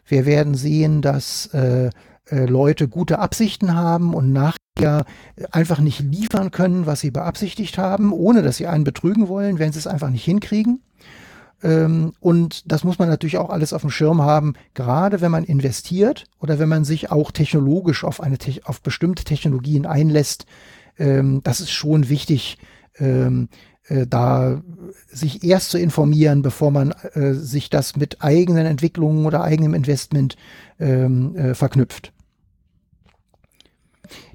Wir 0.05 0.25
werden 0.25 0.55
sehen, 0.55 1.01
dass 1.01 1.45
äh, 1.53 1.89
äh, 2.31 2.45
Leute 2.45 2.89
gute 2.89 3.19
Absichten 3.19 3.75
haben 3.75 4.13
und 4.13 4.33
nachher 4.77 5.05
einfach 5.51 5.79
nicht 5.79 5.99
liefern 5.99 6.51
können, 6.51 6.85
was 6.85 6.99
sie 7.01 7.11
beabsichtigt 7.11 7.77
haben, 7.77 8.11
ohne 8.11 8.41
dass 8.41 8.57
sie 8.57 8.67
einen 8.67 8.83
betrügen 8.83 9.27
wollen, 9.27 9.59
wenn 9.59 9.71
sie 9.71 9.79
es 9.79 9.87
einfach 9.87 10.09
nicht 10.09 10.23
hinkriegen. 10.23 10.81
Ähm, 11.63 12.13
und 12.19 12.71
das 12.71 12.83
muss 12.83 12.97
man 12.97 13.09
natürlich 13.09 13.37
auch 13.37 13.49
alles 13.49 13.73
auf 13.73 13.81
dem 13.81 13.91
Schirm 13.91 14.21
haben, 14.21 14.53
gerade 14.73 15.21
wenn 15.21 15.31
man 15.31 15.43
investiert 15.43 16.25
oder 16.39 16.59
wenn 16.59 16.69
man 16.69 16.85
sich 16.85 17.11
auch 17.11 17.31
technologisch 17.31 18.03
auf, 18.03 18.21
eine, 18.21 18.37
auf 18.63 18.81
bestimmte 18.81 19.23
Technologien 19.23 19.85
einlässt. 19.85 20.45
Ähm, 20.97 21.41
das 21.43 21.59
ist 21.59 21.71
schon 21.71 22.09
wichtig, 22.09 22.57
ähm, 22.97 23.49
äh, 23.87 24.07
da 24.07 24.61
sich 25.07 25.43
erst 25.43 25.69
zu 25.69 25.77
informieren, 25.77 26.41
bevor 26.41 26.71
man 26.71 26.91
äh, 27.13 27.33
sich 27.33 27.69
das 27.69 27.95
mit 27.95 28.23
eigenen 28.23 28.65
Entwicklungen 28.65 29.25
oder 29.25 29.43
eigenem 29.43 29.73
Investment 29.75 30.35
äh, 30.79 31.53
verknüpft. 31.53 32.11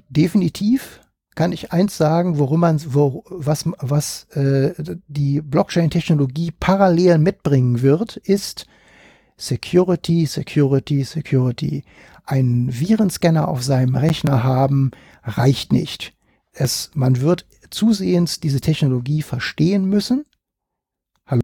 Definitiv 0.09 1.01
kann 1.35 1.51
ich 1.51 1.71
eins 1.71 1.97
sagen, 1.97 2.39
worum 2.39 2.61
man, 2.61 2.81
wo, 2.93 3.23
was, 3.29 3.65
was 3.79 4.23
äh, 4.31 4.73
die 5.07 5.41
Blockchain-Technologie 5.41 6.51
parallel 6.51 7.19
mitbringen 7.19 7.81
wird, 7.81 8.17
ist 8.17 8.65
Security, 9.37 10.25
Security, 10.25 11.03
Security. 11.03 11.83
Ein 12.25 12.67
Virenscanner 12.71 13.47
auf 13.47 13.63
seinem 13.63 13.95
Rechner 13.95 14.43
haben 14.43 14.91
reicht 15.23 15.71
nicht. 15.71 16.15
Es, 16.53 16.89
man 16.95 17.21
wird 17.21 17.45
zusehends 17.69 18.39
diese 18.39 18.59
Technologie 18.59 19.21
verstehen 19.21 19.85
müssen. 19.85 20.25
Hallo, 21.27 21.41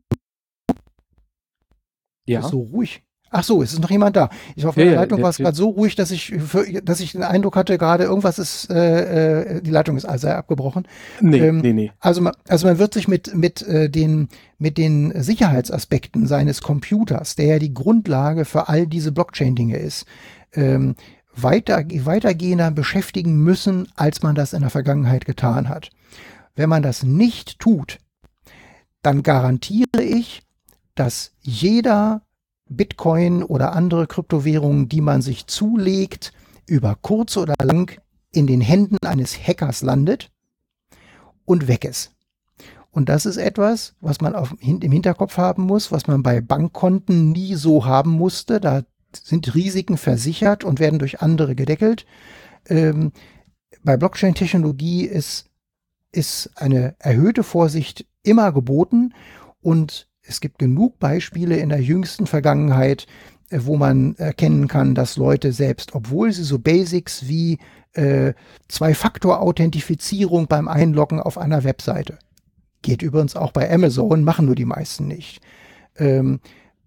Ja. 2.26 2.41
so 2.41 2.61
ruhig. 2.61 3.03
Ach 3.36 3.44
so, 3.44 3.64
es 3.64 3.74
ist 3.74 3.80
noch 3.82 3.90
jemand 3.90 4.16
da. 4.16 4.30
Ich 4.56 4.66
auf 4.66 4.78
Ja, 4.78 4.84
der 4.84 4.94
ja, 4.94 5.00
Leitung 5.02 5.18
der- 5.18 5.24
war 5.24 5.30
es 5.32 5.38
gerade 5.38 5.58
so 5.58 5.70
ruhig, 5.70 5.96
dass 5.96 6.12
ich, 6.12 6.28
für, 6.38 6.82
dass 6.84 7.00
ich 7.00 7.14
den 7.14 7.24
Eindruck 7.24 7.56
hatte, 7.56 7.78
gerade 7.80 8.04
irgendwas 8.04 8.38
ist, 8.38 8.70
äh, 8.70 9.56
äh, 9.58 9.62
die 9.62 9.72
Leitung 9.72 9.98
ist 9.98 10.06
also 10.06 10.28
abgebrochen. 10.28 10.88
Nee, 11.20 11.40
ähm, 11.40 11.58
nee, 11.62 11.74
nee. 11.74 11.92
Also 12.00 12.22
man, 12.22 12.34
also 12.48 12.68
man 12.68 12.78
wird 12.78 12.94
sich 12.94 13.08
mit, 13.08 13.34
mit, 13.36 13.62
äh, 13.64 13.90
den, 13.90 14.30
mit 14.60 14.78
den 14.78 15.12
Sicherheitsaspekten 15.22 16.28
seines 16.28 16.62
Computers, 16.62 17.36
der 17.36 17.46
ja 17.48 17.60
die 17.60 17.74
Grundlage 17.74 18.46
für 18.46 18.70
all 18.70 18.86
diese 18.88 19.12
Blockchain-Dinge 19.12 19.78
ist, 19.78 20.06
ähm, 20.54 20.96
weiter, 21.36 21.84
weitergehender 22.06 22.70
beschäftigen 22.70 23.38
müssen, 23.44 23.88
als 23.96 24.22
man 24.22 24.36
das 24.36 24.54
in 24.54 24.62
der 24.62 24.70
Vergangenheit 24.70 25.26
getan 25.26 25.68
hat. 25.70 25.90
Wenn 26.56 26.70
man 26.70 26.84
das 26.84 27.02
nicht 27.02 27.58
tut, 27.58 27.98
dann 29.02 29.24
garantiere 29.24 30.04
ich, 30.04 30.44
dass 30.94 31.32
jeder 31.42 32.22
Bitcoin 32.70 33.43
oder 33.43 33.74
andere 33.74 34.07
Kryptowährungen, 34.07 34.89
die 34.89 35.01
man 35.01 35.22
sich 35.22 35.47
zulegt, 35.47 36.34
über 36.66 36.97
kurz 37.01 37.38
oder 37.38 37.55
lang 37.61 37.99
in 38.32 38.47
den 38.47 38.61
Händen 38.61 38.97
eines 39.05 39.36
Hackers 39.38 39.82
landet 39.82 40.32
und 41.45 41.68
weg 41.68 41.86
ist. 41.86 42.11
Und 42.91 43.09
das 43.09 43.26
ist 43.26 43.38
etwas, 43.38 43.95
was 44.01 44.22
man 44.22 44.36
auf, 44.36 44.55
im 44.59 44.91
Hinterkopf 44.91 45.38
haben 45.38 45.64
muss, 45.64 45.91
was 45.91 46.07
man 46.07 46.22
bei 46.22 46.41
Bankkonten 46.41 47.32
nie 47.32 47.55
so 47.55 47.86
haben 47.86 48.11
musste. 48.11 48.59
Da 48.59 48.84
sind 49.14 49.55
Risiken 49.55 49.97
versichert 49.97 50.64
und 50.64 50.80
werden 50.80 50.99
durch 50.99 51.22
andere 51.22 51.55
gedeckelt. 51.55 52.05
Ähm, 52.68 53.11
bei 53.84 53.97
Blockchain-Technologie 53.97 55.05
ist, 55.05 55.49
ist 56.11 56.51
eine 56.55 56.95
erhöhte 56.99 57.43
Vorsicht 57.43 58.05
immer 58.22 58.51
geboten 58.51 59.14
und 59.61 60.07
es 60.24 60.42
gibt 60.42 60.58
genug 60.58 61.00
Beispiele 61.00 61.58
in 61.58 61.70
der 61.70 61.82
jüngsten 61.82 62.26
Vergangenheit, 62.26 63.06
äh, 63.50 63.60
wo 63.64 63.78
man 63.78 64.16
erkennen 64.16 64.68
kann, 64.68 64.96
dass 64.96 65.18
Leute 65.18 65.52
selbst, 65.52 65.94
obwohl 65.94 66.32
sie 66.32 66.44
so 66.44 66.60
Basics 66.60 67.28
wie 67.28 67.60
äh, 67.94 68.34
Zwei-Faktor-Authentifizierung 68.68 70.48
beim 70.48 70.68
Einloggen 70.68 71.20
auf 71.20 71.38
einer 71.38 71.64
Webseite, 71.64 72.18
geht 72.82 73.02
übrigens 73.02 73.36
auch 73.36 73.52
bei 73.52 73.72
Amazon, 73.72 74.24
machen 74.24 74.45
nur 74.45 74.56
die 74.56 74.66
meisten 74.66 75.08
nicht, 75.08 75.41
ähm, 75.98 76.40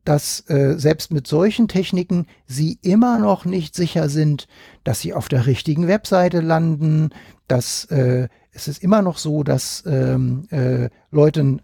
dass 0.05 0.49
äh, 0.49 0.75
selbst 0.79 1.13
mit 1.13 1.27
solchen 1.27 1.69
Techniken 1.69 2.27
sie 2.47 2.79
immer 2.83 3.19
noch 3.19 3.45
nicht 3.45 3.75
sicher 3.75 4.09
sind, 4.09 4.47
dass 4.85 5.01
sie 5.01 5.13
auf 5.13 5.29
der 5.29 5.47
richtigen 5.47 5.89
Webseite 5.89 6.41
landen, 6.41 7.11
dass 7.49 7.87
äh, 7.87 8.29
es 8.53 8.69
ist 8.69 8.83
immer 8.83 9.03
noch 9.03 9.19
so, 9.19 9.43
dass 9.43 9.85
ähm, 9.87 10.47
äh, 10.51 10.89
Leuten 11.11 11.61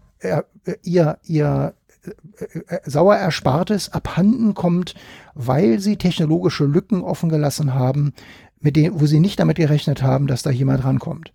ihr, 0.83 1.17
ihr 1.23 1.73
äh, 2.05 2.75
äh, 2.75 2.79
sauer 2.85 3.15
Erspartes 3.15 3.93
abhanden 3.93 4.53
kommt, 4.53 4.95
weil 5.35 5.79
sie 5.79 5.97
technologische 5.97 6.65
Lücken 6.65 7.01
offen 7.01 7.29
gelassen 7.29 7.73
haben, 7.73 8.13
mit 8.59 8.75
denen, 8.75 8.99
wo 8.99 9.05
sie 9.05 9.19
nicht 9.19 9.39
damit 9.39 9.57
gerechnet 9.57 10.01
haben, 10.01 10.27
dass 10.27 10.41
da 10.41 10.49
jemand 10.49 10.83
rankommt. 10.83 11.31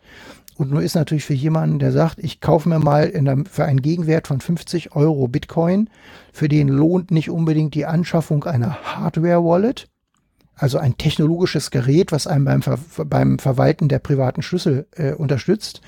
Und 0.57 0.73
nur 0.73 0.83
ist 0.83 0.97
natürlich 0.97 1.25
für 1.25 1.35
jemanden, 1.35 1.79
der 1.79 1.93
sagt, 1.93 2.19
ich 2.19 2.41
kaufe 2.41 2.69
mir 2.69 2.81
mal 2.81 3.11
der, 3.11 3.45
für 3.49 3.65
einen 3.65 3.81
Gegenwert 3.81 4.27
von 4.27 4.41
50 4.41 4.97
Euro 4.97 5.29
Bitcoin, 5.29 5.89
für 6.33 6.49
den 6.49 6.69
lohnt 6.69 7.13
nicht 7.13 7.31
unbedingt 7.31 7.75
die 7.75 7.87
Anschaffung 7.87 8.45
einer 8.45 8.83
Hardware-Wallet, 8.83 9.87
also 10.57 10.79
ein 10.79 10.99
technologisches 10.99 11.71
Gerät, 11.71 12.11
was 12.11 12.27
einem 12.27 12.45
beim, 12.45 12.63
Ver 12.63 12.79
beim 13.05 13.39
Verwalten 13.39 13.89
der 13.89 14.01
privaten 14.01 14.43
Schlüssel 14.43 14.89
äh, 14.97 15.13
unterstützt. 15.13 15.81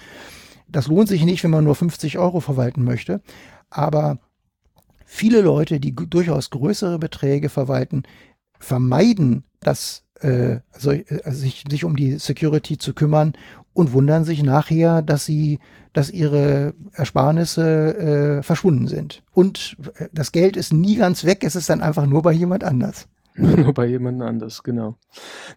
Das 0.71 0.87
lohnt 0.87 1.09
sich 1.09 1.25
nicht, 1.25 1.43
wenn 1.45 1.51
man 1.51 1.65
nur 1.65 1.75
50 1.75 2.19
Euro 2.19 2.41
verwalten 2.41 2.85
möchte. 2.85 3.21
Aber 3.71 4.19
viele 5.05 5.41
Leute, 5.41 5.81
die 5.81 5.95
durchaus 5.95 6.51
größere 6.51 6.99
Beträge 6.99 7.49
verwalten, 7.49 8.05
vermeiden 8.59 9.45
das, 9.61 10.05
äh, 10.21 10.59
also, 10.73 10.93
äh, 10.93 11.05
sich, 11.33 11.65
sich 11.69 11.85
um 11.85 11.97
die 11.97 12.19
Security 12.19 12.79
zu 12.79 12.95
kümmern 12.95 13.35
und 13.73 13.93
wundern 13.93 14.25
sich 14.25 14.43
nachher, 14.43 15.03
dass 15.03 15.25
sie, 15.25 15.59
dass 15.93 16.11
ihre 16.11 16.75
Ersparnisse 16.93 18.39
äh, 18.39 18.43
verschwunden 18.43 18.89
sind. 18.89 19.23
Und 19.33 19.77
äh, 19.97 20.09
das 20.13 20.33
Geld 20.33 20.57
ist 20.57 20.73
nie 20.73 20.97
ganz 20.97 21.25
weg, 21.25 21.45
es 21.45 21.57
ist 21.57 21.71
dann 21.71 21.81
einfach 21.81 22.07
nur 22.07 22.23
bei 22.23 22.33
jemand 22.33 22.65
anders. 22.65 23.09
Nur 23.37 23.73
bei 23.73 23.87
jemand 23.87 24.21
anders, 24.23 24.65
genau. 24.65 24.97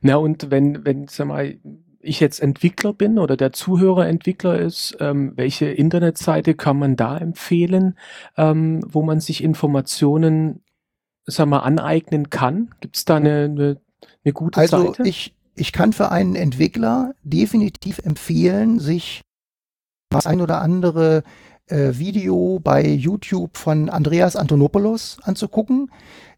Na 0.02 0.16
und 0.16 0.52
wenn, 0.52 0.86
wenn, 0.86 1.08
sag 1.08 1.28
mal, 1.28 1.58
ich 2.04 2.20
jetzt 2.20 2.40
Entwickler 2.40 2.94
bin 2.94 3.18
oder 3.18 3.38
der 3.38 3.54
Zuhörer 3.54 4.08
Entwickler 4.08 4.60
ist, 4.60 4.98
ähm, 5.00 5.34
welche 5.36 5.66
Internetseite 5.66 6.54
kann 6.54 6.78
man 6.78 6.96
da 6.96 7.18
empfehlen, 7.18 7.98
ähm, 8.38 8.82
wo 8.88 9.02
man 9.02 9.20
sich 9.20 9.44
Informationen, 9.44 10.62
sag 11.26 11.48
mal, 11.48 11.60
aneignen 11.60 12.30
kann? 12.30 12.76
Gibt 12.82 12.98
es 12.98 13.06
da 13.06 13.16
eine, 13.16 13.46
eine, 13.46 13.82
eine 14.24 14.34
gute 14.34 14.60
also 14.60 14.78
Seite? 14.78 14.90
Also 15.00 15.04
ich, 15.04 15.36
ich 15.56 15.72
kann 15.72 15.94
für 15.94 16.12
einen 16.12 16.36
Entwickler 16.36 17.16
definitiv 17.24 18.00
empfehlen, 18.00 18.80
sich 18.80 19.22
das 20.10 20.28
ein 20.28 20.42
oder 20.42 20.62
andere 20.62 21.24
äh, 21.68 21.94
Video 21.94 22.60
bei 22.60 22.86
YouTube 22.86 23.58
von 23.58 23.90
Andreas 23.90 24.36
Antonopoulos 24.36 25.18
anzugucken. 25.24 25.90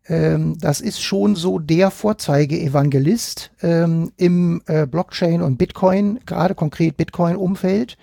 Ähm, 0.07 0.57
das 0.60 0.82
ist 0.82 1.02
schon 1.02 1.36
so 1.36 1.60
der 1.60 1.91
Vorzeige-Evangelist 1.91 3.52
ähm, 3.61 4.11
im 4.18 4.61
äh, 4.68 4.86
Blockchain- 4.86 5.41
und 5.41 5.57
Bitcoin, 5.57 6.19
gerade 6.26 6.56
konkret 6.56 6.98
Bitcoin-Umfeld. 6.98 7.98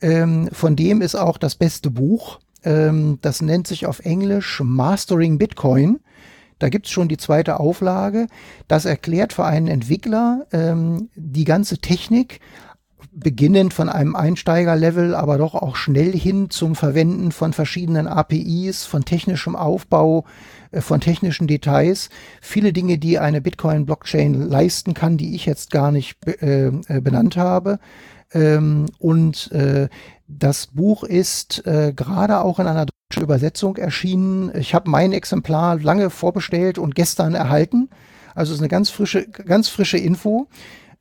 Ähm, 0.00 0.48
von 0.52 0.76
dem 0.76 1.00
ist 1.00 1.14
auch 1.14 1.38
das 1.38 1.54
beste 1.54 1.90
Buch. 1.90 2.40
Ähm, 2.64 3.18
das 3.22 3.42
nennt 3.42 3.66
sich 3.66 3.86
auf 3.86 4.00
Englisch 4.00 4.60
Mastering 4.64 5.38
Bitcoin. 5.38 6.00
Da 6.58 6.68
gibt's 6.68 6.90
schon 6.90 7.08
die 7.08 7.16
zweite 7.16 7.60
Auflage. 7.60 8.26
Das 8.66 8.84
erklärt 8.84 9.32
für 9.32 9.44
einen 9.44 9.68
Entwickler 9.68 10.46
ähm, 10.52 11.08
die 11.14 11.44
ganze 11.44 11.78
Technik, 11.78 12.40
beginnend 13.12 13.74
von 13.74 13.88
einem 13.88 14.16
Einsteigerlevel, 14.16 15.14
aber 15.14 15.38
doch 15.38 15.54
auch 15.54 15.76
schnell 15.76 16.12
hin 16.12 16.50
zum 16.50 16.74
Verwenden 16.74 17.32
von 17.32 17.52
verschiedenen 17.52 18.06
APIs, 18.06 18.84
von 18.84 19.04
technischem 19.04 19.56
Aufbau, 19.56 20.24
äh, 20.70 20.80
von 20.80 21.00
technischen 21.00 21.46
Details. 21.46 22.10
Viele 22.40 22.72
Dinge, 22.72 22.98
die 22.98 23.18
eine 23.18 23.40
Bitcoin-Blockchain 23.40 24.34
leisten 24.34 24.94
kann, 24.94 25.16
die 25.16 25.34
ich 25.34 25.46
jetzt 25.46 25.70
gar 25.70 25.90
nicht 25.90 26.16
äh, 26.26 26.68
äh, 26.68 27.00
benannt 27.00 27.36
habe. 27.36 27.78
Ähm, 28.32 28.86
und 28.98 29.50
äh, 29.52 29.88
das 30.26 30.68
Buch 30.68 31.04
ist 31.04 31.66
äh, 31.66 31.92
gerade 31.94 32.40
auch 32.40 32.58
in 32.58 32.66
einer 32.66 32.86
deutschen 32.86 33.22
Übersetzung 33.22 33.76
erschienen. 33.76 34.52
Ich 34.54 34.74
habe 34.74 34.90
mein 34.90 35.12
Exemplar 35.12 35.78
lange 35.78 36.10
vorbestellt 36.10 36.78
und 36.78 36.94
gestern 36.94 37.34
erhalten. 37.34 37.88
Also 38.34 38.52
ist 38.52 38.60
eine 38.60 38.68
ganz 38.68 38.90
frische, 38.90 39.26
ganz 39.26 39.68
frische 39.68 39.98
Info. 39.98 40.48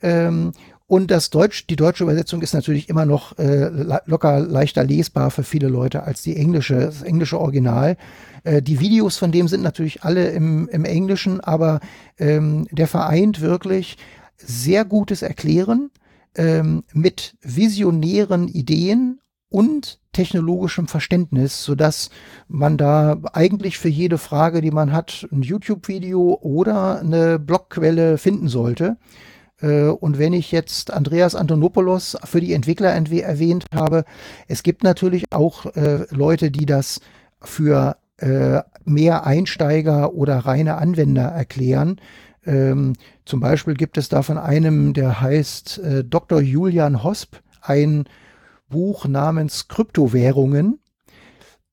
Ähm, 0.02 0.54
und 0.88 1.12
das 1.12 1.30
Deutsch, 1.30 1.68
die 1.68 1.76
deutsche 1.76 2.04
Übersetzung 2.04 2.42
ist 2.42 2.54
natürlich 2.54 2.88
immer 2.88 3.06
noch 3.06 3.38
äh, 3.38 3.70
locker 4.06 4.40
leichter 4.40 4.86
lesbar 4.86 5.32
für 5.32 5.44
viele 5.44 5.68
Leute 5.68 6.04
als 6.04 6.22
die 6.24 6.38
englische, 6.38 6.76
das 6.76 7.02
englische 7.02 7.40
Original. 7.40 7.98
Äh, 8.44 8.62
die 8.62 8.80
Videos 8.80 9.18
von 9.18 9.34
dem 9.34 9.50
sind 9.50 9.64
natürlich 9.64 10.04
alle 10.04 10.30
im, 10.30 10.70
im 10.70 10.86
Englischen, 10.86 11.42
aber 11.42 11.82
ähm, 12.18 12.68
der 12.72 12.88
vereint 12.88 13.42
wirklich 13.42 13.98
sehr 14.38 14.86
gutes 14.86 15.24
Erklären 15.24 15.92
ähm, 16.36 16.86
mit 16.94 17.36
visionären 17.42 18.48
Ideen 18.48 19.20
und 19.50 20.00
technologischem 20.14 20.88
Verständnis, 20.88 21.66
so 21.66 21.76
dass 21.76 22.10
man 22.48 22.78
da 22.78 23.18
eigentlich 23.34 23.78
für 23.78 23.90
jede 23.90 24.18
Frage, 24.18 24.62
die 24.62 24.72
man 24.72 24.94
hat, 24.94 25.28
ein 25.34 25.42
YouTube-Video 25.42 26.40
oder 26.42 27.02
eine 27.02 27.40
Blogquelle 27.40 28.18
finden 28.18 28.48
sollte. 28.48 28.98
Äh, 29.62 29.88
und 29.88 30.20
wenn 30.20 30.34
ich 30.34 30.52
jetzt 30.52 30.92
Andreas 30.92 31.36
Antonopoulos 31.36 32.18
für 32.24 32.42
die 32.42 32.54
Entwickler 32.54 32.94
erwähnt 32.94 33.66
habe, 33.74 34.06
es 34.48 34.64
gibt 34.64 34.84
natürlich 34.84 35.32
auch 35.32 35.66
äh, 35.76 36.06
Leute, 36.10 36.52
die 36.52 36.66
das 36.66 37.02
für 37.42 37.98
äh, 38.18 38.62
mehr 38.86 39.26
Einsteiger 39.26 40.14
oder 40.14 40.40
reine 40.40 40.76
Anwender 40.76 41.24
erklären. 41.24 42.00
Ähm, 42.46 42.94
zum 43.26 43.40
Beispiel 43.40 43.74
gibt 43.74 43.98
es 43.98 44.10
da 44.10 44.22
von 44.22 44.38
einem, 44.38 44.94
der 44.94 45.22
heißt 45.22 45.82
Dr. 46.06 46.40
Julian 46.42 47.04
Hosp, 47.04 47.36
ein 47.62 48.06
Buch 48.70 49.06
namens 49.06 49.68
Kryptowährungen. 49.68 50.80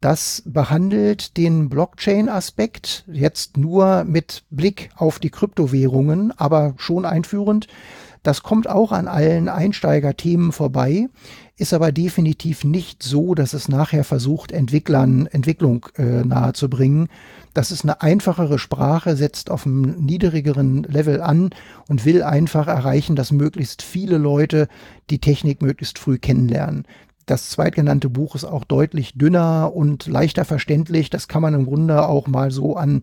Das 0.04 0.42
behandelt 0.44 1.38
den 1.38 1.70
Blockchain-Aspekt 1.70 3.04
jetzt 3.10 3.56
nur 3.56 4.04
mit 4.04 4.44
Blick 4.50 4.90
auf 4.96 5.18
die 5.18 5.30
Kryptowährungen, 5.30 6.30
aber 6.38 6.74
schon 6.76 7.06
einführend. 7.06 7.68
Das 8.22 8.42
kommt 8.42 8.68
auch 8.68 8.92
an 8.92 9.08
allen 9.08 9.48
Einsteigerthemen 9.48 10.52
vorbei, 10.52 11.08
ist 11.56 11.72
aber 11.72 11.90
definitiv 11.90 12.64
nicht 12.64 13.02
so, 13.02 13.34
dass 13.34 13.54
es 13.54 13.68
nachher 13.68 14.04
versucht, 14.04 14.52
Entwicklern 14.52 15.26
Entwicklung 15.26 15.86
äh, 15.96 16.22
nahezubringen. 16.22 17.08
Das 17.54 17.70
ist 17.70 17.84
eine 17.84 18.02
einfachere 18.02 18.58
Sprache, 18.58 19.16
setzt 19.16 19.50
auf 19.50 19.64
einem 19.64 20.04
niedrigeren 20.04 20.82
Level 20.82 21.22
an 21.22 21.48
und 21.88 22.04
will 22.04 22.22
einfach 22.22 22.66
erreichen, 22.66 23.16
dass 23.16 23.32
möglichst 23.32 23.80
viele 23.80 24.18
Leute 24.18 24.68
die 25.08 25.18
Technik 25.18 25.62
möglichst 25.62 25.98
früh 25.98 26.18
kennenlernen. 26.18 26.86
Das 27.26 27.48
zweitgenannte 27.48 28.10
Buch 28.10 28.34
ist 28.34 28.44
auch 28.44 28.64
deutlich 28.64 29.16
dünner 29.16 29.72
und 29.74 30.06
leichter 30.06 30.44
verständlich. 30.44 31.08
Das 31.08 31.26
kann 31.26 31.40
man 31.40 31.54
im 31.54 31.64
Grunde 31.64 32.06
auch 32.06 32.26
mal 32.26 32.50
so 32.50 32.76
an 32.76 33.00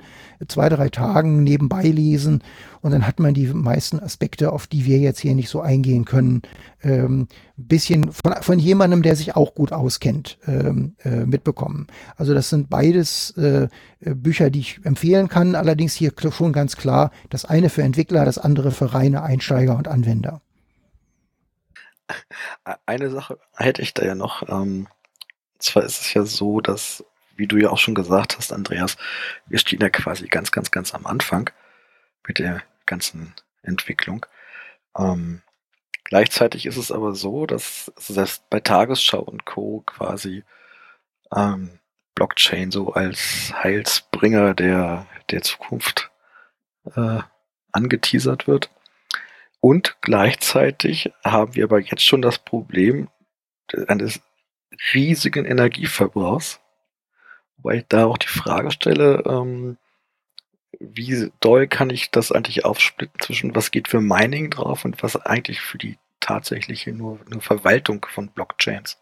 zwei, 0.48 0.69
drei 0.69 0.89
Tagen 0.89 1.43
nebenbei 1.43 1.84
lesen. 1.84 2.43
Und 2.81 2.91
dann 2.91 3.07
hat 3.07 3.19
man 3.19 3.34
die 3.34 3.48
meisten 3.48 3.99
Aspekte, 3.99 4.52
auf 4.52 4.68
die 4.68 4.85
wir 4.85 4.99
jetzt 4.99 5.19
hier 5.19 5.34
nicht 5.34 5.49
so 5.49 5.61
eingehen 5.61 6.06
können, 6.06 6.43
ähm, 6.84 7.27
bisschen 7.57 8.11
von, 8.11 8.34
von 8.41 8.60
jemandem, 8.60 9.02
der 9.02 9.15
sich 9.15 9.35
auch 9.35 9.56
gut 9.56 9.72
auskennt, 9.72 10.38
ähm, 10.48 10.95
äh, 11.03 11.26
mitbekommen. 11.26 11.88
Also 12.15 12.34
das 12.34 12.49
sind 12.49 12.69
beides 12.69 13.31
äh, 13.38 13.69
Bücher, 14.02 14.49
die 14.49 14.60
ich 14.60 14.80
empfehlen 14.84 15.30
kann. 15.30 15.56
Allerdings 15.56 15.93
hier 15.93 16.11
schon 16.31 16.53
ganz 16.53 16.76
klar, 16.76 17.11
das 17.30 17.45
eine 17.45 17.69
für 17.69 17.84
Entwickler, 17.84 18.26
das 18.26 18.38
andere 18.38 18.72
für 18.72 18.93
reine 18.93 19.23
Einsteiger 19.23 19.77
und 19.77 19.88
Anwender. 19.88 20.41
Eine 22.86 23.10
Sache 23.10 23.40
hätte 23.56 23.82
ich 23.82 23.94
da 23.94 24.06
ja 24.06 24.16
noch. 24.16 24.48
Ähm, 24.50 24.88
zwar 25.60 25.84
ist 25.84 26.02
es 26.02 26.14
ja 26.14 26.24
so, 26.24 26.62
dass, 26.62 27.04
wie 27.36 27.48
du 27.48 27.58
ja 27.58 27.70
auch 27.70 27.78
schon 27.78 27.96
gesagt 27.96 28.38
hast, 28.38 28.52
Andreas, 28.54 28.98
wir 29.46 29.60
stehen 29.60 29.82
ja 29.82 29.90
quasi 29.90 30.28
ganz, 30.28 30.52
ganz, 30.52 30.72
ganz 30.72 30.94
am 30.94 31.06
Anfang 31.06 31.50
mit 32.28 32.40
der 32.40 32.64
ganzen 32.86 33.34
Entwicklung. 33.64 34.26
Ähm, 34.98 35.42
gleichzeitig 36.04 36.66
ist 36.66 36.78
es 36.78 36.92
aber 36.92 37.16
so, 37.16 37.46
dass 37.46 37.92
selbst 37.98 38.50
bei 38.50 38.60
Tagesschau 38.60 39.20
und 39.20 39.46
Co. 39.46 39.84
quasi 39.86 40.44
ähm, 41.36 41.80
Blockchain 42.16 42.72
so 42.72 42.94
als 42.94 43.54
Heilsbringer 43.54 44.54
der, 44.54 45.08
der 45.30 45.42
Zukunft 45.42 46.12
äh, 46.96 47.20
angeteasert 47.72 48.48
wird. 48.48 48.70
Und 49.62 49.98
gleichzeitig 50.02 51.14
haben 51.24 51.56
wir 51.56 51.66
aber 51.66 51.80
jetzt 51.80 52.04
schon 52.04 52.22
das 52.22 52.40
Problem 52.40 53.10
eines 53.88 54.20
riesigen 54.94 55.46
Energieverbrauchs. 55.46 56.60
Wobei 57.58 57.78
ich 57.78 57.86
da 57.88 58.06
auch 58.06 58.18
die 58.18 58.28
Frage 58.28 58.72
stelle, 58.72 59.24
ähm, 59.26 59.78
wie 60.80 61.32
doll 61.40 61.68
kann 61.68 61.90
ich 61.90 62.12
das 62.12 62.32
eigentlich 62.32 62.66
aufsplitten 62.66 63.20
zwischen 63.22 63.56
was 63.56 63.72
geht 63.72 63.88
für 63.88 64.02
Mining 64.02 64.50
drauf 64.50 64.84
und 64.84 65.02
was 65.04 65.16
eigentlich 65.16 65.62
für 65.62 65.78
die 65.78 65.98
tatsächliche 66.20 66.92
nur, 66.92 67.20
nur 67.30 67.42
Verwaltung 67.42 68.06
von 68.10 68.30
Blockchains? 68.30 69.01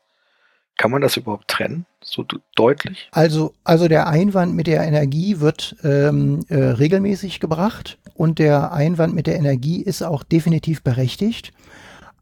Kann 0.80 0.92
man 0.92 1.02
das 1.02 1.18
überhaupt 1.18 1.50
trennen, 1.50 1.86
so 2.02 2.26
deutlich? 2.56 3.10
Also, 3.12 3.54
also 3.66 3.90
der 3.90 4.08
Einwand 4.08 4.56
mit 4.56 4.66
der 4.66 4.82
Energie 4.88 5.42
wird 5.42 5.76
ähm, 5.84 6.40
äh, 6.48 6.56
regelmäßig 6.56 7.42
gebracht 7.42 8.00
und 8.14 8.40
der 8.40 8.72
Einwand 8.72 9.14
mit 9.14 9.28
der 9.28 9.36
Energie 9.36 9.82
ist 9.82 10.04
auch 10.04 10.24
definitiv 10.24 10.82
berechtigt. 10.82 11.52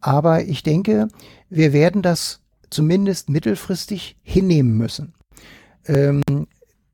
Aber 0.01 0.41
ich 0.41 0.63
denke, 0.63 1.07
wir 1.51 1.71
werden 1.71 2.01
das 2.01 2.41
zumindest 2.71 3.29
mittelfristig 3.29 4.15
hinnehmen 4.23 4.75
müssen. 4.75 5.13
Ähm, 5.85 6.23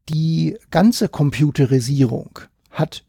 die 0.10 0.58
ganze 0.70 1.08
Computerisierung 1.08 2.40
hat 2.72 3.06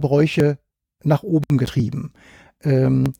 Bräuche 0.00 0.56
nach 1.04 1.22
oben 1.22 1.58
getrieben. 1.58 2.14
Ähm, 2.62 3.12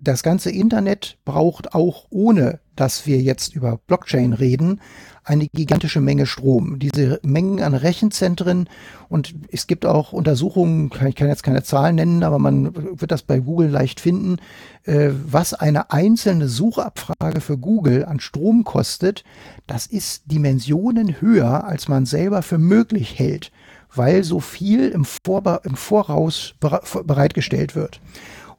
das 0.00 0.22
ganze 0.22 0.50
Internet 0.50 1.18
braucht 1.24 1.74
auch 1.74 2.06
ohne, 2.10 2.60
dass 2.76 3.06
wir 3.06 3.20
jetzt 3.20 3.54
über 3.54 3.80
Blockchain 3.88 4.32
reden, 4.32 4.80
eine 5.24 5.48
gigantische 5.48 6.00
Menge 6.00 6.26
Strom. 6.26 6.78
Diese 6.78 7.20
Mengen 7.22 7.60
an 7.62 7.74
Rechenzentren 7.74 8.68
und 9.08 9.34
es 9.50 9.66
gibt 9.66 9.84
auch 9.84 10.12
Untersuchungen, 10.12 10.90
ich 11.08 11.14
kann 11.16 11.28
jetzt 11.28 11.42
keine 11.42 11.64
Zahlen 11.64 11.96
nennen, 11.96 12.22
aber 12.22 12.38
man 12.38 12.74
wird 13.00 13.10
das 13.10 13.22
bei 13.22 13.40
Google 13.40 13.68
leicht 13.68 14.00
finden, 14.00 14.36
äh, 14.84 15.10
was 15.26 15.52
eine 15.52 15.90
einzelne 15.90 16.48
Suchabfrage 16.48 17.40
für 17.40 17.58
Google 17.58 18.04
an 18.04 18.20
Strom 18.20 18.64
kostet. 18.64 19.24
Das 19.66 19.86
ist 19.86 20.22
Dimensionen 20.26 21.20
höher, 21.20 21.64
als 21.64 21.88
man 21.88 22.06
selber 22.06 22.42
für 22.42 22.58
möglich 22.58 23.18
hält, 23.18 23.50
weil 23.94 24.22
so 24.22 24.38
viel 24.38 24.88
im, 24.90 25.04
Vorba 25.04 25.60
im 25.64 25.74
Voraus 25.74 26.54
bereitgestellt 26.60 27.74
wird. 27.74 28.00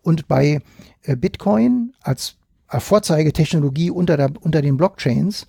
Und 0.01 0.27
bei 0.27 0.61
Bitcoin 1.15 1.93
als 2.01 2.35
Vorzeigetechnologie 2.67 3.89
unter, 3.89 4.15
der, 4.15 4.31
unter 4.41 4.61
den 4.61 4.77
Blockchains 4.77 5.47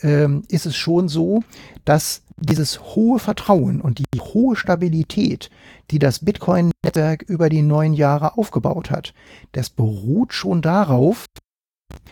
ähm, 0.00 0.42
ist 0.48 0.64
es 0.64 0.74
schon 0.74 1.08
so, 1.08 1.42
dass 1.84 2.22
dieses 2.38 2.80
hohe 2.80 3.18
Vertrauen 3.18 3.80
und 3.80 3.98
die 3.98 4.20
hohe 4.20 4.56
Stabilität, 4.56 5.50
die 5.90 5.98
das 5.98 6.24
Bitcoin-Netzwerk 6.24 7.22
über 7.22 7.50
die 7.50 7.62
neun 7.62 7.92
Jahre 7.92 8.38
aufgebaut 8.38 8.90
hat, 8.90 9.12
das 9.52 9.68
beruht 9.68 10.32
schon 10.32 10.62
darauf, 10.62 11.26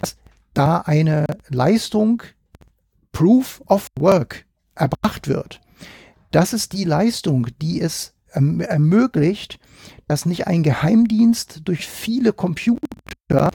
dass 0.01 0.17
da 0.53 0.79
eine 0.79 1.25
Leistung 1.49 2.23
Proof 3.13 3.63
of 3.67 3.89
Work 3.99 4.45
erbracht 4.75 5.27
wird. 5.27 5.61
Das 6.31 6.53
ist 6.53 6.73
die 6.75 6.85
Leistung, 6.85 7.49
die 7.61 7.81
es 7.81 8.15
erm-, 8.33 8.61
ermöglicht, 8.61 9.59
dass 10.11 10.27
nicht 10.27 10.49
ein 10.49 10.65
Geheimdienst 10.65 11.61
durch 11.67 11.87
viele 11.87 12.33
Computer 12.33 12.81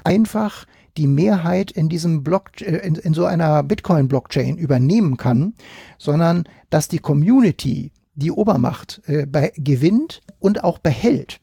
einfach 0.06 0.66
die 0.96 1.06
Mehrheit 1.06 1.70
in 1.70 1.90
diesem 1.90 2.24
Block, 2.24 2.62
äh, 2.62 2.78
in, 2.78 2.96
in 2.96 3.14
so 3.14 3.26
einer 3.26 3.62
Bitcoin-Blockchain 3.62 4.56
übernehmen 4.58 5.18
kann, 5.18 5.56
sondern 5.98 6.46
dass 6.70 6.88
die 6.88 7.00
Community 7.00 7.92
die 8.14 8.32
Obermacht 8.32 9.02
äh, 9.06 9.28
gewinnt 9.58 10.22
und 10.40 10.64
auch 10.64 10.80
behält. 10.80 11.42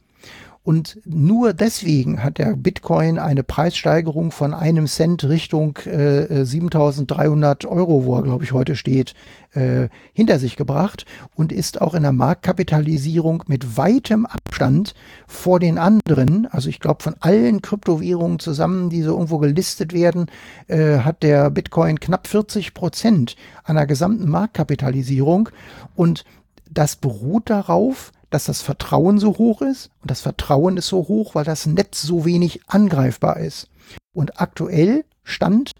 Und 0.64 1.00
nur 1.04 1.54
deswegen 1.54 2.22
hat 2.22 2.38
der 2.38 2.54
Bitcoin 2.54 3.18
eine 3.18 3.42
Preissteigerung 3.42 4.30
von 4.30 4.54
einem 4.54 4.86
Cent 4.86 5.24
Richtung 5.24 5.76
äh, 5.78 6.44
7300 6.44 7.64
Euro, 7.64 8.04
wo 8.04 8.14
er, 8.14 8.22
glaube 8.22 8.44
ich, 8.44 8.52
heute 8.52 8.76
steht, 8.76 9.14
äh, 9.54 9.88
hinter 10.12 10.38
sich 10.38 10.54
gebracht 10.56 11.04
und 11.34 11.50
ist 11.50 11.80
auch 11.80 11.94
in 11.94 12.04
der 12.04 12.12
Marktkapitalisierung 12.12 13.42
mit 13.48 13.76
weitem 13.76 14.24
Abstand 14.24 14.94
vor 15.26 15.58
den 15.58 15.78
anderen, 15.78 16.46
also 16.46 16.68
ich 16.68 16.78
glaube 16.78 17.02
von 17.02 17.16
allen 17.18 17.60
Kryptowährungen 17.60 18.38
zusammen, 18.38 18.88
die 18.88 19.02
so 19.02 19.10
irgendwo 19.10 19.38
gelistet 19.38 19.92
werden, 19.92 20.26
äh, 20.68 20.98
hat 20.98 21.24
der 21.24 21.50
Bitcoin 21.50 21.98
knapp 21.98 22.28
40 22.28 22.72
Prozent 22.72 23.34
der 23.68 23.86
gesamten 23.86 24.28
Marktkapitalisierung. 24.28 25.48
Und 25.96 26.24
das 26.70 26.96
beruht 26.96 27.50
darauf, 27.50 28.12
dass 28.32 28.46
das 28.46 28.62
Vertrauen 28.62 29.18
so 29.18 29.38
hoch 29.38 29.62
ist. 29.62 29.90
Und 30.00 30.10
das 30.10 30.20
Vertrauen 30.20 30.76
ist 30.76 30.88
so 30.88 31.06
hoch, 31.08 31.34
weil 31.34 31.44
das 31.44 31.66
Netz 31.66 32.02
so 32.02 32.24
wenig 32.24 32.62
angreifbar 32.66 33.38
ist. 33.38 33.68
Und 34.12 34.40
aktuell 34.40 35.04
Stand 35.22 35.70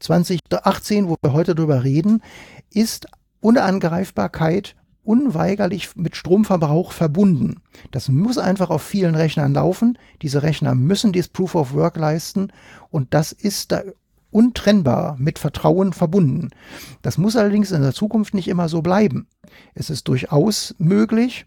2018, 0.00 1.08
wo 1.08 1.16
wir 1.22 1.32
heute 1.32 1.54
drüber 1.54 1.82
reden, 1.82 2.22
ist 2.70 3.06
Unangreifbarkeit 3.40 4.76
unweigerlich 5.02 5.96
mit 5.96 6.16
Stromverbrauch 6.16 6.92
verbunden. 6.92 7.62
Das 7.90 8.08
muss 8.08 8.38
einfach 8.38 8.70
auf 8.70 8.82
vielen 8.82 9.14
Rechnern 9.14 9.54
laufen. 9.54 9.98
Diese 10.20 10.42
Rechner 10.42 10.74
müssen 10.74 11.12
dieses 11.12 11.28
Proof 11.28 11.54
of 11.54 11.72
Work 11.74 11.96
leisten 11.96 12.52
und 12.90 13.14
das 13.14 13.32
ist 13.32 13.72
da 13.72 13.82
untrennbar 14.36 15.16
mit 15.18 15.38
Vertrauen 15.38 15.94
verbunden. 15.94 16.50
Das 17.00 17.16
muss 17.16 17.36
allerdings 17.36 17.70
in 17.72 17.80
der 17.80 17.94
Zukunft 17.94 18.34
nicht 18.34 18.48
immer 18.48 18.68
so 18.68 18.82
bleiben. 18.82 19.28
Es 19.74 19.88
ist 19.88 20.06
durchaus 20.08 20.74
möglich, 20.76 21.46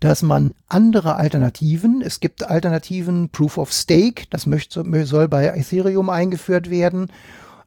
dass 0.00 0.22
man 0.22 0.50
andere 0.66 1.14
Alternativen, 1.14 2.02
es 2.02 2.18
gibt 2.18 2.42
Alternativen, 2.42 3.28
Proof 3.28 3.56
of 3.56 3.72
Stake, 3.72 4.24
das 4.30 4.46
möchte, 4.46 4.84
soll 5.06 5.28
bei 5.28 5.46
Ethereum 5.46 6.10
eingeführt 6.10 6.70
werden, 6.70 7.06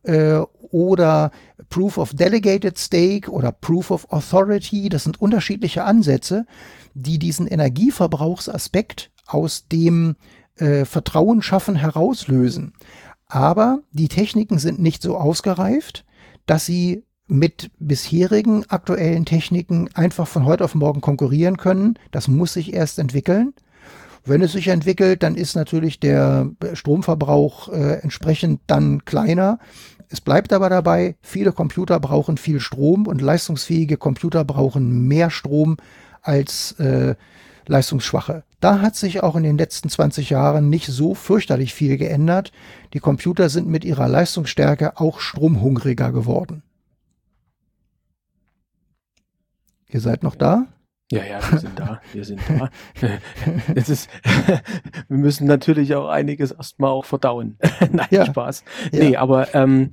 äh, 0.04 0.40
oder 0.72 1.32
Proof 1.70 1.98
of 1.98 2.14
Delegated 2.14 2.78
Stake 2.78 3.32
oder 3.32 3.54
Proof 3.54 3.90
of 3.90 4.12
Authority, 4.12 4.90
das 4.90 5.06
sind 5.06 5.22
unterschiedliche 5.22 5.86
Ansätze, 5.86 6.46
die 6.94 7.20
diesen 7.20 7.48
Energieverbrauchsaspekt 7.48 9.12
aus 9.26 9.68
dem 9.68 10.18
äh, 10.58 10.84
Vertrauen 10.84 11.42
schaffen 11.42 11.78
herauslösen. 11.78 12.74
Aber 13.30 13.80
die 13.92 14.10
Techniken 14.10 14.58
sind 14.58 14.80
nicht 14.80 15.02
so 15.02 15.16
ausgereift, 15.16 16.04
dass 16.46 16.66
sie 16.66 17.04
mit 17.28 17.70
bisherigen 17.78 18.66
aktuellen 18.70 19.24
Techniken 19.24 19.88
einfach 19.94 20.28
von 20.28 20.46
heute 20.46 20.66
auf 20.66 20.74
morgen 20.74 21.00
konkurrieren 21.00 21.58
können. 21.58 21.98
Das 22.10 22.28
muss 22.28 22.54
sich 22.54 22.74
erst 22.74 22.98
entwickeln. 22.98 23.54
Wenn 24.26 24.42
es 24.42 24.54
sich 24.54 24.68
entwickelt, 24.68 25.22
dann 25.22 25.36
ist 25.36 25.56
natürlich 25.56 26.00
der 26.00 26.50
Stromverbrauch 26.74 27.70
äh, 27.70 28.00
entsprechend 28.02 28.62
dann 28.66 29.06
kleiner. 29.06 29.60
Es 30.10 30.22
bleibt 30.22 30.52
aber 30.52 30.70
dabei, 30.70 31.16
viele 31.22 31.52
Computer 31.52 32.00
brauchen 32.00 32.38
viel 32.38 32.60
Strom 32.60 33.06
und 33.06 33.22
leistungsfähige 33.22 33.98
Computer 33.98 34.44
brauchen 34.44 35.08
mehr 35.08 35.30
Strom 35.30 35.78
als 36.24 36.72
äh, 36.80 37.16
leistungsschwache. 37.68 38.44
Da 38.60 38.82
hat 38.82 38.96
sich 38.96 39.24
auch 39.24 39.36
in 39.36 39.44
den 39.44 39.58
letzten 39.58 39.90
20 39.90 40.30
Jahren 40.30 40.70
nicht 40.70 40.88
so 40.88 41.16
fürchterlich 41.16 41.74
viel 41.74 41.98
geändert. 41.98 42.52
Die 42.94 43.00
Computer 43.00 43.50
sind 43.50 43.68
mit 43.68 43.86
ihrer 43.86 44.08
Leistungsstärke 44.08 45.00
auch 45.00 45.20
stromhungriger 45.20 46.12
geworden. 46.12 46.64
Ihr 49.88 50.02
seid 50.02 50.24
noch 50.24 50.36
da? 50.36 50.68
Ja, 51.12 51.24
ja, 51.24 51.52
wir 51.52 51.58
sind 51.58 51.80
da, 51.80 52.02
wir 52.14 52.24
sind 52.24 52.40
da. 52.48 52.70
es 53.76 53.90
ist, 53.90 54.10
wir 55.08 55.18
müssen 55.18 55.48
natürlich 55.48 55.96
auch 55.96 56.08
einiges 56.08 56.52
erstmal 56.52 56.92
auch 56.92 57.06
verdauen. 57.06 57.58
Nein, 57.92 58.08
ja. 58.12 58.26
Spaß. 58.28 58.64
Ja. 58.92 59.00
Nee, 59.00 59.16
aber 59.16 59.56
ähm, 59.56 59.90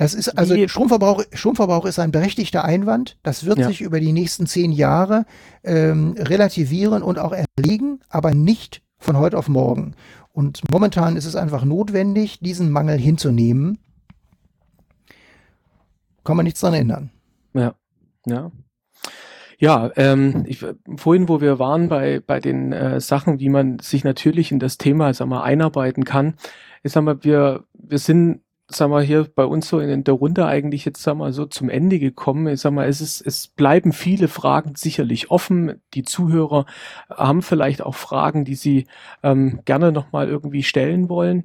das 0.00 0.14
ist 0.14 0.30
also 0.30 0.56
Stromverbrauch, 0.66 1.22
Stromverbrauch 1.34 1.84
ist 1.84 1.98
ein 1.98 2.10
berechtigter 2.10 2.64
Einwand. 2.64 3.18
Das 3.22 3.44
wird 3.44 3.58
ja. 3.58 3.66
sich 3.66 3.82
über 3.82 4.00
die 4.00 4.12
nächsten 4.12 4.46
zehn 4.46 4.72
Jahre 4.72 5.26
ähm, 5.62 6.14
relativieren 6.16 7.02
und 7.02 7.18
auch 7.18 7.34
erlegen, 7.34 8.00
aber 8.08 8.32
nicht 8.32 8.80
von 8.96 9.18
heute 9.18 9.36
auf 9.36 9.50
morgen. 9.50 9.94
Und 10.32 10.62
momentan 10.72 11.16
ist 11.16 11.26
es 11.26 11.36
einfach 11.36 11.66
notwendig, 11.66 12.40
diesen 12.40 12.70
Mangel 12.70 12.96
hinzunehmen. 12.96 13.78
Kann 16.24 16.34
man 16.34 16.44
nichts 16.44 16.60
dran 16.60 16.72
ändern. 16.72 17.10
Ja, 17.52 17.74
ja. 18.24 18.50
Ja, 19.58 19.90
ähm, 19.96 20.44
ich, 20.46 20.64
vorhin, 20.96 21.28
wo 21.28 21.42
wir 21.42 21.58
waren 21.58 21.90
bei, 21.90 22.20
bei 22.26 22.40
den 22.40 22.72
äh, 22.72 23.02
Sachen, 23.02 23.38
wie 23.38 23.50
man 23.50 23.78
sich 23.80 24.02
natürlich 24.02 24.50
in 24.50 24.60
das 24.60 24.78
Thema 24.78 25.12
sag 25.12 25.28
mal, 25.28 25.42
einarbeiten 25.42 26.04
kann, 26.04 26.36
ich 26.82 26.92
sag 26.92 27.04
mal, 27.04 27.22
wir, 27.22 27.64
wir 27.74 27.98
sind 27.98 28.40
sag 28.76 28.90
mal, 28.90 29.02
hier 29.02 29.26
bei 29.34 29.44
uns 29.44 29.68
so 29.68 29.78
in 29.80 30.04
der 30.04 30.14
Runde 30.14 30.46
eigentlich 30.46 30.84
jetzt, 30.84 31.02
sag 31.02 31.16
mal, 31.16 31.32
so 31.32 31.46
zum 31.46 31.68
Ende 31.68 31.98
gekommen. 31.98 32.46
Ich 32.48 32.60
sag 32.60 32.72
mal, 32.72 32.88
es 32.88 33.00
ist, 33.00 33.20
es 33.20 33.48
bleiben 33.48 33.92
viele 33.92 34.28
Fragen 34.28 34.74
sicherlich 34.76 35.30
offen. 35.30 35.80
Die 35.94 36.02
Zuhörer 36.02 36.66
haben 37.08 37.42
vielleicht 37.42 37.82
auch 37.82 37.94
Fragen, 37.94 38.44
die 38.44 38.54
sie 38.54 38.86
ähm, 39.22 39.60
gerne 39.64 39.92
nochmal 39.92 40.28
irgendwie 40.28 40.62
stellen 40.62 41.08
wollen. 41.08 41.44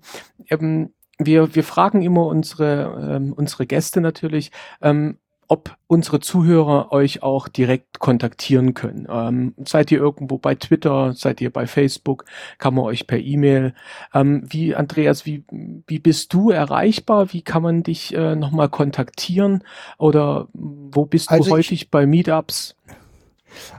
Ähm, 0.50 0.94
wir, 1.18 1.56
wir 1.56 1.64
fragen 1.64 2.02
immer 2.02 2.26
unsere, 2.28 3.16
ähm, 3.16 3.34
unsere 3.34 3.66
Gäste 3.66 4.02
natürlich, 4.02 4.52
ähm, 4.82 5.18
ob 5.48 5.76
unsere 5.88 6.20
Zuhörer 6.20 6.92
euch 6.92 7.24
auch 7.24 7.48
direkt 7.48 8.00
kontaktieren 8.00 8.74
können. 8.74 9.08
Ähm, 9.10 9.54
seid 9.66 9.92
ihr 9.92 10.00
irgendwo 10.00 10.38
bei 10.38 10.56
Twitter, 10.56 11.14
seid 11.14 11.42
ihr 11.42 11.52
bei 11.52 11.68
Facebook, 11.68 12.26
kann 12.58 12.74
man 12.74 12.86
euch 12.86 13.08
per 13.08 13.20
E-Mail. 13.20 13.74
Ähm, 14.14 14.44
wie, 14.48 14.76
Andreas, 14.76 15.26
wie, 15.26 15.44
wie 15.88 16.00
bist 16.00 16.34
du 16.34 16.50
erreichbar? 16.50 17.34
Wie 17.34 17.42
kann 17.42 17.64
man 17.64 17.84
dich 17.84 18.14
äh, 18.16 18.36
nochmal 18.36 18.70
kontaktieren? 18.70 19.64
Oder 19.98 20.48
wo 20.54 21.06
bist 21.06 21.32
also 21.32 21.50
du 21.50 21.56
häufig 21.56 21.92
bei 21.92 22.06
Meetups? 22.06 22.76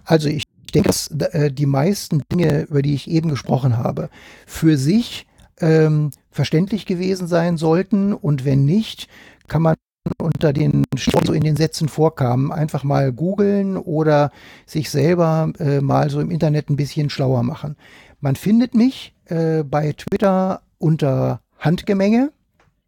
Also 0.05 0.29
ich 0.29 0.45
denke, 0.75 0.89
dass 0.89 1.09
äh, 1.09 1.51
die 1.51 1.67
meisten 1.67 2.23
Dinge, 2.31 2.63
über 2.63 2.83
die 2.83 2.95
ich 2.95 3.11
eben 3.11 3.31
gesprochen 3.31 3.77
habe, 3.77 4.11
für 4.47 4.77
sich 4.77 5.27
ähm, 5.61 6.11
verständlich 6.31 6.87
gewesen 6.87 7.27
sein 7.27 7.57
sollten 7.57 8.13
und 8.13 8.45
wenn 8.45 8.65
nicht, 8.65 9.09
kann 9.49 9.63
man 9.63 9.77
unter 10.19 10.53
den 10.53 10.85
so 10.97 11.33
in 11.33 11.43
den 11.43 11.57
Sätzen 11.57 11.89
vorkamen, 11.89 12.53
einfach 12.53 12.85
mal 12.85 13.13
googeln 13.13 13.77
oder 13.77 14.31
sich 14.67 14.91
selber 14.91 15.53
äh, 15.59 15.81
mal 15.81 16.11
so 16.11 16.21
im 16.21 16.31
Internet 16.31 16.71
ein 16.71 16.77
bisschen 16.77 17.11
schlauer 17.11 17.43
machen. 17.43 17.77
Man 18.21 18.37
findet 18.37 18.75
mich 18.75 19.15
äh, 19.27 19.63
bei 19.63 19.93
Twitter 19.93 20.63
unter 20.79 21.41
Handgemenge. 21.59 22.33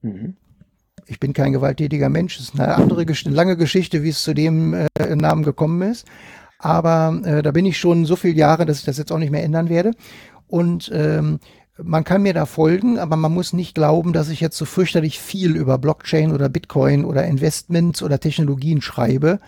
Mhm. 0.03 0.36
Ich 1.07 1.20
bin 1.20 1.32
kein 1.32 1.53
gewalttätiger 1.53 2.09
Mensch, 2.11 2.36
das 2.36 2.49
ist 2.49 2.61
eine 2.61 2.74
andere 2.74 3.01
eine 3.03 3.35
lange 3.35 3.57
Geschichte, 3.57 4.03
wie 4.03 4.11
es 4.11 4.23
zu 4.23 4.35
dem 4.35 4.74
äh, 4.74 5.16
Namen 5.16 5.43
gekommen 5.43 5.82
ist. 5.82 6.07
Aber 6.59 7.20
äh, 7.24 7.43
da 7.43 7.53
bin 7.53 7.66
ich 7.66 7.78
schon 7.78 8.05
so 8.05 8.16
viele 8.16 8.35
Jahre, 8.35 8.66
dass 8.66 8.81
ich 8.81 8.85
das 8.85 8.99
jetzt 8.99 9.12
auch 9.12 9.19
nicht 9.19 9.31
mehr 9.31 9.45
ändern 9.45 9.69
werde. 9.69 9.93
Und 10.49 10.90
ähm, 10.93 11.39
man 11.83 12.05
kann 12.05 12.23
mir 12.23 12.35
da 12.35 12.47
folgen, 12.47 12.99
aber 12.99 13.17
man 13.17 13.33
muss 13.33 13.53
nicht 13.53 13.75
glauben, 13.75 14.13
dass 14.13 14.29
ich 14.29 14.41
jetzt 14.41 14.57
so 14.57 14.65
fürchterlich 14.65 15.19
viel 15.19 15.57
über 15.57 15.79
Blockchain 15.79 16.33
oder 16.33 16.49
Bitcoin 16.49 17.05
oder 17.05 17.25
Investments 17.27 18.03
oder 18.03 18.19
Technologien 18.19 18.81
schreibe. 18.81 19.39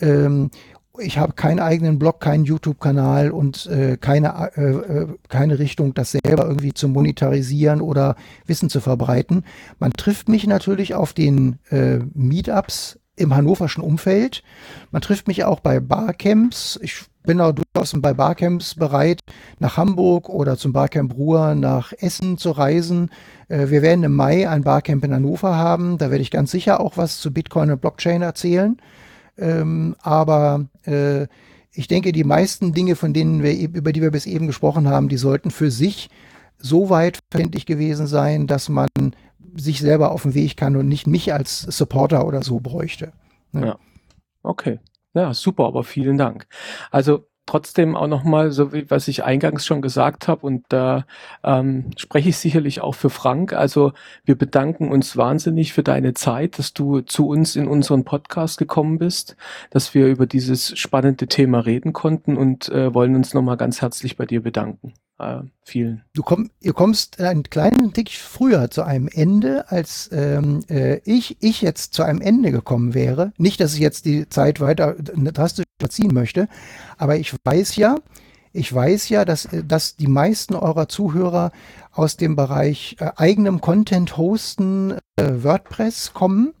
Ähm, 0.00 0.50
ich 0.98 1.16
habe 1.16 1.32
keinen 1.32 1.60
eigenen 1.60 1.98
Blog, 1.98 2.20
keinen 2.20 2.44
YouTube-Kanal 2.44 3.30
und 3.30 3.66
äh, 3.66 3.96
keine, 3.96 4.50
äh, 4.56 4.62
äh, 4.62 5.06
keine 5.28 5.58
Richtung, 5.58 5.94
das 5.94 6.12
selber 6.12 6.46
irgendwie 6.46 6.74
zu 6.74 6.88
monetarisieren 6.88 7.80
oder 7.80 8.16
Wissen 8.46 8.68
zu 8.68 8.80
verbreiten. 8.80 9.44
Man 9.78 9.92
trifft 9.92 10.28
mich 10.28 10.46
natürlich 10.46 10.94
auf 10.94 11.14
den 11.14 11.58
äh, 11.70 12.00
Meetups 12.12 12.98
im 13.16 13.34
hannoverschen 13.34 13.82
Umfeld. 13.82 14.42
Man 14.90 15.02
trifft 15.02 15.28
mich 15.28 15.44
auch 15.44 15.60
bei 15.60 15.80
Barcamps. 15.80 16.78
Ich 16.82 17.04
bin 17.22 17.40
auch 17.40 17.52
durchaus 17.52 17.94
bei 18.00 18.14
Barcamps 18.14 18.74
bereit, 18.74 19.20
nach 19.58 19.76
Hamburg 19.76 20.28
oder 20.28 20.56
zum 20.56 20.72
Barcamp 20.72 21.14
Ruhr 21.14 21.54
nach 21.54 21.92
Essen 21.98 22.38
zu 22.38 22.50
reisen. 22.50 23.10
Äh, 23.48 23.68
wir 23.68 23.82
werden 23.82 24.04
im 24.04 24.14
Mai 24.14 24.48
ein 24.48 24.62
Barcamp 24.62 25.04
in 25.04 25.14
Hannover 25.14 25.56
haben. 25.56 25.98
Da 25.98 26.10
werde 26.10 26.22
ich 26.22 26.30
ganz 26.30 26.50
sicher 26.50 26.80
auch 26.80 26.96
was 26.96 27.18
zu 27.18 27.32
Bitcoin 27.32 27.70
und 27.70 27.80
Blockchain 27.80 28.22
erzählen. 28.22 28.76
Ähm, 29.38 29.96
aber 30.02 30.66
äh, 30.84 31.26
ich 31.72 31.88
denke, 31.88 32.12
die 32.12 32.24
meisten 32.24 32.72
Dinge, 32.72 32.96
von 32.96 33.14
denen 33.14 33.42
wir, 33.42 33.56
über 33.56 33.92
die 33.92 34.02
wir 34.02 34.10
bis 34.10 34.26
eben 34.26 34.46
gesprochen 34.46 34.88
haben, 34.88 35.08
die 35.08 35.16
sollten 35.16 35.50
für 35.50 35.70
sich 35.70 36.10
so 36.58 36.90
weit 36.90 37.18
verständlich 37.30 37.66
gewesen 37.66 38.06
sein, 38.06 38.46
dass 38.46 38.68
man 38.68 38.88
sich 39.54 39.80
selber 39.80 40.12
auf 40.12 40.22
den 40.22 40.34
Weg 40.34 40.56
kann 40.56 40.76
und 40.76 40.88
nicht 40.88 41.06
mich 41.06 41.32
als 41.32 41.60
Supporter 41.62 42.26
oder 42.26 42.42
so 42.42 42.60
bräuchte. 42.60 43.12
Ne? 43.52 43.66
Ja. 43.66 43.78
Okay. 44.42 44.78
Ja, 45.14 45.34
super, 45.34 45.66
aber 45.66 45.84
vielen 45.84 46.16
Dank. 46.16 46.46
Also 46.90 47.26
trotzdem 47.46 47.96
auch 47.96 48.06
nochmal, 48.06 48.50
so 48.52 48.72
wie 48.72 48.90
was 48.90 49.08
ich 49.08 49.24
eingangs 49.24 49.66
schon 49.66 49.82
gesagt 49.82 50.28
habe, 50.28 50.46
und 50.46 50.64
da 50.68 51.06
ähm, 51.44 51.90
spreche 51.96 52.30
ich 52.30 52.36
sicherlich 52.38 52.80
auch 52.80 52.94
für 52.94 53.10
Frank. 53.10 53.52
Also 53.52 53.92
wir 54.24 54.36
bedanken 54.38 54.90
uns 54.90 55.16
wahnsinnig 55.16 55.72
für 55.72 55.82
deine 55.82 56.14
Zeit, 56.14 56.58
dass 56.58 56.72
du 56.72 57.00
zu 57.00 57.28
uns 57.28 57.56
in 57.56 57.68
unseren 57.68 58.04
Podcast 58.04 58.58
gekommen 58.58 58.98
bist, 58.98 59.36
dass 59.70 59.94
wir 59.94 60.06
über 60.06 60.26
dieses 60.26 60.78
spannende 60.78 61.26
Thema 61.26 61.60
reden 61.60 61.92
konnten 61.92 62.36
und 62.36 62.68
äh, 62.70 62.94
wollen 62.94 63.14
uns 63.16 63.34
nochmal 63.34 63.56
ganz 63.56 63.82
herzlich 63.82 64.16
bei 64.16 64.24
dir 64.26 64.42
bedanken 64.42 64.94
äh, 65.22 65.42
vielen. 65.64 66.02
Du 66.14 66.22
komm, 66.22 66.50
ihr 66.60 66.72
kommst 66.72 67.20
einen 67.20 67.44
kleinen 67.44 67.92
Tick 67.92 68.10
früher 68.10 68.70
zu 68.70 68.82
einem 68.82 69.08
Ende, 69.08 69.70
als 69.70 70.10
ähm, 70.12 70.60
äh, 70.68 71.00
ich, 71.04 71.36
ich 71.40 71.62
jetzt 71.62 71.94
zu 71.94 72.02
einem 72.02 72.20
Ende 72.20 72.50
gekommen 72.50 72.94
wäre. 72.94 73.32
Nicht, 73.38 73.60
dass 73.60 73.74
ich 73.74 73.80
jetzt 73.80 74.04
die 74.04 74.28
Zeit 74.28 74.60
weiter 74.60 74.94
drastisch 74.94 75.64
verziehen 75.78 76.12
möchte, 76.12 76.48
aber 76.98 77.16
ich 77.16 77.34
weiß 77.44 77.76
ja, 77.76 77.96
ich 78.52 78.72
weiß 78.72 79.08
ja, 79.08 79.24
dass, 79.24 79.48
dass 79.66 79.96
die 79.96 80.08
meisten 80.08 80.54
eurer 80.54 80.88
Zuhörer 80.88 81.52
aus 81.90 82.16
dem 82.16 82.36
Bereich 82.36 82.96
äh, 83.00 83.10
eigenem 83.16 83.60
Content 83.60 84.16
hosten, 84.16 84.98
äh, 85.16 85.42
WordPress 85.42 86.12
kommen. 86.12 86.52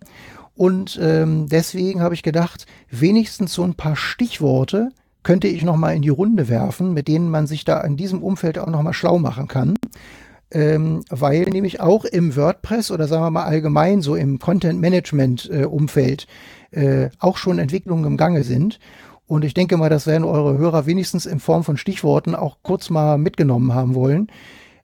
Und 0.54 0.98
ähm, 1.02 1.48
deswegen 1.48 2.00
habe 2.00 2.14
ich 2.14 2.22
gedacht, 2.22 2.66
wenigstens 2.90 3.54
so 3.54 3.62
ein 3.64 3.74
paar 3.74 3.96
Stichworte, 3.96 4.90
könnte 5.22 5.48
ich 5.48 5.62
noch 5.62 5.76
mal 5.76 5.94
in 5.94 6.02
die 6.02 6.08
Runde 6.08 6.48
werfen, 6.48 6.92
mit 6.92 7.08
denen 7.08 7.30
man 7.30 7.46
sich 7.46 7.64
da 7.64 7.80
in 7.80 7.96
diesem 7.96 8.22
Umfeld 8.22 8.58
auch 8.58 8.68
noch 8.68 8.82
mal 8.82 8.92
schlau 8.92 9.18
machen 9.18 9.48
kann. 9.48 9.76
Ähm, 10.50 11.02
weil 11.08 11.44
nämlich 11.44 11.80
auch 11.80 12.04
im 12.04 12.36
WordPress 12.36 12.90
oder 12.90 13.08
sagen 13.08 13.24
wir 13.24 13.30
mal 13.30 13.44
allgemein 13.44 14.02
so 14.02 14.16
im 14.16 14.38
Content 14.38 14.80
Management 14.80 15.48
äh, 15.48 15.66
äh, 16.72 17.10
auch 17.18 17.38
schon 17.38 17.58
Entwicklungen 17.58 18.04
im 18.04 18.16
Gange 18.18 18.44
sind. 18.44 18.78
Und 19.26 19.46
ich 19.46 19.54
denke 19.54 19.78
mal, 19.78 19.88
das 19.88 20.06
werden 20.06 20.24
eure 20.24 20.58
Hörer 20.58 20.84
wenigstens 20.84 21.24
in 21.24 21.40
Form 21.40 21.64
von 21.64 21.78
Stichworten 21.78 22.34
auch 22.34 22.58
kurz 22.62 22.90
mal 22.90 23.16
mitgenommen 23.16 23.72
haben 23.72 23.94
wollen. 23.94 24.30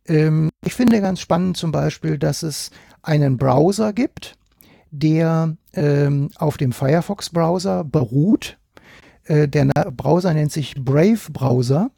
Ähm, 0.06 0.48
ich 0.64 0.74
finde 0.74 1.02
ganz 1.02 1.20
spannend 1.20 1.58
zum 1.58 1.70
Beispiel, 1.70 2.16
dass 2.16 2.42
es 2.42 2.70
einen 3.02 3.36
Browser 3.36 3.92
gibt, 3.92 4.36
der 4.90 5.56
ähm, 5.74 6.30
auf 6.36 6.56
dem 6.56 6.72
Firefox-Browser 6.72 7.84
beruht 7.84 8.56
der 9.28 9.66
Browser 9.96 10.32
nennt 10.32 10.52
sich 10.52 10.74
Brave 10.76 11.30
Browser. 11.32 11.90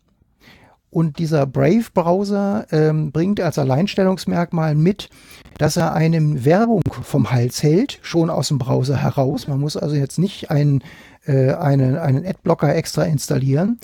Und 0.91 1.21
dieser 1.21 1.47
Brave 1.47 1.87
Browser 1.95 2.67
ähm, 2.73 3.13
bringt 3.13 3.41
als 3.41 3.59
Alleinstellungsmerkmal 3.59 4.75
mit, 4.75 5.09
dass 5.57 5.77
er 5.77 5.95
einem 5.95 6.45
Werbung 6.45 6.83
vom 7.03 7.31
Hals 7.31 7.63
hält, 7.63 8.01
schon 8.03 8.29
aus 8.29 8.49
dem 8.49 8.59
Browser 8.59 8.97
heraus. 8.97 9.47
Man 9.47 9.61
muss 9.61 9.77
also 9.77 9.95
jetzt 9.95 10.19
nicht 10.19 10.51
einen, 10.51 10.83
äh, 11.27 11.53
einen, 11.53 11.97
einen 11.97 12.27
Adblocker 12.27 12.75
extra 12.75 13.05
installieren. 13.05 13.79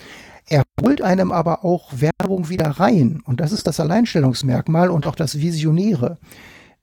Er 0.49 0.63
holt 0.81 1.01
einem 1.01 1.31
aber 1.31 1.63
auch 1.63 1.93
Werbung 1.95 2.49
wieder 2.49 2.71
rein. 2.71 3.21
Und 3.25 3.39
das 3.39 3.53
ist 3.53 3.67
das 3.67 3.79
Alleinstellungsmerkmal 3.79 4.89
und 4.89 5.07
auch 5.07 5.15
das 5.15 5.39
Visionäre. 5.39 6.17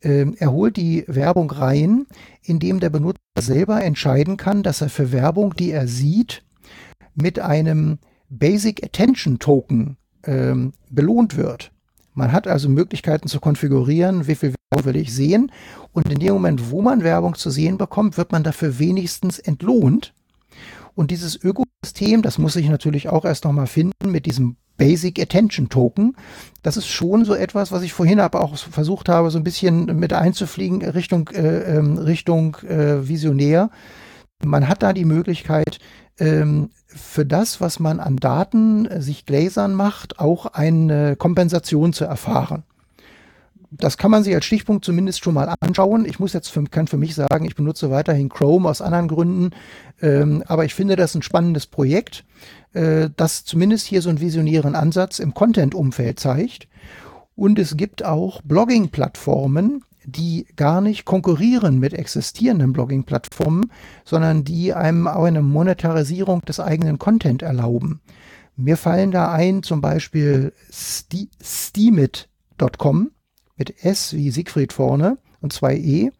Ähm, 0.00 0.34
er 0.38 0.52
holt 0.52 0.78
die 0.78 1.04
Werbung 1.06 1.50
rein, 1.50 2.06
indem 2.42 2.80
der 2.80 2.90
Benutzer 2.90 3.18
selber 3.38 3.82
entscheiden 3.82 4.38
kann, 4.38 4.62
dass 4.62 4.80
er 4.80 4.88
für 4.88 5.12
Werbung, 5.12 5.54
die 5.54 5.70
er 5.70 5.86
sieht, 5.86 6.42
mit 7.14 7.38
einem 7.38 7.98
Basic 8.28 8.84
Attention 8.84 9.38
Token 9.38 9.96
ähm, 10.24 10.72
belohnt 10.90 11.36
wird. 11.36 11.70
Man 12.14 12.32
hat 12.32 12.46
also 12.46 12.68
Möglichkeiten 12.68 13.28
zu 13.28 13.40
konfigurieren, 13.40 14.26
wie 14.28 14.36
viel 14.36 14.54
Werbung 14.70 14.86
will 14.86 14.96
ich 14.96 15.14
sehen. 15.14 15.50
Und 15.92 16.10
in 16.10 16.20
dem 16.20 16.34
Moment, 16.34 16.70
wo 16.70 16.80
man 16.80 17.02
Werbung 17.02 17.34
zu 17.34 17.50
sehen 17.50 17.76
bekommt, 17.76 18.16
wird 18.16 18.32
man 18.32 18.44
dafür 18.44 18.78
wenigstens 18.78 19.38
entlohnt. 19.38 20.14
Und 20.94 21.10
dieses 21.10 21.36
Ökosystem, 21.42 22.22
das 22.22 22.38
muss 22.38 22.54
ich 22.54 22.68
natürlich 22.68 23.08
auch 23.08 23.24
erst 23.24 23.44
nochmal 23.44 23.66
finden 23.66 24.10
mit 24.10 24.26
diesem 24.26 24.56
Basic 24.76 25.20
Attention 25.20 25.68
Token. 25.68 26.16
Das 26.62 26.76
ist 26.76 26.86
schon 26.86 27.24
so 27.24 27.34
etwas, 27.34 27.72
was 27.72 27.82
ich 27.82 27.92
vorhin 27.92 28.20
aber 28.20 28.40
auch 28.40 28.56
versucht 28.56 29.08
habe, 29.08 29.30
so 29.30 29.38
ein 29.38 29.44
bisschen 29.44 29.86
mit 29.98 30.12
einzufliegen 30.12 30.82
Richtung, 30.82 31.28
äh, 31.28 31.76
ähm, 31.76 31.98
Richtung 31.98 32.56
äh, 32.58 33.06
Visionär. 33.08 33.70
Man 34.44 34.68
hat 34.68 34.82
da 34.82 34.92
die 34.92 35.04
Möglichkeit, 35.04 35.78
ähm, 36.18 36.70
für 36.94 37.26
das, 37.26 37.60
was 37.60 37.80
man 37.80 38.00
an 38.00 38.16
Daten 38.16 38.86
äh, 38.86 39.02
sich 39.02 39.26
gläsern 39.26 39.74
macht, 39.74 40.18
auch 40.18 40.46
eine 40.46 41.16
Kompensation 41.16 41.92
zu 41.92 42.04
erfahren. 42.04 42.62
Das 43.70 43.98
kann 43.98 44.12
man 44.12 44.22
sich 44.22 44.34
als 44.34 44.44
Stichpunkt 44.44 44.84
zumindest 44.84 45.24
schon 45.24 45.34
mal 45.34 45.52
anschauen. 45.60 46.04
Ich 46.04 46.20
muss 46.20 46.32
jetzt 46.32 46.48
für, 46.48 46.62
kann 46.64 46.86
für 46.86 46.96
mich 46.96 47.16
sagen, 47.16 47.44
ich 47.44 47.56
benutze 47.56 47.90
weiterhin 47.90 48.28
Chrome 48.28 48.68
aus 48.68 48.80
anderen 48.80 49.08
Gründen, 49.08 49.50
ähm, 50.00 50.44
aber 50.46 50.64
ich 50.64 50.74
finde 50.74 50.94
das 50.94 51.14
ein 51.16 51.22
spannendes 51.22 51.66
Projekt, 51.66 52.24
äh, 52.72 53.10
das 53.16 53.44
zumindest 53.44 53.86
hier 53.86 54.00
so 54.00 54.10
einen 54.10 54.20
visionären 54.20 54.76
Ansatz 54.76 55.18
im 55.18 55.34
Content-Umfeld 55.34 56.20
zeigt. 56.20 56.68
Und 57.34 57.58
es 57.58 57.76
gibt 57.76 58.04
auch 58.04 58.42
Blogging-Plattformen, 58.42 59.82
die 60.04 60.46
gar 60.56 60.80
nicht 60.80 61.04
konkurrieren 61.04 61.78
mit 61.78 61.94
existierenden 61.94 62.72
Blogging-Plattformen, 62.72 63.70
sondern 64.04 64.44
die 64.44 64.72
einem 64.74 65.06
auch 65.06 65.24
eine 65.24 65.42
Monetarisierung 65.42 66.42
des 66.42 66.60
eigenen 66.60 66.98
Content 66.98 67.42
erlauben. 67.42 68.00
Mir 68.56 68.76
fallen 68.76 69.10
da 69.10 69.32
ein 69.32 69.62
zum 69.62 69.80
Beispiel 69.80 70.52
Steamit.com 71.42 73.10
mit 73.56 73.84
S 73.84 74.12
wie 74.14 74.30
Siegfried 74.30 74.72
vorne 74.72 75.18
und 75.40 75.52
zwei 75.52 75.76
E. 75.76 76.10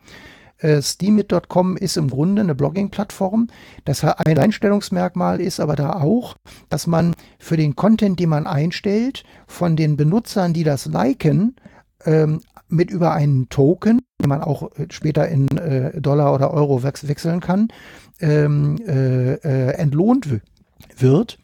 Äh, 0.59 0.83
Steamit.com 0.83 1.77
ist 1.77 1.97
im 1.97 2.09
Grunde 2.09 2.43
eine 2.43 2.55
Blogging-Plattform. 2.55 3.49
Das 3.85 4.05
ein 4.05 4.39
Einstellungsmerkmal 4.39 5.41
ist 5.41 5.61
aber 5.61 5.77
da 5.77 5.95
auch, 5.95 6.37
dass 6.71 6.87
man 6.87 7.15
für 7.39 7.57
den 7.57 7.77
Content, 7.77 8.19
den 8.19 8.31
man 8.31 8.47
einstellt, 8.47 9.25
von 9.47 9.77
den 9.77 9.97
Benutzern, 9.97 10.55
die 10.55 10.65
das 10.65 10.87
liken, 10.87 11.57
ähm, 12.05 12.41
mit 12.69 12.91
über 12.91 13.13
einen 13.13 13.49
Token, 13.49 14.01
den 14.21 14.29
man 14.29 14.43
auch 14.43 14.71
äh, 14.77 14.87
später 14.91 15.29
in 15.29 15.49
äh, 15.57 16.01
Dollar 16.01 16.35
oder 16.35 16.53
Euro 16.53 16.83
wech 16.83 17.07
wechseln 17.09 17.41
kann, 17.41 17.69
ähm, 18.21 18.79
äh, 18.87 19.35
äh, 19.35 19.75
entlohnt 19.75 20.29
wird. 20.97 21.39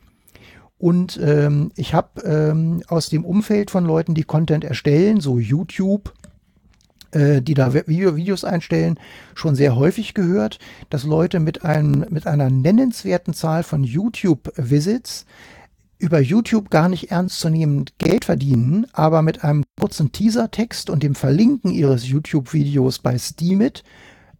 Und 0.79 1.21
ähm, 1.23 1.73
ich 1.77 1.93
habe 1.93 2.23
ähm, 2.23 2.83
aus 2.89 3.11
dem 3.11 3.25
Umfeld 3.25 3.71
von 3.71 3.85
Leuten, 3.85 4.15
die 4.15 4.25
Content 4.25 4.65
erstellen, 4.65 5.21
so 5.21 5.39
YouTube, 5.39 6.15
äh, 7.13 7.43
die 7.43 7.53
da 7.53 7.75
Video, 7.75 8.17
Videos 8.17 8.45
einstellen, 8.45 8.99
schon 9.35 9.55
sehr 9.55 9.77
häufig 9.77 10.15
gehört, 10.15 10.59
dass 10.89 11.05
Leute 11.05 11.39
mit, 11.39 11.67
einem, 11.67 12.07
mit 12.09 12.27
einer 12.27 12.49
nennenswerten 12.49 13.35
Zahl 13.35 13.63
von 13.63 13.85
YouTube-Visits 13.85 15.27
über 16.01 16.19
YouTube 16.19 16.71
gar 16.71 16.89
nicht 16.89 17.11
ernstzunehmend 17.11 17.99
Geld 17.99 18.25
verdienen, 18.25 18.87
aber 18.93 19.21
mit 19.23 19.45
einem 19.45 19.65
kurzen 19.79 20.13
Teasertext 20.13 20.89
und 20.89 21.03
dem 21.03 21.15
Verlinken 21.15 21.71
ihres 21.71 22.09
YouTube-Videos 22.09 23.01
bei 23.01 23.19
Steemit 23.19 23.85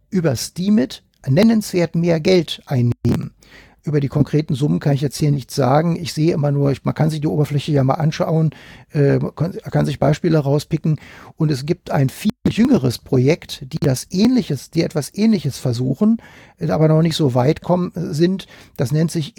über 0.09 0.35
Steemit 0.35 1.03
nennenswert 1.27 1.95
mehr 1.95 2.19
Geld 2.19 2.63
einnehmen. 2.65 3.35
Über 3.83 3.99
die 3.99 4.09
konkreten 4.09 4.53
Summen 4.53 4.79
kann 4.79 4.93
ich 4.93 5.01
jetzt 5.01 5.17
hier 5.17 5.31
nichts 5.31 5.55
sagen. 5.55 5.95
Ich 5.95 6.13
sehe 6.13 6.33
immer 6.33 6.51
nur, 6.51 6.73
man 6.83 6.93
kann 6.93 7.09
sich 7.09 7.21
die 7.21 7.27
Oberfläche 7.27 7.71
ja 7.71 7.83
mal 7.83 7.95
anschauen, 7.95 8.51
äh, 8.91 9.19
kann, 9.35 9.85
sich 9.85 9.97
Beispiele 9.97 10.37
rauspicken. 10.37 10.99
Und 11.35 11.51
es 11.51 11.65
gibt 11.65 11.89
ein 11.89 12.09
viel 12.09 12.31
jüngeres 12.47 12.99
Projekt, 12.99 13.65
die 13.73 13.79
das 13.79 14.05
Ähnliches, 14.11 14.69
die 14.69 14.83
etwas 14.83 15.13
Ähnliches 15.15 15.57
versuchen, 15.57 16.17
aber 16.59 16.87
noch 16.87 17.01
nicht 17.01 17.15
so 17.15 17.33
weit 17.33 17.61
kommen 17.61 17.91
sind. 17.95 18.45
Das 18.77 18.91
nennt 18.91 19.09
sich 19.09 19.37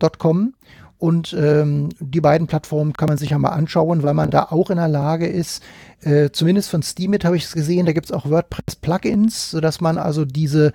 investfeed.com 0.00 0.54
Und 0.98 1.32
ähm, 1.32 1.88
die 1.98 2.20
beiden 2.20 2.46
Plattformen 2.46 2.92
kann 2.92 3.08
man 3.08 3.16
sich 3.16 3.30
ja 3.30 3.38
mal 3.38 3.50
anschauen, 3.50 4.02
weil 4.02 4.12
man 4.12 4.30
da 4.30 4.48
auch 4.50 4.68
in 4.68 4.76
der 4.76 4.88
Lage 4.88 5.26
ist, 5.26 5.62
äh, 6.02 6.30
zumindest 6.30 6.68
von 6.68 6.82
Steemit 6.82 7.24
habe 7.24 7.36
ich 7.36 7.44
es 7.44 7.52
gesehen, 7.52 7.86
da 7.86 7.92
gibt 7.92 8.06
es 8.06 8.12
auch 8.12 8.28
WordPress-Plugins, 8.28 9.50
sodass 9.50 9.80
man 9.80 9.96
also 9.96 10.26
diese, 10.26 10.72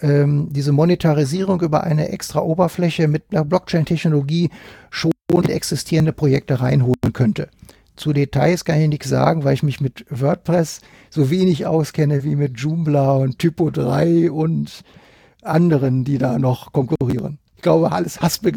ähm, 0.00 0.48
diese 0.50 0.72
Monetarisierung 0.72 1.60
über 1.60 1.84
eine 1.84 2.08
extra 2.08 2.40
Oberfläche 2.40 3.06
mit 3.06 3.24
einer 3.30 3.44
Blockchain-Technologie 3.44 4.50
schon 4.90 5.12
existierende 5.46 6.12
Projekte 6.12 6.60
reinholen 6.60 7.12
könnte. 7.12 7.48
Zu 7.94 8.12
Details 8.12 8.64
kann 8.64 8.80
ich 8.80 8.88
nichts 8.88 9.08
sagen, 9.08 9.44
weil 9.44 9.54
ich 9.54 9.62
mich 9.62 9.80
mit 9.80 10.04
WordPress 10.10 10.80
so 11.10 11.30
wenig 11.30 11.66
auskenne 11.66 12.24
wie 12.24 12.34
mit 12.34 12.58
Joomla 12.58 13.12
und 13.12 13.38
Typo 13.38 13.70
3 13.70 14.30
und 14.30 14.82
anderen, 15.42 16.04
die 16.04 16.18
da 16.18 16.38
noch 16.38 16.72
konkurrieren. 16.72 17.39
Ich 17.60 17.62
glaube, 17.62 17.92
alles 17.92 18.22
Hassbe 18.22 18.52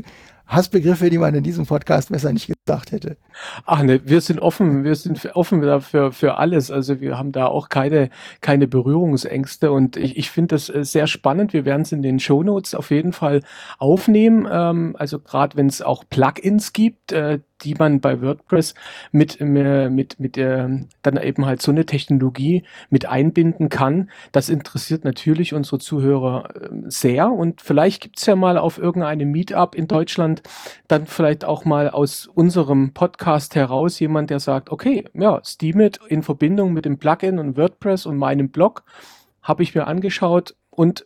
Hassbegriffe, 0.48 1.10
die 1.10 1.18
man 1.18 1.36
in 1.36 1.44
diesem 1.44 1.66
Podcast 1.66 2.10
besser 2.10 2.32
nicht 2.32 2.48
gesagt 2.48 2.94
hätte. 2.94 3.18
Ach 3.66 3.84
ne, 3.84 4.00
wir 4.06 4.22
sind 4.22 4.40
offen, 4.40 4.86
wir 4.86 4.96
sind 4.96 5.36
offen 5.36 5.62
dafür 5.62 6.14
für 6.14 6.38
alles. 6.38 6.72
Also 6.72 7.02
wir 7.02 7.18
haben 7.18 7.34
da 7.34 7.48
auch 7.48 7.68
keine, 7.68 8.10
keine 8.40 8.68
Berührungsängste 8.68 9.74
und 9.74 9.98
ich, 9.98 10.16
ich 10.16 10.32
finde 10.32 10.56
das 10.56 10.70
äh, 10.70 10.86
sehr 10.86 11.08
spannend. 11.08 11.52
Wir 11.52 11.66
werden 11.66 11.82
es 11.82 11.92
in 11.92 12.02
den 12.02 12.20
Show 12.20 12.44
Notes 12.44 12.76
auf 12.76 12.92
jeden 12.92 13.12
Fall 13.12 13.42
aufnehmen. 13.78 14.48
Ähm, 14.50 14.96
also 14.98 15.20
gerade 15.20 15.58
wenn 15.58 15.68
es 15.68 15.82
auch 15.82 16.06
Plugins 16.10 16.72
gibt, 16.72 17.12
äh, 17.12 17.40
die 17.64 17.76
man 17.76 18.00
bei 18.00 18.22
WordPress 18.22 18.74
mit, 19.12 19.40
äh, 19.40 19.90
mit, 19.90 20.20
mit 20.20 20.38
äh, 20.38 20.68
dann 21.02 21.18
eben 21.18 21.46
halt 21.46 21.62
so 21.62 21.72
eine 21.72 21.86
Technologie 21.86 22.64
mit 22.90 23.06
einbinden 23.06 23.70
kann. 23.70 24.10
Das 24.32 24.50
interessiert 24.50 25.04
natürlich 25.04 25.54
unsere 25.54 25.80
Zuhörer 25.80 26.50
äh, 26.56 26.70
sehr 26.86 27.32
und 27.32 27.62
vielleicht 27.62 28.02
gibt's 28.02 28.26
ja 28.26 28.36
mal 28.36 28.58
auf 28.58 28.78
irgendeinem 28.78 29.32
Meetup 29.32 29.76
in 29.76 29.88
Deutschland 29.88 30.44
dann 30.88 31.06
vielleicht 31.06 31.46
auch 31.46 31.66
mal 31.66 31.90
aus 31.90 32.28
unserem 32.28 32.94
Podcast 32.94 33.56
heraus 33.56 34.00
jemand, 34.00 34.30
der 34.30 34.40
sagt, 34.40 34.70
okay, 34.70 35.06
ja, 35.14 35.42
Steemit 35.44 36.00
in 36.08 36.24
Verbindung 36.24 36.74
mit 36.74 36.86
dem 36.86 36.98
Plugin 36.98 37.40
und 37.40 37.58
WordPress 37.58 38.06
und 38.06 38.18
meinem 38.18 38.50
Blog 38.50 38.84
habe 39.42 39.64
ich 39.64 39.76
mir 39.76 39.88
angeschaut 39.88 40.56
und 40.70 41.06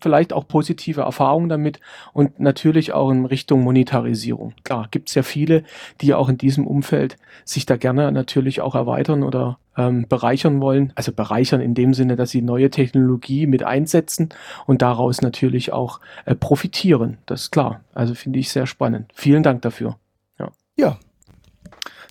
vielleicht 0.00 0.32
auch 0.32 0.46
positive 0.46 1.00
Erfahrungen 1.00 1.48
damit 1.48 1.80
und 2.12 2.40
natürlich 2.40 2.92
auch 2.92 3.10
in 3.10 3.24
Richtung 3.24 3.62
Monetarisierung. 3.62 4.52
Klar, 4.62 4.88
gibt 4.90 5.08
es 5.08 5.14
ja 5.14 5.22
viele, 5.22 5.64
die 6.00 6.14
auch 6.14 6.28
in 6.28 6.36
diesem 6.36 6.66
Umfeld 6.66 7.16
sich 7.44 7.64
da 7.64 7.76
gerne 7.76 8.12
natürlich 8.12 8.60
auch 8.60 8.74
erweitern 8.74 9.22
oder 9.22 9.58
ähm, 9.76 10.06
bereichern 10.08 10.60
wollen. 10.60 10.92
Also 10.94 11.12
bereichern 11.12 11.60
in 11.60 11.74
dem 11.74 11.94
Sinne, 11.94 12.16
dass 12.16 12.30
sie 12.30 12.42
neue 12.42 12.70
Technologie 12.70 13.46
mit 13.46 13.62
einsetzen 13.62 14.28
und 14.66 14.82
daraus 14.82 15.22
natürlich 15.22 15.72
auch 15.72 16.00
äh, 16.26 16.34
profitieren. 16.34 17.18
Das 17.24 17.42
ist 17.42 17.50
klar. 17.50 17.80
Also 17.94 18.14
finde 18.14 18.38
ich 18.38 18.50
sehr 18.50 18.66
spannend. 18.66 19.10
Vielen 19.14 19.42
Dank 19.42 19.62
dafür. 19.62 19.96
Ja. 20.38 20.50
Ja. 20.76 20.98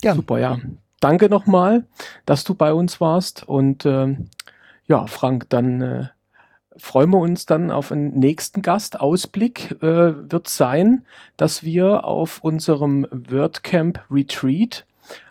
ja. 0.04 0.16
Super, 0.16 0.40
ja. 0.40 0.58
Danke 0.99 1.30
nochmal, 1.30 1.86
dass 2.26 2.44
du 2.44 2.56
bei 2.56 2.74
uns 2.74 2.99
warst 2.99 3.48
und 3.48 3.86
ähm, 3.86 4.30
ja, 4.88 5.06
Frank, 5.06 5.48
dann 5.49 5.82
äh, 5.82 6.06
freuen 6.80 7.12
wir 7.12 7.20
uns 7.20 7.45
dann 7.45 7.72
auf 7.72 7.91
einen 7.91 8.18
nächsten 8.18 8.62
Gast. 8.62 8.99
Ausblick 8.99 9.72
äh, 9.82 10.32
wird 10.32 10.48
sein, 10.48 11.06
dass 11.36 11.64
wir 11.64 12.06
auf 12.06 12.44
unserem 12.44 13.08
WordCamp 13.12 13.99
Retreat, 14.10 14.86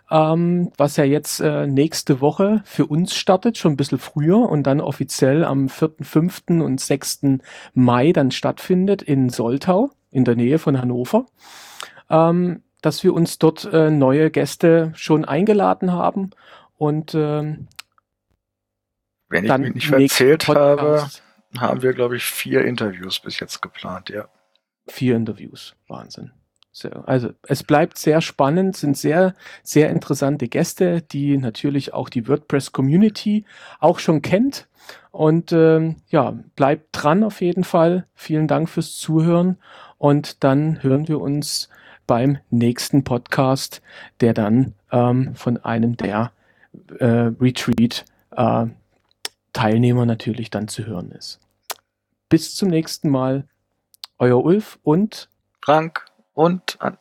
ähm, 0.09 0.71
was 0.77 0.97
ja 0.97 1.03
jetzt 1.03 1.39
äh, 1.39 1.67
nächste 1.67 2.21
Woche 2.21 2.61
für 2.65 2.85
uns 2.85 3.15
startet, 3.15 3.57
schon 3.57 3.73
ein 3.73 3.77
bisschen 3.77 3.97
früher 3.97 4.37
und 4.49 4.63
dann 4.63 4.81
offiziell 4.81 5.43
am 5.43 5.69
4., 5.69 5.91
5. 6.01 6.43
und 6.47 6.79
6. 6.79 7.39
Mai 7.73 8.11
dann 8.11 8.31
stattfindet 8.31 9.01
in 9.01 9.29
Soltau, 9.29 9.91
in 10.11 10.25
der 10.25 10.35
Nähe 10.35 10.59
von 10.59 10.79
Hannover. 10.79 11.25
Ähm, 12.09 12.63
dass 12.81 13.03
wir 13.03 13.13
uns 13.13 13.39
dort 13.39 13.65
äh, 13.73 13.89
neue 13.89 14.29
Gäste 14.29 14.91
schon 14.95 15.25
eingeladen 15.25 15.91
haben 15.91 16.29
und 16.77 17.15
ähm, 17.15 17.67
wenn 19.29 19.45
ich 19.45 19.57
mich 19.57 19.73
nicht 19.73 19.87
verzählt 19.87 20.45
Podcast, 20.45 20.81
habe, 20.81 21.26
haben 21.57 21.81
wir, 21.81 21.93
glaube 21.93 22.17
ich, 22.17 22.23
vier 22.23 22.65
Interviews 22.65 23.19
bis 23.19 23.39
jetzt 23.39 23.61
geplant, 23.61 24.09
ja. 24.09 24.27
Vier 24.87 25.15
Interviews, 25.15 25.75
Wahnsinn. 25.87 26.31
Also 27.05 27.31
es 27.47 27.63
bleibt 27.63 27.97
sehr 27.97 28.21
spannend, 28.21 28.77
sind 28.77 28.97
sehr, 28.97 29.33
sehr 29.63 29.89
interessante 29.89 30.47
Gäste, 30.47 31.01
die 31.01 31.37
natürlich 31.37 31.93
auch 31.93 32.09
die 32.09 32.27
WordPress-Community 32.27 33.45
auch 33.79 33.99
schon 33.99 34.21
kennt. 34.21 34.67
Und 35.11 35.51
ähm, 35.51 35.95
ja, 36.09 36.37
bleibt 36.55 36.89
dran 36.91 37.23
auf 37.23 37.41
jeden 37.41 37.63
Fall. 37.63 38.05
Vielen 38.13 38.47
Dank 38.47 38.69
fürs 38.69 38.95
Zuhören. 38.95 39.57
Und 39.97 40.43
dann 40.43 40.83
hören 40.83 41.07
wir 41.07 41.19
uns 41.19 41.69
beim 42.05 42.37
nächsten 42.51 43.03
Podcast, 43.03 43.81
der 44.21 44.33
dann 44.33 44.75
ähm, 44.91 45.35
von 45.35 45.57
einem 45.57 45.97
der 45.97 46.31
äh, 46.99 47.31
Retreat 47.39 48.05
äh, 48.35 48.67
Teilnehmer 49.57 50.05
natürlich 50.05 50.49
dann 50.49 50.67
zu 50.67 50.85
hören 50.85 51.11
ist. 51.11 51.39
Bis 52.29 52.55
zum 52.55 52.69
nächsten 52.69 53.09
Mal. 53.09 53.47
Euer 54.19 54.43
Ulf 54.43 54.79
und 54.83 55.29
Frank 55.61 56.05
und 56.33 56.79
An 56.79 56.97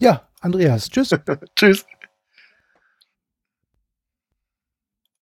ja, 0.00 0.26
Andreas. 0.40 0.88
Tschüss. 0.88 1.10
Tschüss. 1.56 1.86